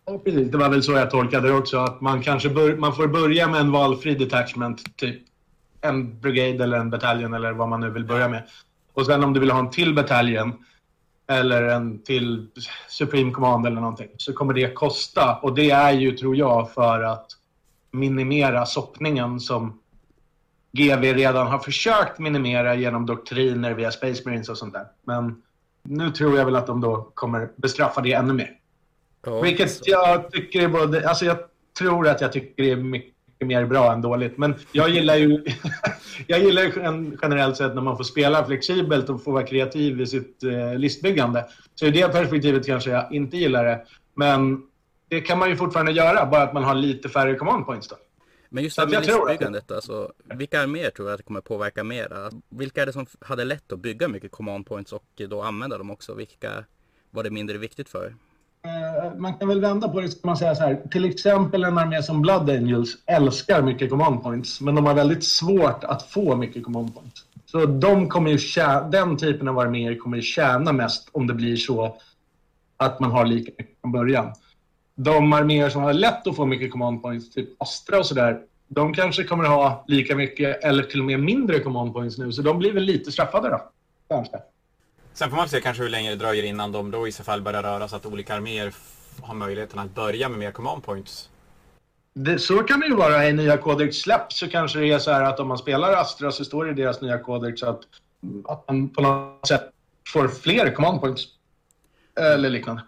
Ja, 0.06 0.18
precis. 0.18 0.50
Det 0.50 0.58
var 0.58 0.68
väl 0.68 0.82
så 0.82 0.92
jag 0.92 1.10
tolkade 1.10 1.48
det 1.48 1.54
också. 1.54 1.78
Att 1.78 2.00
man 2.00 2.22
kanske 2.22 2.48
bör, 2.48 2.76
man 2.76 2.96
får 2.96 3.06
börja 3.06 3.48
med 3.48 3.60
en 3.60 3.72
valfri 3.72 4.14
detachment. 4.14 4.96
Typ 4.96 5.22
en 5.80 6.20
brigade 6.20 6.64
eller 6.64 6.78
en 6.78 6.90
bataljon 6.90 7.34
eller 7.34 7.52
vad 7.52 7.68
man 7.68 7.80
nu 7.80 7.90
vill 7.90 8.04
börja 8.04 8.28
med. 8.28 8.42
Och 8.94 9.06
sen 9.06 9.24
om 9.24 9.32
du 9.32 9.40
vill 9.40 9.50
ha 9.50 9.58
en 9.58 9.70
till 9.70 9.94
bataljon 9.94 10.64
eller 11.26 11.62
en 11.62 12.02
till 12.02 12.48
Supreme 12.88 13.30
Command 13.30 13.66
eller 13.66 13.80
någonting 13.80 14.08
så 14.16 14.32
kommer 14.32 14.54
det 14.54 14.74
kosta. 14.74 15.38
Och 15.42 15.54
det 15.54 15.70
är 15.70 15.92
ju, 15.92 16.16
tror 16.16 16.36
jag, 16.36 16.72
för 16.72 17.02
att 17.02 17.26
minimera 17.90 18.66
soppningen 18.66 19.40
som 19.40 19.80
GV 20.72 21.02
redan 21.02 21.46
har 21.46 21.58
försökt 21.58 22.18
minimera 22.18 22.74
genom 22.74 23.06
doktriner 23.06 23.74
via 23.74 23.90
Space 23.90 24.22
Marines 24.24 24.48
och 24.48 24.58
sånt 24.58 24.72
där. 24.72 24.86
Men 25.04 25.42
nu 25.82 26.10
tror 26.10 26.38
jag 26.38 26.44
väl 26.44 26.56
att 26.56 26.66
de 26.66 26.80
då 26.80 27.10
kommer 27.14 27.50
bestraffa 27.56 28.00
det 28.00 28.12
ännu 28.12 28.32
mer. 28.32 28.50
Ja, 29.26 29.40
Vilket 29.40 29.86
jag 29.86 30.30
tycker 30.30 30.62
är 30.62 30.68
både... 30.68 31.08
Alltså 31.08 31.24
jag 31.24 31.38
tror 31.78 32.08
att 32.08 32.20
jag 32.20 32.32
tycker 32.32 32.62
det 32.62 32.70
är 32.70 32.76
mycket 32.76 33.13
mer 33.40 33.66
bra 33.66 33.92
än 33.92 34.02
dåligt. 34.02 34.38
Men 34.38 34.54
jag 34.72 34.90
gillar 34.90 35.16
ju... 35.16 35.44
jag 36.26 36.40
gillar 36.40 36.62
ju 36.62 36.72
gen- 36.76 37.18
generellt 37.22 37.56
sett 37.56 37.74
när 37.74 37.82
man 37.82 37.96
får 37.96 38.04
spela 38.04 38.46
flexibelt 38.46 39.08
och 39.08 39.24
får 39.24 39.32
vara 39.32 39.46
kreativ 39.46 40.00
i 40.00 40.06
sitt 40.06 40.42
eh, 40.42 40.78
listbyggande. 40.78 41.46
Så 41.74 41.86
i 41.86 41.90
det 41.90 42.08
perspektivet 42.08 42.66
kanske 42.66 42.90
jag 42.90 43.12
inte 43.12 43.36
gillar 43.36 43.64
det. 43.64 43.84
Men 44.14 44.62
det 45.08 45.20
kan 45.20 45.38
man 45.38 45.50
ju 45.50 45.56
fortfarande 45.56 45.92
göra, 45.92 46.26
bara 46.26 46.42
att 46.42 46.52
man 46.52 46.64
har 46.64 46.74
lite 46.74 47.08
färre 47.08 47.34
command 47.34 47.66
points 47.66 47.88
då. 47.88 47.96
Men 48.48 48.64
just 48.64 48.76
det 48.76 48.82
att 48.82 48.90
med 48.90 49.06
listbyggandet, 49.06 49.70
alltså, 49.70 50.12
vilka 50.24 50.62
arméer 50.62 50.90
tror 50.90 51.08
jag 51.08 51.14
att 51.14 51.18
det 51.18 51.24
kommer 51.24 51.40
påverka 51.40 51.84
mera? 51.84 52.30
Vilka 52.48 52.82
är 52.82 52.86
det 52.86 52.92
som 52.92 53.06
hade 53.20 53.44
lätt 53.44 53.72
att 53.72 53.78
bygga 53.78 54.08
mycket 54.08 54.30
command 54.30 54.66
points 54.66 54.92
och 54.92 55.22
då 55.28 55.42
använda 55.42 55.78
dem 55.78 55.90
också? 55.90 56.14
Vilka 56.14 56.64
var 57.10 57.22
det 57.22 57.30
mindre 57.30 57.58
viktigt 57.58 57.88
för? 57.88 58.14
Eh, 58.64 59.14
man 59.16 59.34
kan 59.34 59.48
väl 59.48 59.60
vända 59.60 59.88
på 59.88 60.00
det 60.00 60.08
ska 60.08 60.26
man 60.26 60.36
säga 60.36 60.54
så 60.54 60.62
här. 60.62 60.82
Till 60.90 61.04
exempel 61.04 61.64
en 61.64 61.78
armé 61.78 62.02
som 62.02 62.22
Blood 62.22 62.50
Angels 62.50 62.96
älskar 63.06 63.62
mycket 63.62 63.90
command 63.90 64.22
points. 64.22 64.60
Men 64.60 64.74
de 64.74 64.86
har 64.86 64.94
väldigt 64.94 65.24
svårt 65.24 65.84
att 65.84 66.02
få 66.02 66.36
mycket 66.36 66.64
command 66.64 66.94
points. 66.94 67.24
Så 67.46 67.66
de 67.66 68.08
kommer 68.08 68.30
ju 68.30 68.38
tjäna, 68.38 68.88
den 68.88 69.16
typen 69.16 69.48
av 69.48 69.58
arméer 69.58 69.96
kommer 69.96 70.16
ju 70.16 70.22
tjäna 70.22 70.72
mest 70.72 71.08
om 71.12 71.26
det 71.26 71.34
blir 71.34 71.56
så 71.56 71.96
att 72.76 73.00
man 73.00 73.10
har 73.10 73.24
lika 73.24 73.52
mycket 73.58 73.80
från 73.80 73.92
början. 73.92 74.32
De 74.94 75.32
arméer 75.32 75.70
som 75.70 75.82
har 75.82 75.92
lätt 75.92 76.26
att 76.26 76.36
få 76.36 76.46
mycket 76.46 76.72
command 76.72 77.02
points, 77.02 77.30
typ 77.30 77.48
Astra 77.58 77.98
och 77.98 78.06
sådär, 78.06 78.40
de 78.68 78.94
kanske 78.94 79.24
kommer 79.24 79.44
ha 79.44 79.84
lika 79.88 80.16
mycket 80.16 80.64
eller 80.64 80.82
till 80.82 81.00
och 81.00 81.06
med 81.06 81.20
mindre 81.20 81.58
command 81.58 81.92
points 81.92 82.18
nu. 82.18 82.32
Så 82.32 82.42
de 82.42 82.58
blir 82.58 82.72
väl 82.72 82.82
lite 82.82 83.12
straffade 83.12 83.48
då. 83.48 83.60
Kanske. 84.08 84.38
Sen 85.14 85.30
får 85.30 85.36
man 85.36 85.48
se 85.48 85.60
kanske 85.60 85.82
hur 85.82 85.90
länge 85.90 86.10
det 86.10 86.16
dröjer 86.16 86.42
innan 86.42 86.72
de 86.72 86.90
då 86.90 87.08
i 87.08 87.12
så 87.12 87.24
fall 87.24 87.42
börjar 87.42 87.62
röra 87.62 87.88
så 87.88 87.96
att 87.96 88.06
olika 88.06 88.34
arméer 88.34 88.74
har 89.22 89.34
möjligheten 89.34 89.78
att 89.78 89.94
börja 89.94 90.28
med 90.28 90.38
mer 90.38 90.52
command 90.52 90.82
points. 90.82 91.30
Det, 92.14 92.38
så 92.38 92.62
kan 92.62 92.80
det 92.80 92.86
ju 92.86 92.94
vara 92.94 93.28
i 93.28 93.32
nya 93.32 93.56
Codex 93.56 93.96
släpps 93.96 94.38
så 94.38 94.48
kanske 94.48 94.78
det 94.78 94.92
är 94.92 94.98
så 94.98 95.10
här 95.10 95.22
att 95.22 95.40
om 95.40 95.48
man 95.48 95.58
spelar 95.58 95.92
Astra 95.92 96.32
så 96.32 96.44
står 96.44 96.64
det 96.64 96.70
i 96.70 96.74
deras 96.74 97.00
nya 97.00 97.18
Codex 97.18 97.62
att, 97.62 97.80
att 98.44 98.68
man 98.68 98.88
på 98.88 99.02
något 99.02 99.48
sätt 99.48 99.70
får 100.08 100.28
fler 100.28 100.74
command 100.74 101.00
points. 101.00 101.26
Eller 102.20 102.50
liknande. 102.50 102.82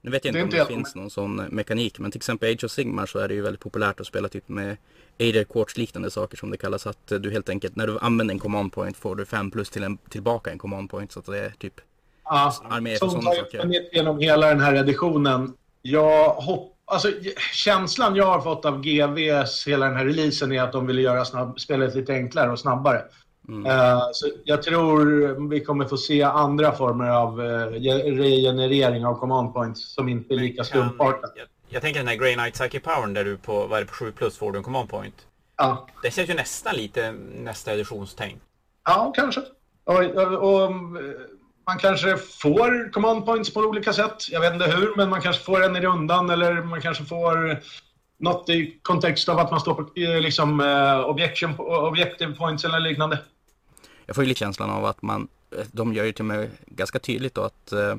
Nu 0.00 0.10
vet 0.10 0.24
jag 0.24 0.34
Det 0.34 0.40
inte 0.40 0.56
är 0.56 0.60
om 0.62 0.68
det 0.68 0.74
finns 0.74 0.94
någon 0.94 1.10
sån 1.10 1.36
mekanik, 1.36 1.98
men 1.98 2.10
till 2.10 2.18
exempel 2.18 2.52
Age 2.52 2.64
of 2.64 2.70
Sigmar 2.70 3.06
så 3.06 3.18
är 3.18 3.28
det 3.28 3.34
ju 3.34 3.42
väldigt 3.42 3.60
populärt 3.60 4.00
att 4.00 4.06
spela 4.06 4.28
typ 4.28 4.48
med 4.48 4.76
Ader 5.20 5.44
Quartz 5.44 5.76
liknande 5.76 6.10
saker 6.10 6.36
som 6.36 6.50
det 6.50 6.56
kallas. 6.56 6.86
Att 6.86 7.06
du 7.06 7.30
helt 7.30 7.48
enkelt, 7.48 7.76
när 7.76 7.86
du 7.86 7.98
använder 7.98 8.34
en 8.34 8.38
command 8.38 8.72
point 8.72 8.96
får 8.96 9.16
du 9.16 9.24
5 9.24 9.50
plus 9.50 9.70
till 9.70 9.82
en, 9.82 9.96
tillbaka 9.96 10.50
en 10.50 10.58
command 10.58 10.90
point. 10.90 11.12
Så 11.12 11.18
att 11.18 11.26
det 11.26 11.38
är 11.38 11.50
typ 11.58 11.80
Ja, 12.24 12.54
arméer 12.70 12.96
för 12.96 13.06
som 13.06 13.10
sådana 13.22 13.36
saker. 13.36 13.60
funnits 13.60 13.92
genom 13.92 14.18
hela 14.18 14.46
den 14.46 14.60
här 14.60 14.74
editionen. 14.74 15.54
Jag 15.82 16.28
hopp, 16.30 16.76
alltså, 16.84 17.08
känslan 17.54 18.16
jag 18.16 18.26
har 18.26 18.40
fått 18.40 18.64
av 18.64 18.80
GVs 18.82 19.66
hela 19.66 19.86
den 19.86 19.96
här 19.96 20.04
releasen 20.04 20.52
är 20.52 20.62
att 20.62 20.72
de 20.72 20.86
ville 20.86 21.02
göra 21.02 21.24
snabb, 21.24 21.60
spelet 21.60 21.94
lite 21.94 22.12
enklare 22.12 22.50
och 22.50 22.58
snabbare. 22.58 23.02
Mm. 23.48 23.66
Eh, 23.66 24.00
så 24.12 24.26
jag 24.44 24.62
tror 24.62 25.48
vi 25.48 25.60
kommer 25.60 25.84
få 25.84 25.96
se 25.96 26.22
andra 26.22 26.72
former 26.72 27.08
av 27.08 27.40
uh, 27.40 27.66
regenerering 28.16 29.06
av 29.06 29.14
command 29.14 29.54
points 29.54 29.94
som 29.94 30.08
inte 30.08 30.34
är 30.34 30.38
lika 30.38 30.64
slumpartat. 30.64 31.34
Jag, 31.72 31.82
tänker 31.82 32.00
den 32.00 32.08
här 32.08 32.16
Grey 32.16 32.34
Knight 32.34 32.54
Psychic 32.54 32.82
Power 32.82 33.06
där 33.06 33.24
du 33.24 33.36
på, 33.36 33.66
vad 33.66 33.78
är 33.78 33.84
det, 33.84 33.88
på 33.88 33.94
7 33.94 34.12
plus 34.12 34.38
får 34.38 34.52
du 34.52 34.58
en 34.58 34.64
command 34.64 34.88
point. 34.88 35.26
Ja. 35.56 35.86
Det 36.02 36.10
känns 36.10 36.30
ju 36.30 36.34
nästan 36.34 36.76
lite 36.76 37.12
nästa 37.34 37.72
editionstänk. 37.72 38.42
Ja, 38.84 39.12
kanske. 39.16 39.40
Och, 39.84 40.04
och, 40.04 40.64
och, 40.64 40.72
man 41.66 41.78
kanske 41.78 42.16
får 42.16 42.92
command 42.92 43.26
points 43.26 43.54
på 43.54 43.60
olika 43.60 43.92
sätt. 43.92 44.28
Jag 44.30 44.40
vet 44.40 44.52
inte 44.52 44.70
hur, 44.70 44.96
men 44.96 45.10
man 45.10 45.20
kanske 45.20 45.44
får 45.44 45.64
en 45.64 45.76
i 45.76 45.80
rundan 45.80 46.30
eller 46.30 46.62
man 46.62 46.80
kanske 46.80 47.04
får 47.04 47.60
något 48.18 48.48
i 48.48 48.78
kontext 48.82 49.28
av 49.28 49.38
att 49.38 49.50
man 49.50 49.60
står 49.60 49.74
på 49.74 49.90
liksom, 49.94 50.60
eh, 50.60 51.00
objection, 51.00 51.58
objective 51.58 52.34
points 52.34 52.64
eller 52.64 52.80
liknande. 52.80 53.18
Jag 54.06 54.16
får 54.16 54.24
ju 54.24 54.28
lite 54.28 54.38
känslan 54.38 54.70
av 54.70 54.84
att 54.84 55.02
man, 55.02 55.28
de 55.72 55.94
gör 55.94 56.04
ju 56.04 56.12
till 56.12 56.24
med 56.24 56.50
ganska 56.66 56.98
tydligt 56.98 57.34
då 57.34 57.42
att, 57.42 57.72
eh, 57.72 57.96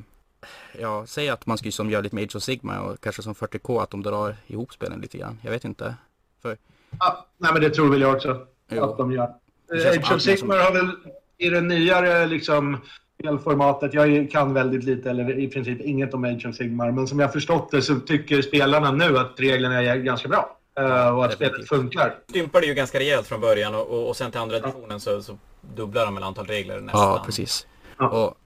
ja, 0.79 1.05
säg 1.07 1.29
att 1.29 1.45
man 1.45 1.57
skulle 1.57 1.71
som 1.71 1.89
gör 1.89 2.01
lite 2.01 2.15
med 2.15 2.23
Age 2.23 2.35
of 2.35 2.43
Sigma 2.43 2.79
och 2.79 3.01
kanske 3.01 3.21
som 3.21 3.33
40K 3.35 3.81
att 3.83 3.89
de 3.89 4.03
drar 4.03 4.35
ihop 4.47 4.73
spelen 4.73 5.01
lite 5.01 5.17
grann. 5.17 5.39
Jag 5.43 5.51
vet 5.51 5.65
inte. 5.65 5.95
För, 6.41 6.57
Ja, 6.99 7.25
nej, 7.37 7.53
men 7.53 7.61
det 7.61 7.69
tror 7.69 7.89
väl 7.89 8.01
jag 8.01 8.15
också 8.15 8.45
Jo. 8.69 8.83
att 8.83 8.97
de 8.97 9.11
gör. 9.11 9.33
Det 9.69 9.89
Age 9.89 10.11
of 10.15 10.25
mer 10.27 10.35
som- 10.35 10.49
har 10.49 10.71
väl 10.73 10.91
i 11.37 11.49
det 11.49 11.61
nyare 11.61 12.25
liksom, 12.25 12.77
spelformatet, 13.19 13.93
jag 13.93 14.31
kan 14.31 14.53
väldigt 14.53 14.83
lite 14.83 15.09
eller 15.09 15.39
i 15.39 15.47
princip 15.47 15.81
inget 15.81 16.13
om 16.13 16.23
Age 16.23 16.45
of 16.49 16.55
Sigmar, 16.55 16.91
men 16.91 17.07
som 17.07 17.19
jag 17.19 17.33
förstått 17.33 17.71
det 17.71 17.81
så 17.81 17.99
tycker 17.99 18.41
spelarna 18.41 18.91
nu 18.91 19.17
att 19.17 19.39
reglerna 19.39 19.81
är 19.83 19.95
ganska 19.97 20.27
bra. 20.27 20.57
eh, 20.79 21.15
och 21.17 21.25
att 21.25 21.33
spelet 21.33 21.67
funkar. 21.69 22.15
Stympade 22.29 22.65
ju 22.65 22.73
ganska 22.73 22.99
rejält 22.99 23.27
från 23.27 23.41
början 23.41 23.75
och, 23.75 23.87
och, 23.87 24.07
och 24.09 24.15
sen 24.17 24.31
till 24.31 24.39
andra 24.39 24.57
editionen 24.57 24.99
så, 24.99 25.21
så 25.21 25.37
dubblar 25.75 26.05
de 26.05 26.15
väl 26.15 26.23
antal 26.23 26.45
regler 26.45 26.79
nästan. 26.81 27.01
ja, 27.01 27.23
precis. 27.25 27.67
Ja. 27.97 28.09
Och 28.09 28.37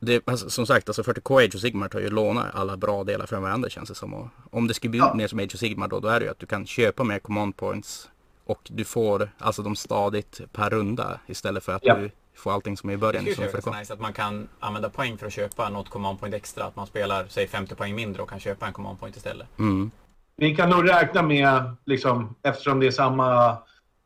det, 0.00 0.28
alltså, 0.28 0.50
som 0.50 0.66
sagt, 0.66 0.88
alltså 0.88 1.02
40K 1.02 1.44
Age 1.44 1.54
of 1.54 1.60
Sigmar 1.60 1.88
tar 1.88 2.00
ju 2.00 2.10
låna 2.10 2.50
alla 2.54 2.76
bra 2.76 3.04
delar 3.04 3.26
från 3.26 3.42
varandra 3.42 3.68
känns 3.70 3.88
det 3.88 3.94
som. 3.94 4.14
Och 4.14 4.28
om 4.50 4.66
det 4.66 4.74
skulle 4.74 4.90
bli 4.90 4.98
Ja. 4.98 5.14
mer 5.14 5.28
som 5.28 5.38
Age 5.38 5.54
of 5.54 5.60
Sigmar 5.60 5.88
då, 5.88 6.00
då 6.00 6.08
är 6.08 6.20
det 6.20 6.24
ju 6.26 6.30
att 6.30 6.38
du 6.38 6.46
kan 6.46 6.66
köpa 6.66 7.04
mer 7.04 7.18
command 7.18 7.56
points 7.56 8.10
och 8.44 8.60
du 8.70 8.84
får 8.84 9.30
alltså 9.38 9.62
de 9.62 9.76
stadigt 9.76 10.40
per 10.52 10.70
runda 10.70 11.20
istället 11.26 11.64
för 11.64 11.72
att 11.72 11.84
Ja. 11.84 11.94
du 11.96 12.10
får 12.36 12.52
allting 12.52 12.76
som 12.76 12.88
är 12.88 12.92
i 12.92 12.96
Det 12.96 13.00
början. 13.00 13.22
skulle 13.24 13.36
vara 13.36 13.46
40K. 13.50 13.70
ganska 13.70 13.80
nice 13.80 13.92
att 13.94 14.00
man 14.00 14.12
kan 14.12 14.48
använda 14.60 14.90
poäng 14.90 15.18
för 15.18 15.26
att 15.26 15.32
köpa 15.32 15.68
något 15.68 15.88
command 15.88 16.20
point 16.20 16.34
extra. 16.34 16.64
Att 16.64 16.76
man 16.76 16.86
spelar, 16.86 17.26
säg 17.28 17.46
50 17.46 17.74
poäng 17.74 17.94
mindre 17.94 18.22
och 18.22 18.30
kan 18.30 18.40
köpa 18.40 18.66
en 18.66 18.72
command 18.72 19.00
point 19.00 19.16
istället. 19.16 19.46
Mm. 19.58 19.90
Vi 20.36 20.56
kan 20.56 20.70
nog 20.70 20.88
räkna 20.88 21.22
med, 21.22 21.76
liksom, 21.84 22.34
eftersom 22.42 22.80
det 22.80 22.86
är 22.86 22.90
samma 22.90 23.56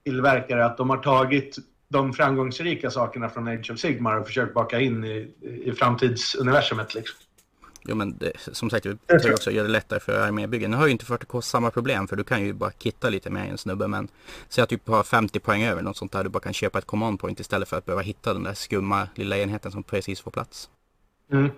tillverkare, 0.04 0.64
att 0.66 0.76
de 0.76 0.90
har 0.90 0.96
tagit 0.96 1.56
de 1.94 2.12
framgångsrika 2.12 2.90
sakerna 2.90 3.28
från 3.28 3.48
Age 3.48 3.70
of 3.70 3.78
Sigmar 3.78 4.16
och 4.16 4.26
försökt 4.26 4.54
baka 4.54 4.80
in 4.80 5.04
i, 5.04 5.30
i 5.64 5.72
framtidsuniversumet. 5.72 6.94
Liksom. 6.94 7.16
Jo 7.84 7.94
men 7.94 8.18
det, 8.18 8.32
som 8.36 8.70
sagt, 8.70 8.82
det 8.82 8.98
Jag 9.06 9.22
kan 9.22 9.32
också 9.32 9.50
göra 9.50 9.66
det 9.66 9.72
lättare 9.72 10.00
för 10.00 10.20
armébyggen. 10.20 10.70
Nu 10.70 10.76
har 10.76 10.86
ju 10.86 10.92
inte 10.92 11.04
40K 11.04 11.40
samma 11.40 11.70
problem 11.70 12.08
för 12.08 12.16
du 12.16 12.24
kan 12.24 12.42
ju 12.42 12.52
bara 12.52 12.70
kitta 12.78 13.08
lite 13.08 13.30
med 13.30 13.50
en 13.50 13.58
snubbe 13.58 13.88
men 13.88 14.08
säg 14.48 14.64
att 14.64 14.68
du 14.68 14.78
har 14.84 15.02
50 15.02 15.40
poäng 15.40 15.62
över 15.62 15.82
något 15.82 15.96
sånt 15.96 16.12
där 16.12 16.24
du 16.24 16.30
bara 16.30 16.40
kan 16.40 16.52
köpa 16.52 16.78
ett 16.78 16.86
command 16.86 17.20
point 17.20 17.40
istället 17.40 17.68
för 17.68 17.76
att 17.76 17.86
behöva 17.86 18.02
hitta 18.02 18.32
den 18.32 18.42
där 18.42 18.54
skumma 18.54 19.08
lilla 19.14 19.38
enheten 19.38 19.72
som 19.72 19.82
precis 19.82 20.20
får 20.20 20.30
plats. 20.30 20.70
Mm. 21.32 21.50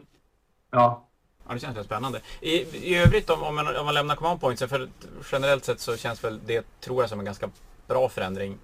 Ja. 0.70 1.08
Ja, 1.48 1.54
det 1.54 1.60
känns 1.60 1.76
rätt 1.76 1.86
spännande. 1.86 2.20
I, 2.40 2.52
i 2.92 2.96
övrigt 2.96 3.30
om, 3.30 3.42
om, 3.42 3.54
man, 3.54 3.76
om 3.76 3.84
man 3.84 3.94
lämnar 3.94 4.16
command 4.16 4.40
points, 4.40 4.62
för 4.62 4.88
generellt 5.32 5.64
sett 5.64 5.80
så 5.80 5.96
känns 5.96 6.24
väl 6.24 6.40
det, 6.46 6.80
tror 6.80 7.02
jag, 7.02 7.10
som 7.10 7.18
en 7.18 7.24
ganska 7.24 7.50
bra 7.86 8.08
förändring. 8.08 8.58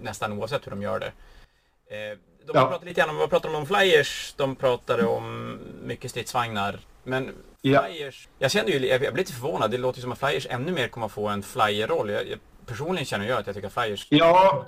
Nästan 0.00 0.32
oavsett 0.32 0.66
hur 0.66 0.70
de 0.70 0.82
gör 0.82 1.00
det. 1.00 1.06
Eh, 1.06 2.18
de 2.46 2.52
Ja. 2.54 2.68
pratade 2.68 2.86
lite 2.86 3.00
grann 3.00 3.10
om, 3.10 3.16
vad 3.16 3.30
pratade 3.30 3.54
de 3.54 3.58
om 3.58 3.66
flyers? 3.66 4.34
De 4.36 4.56
pratade 4.56 5.06
om 5.06 5.58
mycket 5.82 6.10
stridsvagnar. 6.10 6.78
Men 7.04 7.34
Ja. 7.62 7.82
Flyers. 7.82 8.28
Jag 8.38 8.50
känner 8.50 8.70
ju, 8.70 8.86
jag 8.86 9.00
blir 9.00 9.12
lite 9.12 9.32
förvånad. 9.32 9.70
Det 9.70 9.78
låter 9.78 9.98
ju 9.98 10.02
som 10.02 10.12
att 10.12 10.18
Flyers 10.18 10.46
ännu 10.50 10.72
mer 10.72 10.88
kommer 10.88 11.06
att 11.06 11.12
få 11.12 11.28
en 11.28 11.42
flyer-roll. 11.42 12.10
Jag, 12.10 12.28
jag, 12.28 12.38
personligen 12.66 13.04
känner 13.06 13.28
jag 13.28 13.38
att 13.38 13.46
jag 13.46 13.56
tycker 13.56 13.68
att 13.68 13.74
Flyers 13.74 14.06
Ja, 14.10 14.66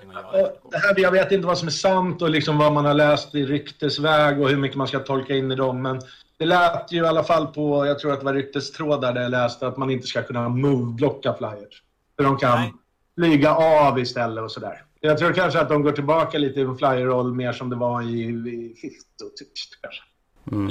och 0.63 0.71
det 0.71 0.79
här, 0.79 0.95
jag 1.01 1.11
vet 1.13 1.33
inte 1.33 1.47
vad 1.47 1.59
som 1.59 1.69
är 1.69 1.73
sant 1.73 2.23
och 2.23 2.31
liksom 2.31 2.59
vad 2.59 2.73
man 2.73 2.85
har 2.85 2.95
läst 2.95 3.35
i 3.35 3.47
ryktesväg 3.47 4.41
och 4.41 4.49
hur 4.49 4.57
mycket 4.57 4.77
man 4.77 4.89
ska 4.89 4.99
tolka 4.99 5.35
in 5.35 5.53
i 5.53 5.55
dem. 5.55 5.83
Men 5.83 6.01
det 6.37 6.45
lät 6.47 6.93
ju 6.93 7.03
i 7.03 7.07
alla 7.07 7.25
fall 7.25 7.47
på, 7.47 7.87
jag 7.87 7.99
tror 7.99 8.13
att 8.13 8.19
det 8.19 8.25
var 8.25 8.35
ryktestrådar 8.35 9.13
där 9.13 9.23
jag 9.23 9.31
läste 9.31 9.67
att 9.67 9.77
man 9.77 9.91
inte 9.91 10.07
ska 10.07 10.23
kunna 10.23 10.49
move-blocka 10.49 11.35
flyers. 11.39 11.83
För 12.17 12.25
de 12.25 12.39
kan 12.39 12.59
Nej. 12.61 12.73
flyga 13.19 13.55
av 13.55 13.99
istället 13.99 14.45
och 14.45 14.53
sådär. 14.53 14.85
Jag 15.01 15.19
tror 15.19 15.33
kanske 15.33 15.61
att 15.61 15.69
de 15.69 15.83
går 15.83 15.93
tillbaka 15.93 16.39
lite 16.39 16.61
i 16.61 16.63
en 16.63 16.79
flyer-roll 16.79 17.35
mer 17.35 17.53
som 17.53 17.71
det 17.71 17.77
var 17.77 18.03
i, 18.03 18.21
i 18.23 18.75
Fifth 18.81 19.25
och 19.25 19.37
typ, 19.37 19.49
kanske. 19.83 20.03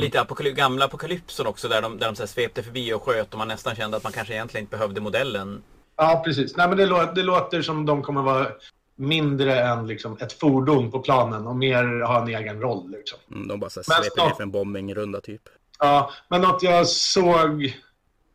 Lite 0.02 0.22
apokaly- 0.22 0.52
gamla 0.56 0.86
apokalypsen 0.86 1.48
också 1.48 1.68
där 1.68 1.82
de, 1.82 1.98
där 2.00 2.08
de 2.08 2.16
så 2.16 2.22
här 2.22 2.28
svepte 2.28 2.64
förbi 2.64 2.94
och 2.94 3.04
sköt 3.04 3.34
och 3.34 3.38
man 3.38 3.48
nästan 3.48 3.76
kände 3.76 3.98
att 3.98 4.04
man 4.04 4.12
kanske 4.12 4.34
egentligen 4.34 4.64
inte 4.64 4.78
behövde 4.78 5.02
modellen. 5.02 5.62
Ja, 5.96 6.22
precis. 6.26 6.58
Nej, 6.58 6.68
men 6.68 6.78
det, 6.78 6.86
lå- 6.86 7.14
det 7.16 7.24
låter 7.24 7.62
som 7.62 7.86
de 7.86 8.02
kommer 8.04 8.22
vara 8.22 8.48
mindre 8.96 9.60
än 9.62 9.88
liksom, 9.88 10.18
ett 10.22 10.34
fordon 10.34 10.92
på 10.92 11.00
planen 11.00 11.48
och 11.48 11.56
mer 11.56 12.02
ha 12.06 12.22
en 12.22 12.28
egen 12.28 12.62
roll. 12.62 12.92
Liksom. 12.92 13.20
Mm, 13.32 13.48
De 13.48 13.60
bara 13.60 13.70
så 13.70 13.82
Men 13.88 13.96
här 13.96 14.04
sveper 14.04 14.24
ner 14.30 14.36
för 14.36 14.44
en 14.44 14.52
bombingrunda 14.52 15.22
typ. 15.22 15.42
Ja, 15.80 16.12
men 16.28 16.42
något 16.42 16.64
jag 16.64 16.88
såg 16.88 17.78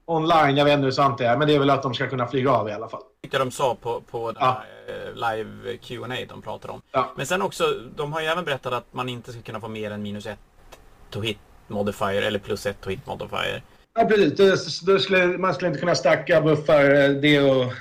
online, 0.04 0.56
jag 0.56 0.64
vet 0.64 0.74
inte 0.74 0.84
hur 0.84 0.90
sant 0.90 1.18
det 1.18 1.26
är, 1.26 1.36
men 1.38 1.48
det 1.48 1.54
är 1.54 1.58
väl 1.58 1.70
att 1.70 1.82
de 1.82 1.94
ska 1.94 2.08
kunna 2.08 2.26
flyga 2.26 2.50
av 2.50 2.68
i 2.68 2.72
alla 2.72 2.88
fall. 2.88 3.02
Tyckte 3.24 3.38
de 3.38 3.50
sa 3.50 3.74
på, 3.80 4.00
på 4.00 4.32
den 4.32 4.42
Ja. 4.42 4.62
här 4.88 5.06
eh, 5.06 5.14
live 5.36 5.76
Q&A 5.76 6.16
de 6.28 6.42
pratade 6.42 6.72
om. 6.72 6.82
Ja. 6.92 7.12
Men 7.16 7.26
sen 7.26 7.42
också, 7.42 7.64
de 7.96 8.12
har 8.12 8.20
ju 8.20 8.26
även 8.26 8.44
berättat 8.44 8.72
att 8.72 8.84
man 8.94 9.08
inte 9.08 9.32
ska 9.32 9.42
kunna 9.42 9.60
få 9.60 9.68
mer 9.68 9.90
än 9.90 10.02
minus 10.02 10.26
ett 10.26 10.38
to 11.10 11.20
hit 11.20 11.38
modifier 11.68 12.22
eller 12.22 12.38
plus 12.38 12.66
ett 12.66 12.80
to 12.80 12.90
hit 12.90 13.06
modifier. 13.06 13.62
Ja, 13.94 14.04
precis. 14.04 14.80
Det, 14.80 14.92
det 14.92 15.00
skulle, 15.00 15.26
man 15.38 15.54
skulle 15.54 15.68
inte 15.68 15.80
kunna 15.80 15.94
stacka 15.94 16.40
buffar 16.40 16.84
eh, 16.94 17.10
det 17.10 17.40
och, 17.40 17.72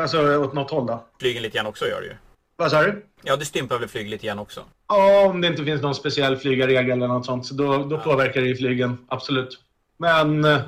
alltså, 0.00 0.36
åt 0.36 0.52
något 0.52 0.70
håll. 0.70 0.86
Då. 0.86 1.04
Flygen 1.20 1.42
lite 1.42 1.56
grann 1.56 1.66
också 1.66 1.86
gör 1.86 2.00
det 2.00 2.06
ju. 2.06 2.14
Vad 2.56 2.70
sa 2.70 2.82
du? 2.82 3.04
Ja, 3.22 3.36
det 3.36 3.44
stympar 3.44 3.78
väl 3.78 3.88
flyg 3.88 4.08
lite 4.08 4.26
grann 4.26 4.38
också. 4.38 4.60
Ja, 4.88 5.26
om 5.26 5.40
det 5.40 5.46
inte 5.48 5.64
finns 5.64 5.82
någon 5.82 5.94
speciell 5.94 6.36
flygarregel 6.36 6.90
eller 6.90 7.08
något 7.08 7.26
sånt, 7.26 7.46
så 7.46 7.54
då, 7.54 7.76
då 7.84 7.98
påverkar 7.98 8.40
det 8.40 8.46
ju 8.46 8.56
flygen, 8.56 9.06
absolut. 9.08 9.60
Men 9.98 10.44
eh, 10.44 10.60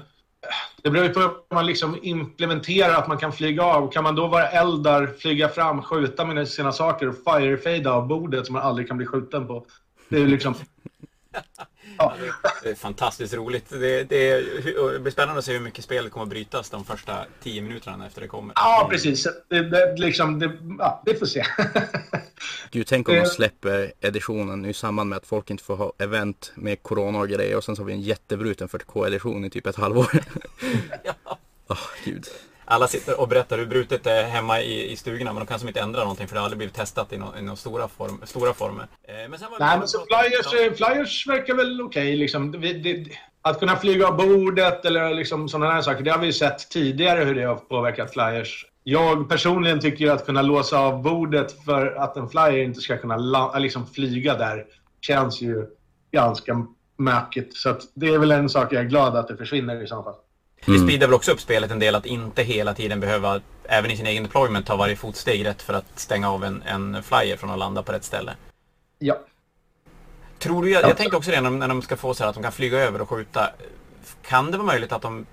det 0.82 0.90
beror 0.90 1.06
ju 1.06 1.12
på 1.12 1.20
hur 1.20 1.54
man 1.54 1.66
liksom 1.66 1.98
implementerar 2.02 2.94
att 2.94 3.08
man 3.08 3.18
kan 3.18 3.32
flyga 3.32 3.62
av. 3.62 3.92
Kan 3.92 4.04
man 4.04 4.14
då 4.14 4.26
vara 4.26 4.48
eldar, 4.48 5.06
flyga 5.18 5.48
fram, 5.48 5.82
skjuta 5.82 6.24
med 6.24 6.48
sina 6.48 6.72
saker 6.72 7.08
och 7.08 7.14
firefada 7.24 7.92
av 7.92 8.06
bordet 8.06 8.46
som 8.46 8.52
man 8.52 8.62
aldrig 8.62 8.88
kan 8.88 8.96
bli 8.96 9.06
skjuten 9.06 9.46
på? 9.46 9.66
Det 10.08 10.16
är 10.16 10.20
ju 10.20 10.26
liksom... 10.26 10.54
Ja. 11.98 12.14
Det 12.62 12.70
är 12.70 12.74
fantastiskt 12.74 13.34
roligt. 13.34 13.70
Det, 13.70 14.04
det, 14.04 14.30
är, 14.30 14.92
det 14.92 14.98
blir 14.98 15.12
spännande 15.12 15.38
att 15.38 15.44
se 15.44 15.52
hur 15.52 15.60
mycket 15.60 15.84
spelet 15.84 16.12
kommer 16.12 16.24
att 16.24 16.30
brytas 16.30 16.70
de 16.70 16.84
första 16.84 17.24
tio 17.42 17.62
minuterna 17.62 18.06
efter 18.06 18.20
det 18.20 18.28
kommer. 18.28 18.52
Ja, 18.56 18.88
precis. 18.90 19.26
Det, 19.48 19.62
det, 19.62 19.96
liksom, 19.96 20.38
det, 20.38 20.52
ja, 20.78 21.02
vi 21.06 21.14
får 21.14 21.26
se. 21.26 21.44
Gud, 22.70 22.86
tänk 22.86 23.08
om 23.08 23.14
de 23.14 23.26
släpper 23.26 23.92
editionen 24.00 24.62
nu 24.62 24.70
i 24.70 24.74
samband 24.74 25.10
med 25.10 25.16
att 25.16 25.26
folk 25.26 25.50
inte 25.50 25.64
får 25.64 25.76
ha 25.76 25.92
event 25.98 26.52
med 26.54 26.82
corona 26.82 27.18
och 27.18 27.28
grejer 27.28 27.56
och 27.56 27.64
sen 27.64 27.76
så 27.76 27.82
har 27.82 27.86
vi 27.86 27.92
en 27.92 28.00
jättebruten 28.00 28.68
40k-edition 28.68 29.44
i 29.46 29.50
typ 29.50 29.66
ett 29.66 29.76
halvår. 29.76 30.06
Ja. 31.04 31.38
Åh, 31.68 31.78
gud. 32.04 32.26
Alla 32.68 32.88
sitter 32.88 33.20
och 33.20 33.28
berättar 33.28 33.58
hur 33.58 33.66
brutet 33.66 34.04
det 34.04 34.12
är 34.12 34.24
hemma 34.24 34.60
i, 34.60 34.92
i 34.92 34.96
stugorna 34.96 35.32
men 35.32 35.40
de 35.40 35.46
kan 35.46 35.58
som 35.58 35.68
inte 35.68 35.80
ändra 35.80 36.00
någonting 36.00 36.28
för 36.28 36.34
det 36.34 36.40
har 36.40 36.44
aldrig 36.44 36.58
blivit 36.58 36.74
testat 36.74 37.12
i 37.12 37.16
några 37.16 37.40
no, 37.40 37.56
stora, 37.56 37.88
form, 37.88 38.20
stora 38.24 38.52
former. 38.52 38.86
Eh, 39.02 39.14
men 39.30 39.38
sen 39.38 39.50
var 39.50 39.58
Nej, 39.58 39.78
men 39.78 39.88
så 39.88 39.98
flyers, 40.06 40.54
eh, 40.60 40.72
flyers 40.72 41.26
verkar 41.26 41.54
väl 41.54 41.80
okej. 41.82 42.16
liksom. 42.16 42.52
Det- 42.52 42.72
det- 42.72 43.06
att 43.42 43.58
kunna 43.60 43.76
flyga 43.76 44.06
av 44.08 44.16
bordet 44.16 44.84
eller 44.84 45.14
liksom 45.14 45.48
sådana 45.48 45.72
här 45.72 45.82
saker, 45.82 46.02
det 46.02 46.10
har 46.10 46.18
vi 46.18 46.26
ju 46.26 46.32
sett 46.32 46.70
tidigare 46.70 47.24
hur 47.24 47.34
det 47.34 47.42
har 47.44 47.54
påverkat 47.56 48.12
flyers. 48.12 48.66
Jag 48.84 49.28
personligen 49.28 49.80
tycker 49.80 50.04
ju 50.04 50.10
att 50.10 50.26
kunna 50.26 50.42
låsa 50.42 50.78
av 50.78 51.02
bordet 51.02 51.64
för 51.64 51.86
att 51.86 52.16
en 52.16 52.28
flyer 52.28 52.58
inte 52.58 52.80
ska 52.80 52.96
kunna 52.98 53.16
la- 53.16 53.58
liksom 53.58 53.86
flyga 53.86 54.34
där 54.34 54.64
känns 55.00 55.40
ju 55.40 55.66
ganska 56.12 56.66
mökigt. 56.98 57.56
Så 57.56 57.76
det 57.94 58.06
är 58.14 58.18
väl 58.18 58.30
en 58.30 58.48
sak 58.48 58.72
jag 58.72 58.80
är 58.84 58.88
glad 58.88 59.16
att 59.16 59.28
det 59.28 59.36
försvinner 59.36 59.82
i 59.82 59.86
så 59.86 60.02
fall. 60.02 60.14
Det 60.66 60.78
speedar 60.78 61.06
väl 61.06 61.14
också 61.14 61.32
upp 61.32 61.40
spelet 61.40 61.70
en 61.70 61.78
del 61.78 61.94
att 61.94 62.06
inte 62.06 62.42
hela 62.42 62.74
tiden 62.74 63.00
behöva, 63.00 63.40
även 63.64 63.90
i 63.90 63.96
sin 63.96 64.06
egen 64.06 64.22
deployment, 64.22 64.66
ta 64.66 64.76
varje 64.76 64.96
fotsteg 64.96 65.44
rätt 65.44 65.62
för 65.62 65.74
att 65.74 65.98
stänga 65.98 66.30
av 66.30 66.44
en, 66.44 66.62
en 66.62 67.02
flyer 67.02 67.36
från 67.36 67.50
att 67.50 67.58
landa 67.58 67.82
på 67.82 67.92
rätt 67.92 68.04
ställe. 68.04 68.32
Ja. 68.98 69.18
Tror 70.38 70.62
du, 70.62 70.70
jag, 70.70 70.82
jag 70.82 70.96
tänkte 70.96 71.16
också 71.16 71.30
det 71.30 71.40
när 71.40 71.50
de, 71.50 71.58
när 71.58 71.68
de 71.68 71.82
ska 71.82 71.96
få 71.96 72.14
så 72.14 72.22
här 72.22 72.28
att 72.28 72.34
de 72.34 72.42
kan 72.42 72.52
flyga 72.52 72.78
över 72.78 73.00
och 73.00 73.08
skjuta. 73.08 73.50
Kan 74.22 74.50
det 74.50 74.58
vara 74.58 74.66
möjligt 74.66 74.92
att 74.92 75.02
de 75.02 75.26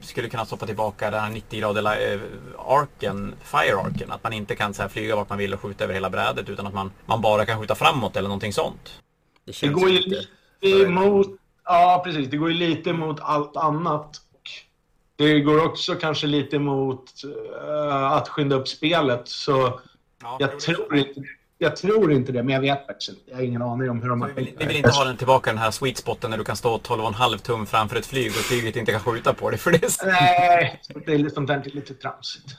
skulle 0.00 0.28
kunna 0.28 0.44
stoppa 0.44 0.66
tillbaka 0.66 1.10
den 1.10 1.20
här 1.20 1.30
90 1.30 1.60
grader 1.60 2.12
eh, 2.12 2.20
arken, 2.66 3.34
fire 3.42 3.76
arken? 3.76 4.12
Att 4.12 4.22
man 4.22 4.32
inte 4.32 4.56
kan 4.56 4.74
så 4.74 4.82
här 4.82 4.88
flyga 4.88 5.16
vart 5.16 5.28
man 5.28 5.38
vill 5.38 5.54
och 5.54 5.60
skjuta 5.60 5.84
över 5.84 5.94
hela 5.94 6.10
brädet 6.10 6.48
utan 6.48 6.66
att 6.66 6.74
man, 6.74 6.92
man 7.06 7.20
bara 7.20 7.46
kan 7.46 7.60
skjuta 7.60 7.74
framåt 7.74 8.16
eller 8.16 8.28
någonting 8.28 8.52
sånt. 8.52 9.00
Det 9.44 9.60
Det 9.60 9.68
går 9.68 9.88
ju 9.88 9.98
lite... 9.98 10.26
lite 10.60 10.82
emot... 10.86 11.26
Ja, 11.64 12.02
precis. 12.04 12.28
Det 12.28 12.36
går 12.36 12.48
ju 12.48 12.54
lite 12.54 12.90
emot 12.90 13.20
allt 13.20 13.56
annat. 13.56 14.20
Det 15.18 15.40
går 15.40 15.64
också 15.64 15.94
kanske 15.94 16.26
lite 16.26 16.56
emot 16.56 17.12
eh, 17.24 18.12
att 18.12 18.28
skynda 18.28 18.56
upp 18.56 18.68
spelet. 18.68 19.28
Så 19.28 19.80
Ja, 20.22 20.36
jag 20.40 20.60
tror 20.60 20.96
inte 20.96 21.20
jag 21.58 21.76
tror 21.76 22.12
inte 22.12 22.32
det, 22.32 22.42
men 22.42 22.54
jag 22.54 22.60
vet 22.60 22.86
faktiskt 22.86 23.08
inte. 23.08 23.22
Jag 23.26 23.36
har 23.36 23.42
ingen 23.42 23.62
aning 23.62 23.90
om 23.90 24.02
hur 24.02 24.08
de 24.08 24.20
har 24.20 24.28
Vi 24.28 24.54
vi 24.58 24.66
vill 24.66 24.76
inte 24.76 24.90
ha 24.90 25.04
den 25.04 25.16
tillbaka 25.16 25.50
den 25.50 25.58
här 25.58 25.70
sweet 25.70 25.96
spoten 25.96 26.30
när 26.30 26.38
du 26.38 26.44
kan 26.44 26.56
stå 26.56 26.78
12,5 26.78 27.38
tum 27.38 27.66
framför 27.66 27.96
ett 27.96 28.06
flyg 28.06 28.26
och 28.28 28.32
flyget 28.32 28.76
inte 28.76 28.92
kan 28.92 29.00
skjuta 29.00 29.34
på 29.34 29.50
dig 29.50 29.58
för 29.58 29.70
det. 29.70 29.84
är 29.84 30.06
Nej, 30.06 30.80
det 31.06 31.12
är 31.12 31.28
sånt 31.28 31.48
där 31.48 31.62
lite 31.64 31.94
tramsigt. 31.94 32.56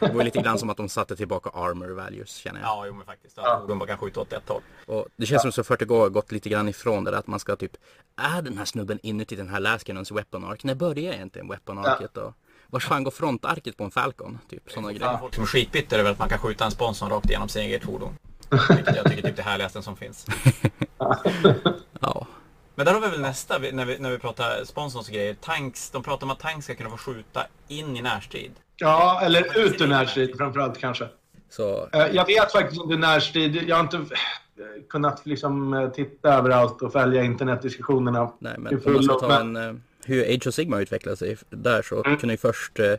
Det 0.00 0.12
var 0.12 0.24
lite 0.24 0.42
grann 0.42 0.58
som 0.58 0.70
att 0.70 0.76
de 0.76 0.88
satte 0.88 1.16
tillbaka 1.16 1.50
armor 1.50 1.88
values 1.88 2.34
känner 2.36 2.60
jag. 2.60 2.68
Ja, 2.68 2.84
jo 2.86 2.94
men 2.94 3.06
faktiskt. 3.06 3.38
Att 3.38 3.44
Ja. 3.44 3.60
fordon 3.60 3.78
bara 3.78 3.86
kan 3.86 3.98
skjuta 3.98 4.20
åt 4.20 4.32
ett 4.32 4.48
håll. 4.48 4.62
Och 4.86 5.06
det 5.16 5.26
känns 5.26 5.42
som 5.42 5.52
så 5.52 5.62
40K 5.62 6.00
har 6.00 6.08
gått 6.08 6.32
lite 6.32 6.48
grann 6.48 6.68
ifrån 6.68 7.04
det 7.04 7.10
där 7.10 7.18
att 7.18 7.26
man 7.26 7.40
ska 7.40 7.56
typ 7.56 7.72
Är 8.16 8.42
den 8.42 8.58
här 8.58 8.64
snubben 8.64 8.98
inuti 9.02 9.36
den 9.36 9.48
här 9.48 9.60
läskanons 9.60 10.12
weapon 10.12 10.44
arc? 10.44 10.64
När 10.64 10.74
börjar 10.74 11.12
egentligen 11.12 11.48
weapon 11.48 11.78
arcet 11.78 12.14
då? 12.14 12.34
Vars 12.66 12.86
fan 12.86 13.04
går 13.04 13.10
frontarket 13.10 13.76
på 13.76 13.84
en 13.84 13.90
Falcon? 13.90 14.38
Typ 14.50 14.70
sådana 14.72 14.92
grejer. 14.92 15.18
Folk 15.18 15.34
som 15.34 15.42
är 15.42 15.46
skitbitter 15.46 15.98
över 15.98 16.10
att 16.10 16.18
man 16.18 16.28
kan 16.28 16.38
skjuta 16.38 16.64
en 16.64 16.70
sponsor 16.70 17.08
rakt 17.08 17.26
igenom 17.30 17.48
sin 17.48 17.62
eget 17.62 17.84
fordon. 17.84 18.14
Vilket 18.76 18.96
jag 18.96 19.04
tycker 19.10 19.22
typ 19.22 19.36
det 19.36 19.42
härligaste 19.42 19.82
som 19.82 19.96
finns. 19.96 20.26
Ja. 22.00 22.26
Men 22.74 22.86
där 22.86 22.94
har 22.94 23.00
vi 23.00 23.08
väl 23.08 23.20
nästa, 23.20 23.58
när 23.58 23.84
vi, 23.84 23.98
när 23.98 24.10
vi 24.10 24.18
pratar 24.18 24.64
sponsors 24.64 25.08
och 25.08 25.14
grejer. 25.14 25.34
Tanks, 25.34 25.90
de 25.90 26.02
pratar 26.02 26.26
om 26.26 26.30
att 26.30 26.38
tanks 26.38 26.64
ska 26.64 26.74
kunna 26.74 26.90
få 26.90 26.96
skjuta 26.96 27.46
in 27.68 27.96
i 27.96 28.02
närstrid. 28.02 28.52
Ja, 28.76 29.20
eller 29.22 29.58
ut 29.66 29.80
ur 29.80 29.86
närstrid 29.86 30.36
framförallt 30.36 30.78
kanske. 30.78 31.08
Så 31.50 31.88
Eh, 31.92 32.06
Jag 32.12 32.26
vet 32.26 32.52
faktiskt 32.52 32.82
inte 32.82 32.96
närstrid. 32.96 33.56
Jag 33.68 33.76
har 33.76 33.82
inte 33.82 33.96
eh, 33.96 34.04
kunnat 34.88 35.26
liksom 35.26 35.74
eh, 35.74 35.88
titta 35.90 36.34
överallt 36.34 36.82
och 36.82 36.92
följa 36.92 37.22
internetdiskussionerna. 37.22 38.32
Nej, 38.38 38.54
men 38.58 38.80
om 38.86 38.92
man 38.94 39.02
ska 39.04 39.14
ta 39.14 39.40
en, 39.40 39.82
hur 40.04 40.34
Age 40.36 40.46
of 40.46 40.54
Sigma 40.54 40.80
utvecklade 40.80 41.16
sig 41.16 41.36
där 41.50 41.82
så 41.82 42.04
Mm. 42.04 42.16
kunde 42.18 42.32
ju 42.34 42.38
först 42.38 42.78
eh, 42.78 42.92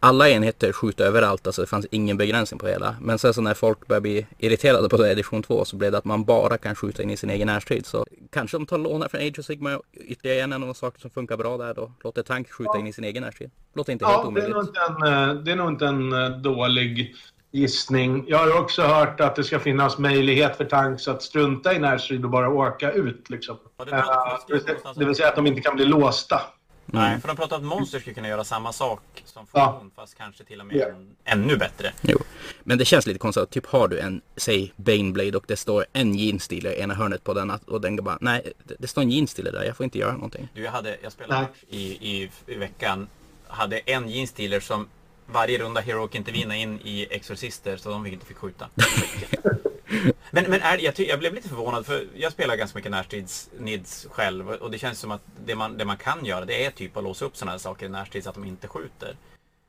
alla 0.00 0.28
enheter 0.28 0.72
skjuta 0.72 1.04
överallt, 1.04 1.46
alltså 1.46 1.62
det 1.62 1.66
fanns 1.66 1.86
ingen 1.90 2.16
begränsning 2.16 2.58
på 2.58 2.66
hela. 2.66 2.96
Men 3.00 3.18
sen 3.18 3.34
så 3.34 3.40
när 3.40 3.54
folk 3.54 3.86
började 3.86 4.02
bli 4.02 4.26
irriterade 4.38 4.88
på 4.88 5.06
edition 5.06 5.42
2 5.42 5.64
så 5.64 5.76
blev 5.76 5.92
det 5.92 5.98
att 5.98 6.04
man 6.04 6.24
bara 6.24 6.58
kan 6.58 6.74
skjuta 6.74 7.02
in 7.02 7.10
i 7.10 7.16
sin 7.16 7.30
egen 7.30 7.46
närstrid. 7.46 7.86
Så 7.86 8.06
kanske 8.32 8.56
de 8.56 8.66
tar 8.66 8.78
låna 8.78 9.08
från 9.08 9.20
Age 9.20 9.38
of 9.38 9.44
Sigma 9.44 9.80
ytterligare 9.92 10.40
en 10.40 10.52
av 10.52 10.60
de 10.60 10.74
saker 10.74 11.00
som 11.00 11.10
funkar 11.10 11.36
bra 11.36 11.56
där 11.56 11.74
då. 11.74 11.92
Låter 12.04 12.22
tank 12.22 12.50
skjuta 12.50 12.78
in 12.78 12.86
i 12.86 12.92
sin 12.92 13.04
egen 13.04 13.22
närstrid. 13.22 13.50
Låter 13.74 13.92
inte 13.92 14.06
helt 14.06 14.16
Ja, 14.24 14.30
det 14.30 14.40
är, 14.40 14.48
nog 14.48 14.56
omöjligt. 14.56 14.68
inte 14.68 15.06
en, 15.06 15.28
eh, 15.30 15.42
det 15.42 15.52
är 15.52 15.56
nog 15.56 15.68
inte 15.68 15.86
en 15.86 16.12
eh, 16.12 16.28
dålig 16.28 17.14
gissning. 17.52 18.24
Jag 18.28 18.38
har 18.38 18.60
också 18.60 18.82
hört 18.82 19.20
att 19.20 19.36
det 19.36 19.44
ska 19.44 19.58
finnas 19.58 19.98
möjlighet 19.98 20.56
för 20.56 20.64
tanks 20.64 21.08
att 21.08 21.22
strunta 21.22 21.74
i 21.74 21.78
närstrid 21.78 22.24
och 22.24 22.30
bara 22.30 22.48
åka 22.48 22.92
ut. 22.92 23.30
Liksom. 23.30 23.56
Ja, 23.76 23.84
det. 23.84 23.90
Eh, 23.90 24.04
det 24.48 24.76
det 24.96 25.04
vill 25.04 25.14
säga 25.14 25.28
att 25.28 25.36
de 25.36 25.46
inte 25.46 25.60
kan 25.60 25.76
bli 25.76 25.84
låsta. 25.84 26.40
Nej, 26.86 27.20
för 27.20 27.28
de 27.28 27.36
pratar 27.36 27.56
att 27.56 27.62
monster 27.62 28.00
skulle 28.00 28.14
kunna 28.14 28.28
göra 28.28 28.44
samma 28.44 28.72
sak 28.72 29.00
som 29.24 29.46
Ja. 29.52 29.72
fordon, 29.72 29.90
fast 29.96 30.14
kanske 30.14 30.44
till 30.44 30.60
och 30.60 30.66
med 30.66 30.76
Ja. 30.76 30.86
en, 30.88 31.16
ännu 31.24 31.56
bättre. 31.56 31.92
Jo. 32.02 32.18
Men 32.64 32.78
det 32.78 32.84
känns 32.84 33.06
lite 33.06 33.18
konstigt. 33.18 33.50
Typ 33.50 33.66
har 33.66 33.88
du 33.88 33.98
en, 34.00 34.20
säg 34.36 34.72
Baneblade 34.76 35.36
och 35.36 35.44
det 35.48 35.56
står 35.56 35.86
en 35.92 36.14
jeansdealer 36.14 36.70
i 36.72 36.80
ena 36.80 36.94
hörnet 36.94 37.24
på 37.24 37.34
den 37.34 37.50
och 37.50 37.80
den 37.80 37.96
går 37.96 38.02
bara, 38.04 38.18
nej 38.20 38.52
det, 38.64 38.74
det 38.78 38.86
står 38.88 39.02
en 39.02 39.10
jeansdealer 39.10 39.52
där, 39.52 39.64
jag 39.64 39.76
får 39.76 39.84
inte 39.84 39.98
göra 39.98 40.12
någonting. 40.12 40.48
Du, 40.54 40.62
jag, 40.62 40.72
hade, 40.72 40.96
jag 41.02 41.12
spelade 41.12 41.40
match 41.42 41.56
i, 41.68 41.82
i, 41.82 42.30
i 42.46 42.54
veckan. 42.54 43.08
Hade 43.48 43.78
en 43.78 44.08
jeansdealer 44.08 44.60
som 44.60 44.88
varje 45.26 45.58
runda 45.58 45.80
Hero 45.80 46.08
inte 46.12 46.32
vinna 46.32 46.56
in 46.56 46.80
i 46.84 47.06
Exorcister 47.10 47.76
så 47.76 47.90
de 47.90 48.04
fick 48.04 48.12
inte 48.12 48.26
fick 48.26 48.36
skjuta. 48.36 48.68
men 50.30 50.44
men 50.48 50.60
är, 50.60 50.78
jag, 50.78 50.94
jag 50.98 51.18
blev 51.18 51.34
lite 51.34 51.48
förvånad 51.48 51.86
för 51.86 52.06
jag 52.14 52.32
spelar 52.32 52.56
ganska 52.56 52.78
mycket 52.78 52.90
närstrids 52.90 53.50
nids 53.58 54.06
själv 54.10 54.48
och 54.48 54.70
det 54.70 54.78
känns 54.78 54.98
som 54.98 55.10
att 55.10 55.22
det 55.44 55.54
man, 55.54 55.78
det 55.78 55.84
man 55.84 55.96
kan 55.96 56.24
göra 56.24 56.44
det 56.44 56.64
är 56.64 56.70
typ 56.70 56.96
att 56.96 57.04
låsa 57.04 57.24
upp 57.24 57.36
sådana 57.36 57.52
här 57.52 57.58
saker 57.58 57.86
i 57.86 57.88
närstrid 57.88 58.24
så 58.24 58.28
att 58.28 58.34
de 58.34 58.44
inte 58.44 58.68
skjuter. 58.68 59.16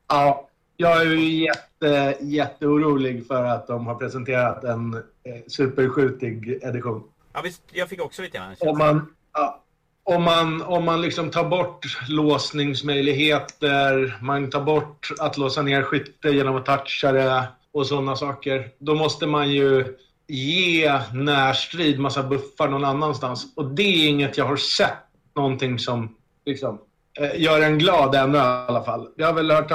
Ja, 0.08 0.50
jag 0.78 1.02
är 1.02 1.06
ju 1.06 1.46
jätte, 1.46 2.18
jätteorolig 2.22 3.28
för 3.28 3.44
att 3.44 3.68
de 3.68 3.88
har 3.88 3.96
presenterat 3.96 4.64
en 4.64 4.94
eh, 4.94 5.02
superskjutig 5.48 6.60
edition. 6.62 7.04
Ja 7.34 7.42
visst, 7.42 7.62
jag 7.72 7.90
fick 7.90 8.02
också 8.02 8.22
lite 8.22 8.38
grann 8.38 8.56
Om 8.60 8.78
man, 8.78 9.14
ja, 9.34 9.64
om 10.04 10.24
man, 10.24 10.62
om 10.62 10.86
man 10.86 11.02
liksom 11.02 11.32
tar 11.32 11.44
bort 11.44 11.86
låsningsmöjligheter, 12.10 14.18
man 14.22 14.50
tar 14.50 14.62
bort 14.62 15.10
att 15.20 15.38
låsa 15.38 15.62
ner 15.62 15.84
skytte 15.84 16.30
genom 16.30 16.56
att 16.56 16.66
toucha 16.66 17.12
det 17.12 17.48
och 17.72 17.88
sådana 17.88 18.16
saker. 18.16 18.70
Då 18.80 18.96
måste 18.96 19.28
man 19.28 19.50
ju 19.50 19.98
ge 20.28 21.02
närstrid 21.14 22.00
massa 22.00 22.24
buffar 22.24 22.68
någon 22.68 22.86
annanstans. 22.86 23.54
Och 23.56 23.66
det 23.66 24.06
är 24.06 24.10
inget 24.10 24.38
jag 24.38 24.46
har 24.46 24.58
sett 24.58 24.98
någonting 25.36 25.80
som 25.80 26.16
liksom, 26.46 26.80
eh, 27.20 27.42
gör 27.42 27.62
en 27.62 27.78
glad 27.78 28.16
ännu 28.16 28.38
i 28.38 28.42
alla 28.42 28.84
fall. 28.84 29.10
Jag 29.16 29.28
har 29.28 29.34
väl 29.34 29.52
hört, 29.52 29.70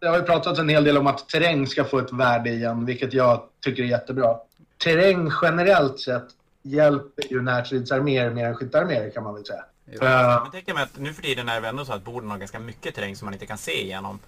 det 0.00 0.06
har 0.06 0.16
ju 0.16 0.22
pratats 0.22 0.58
en 0.58 0.68
hel 0.68 0.84
del 0.84 0.98
om 0.98 1.06
att 1.06 1.28
terräng 1.28 1.66
ska 1.66 1.84
få 1.84 1.98
ett 1.98 2.12
värde 2.12 2.50
igen, 2.50 2.84
vilket 2.84 3.12
jag 3.12 3.42
tycker 3.64 3.82
är 3.82 3.86
jättebra. 3.86 4.36
Terräng 4.84 5.30
generellt 5.42 6.00
sett 6.00 6.26
hjälper 6.62 7.32
ju 7.32 7.42
närstridsarméer 7.42 8.30
mer 8.30 8.46
än 8.46 8.54
skyttearméer 8.54 9.10
kan 9.10 9.24
man 9.24 9.34
väl 9.34 9.44
säga. 9.46 9.64
Ja, 9.84 10.06
Eh, 10.06 10.42
men 10.42 10.50
tänker 10.50 10.74
mig 10.74 10.82
att 10.82 10.98
nu 10.98 11.12
för 11.12 11.22
tiden 11.22 11.48
är 11.48 11.60
det 11.60 11.68
ändå 11.68 11.84
så 11.84 11.92
att 11.92 12.04
borden 12.04 12.30
har 12.30 12.38
ganska 12.38 12.58
mycket 12.58 12.94
terräng 12.94 13.16
som 13.16 13.26
man 13.26 13.34
inte 13.34 13.46
kan 13.46 13.58
se 13.58 13.82
igenom. 13.82 14.18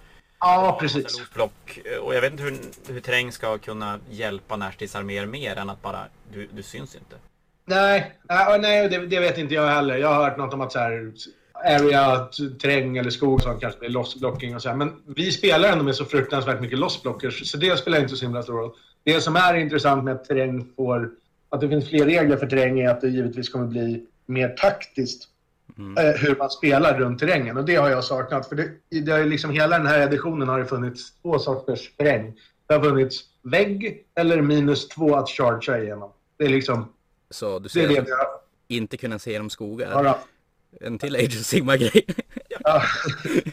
Ja, 0.43 0.77
precis. 0.79 1.03
losblock. 1.03 1.79
Och 2.01 2.15
jag 2.15 2.21
vet 2.21 2.31
inte 2.31 2.43
hur, 2.43 2.57
hur 2.87 2.99
terräng 2.99 3.31
ska 3.31 3.57
kunna 3.57 3.99
hjälpa 4.09 4.55
närstridsarméer 4.55 5.25
mer 5.25 5.55
än 5.55 5.69
att 5.69 5.81
bara, 5.81 5.99
du, 6.33 6.47
du 6.53 6.63
syns 6.63 6.95
inte. 6.95 7.15
Nej, 7.65 8.15
nej, 8.29 8.59
nej 8.59 8.89
det, 8.89 9.07
det 9.07 9.19
vet 9.19 9.37
inte 9.37 9.53
jag 9.53 9.67
heller. 9.67 9.97
Jag 9.97 10.07
har 10.07 10.23
hört 10.23 10.37
något 10.37 10.53
om 10.53 10.61
att 10.61 10.71
så 10.71 10.79
här, 10.79 11.11
area, 11.65 12.29
terräng 12.61 12.97
eller 12.97 13.09
skog 13.09 13.41
som 13.41 13.59
kanske 13.59 13.79
blir 13.79 13.89
lossblocking 13.89 14.55
och 14.55 14.61
så 14.61 14.69
här. 14.69 14.75
Men 14.75 14.93
vi 15.05 15.31
spelar 15.31 15.71
ändå 15.71 15.83
med 15.83 15.95
så 15.95 16.05
fruktansvärt 16.05 16.61
mycket 16.61 16.79
lossblockers, 16.79 17.51
så 17.51 17.57
det 17.57 17.77
spelar 17.77 17.99
inte 17.99 18.15
så 18.15 18.25
himla 18.25 18.43
stor 18.43 18.53
roll. 18.53 18.71
Det 19.03 19.21
som 19.21 19.35
är 19.35 19.53
intressant 19.53 20.03
med 20.03 20.13
att 20.13 20.25
terräng 20.25 20.67
får, 20.75 21.11
att 21.49 21.61
det 21.61 21.69
finns 21.69 21.89
fler 21.89 22.05
regler 22.05 22.37
för 22.37 22.47
terräng 22.47 22.79
är 22.79 22.89
att 22.89 23.01
det 23.01 23.09
givetvis 23.09 23.49
kommer 23.49 23.67
bli 23.67 24.05
mer 24.25 24.49
taktiskt 24.49 25.27
eh, 25.97 26.21
hur 26.21 26.35
man 26.35 26.49
spelar 26.49 26.99
runt 26.99 27.19
terrängen. 27.19 27.57
Och 27.57 27.65
det 27.65 27.75
har 27.75 27.89
jag 27.89 28.03
saknat. 28.03 28.49
För 28.49 28.55
det, 28.55 28.71
det 29.01 29.11
har 29.11 29.19
ju 29.19 29.25
liksom, 29.25 29.51
hela 29.51 29.77
den 29.77 29.87
här 29.87 29.99
editionen 29.99 30.47
har 30.47 30.59
det 30.59 30.65
funnits 30.65 31.13
två 31.21 31.39
sorters 31.39 31.91
terräng. 31.97 32.33
Det 32.67 32.73
har 32.73 32.81
funnits 32.83 33.21
vägg 33.41 34.03
eller 34.15 34.41
minus 34.41 34.87
två 34.89 35.15
att 35.15 35.29
chargea 35.29 35.83
igenom. 35.83 36.11
Det 36.37 36.45
är 36.45 36.49
liksom, 36.49 36.93
Så 37.29 37.59
du 37.59 37.63
det 37.63 37.69
ser 37.69 37.81
det 37.87 37.87
vi 38.01 38.11
har. 38.11 38.27
inte 38.67 38.97
kunna 38.97 39.19
se 39.19 39.31
genom 39.31 39.49
skogar. 39.49 39.93
Bara, 39.93 40.15
En 40.81 40.97
till 40.97 41.15
Age 41.15 41.25
of 41.39 41.45
Sigma-grej. 41.45 42.05
ja. 42.49 42.81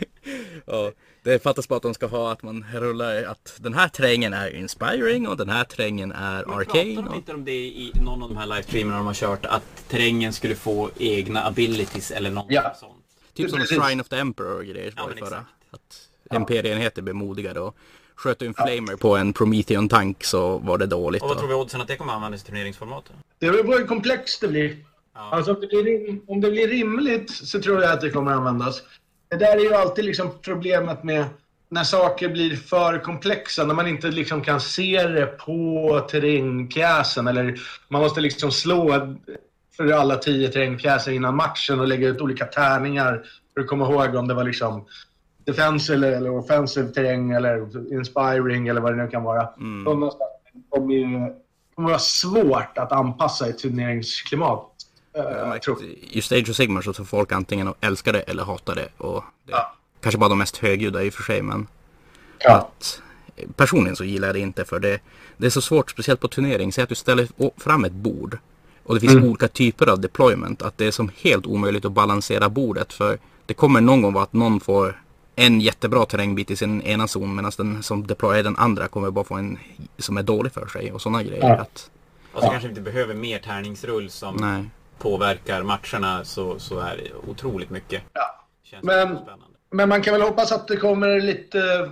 ja, 0.66 0.92
det 1.22 1.42
fattas 1.42 1.68
bara 1.68 1.76
att 1.76 1.82
de 1.82 1.94
ska 1.94 2.06
ha 2.06 2.32
att 2.32 2.42
man 2.42 2.64
rullar 2.74 3.22
att 3.22 3.54
den 3.60 3.74
här 3.74 3.88
terrängen 3.88 4.32
är 4.34 4.56
inspiring 4.56 5.28
och 5.28 5.36
den 5.36 5.48
här 5.48 5.64
terrängen 5.64 6.12
är 6.12 6.44
Men 6.46 6.54
arcane. 6.58 6.94
pratar 6.94 7.10
de 7.10 7.16
inte 7.16 7.34
om 7.34 7.44
det 7.44 7.52
i 7.52 7.92
någon 8.04 8.22
av 8.22 8.28
de 8.28 8.36
här 8.38 8.46
livestreamerna 8.46 8.96
de 8.96 9.06
har 9.06 9.14
kört? 9.14 9.46
Att 9.46 9.88
terrängen 9.88 10.32
skulle 10.32 10.54
få 10.54 10.90
egna 10.98 11.44
abilities 11.46 12.10
eller 12.10 12.30
något 12.30 12.46
Ja. 12.48 12.74
sånt? 12.80 12.92
Typ 13.34 13.50
som. 13.50 13.60
Shrine 13.60 14.00
of 14.00 14.08
the 14.08 14.16
Emperor 14.16 14.56
och 14.58 14.64
grejer 14.64 14.92
Ja, 14.96 15.08
förra. 15.18 15.44
Att 15.70 16.08
imperienheter 16.36 17.02
blev 17.02 17.14
modigare 17.14 17.60
och 17.60 17.76
sköt 18.14 18.38
du 18.38 18.46
en 18.46 18.54
flamer 18.54 18.96
på 18.96 19.16
en 19.16 19.32
Prometheon-tank 19.32 20.24
så 20.24 20.58
var 20.58 20.78
det 20.78 20.86
dåligt. 20.86 21.22
Och 21.22 21.28
vad 21.28 21.38
tror 21.38 21.48
vi 21.48 21.54
oddsen 21.54 21.80
att 21.80 21.88
det 21.88 21.96
kommer 21.96 22.12
användas 22.12 22.42
i 22.42 22.46
turneringsformatet? 22.46 23.12
Det 23.38 23.50
beror 23.50 23.64
på 23.64 23.72
hur 23.72 23.86
komplext 23.86 24.40
det 24.40 24.48
blir. 24.48 24.76
Ja. 25.14 25.20
Alltså, 25.32 25.54
om, 25.54 25.60
det 25.60 25.66
blir 25.66 26.20
om 26.26 26.40
det 26.40 26.50
blir 26.50 26.68
rimligt 26.68 27.30
så 27.30 27.62
tror 27.62 27.82
jag 27.82 27.92
att 27.92 28.00
det 28.00 28.10
kommer 28.10 28.30
att 28.32 28.36
användas. 28.38 28.82
Det 29.30 29.36
där 29.36 29.56
är 29.56 29.60
ju 29.60 29.74
alltid 29.74 30.04
liksom 30.04 30.30
problemet 30.42 31.04
med 31.04 31.24
när 31.68 31.84
saker 31.84 32.28
blir 32.28 32.56
för 32.56 32.98
komplexa, 32.98 33.64
när 33.64 33.74
man 33.74 33.86
inte 33.86 34.08
liksom 34.08 34.40
kan 34.40 34.60
se 34.60 35.06
det 35.06 35.26
på 35.26 36.06
terrängpjäsen 36.10 37.26
eller 37.26 37.60
man 37.88 38.02
måste 38.02 38.20
liksom 38.20 38.50
slå 38.50 39.16
för 39.76 39.92
alla 39.92 40.16
tio 40.16 40.48
terrängpjäser 40.48 41.12
innan 41.12 41.36
matchen 41.36 41.80
och 41.80 41.88
lägga 41.88 42.08
ut 42.08 42.20
olika 42.20 42.44
tärningar 42.44 43.22
för 43.54 43.60
att 43.60 43.66
komma 43.66 43.90
ihåg 43.90 44.14
om 44.14 44.28
det 44.28 44.34
var 44.34 44.44
liksom 44.44 44.86
defensive 45.44 45.94
eller, 45.96 46.16
eller 46.16 46.30
offensive 46.30 46.88
terräng 46.88 47.32
eller 47.32 47.68
inspiring 47.94 48.68
eller 48.68 48.80
vad 48.80 48.92
det 48.92 49.02
nu 49.02 49.08
kan 49.08 49.22
vara. 49.22 49.48
Mm. 49.58 50.10
Kommer 50.70 50.94
ju 50.94 51.34
kommer 51.74 51.88
vara 51.88 51.98
svårt 51.98 52.78
att 52.78 52.92
anpassa 52.92 53.48
i 53.48 53.52
turneringsklimat. 53.52 54.72
Eh, 55.14 55.54
Just 56.02 56.32
Age 56.32 56.50
of 56.50 56.56
Sigmar 56.56 56.82
så 56.82 56.92
får 56.92 57.04
folk 57.04 57.32
antingen 57.32 57.74
älska 57.80 58.12
det 58.12 58.20
eller 58.20 58.42
hata 58.44 58.74
det. 58.74 58.88
Och 58.96 59.24
det 59.46 59.52
Ja. 59.52 59.74
Kanske 60.00 60.18
bara 60.18 60.28
de 60.28 60.38
mest 60.38 60.56
högljudda 60.56 61.02
i 61.02 61.08
och 61.08 61.14
för 61.14 61.22
sig 61.22 61.42
men 61.42 61.66
Ja. 62.38 62.54
att 62.56 63.02
personligen 63.56 63.96
så 63.96 64.04
gillar 64.04 64.28
jag 64.28 64.34
det 64.34 64.40
inte 64.40 64.64
för 64.64 64.80
det, 64.80 65.00
det 65.36 65.46
är 65.46 65.50
så 65.50 65.60
svårt, 65.60 65.90
speciellt 65.90 66.20
på 66.20 66.28
turnering. 66.28 66.72
Säg 66.72 66.82
att 66.82 66.88
du 66.88 66.94
ställer 66.94 67.28
fram 67.60 67.84
ett 67.84 67.92
bord 67.92 68.38
och 68.84 68.94
det 68.94 69.00
finns 69.00 69.12
Mm. 69.12 69.24
olika 69.28 69.48
typer 69.48 69.86
av 69.86 70.00
deployment. 70.00 70.62
Att 70.62 70.78
det 70.78 70.86
är 70.86 70.90
som 70.90 71.10
helt 71.22 71.46
omöjligt 71.46 71.84
att 71.84 71.92
balansera 71.92 72.48
bordet 72.48 72.92
för 72.92 73.18
det 73.46 73.54
kommer 73.54 73.80
någon 73.80 74.02
gång 74.02 74.12
vara 74.12 74.24
att 74.24 74.32
någon 74.32 74.60
får 74.60 75.02
en 75.36 75.60
jättebra 75.60 76.04
terrängbit 76.06 76.50
i 76.50 76.56
sin 76.56 76.82
ena 76.82 77.08
zon 77.08 77.34
medan 77.34 77.52
den 77.56 77.82
som 77.82 78.06
deployar 78.06 78.42
den 78.42 78.56
andra 78.56 78.88
kommer 78.88 79.10
bara 79.10 79.24
få 79.24 79.34
en 79.34 79.58
som 79.98 80.16
är 80.16 80.22
dålig 80.22 80.52
för 80.52 80.66
sig 80.66 80.92
och 80.92 81.02
sådana 81.02 81.22
grejer. 81.22 81.48
Ja. 81.48 81.56
Att, 81.56 81.90
Och 82.32 82.42
så 82.42 82.48
kanske 82.50 82.68
vi 82.68 82.72
inte 82.72 82.80
behöver 82.80 83.14
mer 83.14 83.38
tärningsrull 83.38 84.10
som 84.10 84.36
nej. 84.36 84.64
Påverkar 85.00 85.62
matcherna 85.62 86.24
så, 86.24 86.58
så 86.58 86.78
är 86.78 86.96
det 86.96 87.30
otroligt 87.30 87.70
mycket. 87.70 88.02
Ja. 88.12 88.80
Men-. 88.82 89.18
Men 89.72 89.88
man 89.88 90.02
kan 90.02 90.12
väl 90.12 90.22
hoppas 90.22 90.52
att 90.52 90.68
det 90.68 90.76
kommer 90.76 91.20
lite 91.20 91.90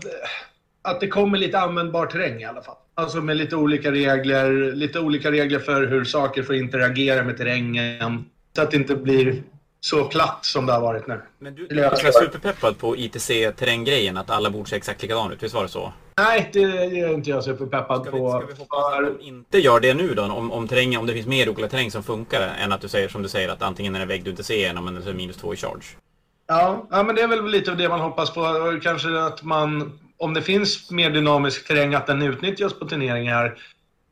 att 0.82 1.00
det 1.00 1.08
kommer 1.08 1.38
lite 1.38 1.58
användbar 1.58 2.06
terräng 2.06 2.40
i 2.40 2.44
alla 2.44 2.62
fall. 2.62 2.76
Alltså 2.94 3.20
med 3.20 3.36
lite 3.36 3.56
olika 3.56 3.92
regler, 3.92 4.72
lite 4.72 5.00
olika 5.00 5.30
regler 5.30 5.58
för 5.58 5.86
hur 5.86 6.04
saker 6.04 6.42
får 6.42 6.54
interagera 6.54 7.22
med 7.22 7.36
terrängen. 7.36 8.24
Så 8.56 8.62
att 8.62 8.70
det 8.70 8.76
inte 8.76 8.96
blir 8.96 9.42
så 9.80 10.04
platt 10.04 10.38
som 10.44 10.66
det 10.66 10.72
har 10.72 10.80
varit 10.80 11.06
nu. 11.06 11.20
Men 11.38 11.54
du, 11.54 11.66
du 11.66 11.84
är 11.84 12.12
superpeppad 12.12 12.78
på 12.78 12.96
ITC-terränggrejen, 12.96 14.16
att 14.16 14.30
alla 14.30 14.50
borde 14.50 14.68
se 14.68 14.76
exakt 14.76 15.02
likadant 15.02 15.32
ut. 15.32 15.42
Visst 15.42 15.54
var 15.54 15.62
det 15.62 15.68
så? 15.68 15.92
Nej, 16.18 16.50
det 16.52 16.62
är 16.62 17.14
inte 17.14 17.30
jag 17.30 17.44
superpeppad 17.44 18.02
Ska 18.02 18.10
vi, 18.10 18.18
på. 18.18 18.30
ska 18.30 18.46
vi 18.46 18.58
hoppas 18.58 18.98
att 18.98 19.18
de 19.18 19.24
inte 19.24 19.58
gör 19.58 19.80
det 19.80 19.94
nu 19.94 20.14
då? 20.14 20.22
Om, 20.22 20.52
om, 20.52 20.68
terrängen, 20.68 21.00
om 21.00 21.06
det 21.06 21.12
finns 21.12 21.26
mer 21.26 21.48
olika 21.48 21.68
terräng 21.68 21.90
som 21.90 22.02
funkar 22.02 22.40
än 22.40 22.72
att 22.72 22.80
du 22.80 22.88
säger 22.88 23.08
som 23.08 23.22
du 23.22 23.28
säger 23.28 23.48
att 23.48 23.62
antingen 23.62 23.94
är 23.94 23.98
det 23.98 24.02
en 24.04 24.08
vägg 24.08 24.24
du 24.24 24.30
inte 24.30 24.44
ser 24.44 24.54
igenom 24.54 24.88
eller 24.88 25.00
så 25.00 25.08
är 25.08 25.12
det 25.12 25.16
minus 25.16 25.36
två 25.36 25.54
i 25.54 25.56
charge. 25.56 25.84
ja, 26.46 26.86
ja, 26.90 27.02
men 27.02 27.14
det 27.14 27.22
är 27.22 27.28
väl 27.28 27.46
lite 27.50 27.70
av 27.70 27.76
det 27.76 27.88
man 27.88 28.00
hoppas 28.00 28.34
på. 28.34 28.42
Kanske 28.82 29.20
att 29.20 29.42
man, 29.42 29.98
om 30.16 30.34
det 30.34 30.42
finns 30.42 30.90
mer 30.90 31.10
dynamisk 31.10 31.68
terräng, 31.68 31.94
att 31.94 32.06
den 32.06 32.22
utnyttjas 32.22 32.72
på 32.72 32.88
turneringar. 32.88 33.58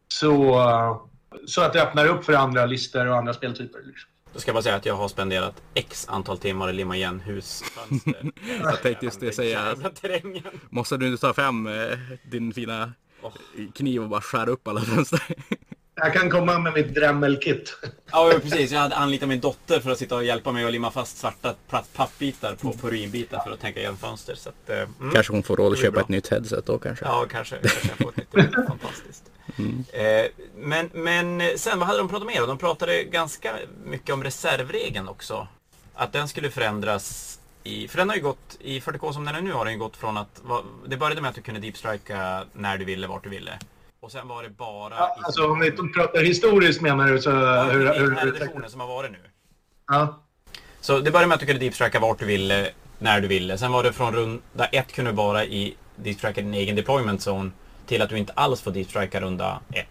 Så, 0.08 0.60
så 1.46 1.60
att 1.62 1.72
det 1.72 1.82
öppnar 1.82 2.06
upp 2.06 2.24
för 2.24 2.32
andra 2.32 2.66
listor 2.66 3.06
och 3.06 3.16
andra 3.16 3.34
speltyper. 3.34 3.78
Liksom. 3.84 4.10
Då 4.36 4.40
ska 4.40 4.48
jag 4.48 4.54
bara 4.54 4.62
säga 4.62 4.74
att 4.74 4.86
jag 4.86 4.94
har 4.94 5.08
spenderat 5.08 5.62
X 5.74 6.06
antal 6.08 6.38
timmar 6.38 6.70
i 6.70 6.72
limma 6.72 6.96
igen 6.96 7.20
husfönster. 7.20 8.32
Jag 8.62 8.82
tänkte 8.82 9.04
just 9.04 9.20
det 9.20 9.32
säga. 9.32 9.76
Måste 10.70 10.96
du 10.96 11.06
inte 11.06 11.20
ta 11.20 11.34
fram 11.34 11.66
eh, 11.66 11.98
din 12.30 12.52
fina 12.52 12.92
kniv 13.74 14.02
och 14.02 14.08
bara 14.08 14.20
skära 14.20 14.50
upp 14.50 14.68
alla 14.68 14.80
fönster? 14.80 15.20
Jag 15.94 16.12
kan 16.12 16.30
komma 16.30 16.58
med 16.58 16.72
mitt 16.74 16.94
Dremel-kit. 16.94 17.78
Ja, 18.12 18.32
ja, 18.32 18.38
precis. 18.38 18.72
Jag 18.72 18.80
hade 18.80 18.96
anlitat 18.96 19.28
min 19.28 19.40
dotter 19.40 19.80
för 19.80 19.90
att 19.90 19.98
sitta 19.98 20.16
och 20.16 20.24
hjälpa 20.24 20.52
mig 20.52 20.64
att 20.64 20.72
limma 20.72 20.90
fast 20.90 21.18
svarta 21.18 21.54
pappbitar 21.92 22.54
på, 22.54 22.72
på 22.72 22.90
ruinbitar 22.90 23.40
för 23.44 23.50
att 23.50 23.60
tänka 23.60 23.80
igenom 23.80 23.98
fönster. 23.98 24.34
Så 24.34 24.48
att, 24.48 24.70
eh, 24.70 24.76
mm. 25.00 25.12
Kanske 25.12 25.32
hon 25.32 25.42
får 25.42 25.56
råd 25.56 25.72
att 25.72 25.78
köpa 25.78 25.92
bra. 25.92 26.00
ett 26.00 26.08
nytt 26.08 26.28
headset 26.28 26.66
då 26.66 26.78
kanske. 26.78 27.04
Ja, 27.04 27.26
kanske. 27.30 27.56
kanske 27.56 27.88
jag 27.88 27.98
får 27.98 28.12
ett 28.16 28.34
nytt. 28.34 28.54
Fantastiskt. 28.68 29.30
Mm. 29.58 29.84
Eh, 29.92 30.26
men, 30.56 30.90
men 30.94 31.42
sen, 31.58 31.78
vad 31.78 31.88
hade 31.88 31.98
de 31.98 32.08
pratat 32.08 32.26
mer 32.26 32.42
om? 32.42 32.48
De 32.48 32.58
pratade 32.58 33.04
ganska 33.04 33.52
mycket 33.84 34.14
om 34.14 34.24
reservregeln 34.24 35.08
också. 35.08 35.48
Att 35.94 36.12
den 36.12 36.28
skulle 36.28 36.50
förändras 36.50 37.38
i... 37.64 37.88
För 37.88 37.98
den 37.98 38.08
har 38.08 38.16
ju 38.16 38.22
gått, 38.22 38.56
i 38.60 38.80
40K 38.80 39.12
som 39.12 39.24
den 39.24 39.34
är 39.34 39.40
nu 39.40 39.52
har 39.52 39.64
den 39.64 39.74
ju 39.74 39.80
gått 39.80 39.96
från 39.96 40.16
att... 40.16 40.40
va- 40.44 40.62
Det 40.86 40.96
började 40.96 41.20
med 41.20 41.28
att 41.28 41.34
du 41.34 41.42
kunde 41.42 41.60
deepstrika 41.60 42.44
när 42.52 42.78
du 42.78 42.84
ville, 42.84 43.06
vart 43.06 43.24
du 43.24 43.30
ville. 43.30 43.58
Och 44.00 44.12
sen 44.12 44.28
var 44.28 44.42
det 44.42 44.48
bara... 44.48 44.94
Ja, 44.94 45.16
alltså 45.24 45.46
om 45.50 45.60
vi 45.60 45.70
pratar 45.70 46.22
historiskt 46.24 46.80
menar 46.80 47.08
du 47.08 47.20
så... 47.20 47.30
Ja, 47.30 47.62
hur, 47.62 47.78
hur, 47.78 48.14
här 48.14 48.24
hur, 48.26 48.36
editionen 48.36 48.70
som 48.70 48.80
har 48.80 48.86
varit 48.88 49.10
nu. 49.12 49.18
ja. 49.86 50.22
Så 50.80 50.98
det 51.00 51.10
började 51.10 51.26
med 51.28 51.34
att 51.34 51.40
du 51.40 51.46
kunde 51.46 51.60
deepstrika 51.64 52.00
vart 52.00 52.18
du 52.18 52.24
ville, 52.26 52.70
när 52.98 53.20
du 53.20 53.28
ville. 53.28 53.58
Sen 53.58 53.72
var 53.72 53.82
det 53.82 53.92
från 53.92 54.14
runda 54.14 54.66
ett 54.72 54.92
kunde 54.92 55.10
du 55.10 55.14
bara 55.14 55.44
i 55.44 55.76
din 56.34 56.54
egen 56.54 56.76
deployment 56.76 57.20
zone 57.26 57.50
till 57.86 58.02
att 58.02 58.08
du 58.08 58.18
inte 58.18 58.32
alls 58.32 58.60
får 58.60 58.70
deepstrika 58.70 59.20
runda 59.20 59.60
ett. 59.72 59.86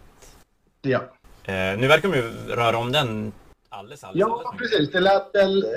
ja. 0.81 0.99
Eh, 1.43 1.77
nu 1.77 1.87
verkar 1.87 2.09
de 2.09 2.17
ju 2.17 2.31
röra 2.47 2.77
om 2.77 2.91
den 2.91 3.33
alldeles, 3.69 4.03
alldeles, 4.03 4.19
Ja, 4.19 4.43
alldeles 4.45 4.71
precis. 4.71 4.91
Det 4.91 4.99
lät, 4.99 5.29
väl, 5.35 5.63
eh, 5.63 5.69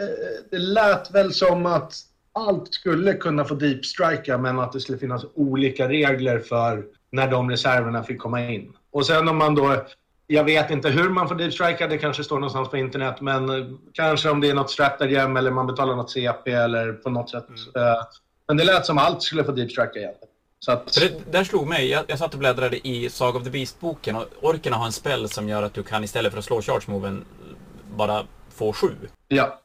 det 0.51 0.59
lät 0.59 1.11
väl 1.11 1.33
som 1.33 1.67
att 1.67 1.95
allt 2.33 2.75
skulle 2.75 3.13
kunna 3.15 3.45
få 3.45 3.55
deepstrika 3.55 4.39
men 4.39 4.59
att 4.59 4.73
det 4.73 4.81
skulle 4.81 4.99
finnas 4.99 5.25
olika 5.35 5.89
regler 5.89 6.39
för 6.39 6.85
när 7.11 7.29
de 7.31 7.51
reserverna 7.51 8.03
fick 8.03 8.19
komma 8.19 8.45
in. 8.45 8.73
Och 8.91 9.07
sen 9.07 9.29
om 9.29 9.37
man 9.37 9.55
då... 9.55 9.87
Jag 10.31 10.45
vet 10.45 10.71
inte 10.71 10.89
hur 10.89 11.09
man 11.09 11.29
får 11.29 11.35
deepstrika, 11.35 11.87
det 11.87 11.99
kanske 11.99 12.25
står 12.25 12.37
någonstans 12.37 12.69
på 12.69 12.77
internet, 12.77 13.21
men 13.21 13.49
eh, 13.51 13.67
kanske 13.93 14.31
om 14.31 14.41
det 14.41 14.51
är 14.51 14.55
något 14.55 14.71
stratagem 14.71 15.37
eller 15.37 15.51
man 15.51 15.67
betalar 15.67 15.97
något 15.97 16.11
CP 16.11 16.51
eller 16.53 16.93
på 16.93 17.11
något 17.11 17.31
sätt. 17.31 17.47
Mm. 17.49 17.87
Eh, 17.89 17.99
Men 18.49 18.57
det 18.57 18.65
lät 18.65 18.87
som 18.87 18.99
allt 18.99 19.23
skulle 19.23 19.45
få 19.45 19.53
deepstrika 19.53 19.99
egentligen. 19.99 20.29
Så 20.61 20.73
att, 20.73 20.95
För 20.95 21.01
det 21.01 21.33
där 21.33 21.45
slog 21.45 21.67
mig, 21.69 21.89
jag, 21.89 22.05
jag 22.09 22.19
satt 22.19 22.33
och 22.35 22.39
bläddrade 22.41 22.89
i 22.89 23.11
Saga 23.11 23.39
of 23.39 23.45
the 23.45 23.51
Beast-boken 23.51 24.17
och 24.17 24.25
orkerna 24.41 24.77
har 24.77 24.87
en 24.87 24.93
spell 24.93 25.29
som 25.29 25.49
gör 25.49 25.63
att 25.63 25.75
du 25.75 25.83
kan 25.83 26.05
istället 26.05 26.33
för 26.33 26.39
att 26.39 26.45
slå 26.45 26.61
charge-moven 26.63 27.25
bara 27.97 28.23
få 28.55 28.73
sju. 28.73 28.91
ja. 29.29 29.61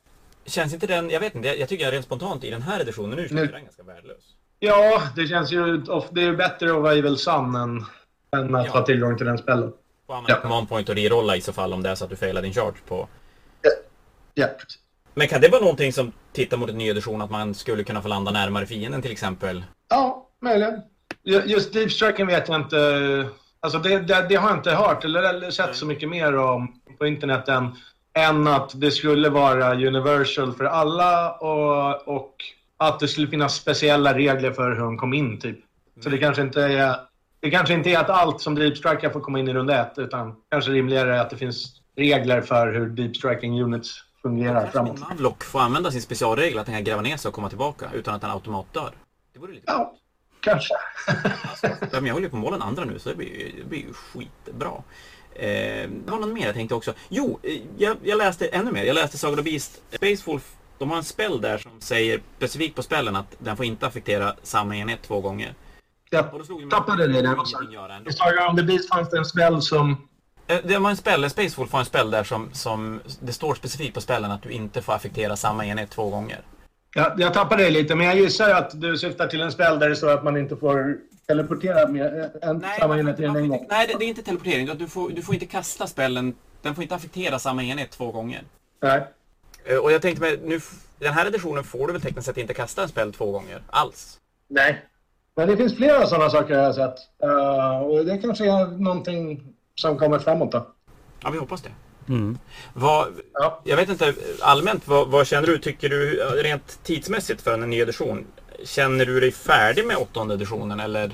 Känns 0.46 0.74
inte 0.74 0.88
den, 0.88 1.10
jag 1.10 1.20
vet 1.20 1.36
inte, 1.36 1.48
jag, 1.48 1.58
jag 1.60 1.70
tycker 1.70 1.92
rent 1.92 2.06
spontant 2.06 2.44
i 2.44 2.50
den 2.50 2.62
här 2.62 2.80
editionen 2.80 3.16
nu 3.16 3.22
känns 3.22 3.32
Nu- 3.32 3.48
den 3.48 3.64
ganska 3.64 3.84
värdelös. 3.84 4.24
Ja, 4.60 5.02
det 5.16 5.28
känns 5.28 5.52
ju... 5.52 5.78
Det 6.12 6.22
är 6.22 6.26
ju 6.26 6.36
bättre 6.36 6.76
att 6.76 6.82
vara 6.82 6.94
Evil 6.94 7.18
Sun 7.18 7.56
än, 7.56 7.86
än 8.36 8.56
att 8.56 8.66
Ja. 8.66 8.72
ha 8.72 8.86
tillgång 8.86 9.18
till 9.18 9.26
den 9.26 9.38
spellen. 9.38 9.74
Får 10.08 10.14
använda 10.14 10.36
Ja. 10.36 10.42
command 10.42 10.70
point 10.70 10.90
och 10.90 10.96
rerolla 10.96 11.36
i 11.36 11.42
så 11.42 11.54
fall 11.54 11.74
om 11.74 11.84
det 11.84 11.90
är 11.90 11.96
så 11.96 12.04
att 12.04 12.10
du 12.10 12.16
failar 12.16 12.42
din 12.42 12.54
charge 12.54 12.78
på. 12.88 13.08
Ja, 14.34 14.48
precis. 14.48 14.80
Men 15.14 15.28
kan 15.28 15.42
det 15.42 15.50
vara 15.50 15.62
någonting 15.62 15.94
som 15.94 16.12
tittar 16.34 16.58
mot 16.58 16.70
en 16.70 16.78
ny 16.78 16.88
edition 16.90 17.22
att 17.22 17.32
man 17.32 17.54
skulle 17.54 17.84
kunna 17.84 18.02
få 18.02 18.08
landa 18.08 18.32
närmare 18.32 18.66
fienden 18.66 19.02
till 19.02 19.12
exempel? 19.12 19.64
Ja, 19.90 20.28
möjligen. 20.44 20.82
Ju- 21.24 21.44
Just 21.46 21.74
Deep 21.74 21.92
Striking 21.92 22.28
vet 22.28 22.48
jag 22.50 22.62
inte. 22.62 22.78
Alltså 23.60 23.80
det, 23.80 24.00
det, 24.00 24.26
det 24.30 24.36
har 24.36 24.50
jag 24.50 24.58
inte 24.58 24.72
hört 24.72 25.06
eller, 25.06 25.24
eller 25.24 25.52
sett 25.52 25.76
så 25.76 25.86
mycket 25.86 26.10
mer 26.10 26.38
om 26.38 26.82
på 26.98 27.08
internet 27.08 27.48
än, 27.48 27.76
än 28.18 28.48
att 28.48 28.72
det 28.82 28.92
skulle 28.92 29.30
vara 29.30 29.74
universal 29.76 30.54
för 30.54 30.66
alla 30.66 31.32
och, 31.34 32.08
och 32.08 32.36
att 32.78 33.00
det 33.00 33.08
skulle 33.08 33.28
finnas 33.28 33.56
speciella 33.56 34.14
regler 34.18 34.52
för 34.52 34.72
hur 34.72 34.80
de 34.80 34.98
kom 34.98 35.14
in 35.14 35.40
typ. 35.40 35.60
Så 36.04 36.10
det 36.10 36.18
kanske 36.18 36.42
inte 36.42 36.62
är 36.64 36.96
det 37.40 37.52
kanske 37.52 37.74
inte 37.74 37.90
är 37.92 38.00
att 38.00 38.10
allt 38.10 38.42
som 38.42 38.56
Deep 38.56 38.78
Striker 38.78 39.10
får 39.10 39.20
komma 39.20 39.40
in 39.40 39.48
i 39.48 39.54
runda 39.54 39.82
ett 39.82 39.94
utan 39.98 40.36
kanske 40.52 40.72
rimligare 40.72 41.22
att 41.22 41.30
det 41.30 41.38
finns 41.38 41.82
regler 41.98 42.42
för 42.42 42.74
hur 42.74 42.90
Deep 42.90 43.16
Striking 43.16 43.62
Units 43.64 43.96
fungerar 44.22 44.54
Kanske 44.54 44.72
framåt. 44.72 45.00
min 45.00 45.10
Mavlock 45.10 45.44
får 45.44 45.60
använda 45.60 45.92
sin 45.92 46.02
specialregel 46.02 46.60
att 46.60 46.66
den 46.66 46.76
kan 46.76 46.84
gräva 46.84 47.02
ner 47.02 47.18
sig 47.18 47.30
och 47.30 47.36
komma 47.36 47.50
tillbaka 47.50 47.86
utan 47.94 48.16
att 48.16 48.22
den 48.22 48.30
automat 48.32 48.74
dör. 48.74 48.92
Det 49.34 49.40
vore 49.40 49.52
lite 49.54 49.64
Ja, 49.68 49.94
kanske. 50.44 50.74
Ja, 51.62 51.88
men 51.92 52.06
jag 52.06 52.14
håller 52.14 52.30
ju 52.30 52.42
på 52.44 52.52
den 52.52 52.62
andra 52.62 52.86
nu 52.86 53.00
så 53.00 53.10
det 53.10 53.16
blir 53.16 53.28
ju, 53.28 53.52
det 53.58 53.66
blir 53.70 53.80
ju 53.80 53.94
skitbra. 53.94 54.84
Eh, 55.36 55.90
det 55.90 56.12
var 56.12 56.20
något 56.20 56.34
mer 56.34 56.46
jag 56.46 56.56
tänkte 56.56 56.76
också. 56.76 56.94
Jo, 57.10 57.40
eh, 57.44 57.62
jag, 57.78 57.98
jag 58.04 58.18
läste 58.18 58.48
ännu 58.48 58.72
mer. 58.72 58.84
Jag 58.84 58.94
läste 58.94 59.18
Saga 59.18 59.34
of 59.34 59.38
the 59.38 59.52
Beast. 59.52 59.82
Space 59.92 60.24
Wolf, 60.26 60.52
de 60.78 60.90
har 60.90 60.98
en 60.98 61.04
spell 61.04 61.42
där 61.42 61.58
som 61.58 61.82
säger 61.82 62.22
specifikt 62.38 62.76
på 62.76 62.84
spellen 62.84 63.16
att 63.16 63.36
den 63.40 63.58
får 63.58 63.66
inte 63.66 63.88
affektera 63.88 64.36
samma 64.44 64.76
enhet 64.76 65.02
två 65.02 65.22
gånger. 65.22 65.56
Jag 66.10 66.70
tappade 66.70 67.08
det 67.08 67.22
där 67.22 67.40
också. 67.40 67.58
I 68.10 68.14
Saga 68.14 68.50
on 68.50 68.58
the 68.58 68.64
Beast 68.64 68.90
fanns 68.90 69.10
det 69.10 69.18
en 69.18 69.26
spel 69.26 69.62
som 69.62 70.08
Eh, 70.48 70.58
Det 70.64 70.78
var 70.78 70.90
en 70.90 70.98
spell, 70.98 71.30
Space 71.30 71.58
Wolf 71.58 71.72
har 71.72 71.80
en 71.80 71.86
spell 71.86 72.12
där 72.12 72.24
som, 72.24 72.50
som 72.54 73.02
det 73.20 73.34
står 73.34 73.56
specifikt 73.56 73.94
på 73.94 74.02
spellen 74.02 74.32
att 74.32 74.42
du 74.42 74.50
inte 74.50 74.82
får 74.82 74.94
affektera 74.94 75.36
samma 75.36 75.66
enhet 75.66 75.90
två 75.92 76.10
gånger. 76.10 76.42
Jag, 76.94 77.14
jag 77.18 77.34
tappade 77.34 77.64
det 77.64 77.70
lite, 77.70 77.96
men 77.96 78.06
jag 78.08 78.16
gissar 78.16 78.50
att 78.50 78.82
du 78.82 78.98
syftar 78.98 79.28
till 79.28 79.42
en 79.42 79.52
spel 79.52 79.80
där 79.80 79.90
det 79.90 79.96
står 79.96 80.12
att 80.12 80.24
man 80.24 80.38
inte 80.38 80.56
får 80.56 80.98
teleportera 81.28 81.88
med 81.88 82.32
en, 82.42 82.64
samma 82.80 83.00
enhet 83.00 83.20
en 83.20 83.34
gång. 83.34 83.54
inte, 83.54 83.66
nej 83.70 83.88
det, 83.88 83.96
det 84.00 84.06
är 84.06 84.10
inte 84.10 84.22
teleportering. 84.24 84.70
Du 84.78 84.88
får, 84.88 85.10
du 85.10 85.22
får 85.22 85.34
inte 85.34 85.46
kasta 85.46 85.88
spellen. 85.88 86.34
Den 86.62 86.76
får 86.76 86.82
inte 86.82 86.96
affektera 86.96 87.40
samma 87.40 87.64
enhet 87.64 87.92
två 87.92 88.12
gånger. 88.12 88.44
Nej. 88.82 89.08
Eh, 89.66 89.78
Och 89.78 89.92
jag 89.92 90.02
tänkte 90.02 90.22
mig, 90.22 90.40
nu, 90.44 90.60
den 91.00 91.14
här 91.14 91.26
editionen 91.26 91.64
får 91.64 91.88
du 91.88 91.94
väl 91.94 92.02
tekniskt 92.02 92.26
sett 92.28 92.38
inte 92.38 92.54
kasta 92.54 92.82
en 92.82 92.90
spel 92.90 93.14
två 93.14 93.32
gånger 93.32 93.62
alls? 93.70 94.20
Nej. 94.48 94.86
Men 95.36 95.48
det 95.48 95.58
finns 95.58 95.76
flera 95.76 96.08
sådana 96.08 96.30
saker 96.30 96.54
jag 96.54 96.64
har 96.64 96.74
sett. 96.74 96.96
Uh, 97.24 97.78
och 97.82 98.06
det 98.06 98.18
kanske 98.18 98.46
är 98.46 98.68
någonting 98.68 99.54
som 99.76 99.98
kommer 99.98 100.20
framåt 100.20 100.52
då. 100.52 100.68
Ja, 101.24 101.30
vi 101.30 101.38
hoppas 101.38 101.62
det. 101.62 101.70
Mm. 102.10 102.38
Vad, 102.74 103.08
Ja. 103.34 103.62
jag 103.64 103.78
vet 103.78 103.90
inte, 103.90 104.14
allmänt, 104.42 104.88
vad, 104.88 105.08
vad 105.08 105.28
känner 105.28 105.48
du? 105.48 105.58
Tycker 105.58 105.90
du 105.90 106.16
rent 106.44 106.80
tidsmässigt 106.84 107.42
för 107.42 107.54
en 107.54 107.70
ny 107.70 107.80
edition? 107.80 108.26
Känner 108.66 109.06
du 109.06 109.20
dig 109.20 109.32
färdig 109.32 109.86
med 109.86 109.98
åttonde 109.98 110.34
editionen 110.34 110.80
eller? 110.80 111.12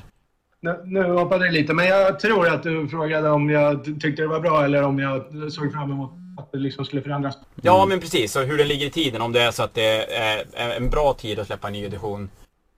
Nu, 0.61 0.81
nu 0.85 1.03
hoppade 1.03 1.45
det 1.45 1.51
lite, 1.51 1.73
men 1.73 1.85
jag 1.87 2.19
tror 2.19 2.47
att 2.47 2.63
du 2.63 2.87
frågade 2.87 3.29
om 3.29 3.49
jag 3.49 3.85
ty- 3.85 3.99
tyckte 3.99 4.21
det 4.21 4.27
var 4.27 4.39
bra 4.39 4.65
eller 4.65 4.83
om 4.83 4.99
jag 4.99 5.25
såg 5.51 5.73
fram 5.73 5.91
emot 5.91 6.11
att 6.37 6.51
det 6.51 6.57
liksom 6.57 6.85
skulle 6.85 7.01
förändras. 7.01 7.35
Ja, 7.61 7.85
men 7.89 7.99
precis. 7.99 8.31
Så 8.31 8.39
hur 8.39 8.57
den 8.57 8.67
ligger 8.67 8.85
i 8.87 8.89
tiden. 8.89 9.21
Om 9.21 9.31
det 9.31 9.41
är 9.41 9.51
så 9.51 9.63
att 9.63 9.73
det 9.73 10.15
är 10.17 10.45
en 10.77 10.89
bra 10.89 11.13
tid 11.13 11.39
att 11.39 11.47
släppa 11.47 11.67
en 11.67 11.73
ny 11.73 11.83
edition. 11.85 12.29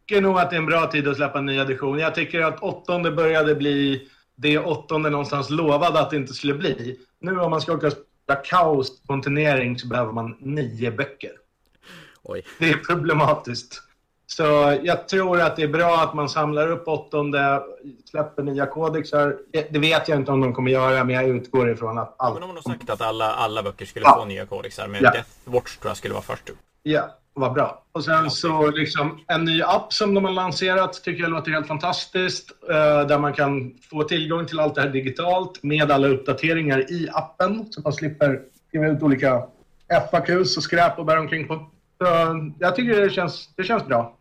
tycker 0.08 0.22
nog 0.22 0.40
att 0.40 0.50
det 0.50 0.56
är 0.56 0.60
en 0.60 0.66
bra 0.66 0.88
tid 0.88 1.08
att 1.08 1.16
släppa 1.16 1.40
en 1.40 1.46
ny 1.46 1.58
edition. 1.60 2.00
Jag 2.00 2.16
tycker 2.16 2.42
att 2.42 2.60
åttonde 2.60 3.12
började 3.12 3.56
bli 3.56 4.08
det 4.42 4.60
åttonde 4.60 5.10
någonstans 5.10 5.50
lovade 5.50 6.00
att 6.00 6.10
det 6.10 6.16
inte 6.16 6.34
skulle 6.34 6.54
bli. 6.54 7.00
Nu 7.20 7.40
om 7.40 7.52
man 7.52 7.62
ska 7.62 7.74
åka 7.74 7.88
och 7.88 7.94
spela 7.94 8.40
kaos 8.44 9.02
på 9.04 9.14
en 9.14 9.22
turnering 9.22 9.80
så 9.80 9.88
behöver 9.88 10.12
man 10.12 10.38
nio 10.40 10.92
böcker. 10.92 11.32
Oj. 12.24 12.44
Det 12.60 12.70
är 12.70 12.78
problematiskt. 12.78 13.82
Så 14.28 14.44
jag 14.84 15.08
tror 15.08 15.42
att 15.42 15.56
det 15.56 15.64
är 15.64 15.68
bra 15.68 15.98
att 16.02 16.14
man 16.14 16.30
samlar 16.30 16.72
upp 16.72 16.88
åttonde, 16.88 17.62
släpper 18.10 18.44
nya 18.44 18.66
kodexar. 18.66 19.38
Det 19.70 19.80
vet 19.80 20.08
jag 20.08 20.18
inte 20.20 20.32
om 20.32 20.42
de 20.42 20.54
kommer 20.54 20.72
göra, 20.72 21.04
men 21.04 21.16
jag 21.16 21.28
utgår 21.30 21.70
ifrån 21.72 21.98
att 21.98 22.16
allt... 22.18 22.34
Men 22.34 22.42
de 22.42 22.48
har 22.48 22.54
nog 22.54 22.64
sagt 22.64 22.90
att 22.90 23.02
alla, 23.02 23.32
alla 23.34 23.64
böcker 23.64 23.86
skulle 23.86 24.06
Ja. 24.06 24.16
få 24.20 24.26
nya 24.26 24.46
kodexar. 24.46 24.88
Men 24.88 25.04
Ja. 25.04 25.12
Death 25.12 25.30
Watch 25.46 25.78
tror 25.78 25.90
jag 25.90 25.98
skulle 25.98 26.14
vara 26.14 26.24
först 26.24 26.50
upp. 26.50 26.58
Ja, 26.84 27.10
vad 27.34 27.54
bra. 27.54 27.84
Och 27.92 28.04
sen 28.04 28.32
så 28.32 28.72
liksom 28.72 29.20
en 29.28 29.46
ny 29.46 29.62
app 29.62 29.94
som 29.94 30.14
de 30.14 30.26
har 30.26 30.32
lanserat 30.32 31.04
tycker 31.04 31.24
jag 31.24 31.32
låter 31.32 31.52
helt 31.52 31.68
fantastiskt. 31.68 32.52
eh, 32.70 33.08
där 33.08 33.20
man 33.20 33.34
kan 33.34 33.74
få 33.90 34.04
tillgång 34.04 34.46
till 34.46 34.60
allt 34.60 34.76
det 34.76 34.82
här 34.82 34.90
digitalt 34.90 35.64
med 35.64 35.92
alla 35.92 36.08
uppdateringar 36.08 36.92
i 36.92 37.10
appen. 37.14 37.72
Så 37.72 37.82
man 37.82 37.94
slipper 37.94 38.42
skriva 38.68 38.88
ut 38.88 39.04
olika 39.04 39.44
FAQs 40.12 40.58
och 40.58 40.64
skräp 40.64 41.00
och 41.00 41.06
bära 41.06 41.20
omkring 41.20 41.48
på. 41.48 41.56
Så 41.98 42.06
jag 42.60 42.76
tycker 42.76 43.02
det 43.02 43.10
känns, 43.10 43.50
det 43.56 43.64
känns 43.64 43.86
bra. 43.86 44.18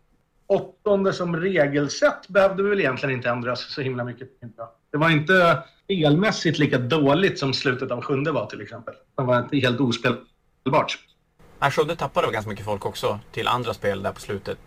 Åttonde 0.47 1.13
som 1.13 1.35
regelsätt 1.35 2.27
behövde 2.27 2.63
väl 2.63 2.79
egentligen 2.79 3.15
inte 3.15 3.29
ändras 3.29 3.73
så 3.73 3.81
himla 3.81 4.03
mycket. 4.03 4.29
Det 4.91 4.97
var 4.97 5.09
inte 5.09 5.63
spelmässigt 5.83 6.59
lika 6.59 6.77
dåligt 6.77 7.39
som 7.39 7.53
slutet 7.53 7.91
av 7.91 8.01
sjunde 8.01 8.31
var 8.31 8.45
till 8.45 8.61
exempel. 8.61 8.93
Det 9.17 9.23
var 9.23 9.39
inte 9.39 9.57
helt 9.57 9.79
ospelbart. 9.79 10.97
Nej, 11.61 11.71
Sjunde 11.71 11.95
tappade 11.95 12.27
väl 12.27 12.33
ganska 12.33 12.49
mycket 12.49 12.65
folk 12.65 12.85
också 12.85 13.19
till 13.31 13.47
andra 13.47 13.73
spel 13.73 14.03
där 14.03 14.11
på 14.11 14.19
slutet. 14.19 14.59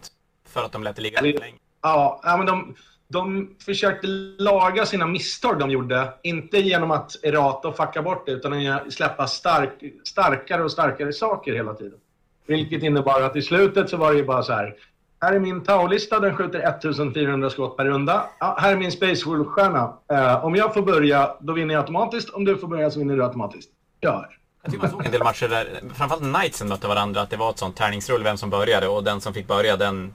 För 0.48 0.64
att 0.64 0.72
de 0.72 0.82
lät 0.82 0.96
det 0.96 1.02
ligga 1.02 1.20
lite 1.20 1.38
länge. 1.38 1.58
Ja, 1.82 2.20
men 2.24 2.46
de, 2.46 2.74
de 3.08 3.50
försökte 3.64 4.06
laga 4.38 4.86
sina 4.86 5.06
misstag 5.06 5.58
de 5.58 5.70
gjorde. 5.70 6.08
Inte 6.22 6.58
genom 6.58 6.90
att 6.90 7.24
errata 7.24 7.68
och 7.68 7.76
fucka 7.76 8.02
bort 8.02 8.26
det, 8.26 8.32
utan 8.32 8.62
genom 8.62 8.78
att 8.86 8.92
släppa 8.92 9.26
stark, 9.26 9.70
starkare 10.04 10.64
och 10.64 10.72
starkare 10.72 11.12
saker 11.12 11.52
hela 11.52 11.74
tiden. 11.74 11.98
Vilket 12.46 12.82
innebar 12.82 13.20
att 13.20 13.36
i 13.36 13.42
slutet 13.42 13.90
så 13.90 13.96
var 13.96 14.12
det 14.12 14.18
ju 14.18 14.24
bara 14.24 14.42
så 14.42 14.52
här. 14.52 14.74
Här 15.20 15.32
är 15.32 15.40
min 15.40 15.64
Tau-lista, 15.64 16.20
den 16.20 16.36
skjuter 16.36 16.58
1400 16.58 17.50
skott 17.50 17.76
per 17.76 17.84
runda. 17.84 18.26
Ja, 18.38 18.56
här 18.60 18.72
är 18.72 18.76
min 18.76 18.92
Space 18.92 19.28
Wolf-stjärna. 19.28 19.98
Eh, 20.12 20.44
om 20.44 20.54
jag 20.54 20.74
får 20.74 20.82
börja, 20.82 21.36
då 21.40 21.52
vinner 21.52 21.74
jag 21.74 21.80
automatiskt. 21.80 22.30
Om 22.30 22.44
du 22.44 22.56
får 22.56 22.68
börja 22.68 22.90
så 22.90 22.98
vinner 22.98 23.16
du 23.16 23.24
automatiskt. 23.24 23.70
Kör. 24.02 24.43
Jag 24.64 24.72
tycker 24.72 24.82
man 24.86 24.90
såg 24.90 25.06
en 25.06 25.12
del 25.12 25.22
matcher 25.22 25.48
där, 25.48 25.66
framförallt 25.94 26.22
Knightsen 26.34 26.68
mötte 26.68 26.88
varandra, 26.88 27.20
att 27.20 27.30
det 27.30 27.36
var 27.36 27.50
ett 27.50 27.58
sånt 27.58 27.76
tärningsrull 27.76 28.22
vem 28.22 28.36
som 28.36 28.50
började 28.50 28.88
och 28.88 29.04
den 29.04 29.20
som 29.20 29.34
fick 29.34 29.46
börja, 29.46 29.76
den, 29.76 30.14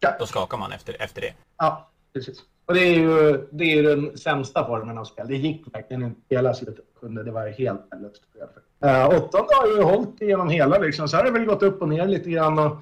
Ja. 0.00 0.16
då 0.18 0.26
skakar 0.26 0.58
man 0.58 0.72
efter, 0.72 1.02
efter 1.02 1.20
det. 1.20 1.32
Ja, 1.58 1.90
precis. 2.14 2.38
Och 2.66 2.74
det 2.74 2.80
är 2.80 2.94
ju 2.94 3.46
det 3.50 3.64
är 3.64 3.76
ju 3.76 3.82
den 3.82 4.18
sämsta 4.18 4.66
formen 4.66 4.98
av 4.98 5.04
spel. 5.04 5.28
Det 5.28 5.36
gick 5.36 5.74
verkligen 5.74 6.02
inte 6.02 6.20
hela 6.30 6.54
slutet 6.54 6.78
av 6.78 7.00
sjunde. 7.00 7.22
Det 7.22 7.30
var 7.30 7.48
helt 7.48 7.80
värdelöst. 7.90 8.22
Uh, 8.84 9.06
åttonde 9.08 9.54
har 9.54 9.66
ju 9.66 9.82
hållit 9.82 10.22
igenom 10.22 10.48
hela 10.48 10.78
liksom. 10.78 11.08
Så 11.08 11.16
har 11.16 11.24
det 11.24 11.30
väl 11.30 11.44
gått 11.44 11.62
upp 11.62 11.82
och 11.82 11.88
ner 11.88 12.06
lite 12.06 12.30
grann. 12.30 12.58
Och 12.58 12.76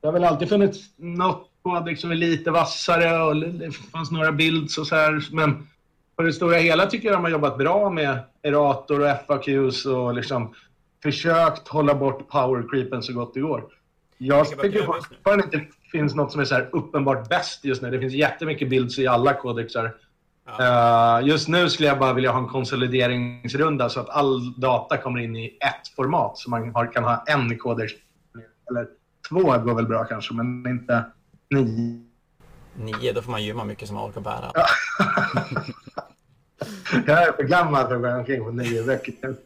det 0.00 0.06
har 0.06 0.12
väl 0.12 0.24
alltid 0.24 0.48
funnits 0.48 0.80
något 0.96 1.50
kodex 1.62 2.00
som 2.00 2.10
är 2.10 2.14
lite 2.14 2.50
vassare 2.50 3.22
och 3.22 3.36
det 3.36 3.72
fanns 3.72 4.10
några 4.10 4.32
builds 4.32 4.78
och 4.78 4.86
så 4.86 4.96
här. 4.96 5.28
Men 5.32 5.68
på 6.16 6.22
det 6.22 6.32
stora 6.32 6.56
hela 6.56 6.86
tycker 6.86 7.08
jag 7.08 7.16
de 7.16 7.24
har 7.24 7.30
jobbat 7.30 7.58
bra 7.58 7.90
med 7.90 8.18
Erator 8.42 9.00
och 9.00 9.26
FAQs 9.26 9.86
och 9.86 10.14
liksom 10.14 10.54
försökt 11.02 11.68
hålla 11.68 11.94
bort 11.94 12.28
power 12.28 12.68
creepen 12.70 13.02
så 13.02 13.12
gott 13.12 13.34
det 13.34 13.40
går. 13.40 13.64
Jag 14.18 14.60
tycker 14.60 14.82
fortfarande 14.82 15.44
inte 15.44 15.56
det 15.56 15.98
finns 15.98 16.14
något 16.14 16.32
som 16.32 16.40
är 16.40 16.44
så 16.44 16.54
här 16.54 16.68
uppenbart 16.72 17.28
bäst 17.28 17.64
just 17.64 17.82
nu. 17.82 17.90
Det 17.90 18.00
finns 18.00 18.14
jättemycket 18.14 18.70
builds 18.70 18.98
i 18.98 19.06
alla 19.06 19.34
kodexar. 19.34 19.94
Eh, 20.58 21.26
just 21.26 21.48
nu 21.48 21.70
skulle 21.70 21.88
jag 21.88 21.98
bara 21.98 22.12
vilja 22.12 22.32
ha 22.32 22.38
en 22.38 22.48
konsolideringsrunda 22.48 23.88
så 23.88 24.00
att 24.00 24.08
all 24.08 24.60
data 24.60 24.96
kommer 24.96 25.20
in 25.20 25.36
i 25.36 25.46
ett 25.46 25.94
format 25.96 26.38
så 26.38 26.50
man 26.50 26.74
har, 26.74 26.92
kan 26.92 27.04
ha 27.04 27.24
en 27.26 27.58
kodex. 27.58 27.92
Eller 28.70 28.86
två 29.28 29.42
går 29.42 29.74
väl 29.74 29.86
bra 29.86 30.04
kanske, 30.04 30.34
men 30.34 30.66
inte 30.66 31.04
nio. 31.50 32.04
Nio, 32.74 33.12
då 33.12 33.22
får 33.22 33.30
man 33.30 33.44
gymma 33.44 33.64
mycket 33.64 33.88
som 33.88 33.96
man 33.96 34.10
orkar 34.10 34.20
bära. 34.20 34.52
Jag 37.06 37.28
är 37.28 37.32
för 37.32 37.42
gammal 37.42 37.88
för 37.88 37.94
att 37.94 38.02
gå 38.02 38.08
omkring 38.08 38.44
på 38.44 38.50
nio 38.50 38.82
veckor. 38.82 39.36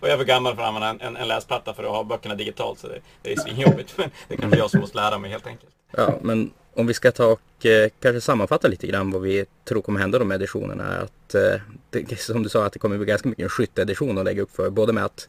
Och 0.00 0.08
jag 0.08 0.12
är 0.12 0.16
för 0.16 0.24
gammal 0.24 0.54
för 0.54 0.62
att 0.62 0.68
använda 0.68 0.88
en, 0.88 1.00
en, 1.00 1.16
en 1.16 1.28
läsplatta 1.28 1.74
för 1.74 1.84
att 1.84 1.90
ha 1.90 2.04
böckerna 2.04 2.34
digitalt 2.34 2.78
så 2.78 2.88
det, 2.88 2.98
det 3.22 3.32
är 3.32 3.36
svinjobbigt. 3.36 3.94
Men 3.98 4.10
det 4.28 4.34
är 4.34 4.38
kanske 4.38 4.58
jag 4.58 4.70
som 4.70 4.80
måste 4.80 4.96
lära 4.96 5.18
mig 5.18 5.30
helt 5.30 5.46
enkelt. 5.46 5.70
Ja, 5.90 6.18
men 6.22 6.50
om 6.74 6.86
vi 6.86 6.94
ska 6.94 7.12
ta 7.12 7.26
och 7.26 7.66
eh, 7.66 7.90
kanske 8.00 8.20
sammanfatta 8.20 8.68
lite 8.68 8.86
grann 8.86 9.10
vad 9.10 9.22
vi 9.22 9.44
tror 9.64 9.82
kommer 9.82 10.00
hända 10.00 10.18
de 10.18 10.32
editionerna. 10.32 10.84
är 10.84 11.02
Att, 11.02 11.34
eh, 11.34 11.60
det, 11.90 12.20
som 12.20 12.42
du 12.42 12.48
sa, 12.48 12.66
att 12.66 12.72
det 12.72 12.78
kommer 12.78 12.96
bli 12.96 13.06
ganska 13.06 13.28
mycket 13.28 13.42
en 13.42 13.48
skytteedition 13.48 14.18
att 14.18 14.24
lägga 14.24 14.42
upp 14.42 14.56
för. 14.56 14.70
Både 14.70 14.92
med 14.92 15.04
att 15.04 15.28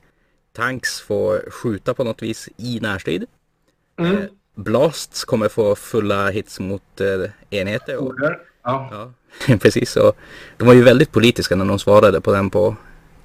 tanks 0.53 1.01
får 1.01 1.51
skjuta 1.51 1.93
på 1.93 2.03
något 2.03 2.21
vis 2.21 2.49
i 2.57 2.79
närstrid. 2.79 3.25
Mm. 3.99 4.17
Eh, 4.17 4.23
Blasts 4.55 5.25
kommer 5.25 5.49
få 5.49 5.75
fulla 5.75 6.29
hits 6.29 6.59
mot 6.59 7.01
eh, 7.01 7.29
enheter. 7.49 7.97
Och, 7.97 8.07
Order. 8.07 8.39
Ja. 8.65 8.89
ja, 9.47 9.57
precis. 9.61 9.95
Och 9.95 10.15
de 10.57 10.67
var 10.67 10.73
ju 10.73 10.83
väldigt 10.83 11.11
politiska 11.11 11.55
när 11.55 11.65
de 11.65 11.79
svarade 11.79 12.21
på 12.21 12.31
den 12.33 12.49
på 12.49 12.75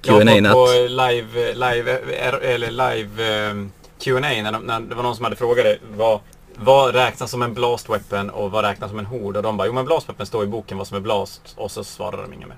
Ja, 0.03 0.19
Q&A 0.19 0.33
på, 0.35 0.41
natt. 0.41 0.53
på 0.53 0.67
live, 0.87 1.53
live, 1.53 1.99
er- 2.17 2.39
eller 2.43 2.71
live 2.71 3.47
eh, 3.49 3.53
Q&A 3.99 4.19
när, 4.19 4.51
de, 4.51 4.63
när 4.63 4.79
det 4.79 4.95
var 4.95 5.03
någon 5.03 5.15
som 5.15 5.23
hade 5.23 5.35
frågat 5.35 5.65
det, 5.65 5.77
vad, 5.95 6.19
vad 6.55 6.95
räknas 6.95 7.31
som 7.31 7.41
en 7.41 7.53
blast 7.53 7.89
weapon 7.89 8.29
och 8.29 8.51
vad 8.51 8.63
räknas 8.65 8.89
som 8.89 8.99
en 8.99 9.05
hord? 9.05 9.37
Och 9.37 9.43
de 9.43 9.57
bara, 9.57 9.67
jo 9.67 9.73
men 9.73 9.85
blast 9.85 10.09
weapon 10.09 10.25
står 10.25 10.43
i 10.43 10.47
boken 10.47 10.77
vad 10.77 10.87
som 10.87 10.97
är 10.97 11.01
blast 11.01 11.53
och 11.57 11.71
så 11.71 11.83
svarade 11.83 12.21
de 12.23 12.33
inget 12.33 12.47
mer. 12.47 12.57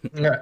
Nej. 0.00 0.38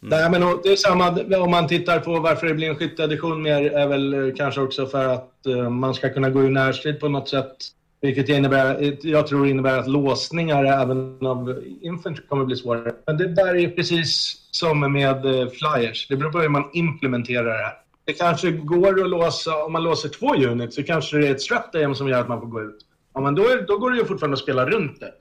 Nej, 0.00 0.30
men 0.30 0.40
det 0.62 0.72
är 0.72 0.76
samma 0.76 1.08
om 1.44 1.50
man 1.50 1.68
tittar 1.68 2.00
på 2.00 2.20
varför 2.20 2.46
det 2.46 2.54
blir 2.54 2.68
en 2.68 2.76
skytteedition 2.76 3.42
mer 3.42 3.72
är 3.72 3.86
väl 3.86 4.14
eh, 4.14 4.34
kanske 4.36 4.60
också 4.60 4.86
för 4.86 5.04
att 5.04 5.46
eh, 5.46 5.70
man 5.70 5.94
ska 5.94 6.08
kunna 6.12 6.30
gå 6.30 6.44
i 6.44 6.50
närstrid 6.50 7.00
på 7.00 7.08
något 7.08 7.28
sätt. 7.28 7.56
Vilket 8.00 8.28
innebär, 8.28 8.96
jag 9.02 9.26
tror 9.26 9.46
innebär 9.46 9.78
att 9.78 9.88
låsningar 9.88 10.64
även 10.64 11.26
av 11.26 11.62
infantry 11.80 12.26
kommer 12.26 12.44
bli 12.44 12.56
svårare. 12.56 12.92
Men 13.06 13.16
det 13.16 13.28
där 13.28 13.56
är 13.56 13.68
precis 13.68 14.38
som 14.50 14.92
med 14.92 15.26
eh, 15.26 15.48
flyers. 15.48 16.08
Det 16.08 16.16
beror 16.16 16.32
på 16.32 16.40
hur 16.40 16.48
man 16.48 16.70
implementerar 16.72 17.44
det 17.44 17.64
här. 17.64 17.72
Det 18.04 18.12
kanske 18.12 18.50
går 18.50 19.02
att 19.02 19.10
låsa, 19.10 19.64
om 19.64 19.72
man 19.72 19.82
låser 19.82 20.08
två 20.08 20.34
units 20.34 20.76
så 20.76 20.82
kanske 20.82 21.18
det 21.18 21.28
är 21.28 21.30
ett 21.30 21.40
stratagem 21.40 21.94
som 21.94 22.08
gör 22.08 22.20
att 22.20 22.28
man 22.28 22.40
får 22.40 22.46
gå 22.46 22.62
ut. 22.62 22.86
Ja, 23.14 23.20
men 23.20 23.34
då, 23.34 23.42
är, 23.42 23.66
då 23.66 23.78
går 23.78 23.90
det 23.90 23.96
ju 23.96 24.04
fortfarande 24.04 24.34
att 24.34 24.42
spela 24.42 24.66
runt 24.66 25.00
det. 25.00 25.12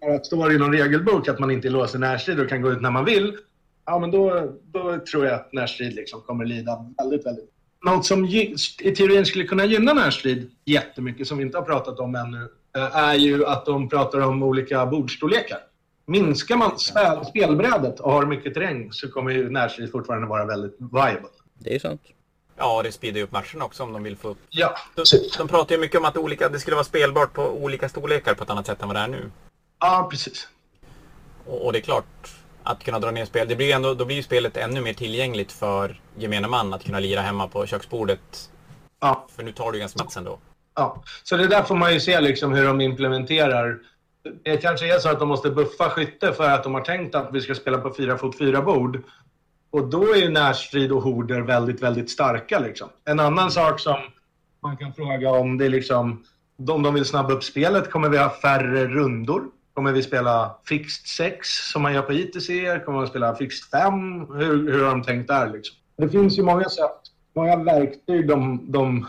Bara 0.00 0.18
står 0.18 0.48
det 0.48 0.54
i 0.54 0.58
någon 0.58 0.72
regelbok 0.72 1.28
att 1.28 1.38
man 1.38 1.50
inte 1.50 1.68
låser 1.68 1.98
närstrid 1.98 2.40
och 2.40 2.48
kan 2.48 2.62
gå 2.62 2.72
ut 2.72 2.80
när 2.80 2.90
man 2.90 3.04
vill, 3.04 3.36
ja 3.86 3.98
men 3.98 4.10
då, 4.10 4.52
då 4.72 4.98
tror 4.98 5.24
jag 5.24 5.34
att 5.34 5.52
närstrid 5.52 5.94
liksom 5.94 6.20
kommer 6.20 6.44
lida 6.44 6.92
väldigt, 6.98 7.26
väldigt. 7.26 7.50
Något 7.84 8.06
som 8.06 8.24
i 8.24 8.94
teorin 8.96 9.26
skulle 9.26 9.44
kunna 9.44 9.64
gynna 9.64 9.92
närstrid 9.92 10.50
jättemycket, 10.64 11.28
som 11.28 11.38
vi 11.38 11.44
inte 11.44 11.58
har 11.58 11.64
pratat 11.64 11.98
om 11.98 12.14
ännu, 12.14 12.48
eh, 12.76 12.96
är 12.96 13.14
ju 13.14 13.46
att 13.46 13.66
de 13.66 13.88
pratar 13.88 14.20
om 14.20 14.42
olika 14.42 14.86
bordstorlekar. 14.86 15.58
Minskar 16.06 16.56
man 16.56 16.78
spel, 16.78 17.24
spelbrädet 17.28 18.00
och 18.00 18.12
har 18.12 18.26
mycket 18.26 18.54
terräng 18.54 18.92
så 18.92 19.08
kommer 19.08 19.30
ju 19.30 19.50
närstrid 19.50 19.92
fortfarande 19.92 20.26
vara 20.26 20.44
väldigt 20.44 20.76
viable. 20.78 21.28
Det 21.58 21.68
är 21.70 21.74
ju 21.74 21.80
sant. 21.80 22.00
Ja, 22.58 22.82
det 22.82 22.92
speedar 22.92 23.16
ju 23.18 23.22
upp 23.24 23.32
matcherna 23.32 23.64
också 23.64 23.82
om 23.82 23.92
de 23.92 24.02
vill 24.02 24.16
få 24.16 24.28
upp... 24.28 24.38
Ja, 24.50 24.74
De, 24.94 25.04
de 25.38 25.48
pratar 25.48 25.74
ju 25.74 25.80
mycket 25.80 25.98
om 25.98 26.04
att 26.04 26.16
olika, 26.16 26.48
det 26.48 26.58
skulle 26.58 26.74
vara 26.74 26.84
spelbart 26.84 27.32
på 27.32 27.42
olika 27.48 27.88
storlekar 27.88 28.34
på 28.34 28.44
ett 28.44 28.50
annat 28.50 28.66
sätt 28.66 28.82
än 28.82 28.88
vad 28.88 28.96
det 28.96 29.00
är 29.00 29.08
nu. 29.08 29.30
ja 29.80 30.08
precis. 30.10 30.48
Och, 31.46 31.66
och 31.66 31.72
det 31.72 31.78
är 31.78 31.82
klart, 31.82 32.35
att 32.66 32.84
kunna 32.84 32.98
dra 32.98 33.10
ner 33.10 33.24
spel. 33.24 33.48
Det 33.48 33.56
blir 33.56 33.74
ändå, 33.74 33.94
då 33.94 34.04
blir 34.04 34.16
ju 34.16 34.22
spelet 34.22 34.56
ännu 34.56 34.80
mer 34.80 34.92
tillgängligt 34.92 35.52
för 35.52 36.00
gemene 36.16 36.48
man 36.48 36.74
att 36.74 36.84
kunna 36.84 36.98
lira 36.98 37.20
hemma 37.20 37.48
på 37.48 37.66
köksbordet. 37.66 38.50
Ja. 39.00 39.26
För 39.36 39.42
nu 39.42 39.52
tar 39.52 39.72
du 39.72 39.78
ganska 39.78 39.98
plats 39.98 40.16
ändå. 40.16 40.38
Ja, 40.74 41.02
så 41.22 41.36
det 41.36 41.46
där 41.46 41.62
får 41.62 41.76
man 41.76 41.94
ju 41.94 42.00
se 42.00 42.20
liksom 42.20 42.52
hur 42.52 42.66
de 42.66 42.80
implementerar. 42.80 43.78
Det 44.42 44.56
kanske 44.56 44.94
är 44.94 44.98
så 44.98 45.08
att 45.08 45.18
de 45.18 45.28
måste 45.28 45.50
buffa 45.50 45.90
skytte 45.90 46.32
för 46.32 46.50
att 46.50 46.64
de 46.64 46.74
har 46.74 46.80
tänkt 46.80 47.14
att 47.14 47.28
vi 47.32 47.40
ska 47.40 47.54
spela 47.54 47.78
på 47.78 47.94
fyra 47.94 48.18
fot 48.18 48.38
fyra 48.38 48.62
bord. 48.62 49.02
Och 49.70 49.86
då 49.88 50.12
är 50.14 50.16
ju 50.16 50.28
närstrid 50.28 50.92
och 50.92 51.02
horder 51.02 51.40
väldigt, 51.40 51.82
väldigt 51.82 52.10
starka 52.10 52.58
liksom. 52.58 52.88
En 53.04 53.20
annan 53.20 53.50
sak 53.50 53.80
som 53.80 53.96
man 54.62 54.76
kan 54.76 54.92
fråga 54.92 55.30
om 55.30 55.58
det 55.58 55.64
är 55.64 55.70
liksom 55.70 56.24
om 56.68 56.82
de 56.82 56.94
vill 56.94 57.04
snabba 57.04 57.32
upp 57.32 57.44
spelet, 57.44 57.90
kommer 57.90 58.08
vi 58.08 58.18
ha 58.18 58.30
färre 58.30 58.86
rundor? 58.86 59.44
Kommer 59.76 59.92
vi 59.92 60.02
spela 60.02 60.56
fixed 60.64 61.06
6 61.06 61.48
som 61.72 61.82
man 61.82 61.94
gör 61.94 62.02
på 62.02 62.12
ITC? 62.12 62.46
Kommer 62.84 62.98
man 62.98 63.06
spela 63.06 63.34
fixed 63.34 63.70
5? 63.70 63.92
Hur, 64.34 64.72
hur 64.72 64.84
har 64.84 64.90
de 64.90 65.02
tänkt 65.02 65.28
där 65.28 65.50
liksom? 65.52 65.76
Det 65.96 66.08
finns 66.08 66.38
ju 66.38 66.42
många 66.42 66.68
sätt, 66.68 67.00
många 67.34 67.56
verktyg 67.56 68.28
de, 68.28 68.60
de 68.72 69.06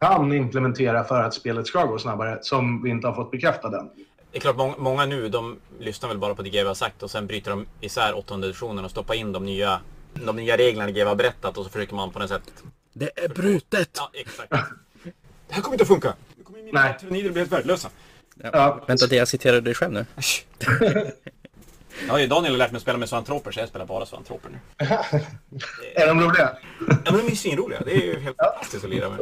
kan 0.00 0.32
implementera 0.32 1.04
för 1.04 1.22
att 1.22 1.34
spelet 1.34 1.66
ska 1.66 1.84
gå 1.84 1.98
snabbare 1.98 2.38
som 2.42 2.82
vi 2.82 2.90
inte 2.90 3.06
har 3.06 3.14
fått 3.14 3.30
bekräftade 3.30 3.78
än. 3.78 3.90
Det 4.32 4.38
är 4.38 4.40
klart, 4.40 4.56
många, 4.56 4.74
många 4.78 5.06
nu, 5.06 5.28
de 5.28 5.56
lyssnar 5.78 6.08
väl 6.08 6.18
bara 6.18 6.34
på 6.34 6.42
det 6.42 6.50
GW 6.50 6.66
har 6.68 6.74
sagt 6.74 7.02
och 7.02 7.10
sen 7.10 7.26
bryter 7.26 7.50
de 7.50 7.66
isär 7.80 8.16
åttonde 8.16 8.46
editionen 8.46 8.84
och 8.84 8.90
stoppar 8.90 9.14
in 9.14 9.32
de 9.32 9.44
nya, 9.44 9.80
de 10.26 10.36
nya 10.36 10.56
reglerna 10.56 10.90
GW 10.90 11.04
har 11.04 11.16
berättat 11.16 11.58
och 11.58 11.64
så 11.64 11.70
försöker 11.70 11.94
man 11.94 12.10
på 12.10 12.18
något 12.18 12.28
sätt... 12.28 12.64
Det 12.92 13.10
är 13.24 13.28
brutet! 13.28 13.90
Ja, 13.96 14.10
exakt. 14.12 14.50
Det 15.48 15.54
här 15.54 15.62
kommer 15.62 15.74
inte 15.74 15.82
att 15.82 15.88
funka. 15.88 16.14
Nu 16.36 16.44
kommer 16.44 16.62
mina 16.62 16.80
Nej. 16.80 16.96
tyrannider 17.00 17.30
bli 17.30 17.40
helt 17.40 17.52
värdelösa. 17.52 17.88
Ja, 18.42 18.84
Vänta 18.86 19.06
till 19.06 19.18
jag 19.18 19.28
citerar 19.28 19.60
dig 19.60 19.74
själv 19.74 19.92
nu. 19.92 20.06
Ja, 22.08 22.26
Daniel 22.26 22.52
har 22.52 22.58
lärt 22.58 22.70
mig 22.72 22.76
att 22.76 22.82
spela 22.82 22.98
med 22.98 23.08
zoantroper 23.08 23.50
så 23.50 23.60
jag 23.60 23.68
spelar 23.68 23.86
bara 23.86 24.06
zoantroper 24.06 24.50
nu. 24.50 24.58
är 25.94 26.06
de 26.06 26.20
roliga? 26.20 26.50
Ja, 26.88 26.94
men 27.04 27.14
de 27.18 27.26
är 27.26 27.30
ju 27.30 27.36
svinroliga. 27.36 27.80
Det 27.84 27.92
är 27.92 28.06
ju 28.06 28.20
helt 28.20 28.36
fantastiskt 28.36 28.84
att 28.84 28.90
lira 28.90 29.08
med. 29.10 29.18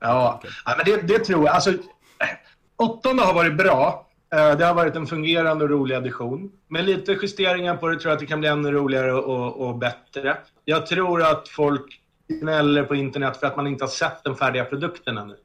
Ja, 0.00 0.42
ja 0.64 0.74
men 0.76 0.84
det, 0.84 1.02
det 1.14 1.24
tror 1.24 1.44
jag. 1.46 1.54
Alltså, 1.54 1.72
åttonde 2.76 3.22
har 3.22 3.34
varit 3.34 3.56
bra. 3.56 4.06
Eh, 4.34 4.56
Det 4.56 4.64
har 4.64 4.74
varit 4.74 4.96
en 4.96 5.06
fungerande 5.06 5.64
och 5.64 5.70
rolig 5.70 5.94
addition. 5.94 6.52
Med 6.68 6.84
lite 6.84 7.12
justeringar 7.22 7.76
på 7.76 7.88
det 7.88 7.98
tror 7.98 8.10
jag 8.10 8.14
att 8.14 8.20
det 8.20 8.26
kan 8.26 8.40
bli 8.40 8.48
ännu 8.48 8.72
roligare 8.72 9.12
och, 9.12 9.66
och 9.68 9.76
bättre. 9.78 10.36
Jag 10.64 10.86
tror 10.86 11.22
att 11.22 11.48
folk 11.48 12.00
gnäller 12.28 12.82
på 12.82 12.94
internet 12.94 13.36
för 13.36 13.46
att 13.46 13.56
man 13.56 13.66
inte 13.66 13.84
har 13.84 13.88
sett 13.90 14.24
den 14.24 14.36
färdiga 14.36 14.64
produkten 14.64 15.18
ännu. 15.18 15.36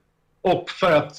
Och 0.42 0.70
för 0.70 0.92
att 0.92 1.16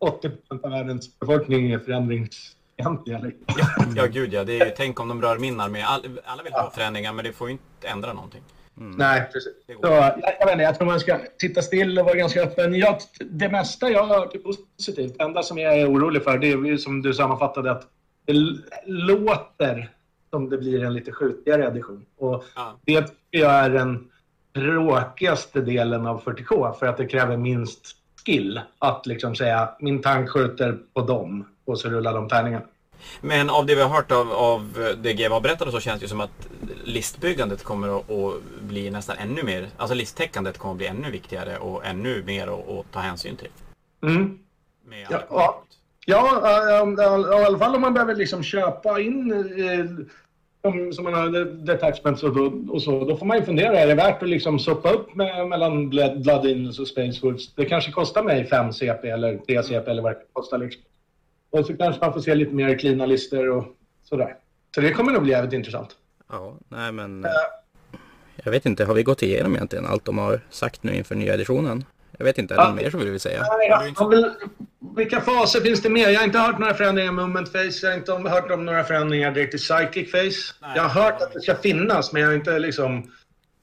80% 0.00 0.64
av 0.64 0.70
världens 0.70 1.18
befolkning 1.20 1.72
är 1.72 1.78
förändringsfientliga. 1.78 3.18
liksom. 3.18 3.94
Ja, 3.96 4.06
gud 4.06 4.32
ja. 4.34 4.44
Det 4.44 4.60
är 4.60 4.64
ju, 4.66 4.72
tänk 4.76 5.00
om 5.00 5.08
de 5.08 5.22
rör 5.22 5.38
min 5.38 5.60
armé. 5.60 5.82
All, 5.82 6.00
alla 6.24 6.42
vill 6.42 6.52
ha 6.52 6.70
förändringar, 6.70 7.12
men 7.12 7.24
det 7.24 7.32
får 7.32 7.48
ju 7.48 7.52
inte 7.52 7.88
ändra 7.88 8.12
någonting. 8.12 8.42
Nej, 8.74 9.28
precis. 9.32 9.52
Så, 9.66 9.86
jag, 9.86 10.20
jag, 10.40 10.46
vet 10.46 10.52
inte, 10.52 10.64
jag 10.64 10.78
tror 10.78 10.86
man 10.86 11.00
ska 11.00 11.18
titta 11.38 11.62
still 11.62 11.98
och 11.98 12.04
vara 12.04 12.14
ganska 12.14 12.42
öppen. 12.42 12.74
Jag, 12.74 12.98
det 13.20 13.48
mesta 13.48 13.90
jag 13.90 14.06
har 14.06 14.18
hört 14.18 14.34
är 14.34 14.38
positivt. 14.38 15.18
Det 15.18 15.24
enda 15.24 15.42
som 15.42 15.58
jag 15.58 15.80
är 15.80 15.90
orolig 15.92 16.22
för 16.24 16.38
det 16.38 16.52
är 16.52 16.76
som 16.76 17.02
du 17.02 17.14
sammanfattade 17.14 17.70
att 17.70 17.86
det 18.24 18.32
låter 18.86 19.90
som 20.30 20.50
det 20.50 20.58
blir 20.58 20.84
en 20.84 20.94
lite 20.94 21.12
skjutigare 21.12 21.66
edition. 21.66 22.06
Och 22.18 22.44
Ja. 22.56 22.78
det 22.84 23.02
tycker 23.02 23.38
jag 23.38 23.52
är 23.52 23.70
den 23.70 24.10
tråkigaste 24.54 25.60
delen 25.60 26.06
av 26.06 26.22
40K 26.24 26.72
för 26.72 26.86
att 26.86 26.96
det 26.96 27.06
kräver 27.06 27.36
minst 27.36 27.96
skill 28.26 28.60
att 28.78 29.06
liksom 29.06 29.36
säga 29.36 29.68
min 29.80 30.02
tank 30.02 30.30
skjuter 30.30 30.78
på 30.94 31.00
dem 31.00 31.44
och 31.64 31.78
så 31.78 31.88
rullar 31.88 32.14
de 32.14 32.28
tärningarna. 32.28 32.64
Men 33.20 33.50
av 33.50 33.66
det 33.66 33.74
vi 33.74 33.82
har 33.82 33.88
hört 33.88 34.12
av, 34.12 34.32
av 34.32 34.94
det 35.02 35.12
GW 35.12 35.34
och 35.66 35.72
så 35.72 35.80
känns 35.80 36.00
det 36.00 36.04
ju 36.04 36.08
som 36.08 36.20
att 36.20 36.48
listbyggandet 36.84 37.64
kommer 37.64 37.98
att, 37.98 38.10
att 38.10 38.34
bli 38.60 38.90
nästan 38.90 39.16
ännu 39.18 39.42
mer, 39.42 39.68
alltså 39.76 39.94
listtäckandet 39.94 40.58
kommer 40.58 40.72
att 40.72 40.78
bli 40.78 40.86
ännu 40.86 41.10
viktigare 41.10 41.58
och 41.58 41.86
ännu 41.86 42.22
mer 42.26 42.46
att, 42.46 42.68
att 42.68 42.92
ta 42.92 42.98
hänsyn 42.98 43.36
till. 43.36 43.50
Mm. 44.02 44.38
Ja, 45.10 45.22
ja. 45.30 45.62
I 46.06 46.12
alla 46.12 47.58
fall 47.58 47.74
om 47.74 47.80
man 47.80 47.94
behöver 47.94 48.14
liksom 48.14 48.42
köpa 48.42 49.00
in 49.00 49.32
eh, 49.32 50.06
som, 50.72 50.92
som 50.92 51.04
man 51.04 51.14
har 51.14 51.44
detachments 51.44 52.22
och, 52.22 52.34
då, 52.36 52.52
och 52.72 52.82
så. 52.82 53.04
Då 53.04 53.16
får 53.16 53.26
man 53.26 53.38
ju 53.38 53.44
fundera, 53.44 53.78
är 53.78 53.86
det 53.86 53.94
värt 53.94 54.22
att 54.22 54.28
liksom 54.28 54.58
soppa 54.58 54.90
upp 54.90 55.14
med, 55.14 55.48
mellan 55.48 55.88
Blood 55.88 56.22
Bloodins 56.22 56.78
och 56.78 56.88
Space 56.88 57.20
Woods? 57.26 57.54
Det 57.54 57.64
kanske 57.64 57.92
kostar 57.92 58.22
mig 58.22 58.44
5 58.46 58.72
CP 58.72 59.08
eller 59.08 59.36
3 59.36 59.62
CP 59.62 59.90
eller 59.90 60.02
vad 60.02 60.12
det 60.12 60.18
kostar. 60.32 60.58
Liksom. 60.58 60.82
Och 61.50 61.66
så 61.66 61.76
kanske 61.76 62.00
man 62.04 62.12
får 62.12 62.20
se 62.20 62.34
lite 62.34 62.54
mer 62.54 62.78
cleana 62.78 63.06
listor 63.06 63.48
och 63.50 63.64
sådär. 64.04 64.36
Så 64.74 64.80
det 64.80 64.92
kommer 64.92 65.12
nog 65.12 65.22
bli 65.22 65.32
jävligt 65.32 65.52
intressant. 65.52 65.88
Ja, 66.30 66.56
nej 66.68 66.92
men... 66.92 67.24
eh, 67.24 67.30
Jag 68.44 68.52
vet 68.52 68.66
inte, 68.66 68.84
har 68.84 68.94
vi 68.94 69.02
gått 69.02 69.22
igenom 69.22 69.54
egentligen 69.54 69.86
allt 69.86 70.04
de 70.04 70.18
har 70.18 70.40
sagt 70.50 70.82
nu 70.82 70.94
inför 70.94 71.14
nya 71.14 71.34
editionen? 71.34 71.84
Jag 72.18 72.24
vet 72.24 72.38
inte, 72.38 72.54
är 72.54 72.58
det 72.58 72.64
Ja. 72.64 72.74
mer 72.74 72.90
som 72.90 73.00
vi 73.00 73.10
vill 73.10 73.20
säga? 73.20 73.42
Har 73.96 74.10
väl- 74.10 74.30
Vilka 74.96 75.20
faser 75.20 75.60
finns 75.60 75.82
det 75.82 75.90
mer? 75.90 76.08
Jag 76.08 76.20
har 76.20 76.24
inte 76.26 76.38
hört 76.38 76.58
några 76.58 76.74
förändringar 76.74 77.08
i 77.12 77.14
Movement 77.14 77.48
Face. 77.52 77.70
Jag 77.82 77.90
har 77.90 77.96
inte 77.96 78.12
hört 78.12 78.50
om 78.50 78.64
några 78.66 78.84
förändringar 78.84 79.30
direkt 79.30 79.54
i 79.54 79.58
Psychic 79.58 80.10
Face. 80.10 80.54
Nej, 80.62 80.72
jag 80.76 80.82
har 80.82 81.02
hört 81.02 81.22
att 81.22 81.32
det 81.32 81.40
ska 81.40 81.54
finnas, 81.54 82.12
men 82.12 82.22
jag 82.22 82.28
har 82.28 82.34
inte 82.34 82.58
liksom 82.58 83.12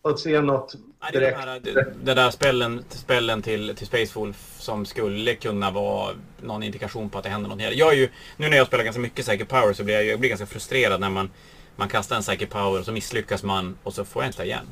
fått 0.02 0.20
se 0.20 0.42
något 0.42 0.74
Nej, 1.02 1.10
det 1.12 1.18
är 1.18 1.22
direkt. 1.22 1.38
de 1.42 1.50
här, 1.50 1.60
det, 1.60 1.94
det 2.04 2.14
där 2.14 2.30
spellen, 2.32 2.84
spellen 2.90 3.42
till, 3.42 3.76
till 3.76 3.88
Space 3.88 4.20
Wolf 4.20 4.36
som 4.60 4.86
skulle 4.86 5.36
kunna 5.36 5.72
vara 5.72 6.14
någon 6.42 6.64
indikation 6.64 7.10
på 7.10 7.18
att 7.18 7.24
det 7.24 7.30
händer 7.30 7.50
något. 7.50 7.62
Jag 7.76 7.92
är 7.94 7.98
ju, 7.98 8.10
nu 8.38 8.50
när 8.50 8.58
jag 8.58 8.68
spelar 8.68 8.84
ganska 8.84 9.02
mycket 9.02 9.26
Psychic 9.26 9.48
Power 9.48 9.74
så 9.74 9.84
blir 9.84 9.96
jag, 9.96 10.06
jag 10.06 10.20
blir 10.20 10.30
ganska 10.30 10.46
frustrerad 10.48 11.02
när 11.02 11.10
man, 11.10 11.30
man 11.76 11.88
kastar 11.90 12.16
en 12.16 12.22
Psychic 12.22 12.50
Power 12.50 12.80
och 12.80 12.86
så 12.86 12.92
misslyckas 12.92 13.44
man 13.44 13.78
och 13.84 13.94
så 13.94 14.06
får 14.06 14.24
jag 14.24 14.30
inte 14.30 14.44
igen. 14.44 14.66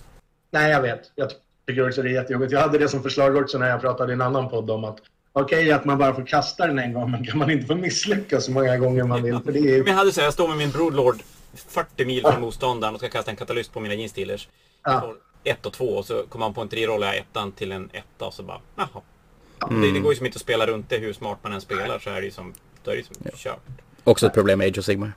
Nej, 0.52 0.72
jag 0.72 0.82
vet. 0.82 1.02
Jag 1.16 1.32
tycker 1.68 1.88
också 1.88 2.02
det 2.02 2.10
är 2.10 2.14
jättejobbigt. 2.14 2.52
Jag 2.52 2.60
hade 2.60 2.78
det 2.78 2.88
som 2.88 3.04
förslag 3.04 3.36
också 3.36 3.58
när 3.58 3.70
jag 3.70 3.82
pratade 3.82 4.12
i 4.12 4.14
en 4.14 4.22
annan 4.22 4.50
podd 4.50 4.72
om 4.72 4.84
att 4.84 4.98
okej 5.34 5.72
att 5.72 5.86
man 5.86 5.98
bara 5.98 6.14
får 6.14 6.26
kasta 6.26 6.68
den 6.68 6.80
en 6.80 6.94
gång, 6.94 7.12
men 7.12 7.26
kan 7.26 7.38
man 7.38 7.52
inte 7.52 7.66
få 7.66 7.76
misslyckas 7.76 8.46
så 8.46 8.52
många 8.52 8.78
gånger 8.78 9.04
man 9.04 9.24
vill? 9.24 9.40
För 9.40 9.52
det 9.52 9.60
är... 9.60 9.78
Men 9.78 9.88
jag 9.88 9.94
hade 9.94 10.12
så 10.12 10.20
här, 10.20 10.28
jag 10.28 10.34
står 10.34 10.48
med 10.48 10.58
min 10.58 10.72
Broodlord 10.72 11.16
40 11.54 12.06
mil 12.06 12.22
från 12.22 12.42
motståndaren 12.42 12.94
och 12.94 13.02
ska 13.02 13.10
kasta 13.10 13.32
en 13.32 13.38
katalyst 13.38 13.74
på 13.74 13.80
mina 13.80 13.94
jeansdealers. 13.94 14.48
Ja. 14.84 15.14
Ett 15.44 15.66
och 15.66 15.74
två 15.74 15.86
och 15.86 16.06
så 16.06 16.24
kommer 16.30 16.46
man 16.46 16.54
på 16.54 16.62
en 16.62 16.70
reroll 16.70 17.02
jag 17.02 17.18
ettan 17.18 17.52
till 17.52 17.72
en 17.72 17.90
etta 17.94 18.26
och 18.26 18.34
så 18.34 18.44
bara, 18.44 18.62
jaha. 18.76 19.02
Det, 19.70 19.92
det 19.94 20.00
går 20.00 20.12
ju 20.12 20.18
som 20.18 20.26
inte 20.26 20.36
att 20.36 20.42
spela 20.42 20.68
runt 20.68 20.90
det 20.90 20.98
hur 20.98 21.14
smart 21.14 21.38
man 21.42 21.54
än 21.54 21.62
spelar 21.62 22.00
så 22.00 22.10
är 22.10 22.16
det 22.16 22.26
ju 22.26 22.32
som, 22.32 22.54
då 22.84 22.92
är 22.92 22.96
det 22.96 23.04
som 23.06 23.16
kört. 23.36 23.60
Också 24.04 24.28
ett 24.28 24.34
problem 24.34 24.60
med 24.60 24.68
Age 24.68 24.80
of 24.80 24.86
Sigmar. 24.86 25.14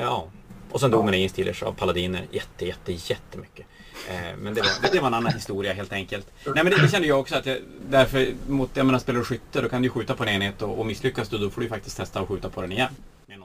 Ja. 0.00 0.28
Och 0.70 0.80
sen 0.80 0.90
dog 0.90 1.04
mina 1.04 1.16
jeansdealers 1.16 1.62
av 1.62 1.72
paladiner 1.72 2.26
jätte, 2.30 2.66
jätte, 2.66 2.92
jättemycket. 2.92 3.66
Eh, 4.08 4.36
men 4.38 4.54
det 4.54 4.60
var, 4.60 4.90
det, 4.92 5.00
var 5.00 5.06
en 5.06 5.14
annan 5.14 5.32
historia 5.32 5.72
helt 5.72 5.92
enkelt. 5.92 6.26
Nej 6.44 6.64
men 6.64 6.72
det, 6.72 6.82
det 6.82 6.88
kände 6.88 7.08
jag 7.08 7.20
också 7.20 7.36
att 7.36 7.46
jag, 7.46 7.58
därför 7.88 8.26
mot, 8.46 8.70
jag 8.74 8.86
menar 8.86 8.98
spelar 8.98 9.18
du 9.18 9.24
skytte 9.24 9.60
då 9.60 9.68
kan 9.68 9.82
du 9.82 9.88
skjuta 9.88 10.14
på 10.14 10.22
en 10.22 10.28
enhet 10.28 10.62
och, 10.62 10.78
och 10.78 10.86
misslyckas 10.86 11.28
du 11.28 11.38
då 11.38 11.50
får 11.50 11.60
du 11.60 11.68
faktiskt 11.68 11.96
testa 11.96 12.20
att 12.20 12.28
skjuta 12.28 12.48
på 12.48 12.60
den 12.60 12.72
igen. 12.72 12.90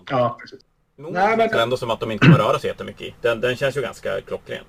Ja, 0.09 0.37
precis. 0.41 0.59
Nog 0.97 1.13
Nej, 1.13 1.37
men- 1.37 1.59
ändå 1.59 1.77
som 1.77 1.91
att 1.91 1.99
de 1.99 2.11
inte 2.11 2.25
kommer 2.25 2.37
röra 2.39 2.59
sig 2.59 2.67
jättemycket 2.69 3.01
i. 3.01 3.13
Den, 3.21 3.41
den 3.41 3.55
känns 3.55 3.77
ju 3.77 3.81
ganska 3.81 4.21
klockren. 4.21 4.63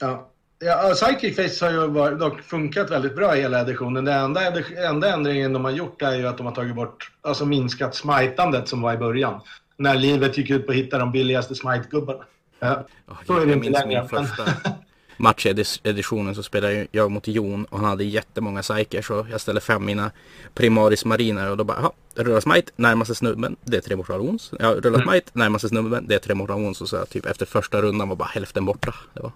Ja. 0.00 0.26
Ja, 0.62 0.92
Psychic 0.94 1.36
Face 1.36 1.66
har 1.66 1.72
ju 1.72 1.86
varit, 1.86 2.18
dock 2.18 2.40
funkat 2.42 2.90
väldigt 2.90 3.16
bra 3.16 3.36
i 3.36 3.40
hela 3.40 3.60
editionen. 3.60 4.04
Den 4.04 4.14
enda, 4.24 4.40
enda 4.88 5.12
ändringen 5.12 5.52
de 5.52 5.64
har 5.64 5.70
gjort 5.72 6.02
är 6.02 6.14
ju 6.14 6.26
att 6.26 6.36
de 6.36 6.46
har 6.46 6.54
tagit 6.54 6.74
bort, 6.74 7.10
alltså 7.22 7.46
minskat 7.46 7.94
smitandet 7.94 8.68
som 8.68 8.82
var 8.82 8.94
i 8.94 8.96
början. 8.96 9.40
När 9.76 9.94
livet 9.94 10.38
gick 10.38 10.50
ut 10.50 10.66
på 10.66 10.72
att 10.72 10.78
hitta 10.78 10.98
de 10.98 11.12
billigaste 11.12 11.54
smite-gubbarna. 11.54 12.24
Ja, 12.58 12.86
så 13.26 13.40
är 13.40 13.46
det 13.46 13.52
inte 13.52 13.70
längre. 13.70 14.00
min 14.00 14.08
första 14.08 14.44
match 15.20 15.46
i 15.46 15.48
edis- 15.52 15.80
editionen 15.84 16.34
så 16.34 16.42
spelade 16.42 16.86
jag 16.92 17.10
mot 17.10 17.28
Jon 17.28 17.64
och 17.64 17.78
han 17.78 17.88
hade 17.88 18.04
jättemånga 18.04 18.62
psyker 18.62 19.02
så 19.02 19.26
jag 19.30 19.40
ställde 19.40 19.60
fem 19.60 19.84
mina 19.84 20.10
primaris 20.54 21.04
mariner 21.04 21.50
och 21.50 21.56
då 21.56 21.64
bara, 21.64 21.78
jaha, 21.80 21.90
rulla 22.24 22.40
smite, 22.40 22.72
närmaste 22.76 23.14
snubben, 23.14 23.56
det 23.64 23.76
är 23.76 23.80
tre 23.80 23.96
mortal 23.96 24.20
wounds. 24.20 24.52
Ja, 24.58 24.74
rulla 24.74 24.98
Mm. 24.98 25.08
smite, 25.08 25.30
närmaste 25.32 25.68
snubben, 25.68 26.06
det 26.08 26.14
är 26.14 26.18
tre 26.18 26.34
mortal 26.34 26.60
wounds 26.60 26.80
och 26.80 26.88
så 26.88 27.04
typ 27.06 27.26
efter 27.26 27.46
första 27.46 27.82
rundan 27.82 28.08
var 28.08 28.16
bara 28.16 28.28
hälften 28.28 28.64
borta. 28.64 28.94
Det 29.14 29.20
var. 29.22 29.32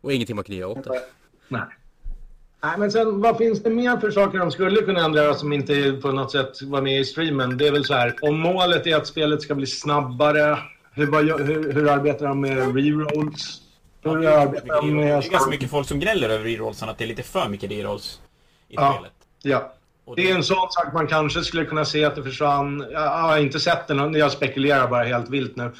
Och 0.00 0.12
ingenting 0.12 0.36
man 0.36 0.44
kunde 0.44 0.60
göra 0.60 0.68
åt 0.70 0.84
det. 0.84 1.02
Nej. 1.48 1.60
Nej, 2.62 2.78
men 2.78 2.90
sen 2.90 3.20
vad 3.20 3.36
finns 3.36 3.62
det 3.62 3.70
mer 3.70 3.96
för 3.96 4.10
saker 4.10 4.38
de 4.38 4.50
skulle 4.50 4.82
kunna 4.82 5.04
ändra 5.04 5.34
som 5.34 5.52
inte 5.52 5.98
på 6.02 6.12
något 6.12 6.32
sätt 6.32 6.62
var 6.62 6.82
med 6.82 7.00
i 7.00 7.04
streamen? 7.04 7.56
Det 7.58 7.66
är 7.66 7.72
väl 7.72 7.84
så 7.84 7.94
här, 7.94 8.14
om 8.22 8.38
målet 8.40 8.86
är 8.86 8.96
att 8.96 9.06
spelet 9.06 9.42
ska 9.42 9.54
bli 9.54 9.66
snabbare, 9.66 10.58
hur, 10.92 11.38
hur, 11.44 11.72
hur 11.72 11.88
arbetar 11.90 12.26
de 12.26 12.40
med 12.40 12.74
rerolls? 12.76 13.60
Hur 14.02 14.16
Det 14.18 14.28
är 14.28 14.46
det 14.46 15.10
är 15.10 15.30
ganska 15.30 15.50
mycket 15.50 15.70
folk 15.70 15.88
som 15.88 16.00
gnäller 16.00 16.28
över 16.28 16.44
rerollsen, 16.44 16.88
att 16.88 16.98
det 16.98 17.04
är 17.04 17.08
lite 17.08 17.22
för 17.22 17.48
mycket 17.48 17.70
rerolls 17.70 18.20
i 18.68 18.74
Ja. 18.74 18.92
spelet. 18.92 19.12
Ja. 19.42 19.72
Det 20.16 20.30
är 20.30 20.34
en 20.34 20.44
sån 20.44 20.66
sak 20.70 20.92
man 20.92 21.06
kanske 21.06 21.42
skulle 21.42 21.64
kunna 21.64 21.84
se 21.84 22.04
att 22.04 22.14
det 22.14 22.22
försvann. 22.22 22.86
Jag 22.92 23.08
har 23.08 23.38
inte 23.38 23.60
sett 23.60 23.86
den, 23.86 24.14
jag 24.14 24.32
spekulerar 24.32 24.88
bara 24.88 25.04
helt 25.04 25.28
vilt 25.28 25.56
nu. 25.56 25.72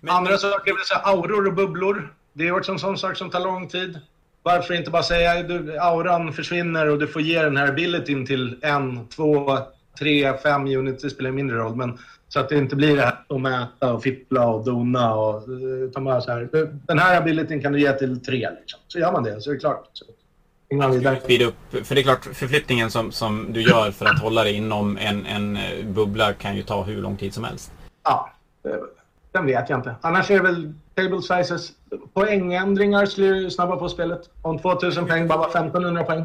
Men- 0.00 0.14
Andra 0.14 0.30
men- 0.30 0.38
saker 0.38 0.74
så 0.84 0.94
här, 0.94 1.12
auror 1.14 1.46
och 1.46 1.52
bubblor. 1.54 2.14
Det 2.32 2.48
är 2.48 2.52
också 2.58 2.72
en 2.72 2.78
sån 2.78 2.98
sak 2.98 3.16
som 3.16 3.30
tar 3.30 3.40
lång 3.40 3.68
tid. 3.68 4.00
Varför 4.42 4.74
inte 4.74 4.90
bara 4.90 5.02
säga 5.02 5.42
du, 5.42 5.78
auran 5.78 6.32
försvinner 6.32 6.86
och 6.88 6.98
du 6.98 7.06
får 7.06 7.22
ge 7.22 7.42
den 7.42 7.56
här 7.56 7.68
abilityn 7.68 8.26
till 8.26 8.58
en, 8.62 9.06
två, 9.08 9.58
tre, 9.98 10.38
fem 10.38 10.66
units. 10.66 11.02
Det 11.02 11.10
spelar 11.10 11.30
mindre 11.30 11.56
roll. 11.56 11.76
Men 11.76 11.98
så 12.28 12.40
att 12.40 12.48
det 12.48 12.58
inte 12.58 12.76
blir 12.76 12.96
det 12.96 13.02
här 13.02 13.24
att 13.28 13.40
mäta 13.40 13.92
och 13.92 14.02
fippla 14.02 14.46
och 14.46 14.64
dona 14.64 15.14
och 15.14 15.34
eh, 15.36 15.90
ta 15.94 16.00
med 16.00 16.22
så 16.22 16.30
här. 16.30 16.48
Den 16.86 16.98
här 16.98 17.16
abilityn 17.16 17.62
kan 17.62 17.72
du 17.72 17.80
ge 17.80 17.92
till 17.92 18.20
tre 18.20 18.50
liksom. 18.60 18.80
Så 18.88 18.98
gör 18.98 19.12
man 19.12 19.22
det 19.22 19.40
så 19.40 19.50
är 19.50 19.54
det 19.54 19.60
klart. 19.60 19.90
Så. 19.92 20.04
Speed 21.24 21.42
upp, 21.42 21.86
för 21.86 21.94
det 21.94 22.00
är 22.00 22.02
klart, 22.02 22.24
förflyttningen 22.24 22.90
som, 22.90 23.12
som 23.12 23.52
du 23.52 23.62
gör 23.62 23.90
för 23.90 24.06
att 24.06 24.20
hålla 24.20 24.44
dig 24.44 24.54
inom 24.54 24.98
en, 24.98 25.26
en 25.26 25.56
eh, 25.56 25.84
bubbla 25.84 26.32
kan 26.32 26.56
ju 26.56 26.62
ta 26.62 26.82
hur 26.82 27.02
lång 27.02 27.16
tid 27.16 27.34
som 27.34 27.44
helst. 27.44 27.72
Ja, 28.04 28.30
den 29.32 29.46
vet 29.46 29.70
jag 29.70 29.78
inte. 29.78 29.94
Annars 30.00 30.30
är 30.30 30.34
det 30.34 30.42
väl 30.42 30.72
table 30.94 31.22
sizes. 31.22 31.72
Poängändringar 32.14 33.06
skulle 33.06 33.50
snabba 33.50 33.76
på 33.76 33.88
spelet. 33.88 34.30
Om 34.42 34.58
2000 34.58 35.06
poäng 35.06 35.28
bara 35.28 35.38
var 35.38 35.48
1500 35.48 36.04
poäng. 36.04 36.24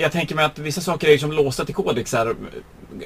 Jag 0.00 0.12
tänker 0.12 0.34
mig 0.34 0.44
att 0.44 0.58
vissa 0.58 0.80
saker 0.80 1.08
är 1.08 1.12
ju 1.12 1.18
som 1.18 1.32
låsta 1.32 1.64
till 1.64 1.74
kodexar. 1.74 2.36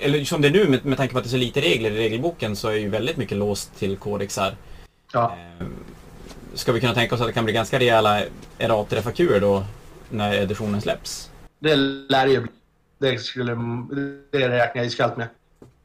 Eller 0.01 0.25
som 0.25 0.41
det 0.43 0.49
är 0.49 0.53
nu 0.53 0.69
med, 0.69 0.85
med 0.85 0.97
tanke 0.99 1.12
på 1.12 1.19
att 1.19 1.25
det 1.25 1.29
är 1.29 1.31
så 1.31 1.37
lite 1.37 1.61
regler 1.61 1.91
i 1.91 1.99
regelboken 1.99 2.57
så 2.57 2.69
är 2.69 2.75
ju 2.75 2.89
väldigt 2.89 3.16
mycket 3.16 3.39
låst 3.39 3.77
till 3.79 3.97
kodexar. 3.97 4.57
Ja, 5.12 5.37
Eh, 5.61 5.66
Ska 6.55 6.73
vi 6.73 6.81
kunna 6.81 6.95
tänka 6.95 7.15
oss 7.15 7.21
att 7.21 7.27
det 7.27 7.33
kan 7.33 7.45
bli 7.45 7.53
ganska 7.55 7.79
rejäla 7.79 8.23
errater 8.59 9.01
FAQer 9.03 9.41
då 9.41 9.65
när 10.11 10.35
editionen 10.35 10.81
släpps? 10.81 11.31
det 11.59 11.77
lär 11.77 12.27
ju 12.27 12.41
bli. 12.41 12.51
Det, 12.99 13.19
skulle, 13.19 13.55
det 14.31 14.49
räknar 14.49 14.83
jag 14.83 14.87
iskallt 14.87 15.16
med. 15.16 15.27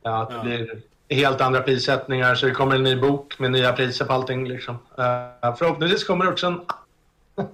Ja, 0.04 0.22
att 0.22 0.30
det 0.30 0.36
Ja. 0.36 0.44
blir 0.44 0.82
helt 1.10 1.42
andra 1.42 1.62
prissättningar. 1.62 2.36
Så 2.36 2.46
det 2.46 2.52
kommer 2.52 2.76
en 2.76 2.84
ny 2.84 2.96
bok 2.96 3.40
med 3.40 3.52
nya 3.52 3.74
priser 3.74 4.06
på 4.06 4.14
allting. 4.14 4.48
Liksom. 4.48 4.76
Eh, 4.98 5.56
förhoppningsvis 5.56 6.04
kommer 6.04 6.26
det 6.26 6.32
också 6.32 6.48
en 6.48 6.60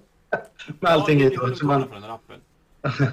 med 0.79 0.91
allting 0.91 1.21
i. 1.21 1.31
Ja, 1.33 1.45
det 1.45 1.55
Så 1.55 1.65
man, 1.65 1.87
den 2.97 3.11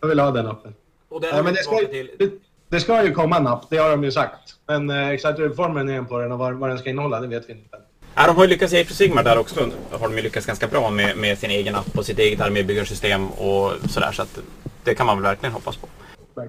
jag 0.00 0.08
vill 0.08 0.20
ha 0.20 0.30
den 0.30 0.46
appen. 0.46 0.74
Och 1.08 1.20
där 1.20 1.28
Ja, 1.28 1.42
men 1.42 1.54
det, 1.54 1.62
ska, 1.62 1.78
till... 1.78 2.10
det, 2.18 2.30
det 2.68 2.80
ska 2.80 3.04
ju 3.04 3.14
komma 3.14 3.36
en 3.36 3.46
app, 3.46 3.70
det 3.70 3.76
har 3.76 3.90
de 3.90 4.04
ju 4.04 4.12
sagt. 4.12 4.54
Men 4.66 4.90
eh, 4.90 5.08
exakt 5.08 5.38
hur 5.38 5.50
formen 5.50 5.88
är 5.88 6.02
på 6.02 6.18
den 6.18 6.32
och 6.32 6.38
vad, 6.38 6.54
vad 6.54 6.70
den 6.70 6.78
ska 6.78 6.90
innehålla, 6.90 7.20
det 7.20 7.26
vet 7.26 7.48
vi 7.48 7.52
inte. 7.52 7.76
Ja, 8.14 8.26
de 8.26 8.36
har 8.36 8.44
ju 8.44 8.50
lyckats 8.50 8.72
i 8.72 8.80
Age 8.80 8.90
Sigmar 8.90 9.22
där 9.22 9.38
också. 9.38 9.70
Har 9.90 10.08
de 10.08 10.16
ju 10.16 10.22
lyckats 10.22 10.46
ganska 10.46 10.66
bra 10.66 10.90
med, 10.90 11.16
med 11.16 11.38
sin 11.38 11.50
egen 11.50 11.74
app 11.74 11.98
och 11.98 12.06
sitt 12.06 12.18
eget 12.18 12.40
armébyggarsystem 12.40 13.28
och 13.30 13.72
sådär. 13.90 14.12
Så 14.12 14.22
att 14.22 14.38
det 14.84 14.94
kan 14.94 15.06
man 15.06 15.16
väl 15.16 15.22
verkligen 15.22 15.52
hoppas 15.52 15.76
på. 15.76 15.88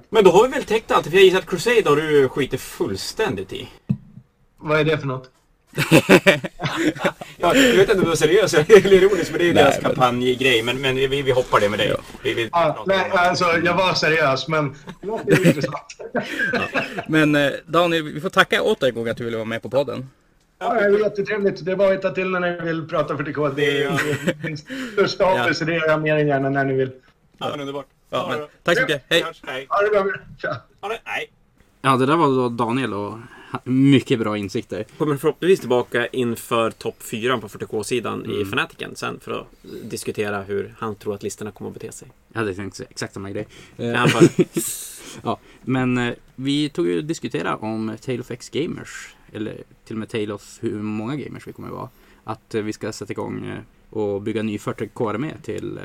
Men 0.10 0.24
då 0.24 0.32
har 0.32 0.48
vi 0.48 0.54
väl 0.54 0.64
täckt 0.64 0.92
allt. 0.92 1.08
För 1.08 1.14
jag 1.14 1.24
gissar 1.24 1.40
att 1.40 1.46
Crusade 1.46 1.90
har 1.90 1.96
du 1.96 2.30
skitit 2.30 2.62
fullständigt 2.62 3.54
i. 3.54 3.70
Vad 4.58 4.80
är 4.80 4.84
det 4.84 4.98
för 4.98 5.08
något? 5.08 5.30
Ja, 7.38 7.56
jag 7.56 7.72
vet 7.76 7.80
inte 7.80 7.94
om 7.94 8.00
du 8.00 8.06
var 8.08 8.16
seriös 8.16 8.54
eller 8.54 8.94
ironisk, 8.94 9.32
men 9.32 9.40
det 9.40 9.44
är 9.44 9.48
ju 9.48 9.54
Nej, 9.54 9.64
deras 9.64 9.76
men- 9.82 9.84
kampanjgrej. 9.91 10.64
Men, 10.64 10.82
men 10.82 10.96
vi, 10.96 11.22
vi 11.22 11.32
hoppar 11.32 11.60
det 11.60 11.70
med 11.70 11.80
dig. 11.80 11.88
Ja. 11.88 11.98
Vi, 12.24 12.34
vi 12.34 12.50
pratar 12.50 12.84
nej, 12.86 13.12
alltså 13.14 13.46
jag 13.64 13.74
var 13.74 13.94
seriös, 13.94 14.48
men 14.48 14.76
det 15.02 15.08
låter 15.08 15.38
ju 15.38 15.48
intressant. 15.48 15.76
Men 17.08 17.36
eh, 17.36 17.52
Daniel, 17.66 18.04
vi 18.04 18.22
får 18.22 18.30
tacka 18.30 18.62
åter 18.62 18.88
en 18.90 18.96
gång 18.96 19.08
att 19.08 19.18
du 19.18 19.24
ville 19.26 19.38
vara 19.38 19.46
med 19.46 19.62
på 19.62 19.70
podden. 19.70 20.10
Ja, 20.60 20.74
det 20.74 20.80
är 20.80 21.00
jättetrevligt. 21.00 21.66
Det 21.66 21.72
är 21.72 21.76
bara 21.76 21.94
att 21.94 22.02
ta 22.02 22.10
till 22.10 22.30
när 22.30 22.40
ni 22.40 22.62
vill 22.62 22.88
prata 22.88 23.18
för 23.18 23.24
TK. 23.24 23.56
Det 23.56 23.84
är 23.84 24.44
min 24.44 24.58
största 24.58 25.26
hobby, 25.26 25.54
så 25.54 25.66
det 25.66 25.74
gör 25.74 25.88
jag 25.88 26.02
mer 26.02 26.16
än 26.18 26.28
gärna 26.28 26.50
när 26.50 26.66
ni 26.66 26.74
vill. 26.74 26.91
Ja, 27.38 27.48
men 27.52 27.60
underbart. 27.60 27.86
Ja, 28.10 28.28
men, 28.38 28.48
tack 28.64 28.76
så 28.78 28.82
mycket, 28.82 29.04
hej! 29.10 29.24
Hej. 29.48 29.66
Ha 29.70 29.82
det 29.82 29.90
bra. 29.90 30.06
Nej. 31.06 31.32
Ja, 31.82 31.96
det 31.98 32.06
där 32.06 32.16
var 32.16 32.28
då 32.28 32.50
Daniel 32.50 32.94
och 32.94 33.18
mycket 33.64 34.20
bra 34.20 34.38
insikter. 34.38 34.86
Kommer 34.98 35.18
förhoppningsvis 35.18 35.60
tillbaka 35.60 36.08
inför 36.08 36.72
topp 36.72 36.96
4 37.00 37.38
på 37.38 37.48
40K-sidan 37.48 38.42
i 38.42 38.46
Fanatiken 38.46 38.96
sen 38.96 39.20
för 39.20 39.32
att 39.32 39.48
diskutera 39.84 40.42
hur 40.42 40.74
han 40.78 40.96
tror 40.96 41.16
att 41.16 41.24
listorna 41.24 41.52
kommer 41.52 41.70
att 41.72 41.74
bete 41.74 41.92
sig. 41.92 42.08
Jag 42.34 42.40
hade 42.40 42.54
tänkt 42.54 42.82
exakt 42.90 43.14
samma 43.14 43.30
grej. 43.30 43.48
Eh, 43.78 44.06
fall. 44.06 44.28
ja, 45.24 45.40
men 45.62 45.98
eh, 45.98 46.14
vi 46.36 46.70
tog 46.70 46.88
ju 46.88 47.02
diskutera 47.02 47.56
om 47.56 47.98
Tale 48.02 48.20
of 48.20 48.32
X 48.32 48.50
Gamers. 48.50 49.16
Eller 49.34 49.64
till 49.86 49.96
och 49.96 50.00
med 50.00 50.10
Tale 50.10 50.34
of 50.34 50.58
hur 50.62 50.82
många 50.82 51.16
gamers 51.16 51.48
vi 51.48 51.54
kommer 51.54 51.68
att 51.68 51.74
vara. 51.74 51.90
Att 52.24 52.56
eh, 52.56 52.62
vi 52.62 52.74
ska 52.74 52.92
sätta 52.92 53.12
igång 53.12 53.54
och 53.90 54.22
bygga 54.22 54.44
ny 54.44 54.58
40K-armé 54.58 55.34
till 55.44 55.80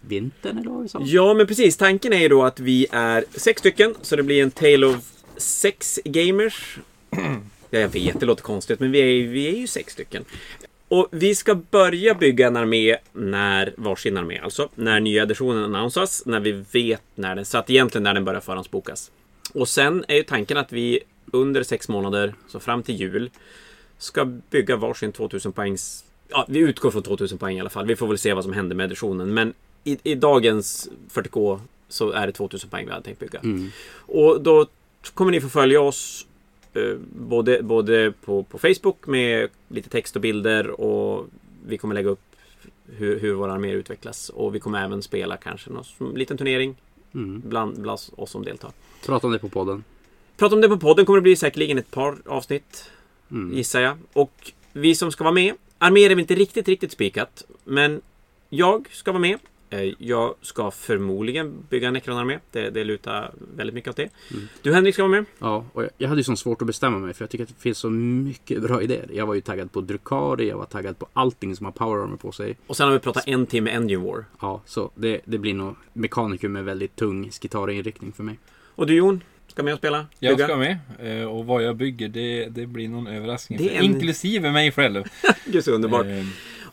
vintern 0.00 0.58
eller 0.58 0.70
vad 0.70 0.82
vi 0.82 0.88
sa. 0.88 1.00
Ja, 1.04 1.34
men 1.34 1.46
precis. 1.46 1.76
Tanken 1.76 2.12
är 2.12 2.20
ju 2.20 2.28
då 2.28 2.42
att 2.42 2.60
vi 2.60 2.86
är 2.90 3.24
sex 3.30 3.60
stycken, 3.60 3.94
så 4.02 4.16
det 4.16 4.22
blir 4.22 4.42
en 4.42 4.50
Tale 4.50 4.86
of 4.86 5.12
sex 5.36 6.00
gamers. 6.04 6.78
Ja, 7.70 7.80
jag 7.80 7.88
vet, 7.88 8.20
det 8.20 8.26
låter 8.26 8.42
konstigt, 8.42 8.80
men 8.80 8.92
vi 8.92 8.98
är, 8.98 9.28
vi 9.28 9.48
är 9.48 9.56
ju 9.56 9.66
sex 9.66 9.92
stycken. 9.92 10.24
Och 10.88 11.08
vi 11.10 11.34
ska 11.34 11.54
börja 11.54 12.14
bygga 12.14 12.46
en 12.46 12.56
armé 12.56 12.96
när 13.12 13.74
varsin 13.76 14.16
armé, 14.16 14.38
alltså 14.38 14.68
när 14.74 15.00
nya 15.00 15.22
editionen 15.22 15.64
annonsas, 15.64 16.26
när 16.26 16.40
vi 16.40 16.64
vet 16.72 17.02
när 17.14 17.36
den, 17.36 17.44
så 17.44 17.58
att 17.58 17.70
egentligen 17.70 18.02
när 18.02 18.14
den 18.14 18.24
börjar 18.24 18.40
förhandsbokas. 18.40 19.10
Och 19.54 19.68
sen 19.68 20.04
är 20.08 20.16
ju 20.16 20.22
tanken 20.22 20.56
att 20.56 20.72
vi 20.72 21.00
under 21.32 21.62
sex 21.62 21.88
månader, 21.88 22.34
så 22.48 22.60
fram 22.60 22.82
till 22.82 23.00
jul, 23.00 23.30
ska 23.98 24.24
bygga 24.24 24.76
varsin 24.76 25.12
2000 25.12 25.52
poängs... 25.52 26.04
Ja, 26.28 26.44
vi 26.48 26.58
utgår 26.58 26.90
från 26.90 27.02
2000 27.02 27.38
poäng 27.38 27.56
i 27.56 27.60
alla 27.60 27.70
fall. 27.70 27.86
Vi 27.86 27.96
får 27.96 28.06
väl 28.06 28.18
se 28.18 28.32
vad 28.32 28.44
som 28.44 28.52
händer 28.52 28.76
med 28.76 28.84
editionen. 28.84 29.34
Men 29.34 29.54
i, 29.84 29.98
i 30.02 30.14
dagens 30.14 30.88
40K 31.12 31.60
så 31.88 32.10
är 32.10 32.26
det 32.26 32.32
2000 32.32 32.70
poäng 32.70 32.86
vi 32.86 32.92
hade 32.92 33.04
tänkt 33.04 33.18
bygga. 33.20 33.38
Mm. 33.38 33.70
Och 33.96 34.40
då 34.40 34.66
kommer 35.14 35.30
ni 35.30 35.40
få 35.40 35.48
följa 35.48 35.80
oss 35.80 36.26
både, 37.12 37.62
både 37.62 38.12
på, 38.24 38.42
på 38.42 38.58
Facebook 38.58 39.06
med 39.06 39.48
lite 39.68 39.88
text 39.88 40.16
och 40.16 40.22
bilder 40.22 40.80
och 40.80 41.26
vi 41.66 41.78
kommer 41.78 41.94
lägga 41.94 42.08
upp 42.08 42.20
hur, 42.86 43.20
hur 43.20 43.34
våra 43.34 43.52
arméer 43.52 43.74
utvecklas. 43.74 44.28
Och 44.28 44.54
vi 44.54 44.60
kommer 44.60 44.84
även 44.84 45.02
spela 45.02 45.36
kanske 45.36 45.70
någon 45.70 46.14
liten 46.14 46.36
turnering 46.38 46.76
Mm. 47.14 47.42
bland, 47.44 47.80
bland 47.80 48.00
oss 48.16 48.30
som 48.30 48.44
deltar. 48.44 48.70
Prata 49.06 49.26
om 49.26 49.32
det 49.32 49.38
på 49.38 49.48
podden. 49.48 49.84
Prata 50.36 50.54
om 50.54 50.60
det 50.60 50.68
på 50.68 50.78
podden 50.78 51.06
kommer 51.06 51.16
det 51.16 51.22
bli 51.22 51.36
säkerligen 51.36 51.78
ett 51.78 51.90
par 51.90 52.16
avsnitt 52.26 52.90
Mm. 53.30 53.56
gissar 53.56 53.80
jag. 53.80 53.96
Och 54.12 54.52
vi 54.72 54.94
som 54.94 55.12
ska 55.12 55.24
vara 55.24 55.34
med, 55.34 55.54
arméer 55.78 56.04
är 56.10 56.14
väl 56.14 56.20
inte 56.20 56.34
riktigt, 56.34 56.68
riktigt 56.68 56.92
spikat. 56.92 57.44
Men 57.64 58.00
jag 58.48 58.88
ska 58.90 59.12
vara 59.12 59.20
med. 59.20 59.38
Eh, 59.82 59.94
Jag 59.98 60.34
ska 60.42 60.70
förmodligen 60.70 61.54
bygga 61.70 61.88
en 61.88 61.94
Necron-armé. 61.94 62.38
Det, 62.52 62.70
det 62.70 62.84
lutar 62.84 63.32
väldigt 63.56 63.74
mycket 63.74 63.90
åt 63.90 63.96
det. 63.96 64.08
Mm. 64.32 64.48
Du 64.62 64.72
Henrik 64.74 64.94
ska 64.94 65.02
vara 65.02 65.10
med. 65.12 65.24
Ja, 65.38 65.64
och 65.72 65.82
jag, 65.82 65.90
jag 65.98 66.08
hade 66.08 66.20
ju 66.20 66.24
så 66.24 66.36
svårt 66.36 66.60
att 66.62 66.66
bestämma 66.66 66.98
mig 66.98 67.14
för 67.14 67.22
jag 67.24 67.30
tycker 67.30 67.44
att 67.44 67.48
det 67.56 67.60
finns 67.62 67.78
så 67.78 67.90
mycket 67.90 68.62
bra 68.62 68.82
idéer. 68.82 69.08
Jag 69.12 69.26
var 69.26 69.34
ju 69.34 69.40
taggad 69.40 69.72
på 69.72 69.80
Drukari, 69.80 70.48
jag 70.48 70.56
var 70.58 70.64
taggad 70.66 70.98
på 70.98 71.06
allting 71.12 71.56
som 71.56 71.66
har 71.66 71.72
power 71.72 72.02
armor 72.02 72.16
på 72.16 72.32
sig. 72.32 72.56
Och 72.66 72.76
sen 72.76 72.86
har 72.86 72.92
vi 72.92 72.98
pratat 72.98 73.28
en 73.28 73.46
timme 73.46 73.70
Engine 73.70 74.02
War. 74.06 74.24
Ja, 74.40 74.62
så 74.66 74.90
det, 74.94 75.20
det 75.24 75.38
blir 75.38 75.54
nog 75.54 75.74
mekaniker 75.92 76.48
med 76.48 76.64
väldigt 76.64 76.96
tung 76.96 77.30
skitarinriktning 77.30 78.12
för 78.12 78.22
mig. 78.22 78.38
Och 78.76 78.86
du 78.86 78.94
Jon, 78.94 79.22
ska 79.46 79.62
med 79.62 79.72
och 79.72 79.78
spela? 79.78 80.06
Jag 80.18 80.36
Bygga? 80.36 80.46
ska 80.46 80.56
med. 80.56 80.78
eh, 80.98 81.24
Och 81.28 81.46
vad 81.46 81.62
jag 81.62 81.76
bygger, 81.76 82.08
det, 82.08 82.44
det 82.48 82.66
blir 82.66 82.88
någon 82.88 83.06
överraskning. 83.06 83.58
Det 83.58 83.74
är 83.76 83.78
en- 83.78 83.84
Inklusive 83.84 84.50
mig 84.52 84.72
själv. 84.72 85.04
Gud 85.44 85.64
så 85.64 85.70
underbart. 85.72 86.06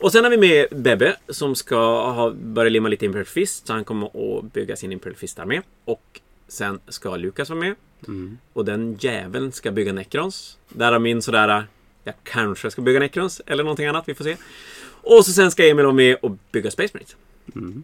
Och 0.02 0.12
sen 0.12 0.24
har 0.24 0.32
vi 0.32 0.38
med 0.38 0.68
Bebbe 0.72 1.16
som 1.30 1.56
ska 1.56 2.12
ha 2.12 2.32
börjat 2.32 2.72
limma 2.72 2.90
lite 2.90 3.06
Imperial 3.06 3.26
Fist. 3.26 3.68
Så 3.68 3.74
han 3.74 3.84
kommer 3.84 4.38
att 4.38 4.54
bygga 4.54 4.76
sin 4.76 4.92
Imperial 4.92 5.16
Fist-armé. 5.16 5.62
Och 5.86 6.20
sen 6.48 6.80
ska 6.88 7.16
Lukas 7.16 7.50
vara 7.50 7.60
med. 7.60 7.76
Mm. 8.08 8.38
Och 8.54 8.66
den 8.66 8.98
jäveln 9.00 9.52
ska 9.52 9.72
bygga 9.72 9.94
Necrons. 9.94 10.58
Därav 10.70 11.02
min 11.02 11.22
sådär, 11.22 11.68
jag 12.04 12.16
kanske 12.24 12.72
ska 12.72 12.82
bygga 12.82 13.00
Necrons 13.00 13.42
eller 13.46 13.64
någonting 13.64 13.86
annat, 13.86 14.04
vi 14.08 14.16
får 14.16 14.24
se. 14.24 14.38
Och 14.84 15.26
så 15.26 15.32
sen 15.32 15.52
ska 15.52 15.70
Emil 15.70 15.86
vara 15.86 15.96
med 15.96 16.18
och 16.22 16.32
bygga 16.52 16.72
Space 16.72 16.92
Marines. 16.94 17.16
Mm. 17.56 17.84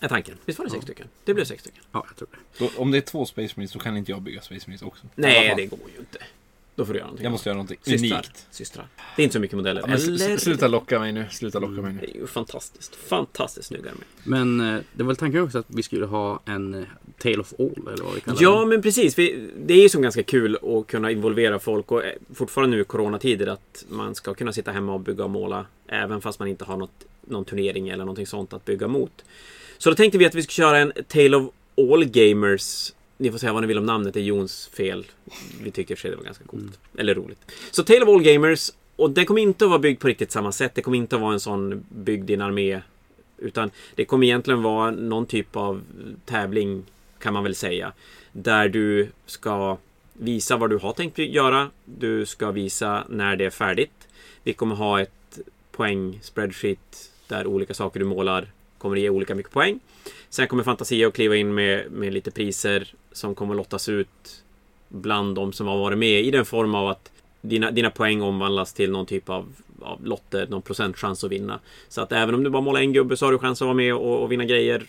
Är 0.00 0.08
tanken. 0.08 0.34
Visst 0.44 0.58
var 0.58 0.66
det 0.66 0.72
sex 0.72 0.84
stycken? 0.84 1.06
Det 1.24 1.34
blev 1.34 1.44
sex 1.44 1.62
stycken. 1.62 1.82
Ja, 1.92 2.04
jag 2.08 2.16
tror 2.16 2.28
det. 2.32 2.64
Då, 2.64 2.82
om 2.82 2.90
det 2.90 2.98
är 2.98 3.02
två 3.02 3.26
Space 3.26 3.54
Marines 3.56 3.72
så 3.72 3.78
kan 3.78 3.96
inte 3.96 4.12
jag 4.12 4.22
bygga 4.22 4.40
Space 4.40 4.64
Marines 4.66 4.82
också. 4.82 5.06
Nej, 5.14 5.54
det 5.56 5.66
går 5.66 5.78
ju 5.94 6.00
inte. 6.00 6.18
Då 6.78 6.84
får 6.84 6.92
du 6.92 6.98
göra 6.98 7.06
någonting. 7.06 7.24
Jag 7.24 7.30
måste 7.30 7.48
göra 7.48 7.56
någonting 7.56 7.78
Systrar. 7.82 8.16
unikt. 8.18 8.46
Systrar. 8.50 8.86
Det 9.16 9.22
är 9.22 9.24
inte 9.24 9.32
så 9.32 9.40
mycket 9.40 9.56
modeller. 9.56 9.82
Ja, 9.86 9.94
Eller? 9.94 10.36
sluta 10.36 10.68
locka 10.68 10.98
mig 11.00 11.12
nu. 11.12 11.26
Sluta 11.30 11.58
locka 11.58 11.82
mig 11.82 11.92
nu. 11.92 12.00
Det 12.00 12.10
är 12.16 12.20
ju 12.20 12.26
fantastiskt. 12.26 12.94
Fantastiskt 12.96 13.68
snygga 13.68 13.84
med. 13.84 14.04
Men 14.24 14.60
eh, 14.60 14.80
det 14.92 15.02
var 15.02 15.06
väl 15.06 15.16
tanken 15.16 15.42
också 15.42 15.58
att 15.58 15.66
vi 15.68 15.82
skulle 15.82 16.06
ha 16.06 16.40
en 16.44 16.74
eh, 16.74 16.82
Tale 17.18 17.38
of 17.38 17.52
All 17.58 17.88
eller 17.92 18.04
vad 18.04 18.14
vi 18.14 18.20
kallar 18.20 18.38
Ja, 18.42 18.60
det. 18.60 18.66
men 18.66 18.82
precis. 18.82 19.18
Vi, 19.18 19.48
det 19.66 19.74
är 19.74 19.82
ju 19.82 19.88
som 19.88 20.02
ganska 20.02 20.22
kul 20.22 20.58
att 20.62 20.86
kunna 20.86 21.10
involvera 21.10 21.58
folk 21.58 21.92
och 21.92 22.04
eh, 22.04 22.12
fortfarande 22.34 22.76
nu 22.76 22.82
i 22.82 22.84
coronatider 22.84 23.46
att 23.46 23.84
man 23.88 24.14
ska 24.14 24.34
kunna 24.34 24.52
sitta 24.52 24.72
hemma 24.72 24.94
och 24.94 25.00
bygga 25.00 25.24
och 25.24 25.30
måla 25.30 25.66
även 25.86 26.20
fast 26.20 26.38
man 26.38 26.48
inte 26.48 26.64
har 26.64 26.76
något, 26.76 27.04
någon 27.26 27.44
turnering 27.44 27.88
eller 27.88 28.04
någonting 28.04 28.26
sånt 28.26 28.52
att 28.52 28.64
bygga 28.64 28.88
mot. 28.88 29.24
Så 29.78 29.90
då 29.90 29.96
tänkte 29.96 30.18
vi 30.18 30.26
att 30.26 30.34
vi 30.34 30.42
skulle 30.42 30.54
köra 30.66 30.78
en 30.78 30.92
Tale 31.08 31.36
of 31.36 31.50
All 31.92 32.04
Gamers. 32.04 32.92
Ni 33.20 33.30
får 33.30 33.38
säga 33.38 33.52
vad 33.52 33.62
ni 33.62 33.66
vill 33.66 33.78
om 33.78 33.86
namnet, 33.86 34.14
det 34.14 34.20
är 34.20 34.24
Jons 34.24 34.66
fel. 34.66 35.06
Vi 35.62 35.70
tyckte 35.70 35.92
i 35.92 35.94
och 35.94 35.98
för 35.98 36.02
sig 36.02 36.10
det 36.10 36.16
var 36.16 36.24
ganska 36.24 36.44
coolt. 36.44 36.78
Eller 36.98 37.14
roligt. 37.14 37.52
Så 37.70 37.82
Tale 37.82 38.02
of 38.02 38.08
All 38.08 38.22
Gamers, 38.22 38.70
och 38.96 39.10
den 39.10 39.26
kommer 39.26 39.42
inte 39.42 39.64
att 39.64 39.70
vara 39.70 39.78
byggd 39.78 40.00
på 40.00 40.08
riktigt 40.08 40.32
samma 40.32 40.52
sätt. 40.52 40.74
Det 40.74 40.82
kommer 40.82 40.98
inte 40.98 41.16
att 41.16 41.22
vara 41.22 41.32
en 41.32 41.40
sån 41.40 41.86
byggd 41.88 42.30
i 42.30 42.34
en 42.34 42.40
armé. 42.40 42.80
Utan 43.38 43.70
det 43.94 44.04
kommer 44.04 44.26
egentligen 44.26 44.62
vara 44.62 44.90
någon 44.90 45.26
typ 45.26 45.56
av 45.56 45.82
tävling, 46.24 46.84
kan 47.18 47.34
man 47.34 47.44
väl 47.44 47.54
säga. 47.54 47.92
Där 48.32 48.68
du 48.68 49.08
ska 49.26 49.78
visa 50.12 50.56
vad 50.56 50.70
du 50.70 50.76
har 50.76 50.92
tänkt 50.92 51.18
göra. 51.18 51.70
Du 51.84 52.26
ska 52.26 52.50
visa 52.50 53.04
när 53.08 53.36
det 53.36 53.44
är 53.44 53.50
färdigt. 53.50 54.08
Vi 54.42 54.52
kommer 54.52 54.74
ha 54.74 55.00
ett 55.00 55.38
poäng 55.72 56.18
spreadsheet 56.22 57.10
där 57.28 57.46
olika 57.46 57.74
saker 57.74 58.00
du 58.00 58.06
målar 58.06 58.48
kommer 58.78 58.96
ge 58.96 59.10
olika 59.10 59.34
mycket 59.34 59.52
poäng. 59.52 59.80
Sen 60.30 60.48
kommer 60.48 60.64
Fantasia 60.64 61.08
att 61.08 61.14
kliva 61.14 61.36
in 61.36 61.54
med, 61.54 61.92
med 61.92 62.12
lite 62.12 62.30
priser 62.30 62.94
som 63.12 63.34
kommer 63.34 63.54
lottas 63.54 63.88
ut 63.88 64.44
bland 64.88 65.34
de 65.34 65.52
som 65.52 65.66
har 65.66 65.78
varit 65.78 65.98
med 65.98 66.20
i 66.20 66.30
den 66.30 66.44
form 66.44 66.74
av 66.74 66.88
att 66.88 67.10
dina, 67.40 67.70
dina 67.70 67.90
poäng 67.90 68.22
omvandlas 68.22 68.72
till 68.72 68.90
någon 68.90 69.06
typ 69.06 69.28
av, 69.28 69.46
av 69.80 70.06
lotter, 70.06 70.46
någon 70.46 70.62
procentchans 70.62 71.24
att 71.24 71.30
vinna. 71.30 71.60
Så 71.88 72.00
att 72.00 72.12
även 72.12 72.34
om 72.34 72.44
du 72.44 72.50
bara 72.50 72.62
målar 72.62 72.80
en 72.80 72.92
gubbe 72.92 73.16
så 73.16 73.24
har 73.24 73.32
du 73.32 73.38
chans 73.38 73.62
att 73.62 73.66
vara 73.66 73.76
med 73.76 73.94
och, 73.94 74.22
och 74.22 74.32
vinna 74.32 74.44
grejer. 74.44 74.86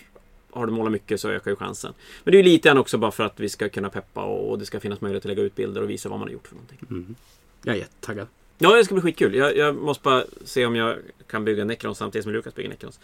Har 0.52 0.66
du 0.66 0.72
målat 0.72 0.92
mycket 0.92 1.22
så 1.22 1.30
ökar 1.30 1.52
ju 1.52 1.56
chansen. 1.56 1.94
Men 2.24 2.32
det 2.32 2.38
är 2.38 2.44
ju 2.44 2.50
lite 2.50 2.70
grann 2.70 2.78
också 2.78 2.98
bara 2.98 3.12
för 3.12 3.24
att 3.24 3.40
vi 3.40 3.50
ska 3.50 3.70
kunna 3.70 3.90
peppa 3.90 4.24
och, 4.24 4.50
och 4.50 4.60
det 4.60 4.66
ska 4.66 4.80
finnas 4.80 5.02
möjlighet 5.02 5.26
att 5.26 5.30
lägga 5.30 5.44
ut 5.44 5.56
bilder 5.56 5.82
och 5.82 5.90
visa 5.90 6.10
vad 6.10 6.20
man 6.20 6.28
har 6.28 6.34
gjort 6.34 6.48
för 6.48 6.56
någonting. 6.56 6.80
Mm. 6.90 7.16
Jag 7.64 7.76
är 7.76 7.80
jättetaggad. 7.80 8.28
Ja, 8.58 8.76
det 8.76 8.86
ska 8.86 8.94
bli 8.94 9.02
skitkul. 9.02 9.36
Jag, 9.36 9.58
jag 9.58 9.76
måste 9.76 10.04
bara 10.04 10.24
se 10.46 10.66
om 10.66 10.76
jag 10.76 10.98
kan 11.28 11.46
bygga 11.46 11.66
Necrons 11.66 11.98
samtidigt 11.98 12.24
som 12.24 12.34
Lukas 12.34 12.56
bygger 12.56 12.70
Necrons. 12.70 13.00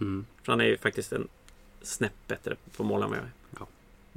Mm. 0.00 0.24
För 0.42 0.52
han 0.52 0.60
är 0.60 0.64
ju 0.64 0.76
faktiskt 0.76 1.12
en 1.12 1.28
snäpp 1.82 2.12
bättre 2.28 2.56
på 2.76 2.82
att 2.82 2.86
måla 2.86 3.04
än 3.04 3.10
vad 3.10 3.18
jag 3.18 3.24
är. 3.24 3.30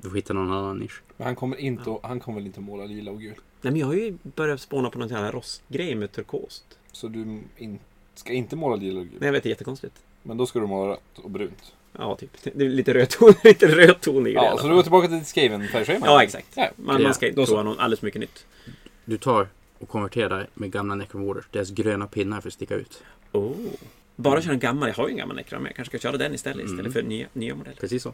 Du 0.04 0.10
får 0.10 0.16
hitta 0.16 0.34
någon 0.34 0.52
annan 0.52 0.78
nisch. 0.78 1.02
Men 1.18 1.26
han 1.26 1.36
kommer, 1.36 1.58
inte 1.58 1.92
att, 1.92 2.00
han 2.04 2.20
kommer 2.20 2.40
väl 2.40 2.46
inte 2.46 2.60
att 2.60 2.66
måla 2.66 2.86
lila 2.86 3.12
och 3.12 3.22
gul? 3.22 3.36
Nej, 3.62 3.72
men 3.72 3.78
jag 3.78 3.88
har 3.88 3.94
ju 3.94 4.18
börjat 4.24 4.62
spåna 4.62 4.90
på 4.90 5.00
någon 5.00 5.10
sån 5.10 5.18
här 5.18 5.32
rostgrej 5.32 5.96
med 5.96 6.12
turkost. 6.12 6.64
Så 6.92 7.08
du 7.08 7.40
in, 7.58 7.80
ska 8.16 8.34
inte 8.34 8.56
måla 8.56 8.76
lila 8.76 9.00
och 9.00 9.06
gul? 9.06 9.18
Nej, 9.20 9.28
jag 9.28 9.34
vet, 9.34 9.44
det 9.44 9.48
är 9.48 9.52
jättekonstigt. 9.52 9.96
Men 10.24 10.38
då 10.38 10.46
ska 10.46 10.60
du 10.60 10.68
måla 10.68 10.92
rött 10.92 11.20
och 11.20 11.30
brunt? 11.30 11.74
Ja, 11.98 12.16
typ. 12.16 12.30
Det 12.44 12.66
är 12.66 12.70
lite 12.70 12.94
röd 12.94 13.10
ton, 13.10 13.34
lite 13.44 13.68
röd 13.68 14.02
ton 14.02 14.28
i 14.28 14.30
det 14.30 14.36
Ja, 14.36 14.58
så 14.58 14.68
du 14.68 14.74
går 14.76 14.82
tillbaka 14.82 15.08
till 15.08 15.18
ditt 15.18 15.28
skaven 15.28 15.68
färgschema? 15.68 16.06
Ja, 16.06 16.24
exakt. 16.24 16.48
Ja. 16.56 16.70
Man, 16.76 16.96
Ja, 16.96 17.04
man 17.04 17.14
ska 17.14 17.28
inte 17.28 17.46
prova 17.46 17.64
någon 17.64 17.80
alldeles 17.80 18.02
mycket 18.02 18.22
nytt. 18.22 18.46
Du 19.06 19.18
tar 19.18 19.48
och 19.80 19.90
konverterar 19.90 20.48
med 20.54 20.72
gamla 20.72 20.96
Necron 20.96 21.26
Warders. 21.26 21.46
Deras 21.52 21.70
gröna 21.70 22.08
pinnar 22.08 22.42
för 22.42 22.48
att 22.48 22.54
sticka 22.54 22.76
ut. 22.76 23.04
Oh. 23.32 23.56
Bara 24.16 24.42
köra 24.42 24.54
en 24.54 24.60
gammal. 24.60 24.90
Jag 24.90 24.96
har 24.96 25.08
ju 25.08 25.12
en 25.12 25.18
gammal 25.18 25.36
Necron, 25.36 25.62
men 25.62 25.70
jag 25.70 25.76
kanske 25.76 25.98
ska 25.98 26.10
köra 26.10 26.18
den 26.18 26.34
istället. 26.34 26.66
Mm. 26.66 26.74
Istället 26.74 26.94
för 26.94 27.02
nya, 27.02 27.28
nya 27.34 27.56
modeller. 27.56 27.78
Precis 27.80 28.04
så. 28.04 28.14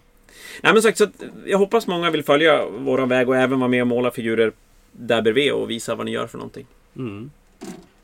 Nej, 0.64 0.74
men 0.74 0.82
sagt, 0.82 0.98
så 0.98 1.08
jag 1.46 1.58
hoppas 1.58 1.88
många 1.88 2.12
vill 2.12 2.24
följa 2.24 2.66
våran 2.66 3.10
väg 3.10 3.30
och 3.30 3.36
även 3.36 3.60
vara 3.60 3.70
med 3.70 3.82
och 3.82 3.88
måla 3.88 4.12
figurer 4.12 4.52
där 4.92 5.22
bredvid 5.22 5.54
och 5.54 5.70
visa 5.70 5.96
vad 5.96 6.06
ni 6.06 6.12
gör 6.12 6.28
för 6.28 6.38
någonting. 6.38 6.68
Mm. 6.96 7.32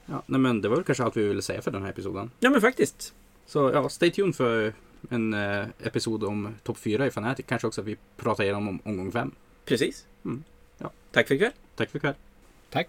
Ja, 0.05 0.23
nej 0.26 0.39
men 0.39 0.61
det 0.61 0.69
var 0.69 0.76
väl 0.76 0.85
kanske 0.85 1.03
allt 1.03 1.17
vi 1.17 1.27
ville 1.27 1.41
säga 1.41 1.61
för 1.61 1.72
den 1.72 1.81
här 1.81 1.89
episoden. 1.89 2.31
Ja, 2.39 2.49
men 2.49 2.61
faktiskt. 2.61 3.13
Så 3.45 3.72
ja, 3.73 3.89
stay 3.89 4.11
tuned 4.11 4.35
för 4.35 4.73
en 5.09 5.34
eh, 5.34 5.65
episod 5.84 6.23
om 6.23 6.55
topp 6.63 6.77
4 6.77 7.07
i 7.07 7.11
Fanatic. 7.11 7.45
Kanske 7.47 7.67
också 7.67 7.81
att 7.81 7.88
vi 7.88 7.97
pratar 8.17 8.43
igenom 8.43 8.67
om 8.67 8.80
omgång 8.84 9.11
5. 9.11 9.31
Precis. 9.65 10.05
Mm. 10.26 10.43
Ja. 10.77 10.91
Tack 11.11 11.27
för 11.27 11.35
ikväll. 11.35 11.51
Tack 11.76 11.89
för 11.89 11.97
ikväll. 11.97 12.13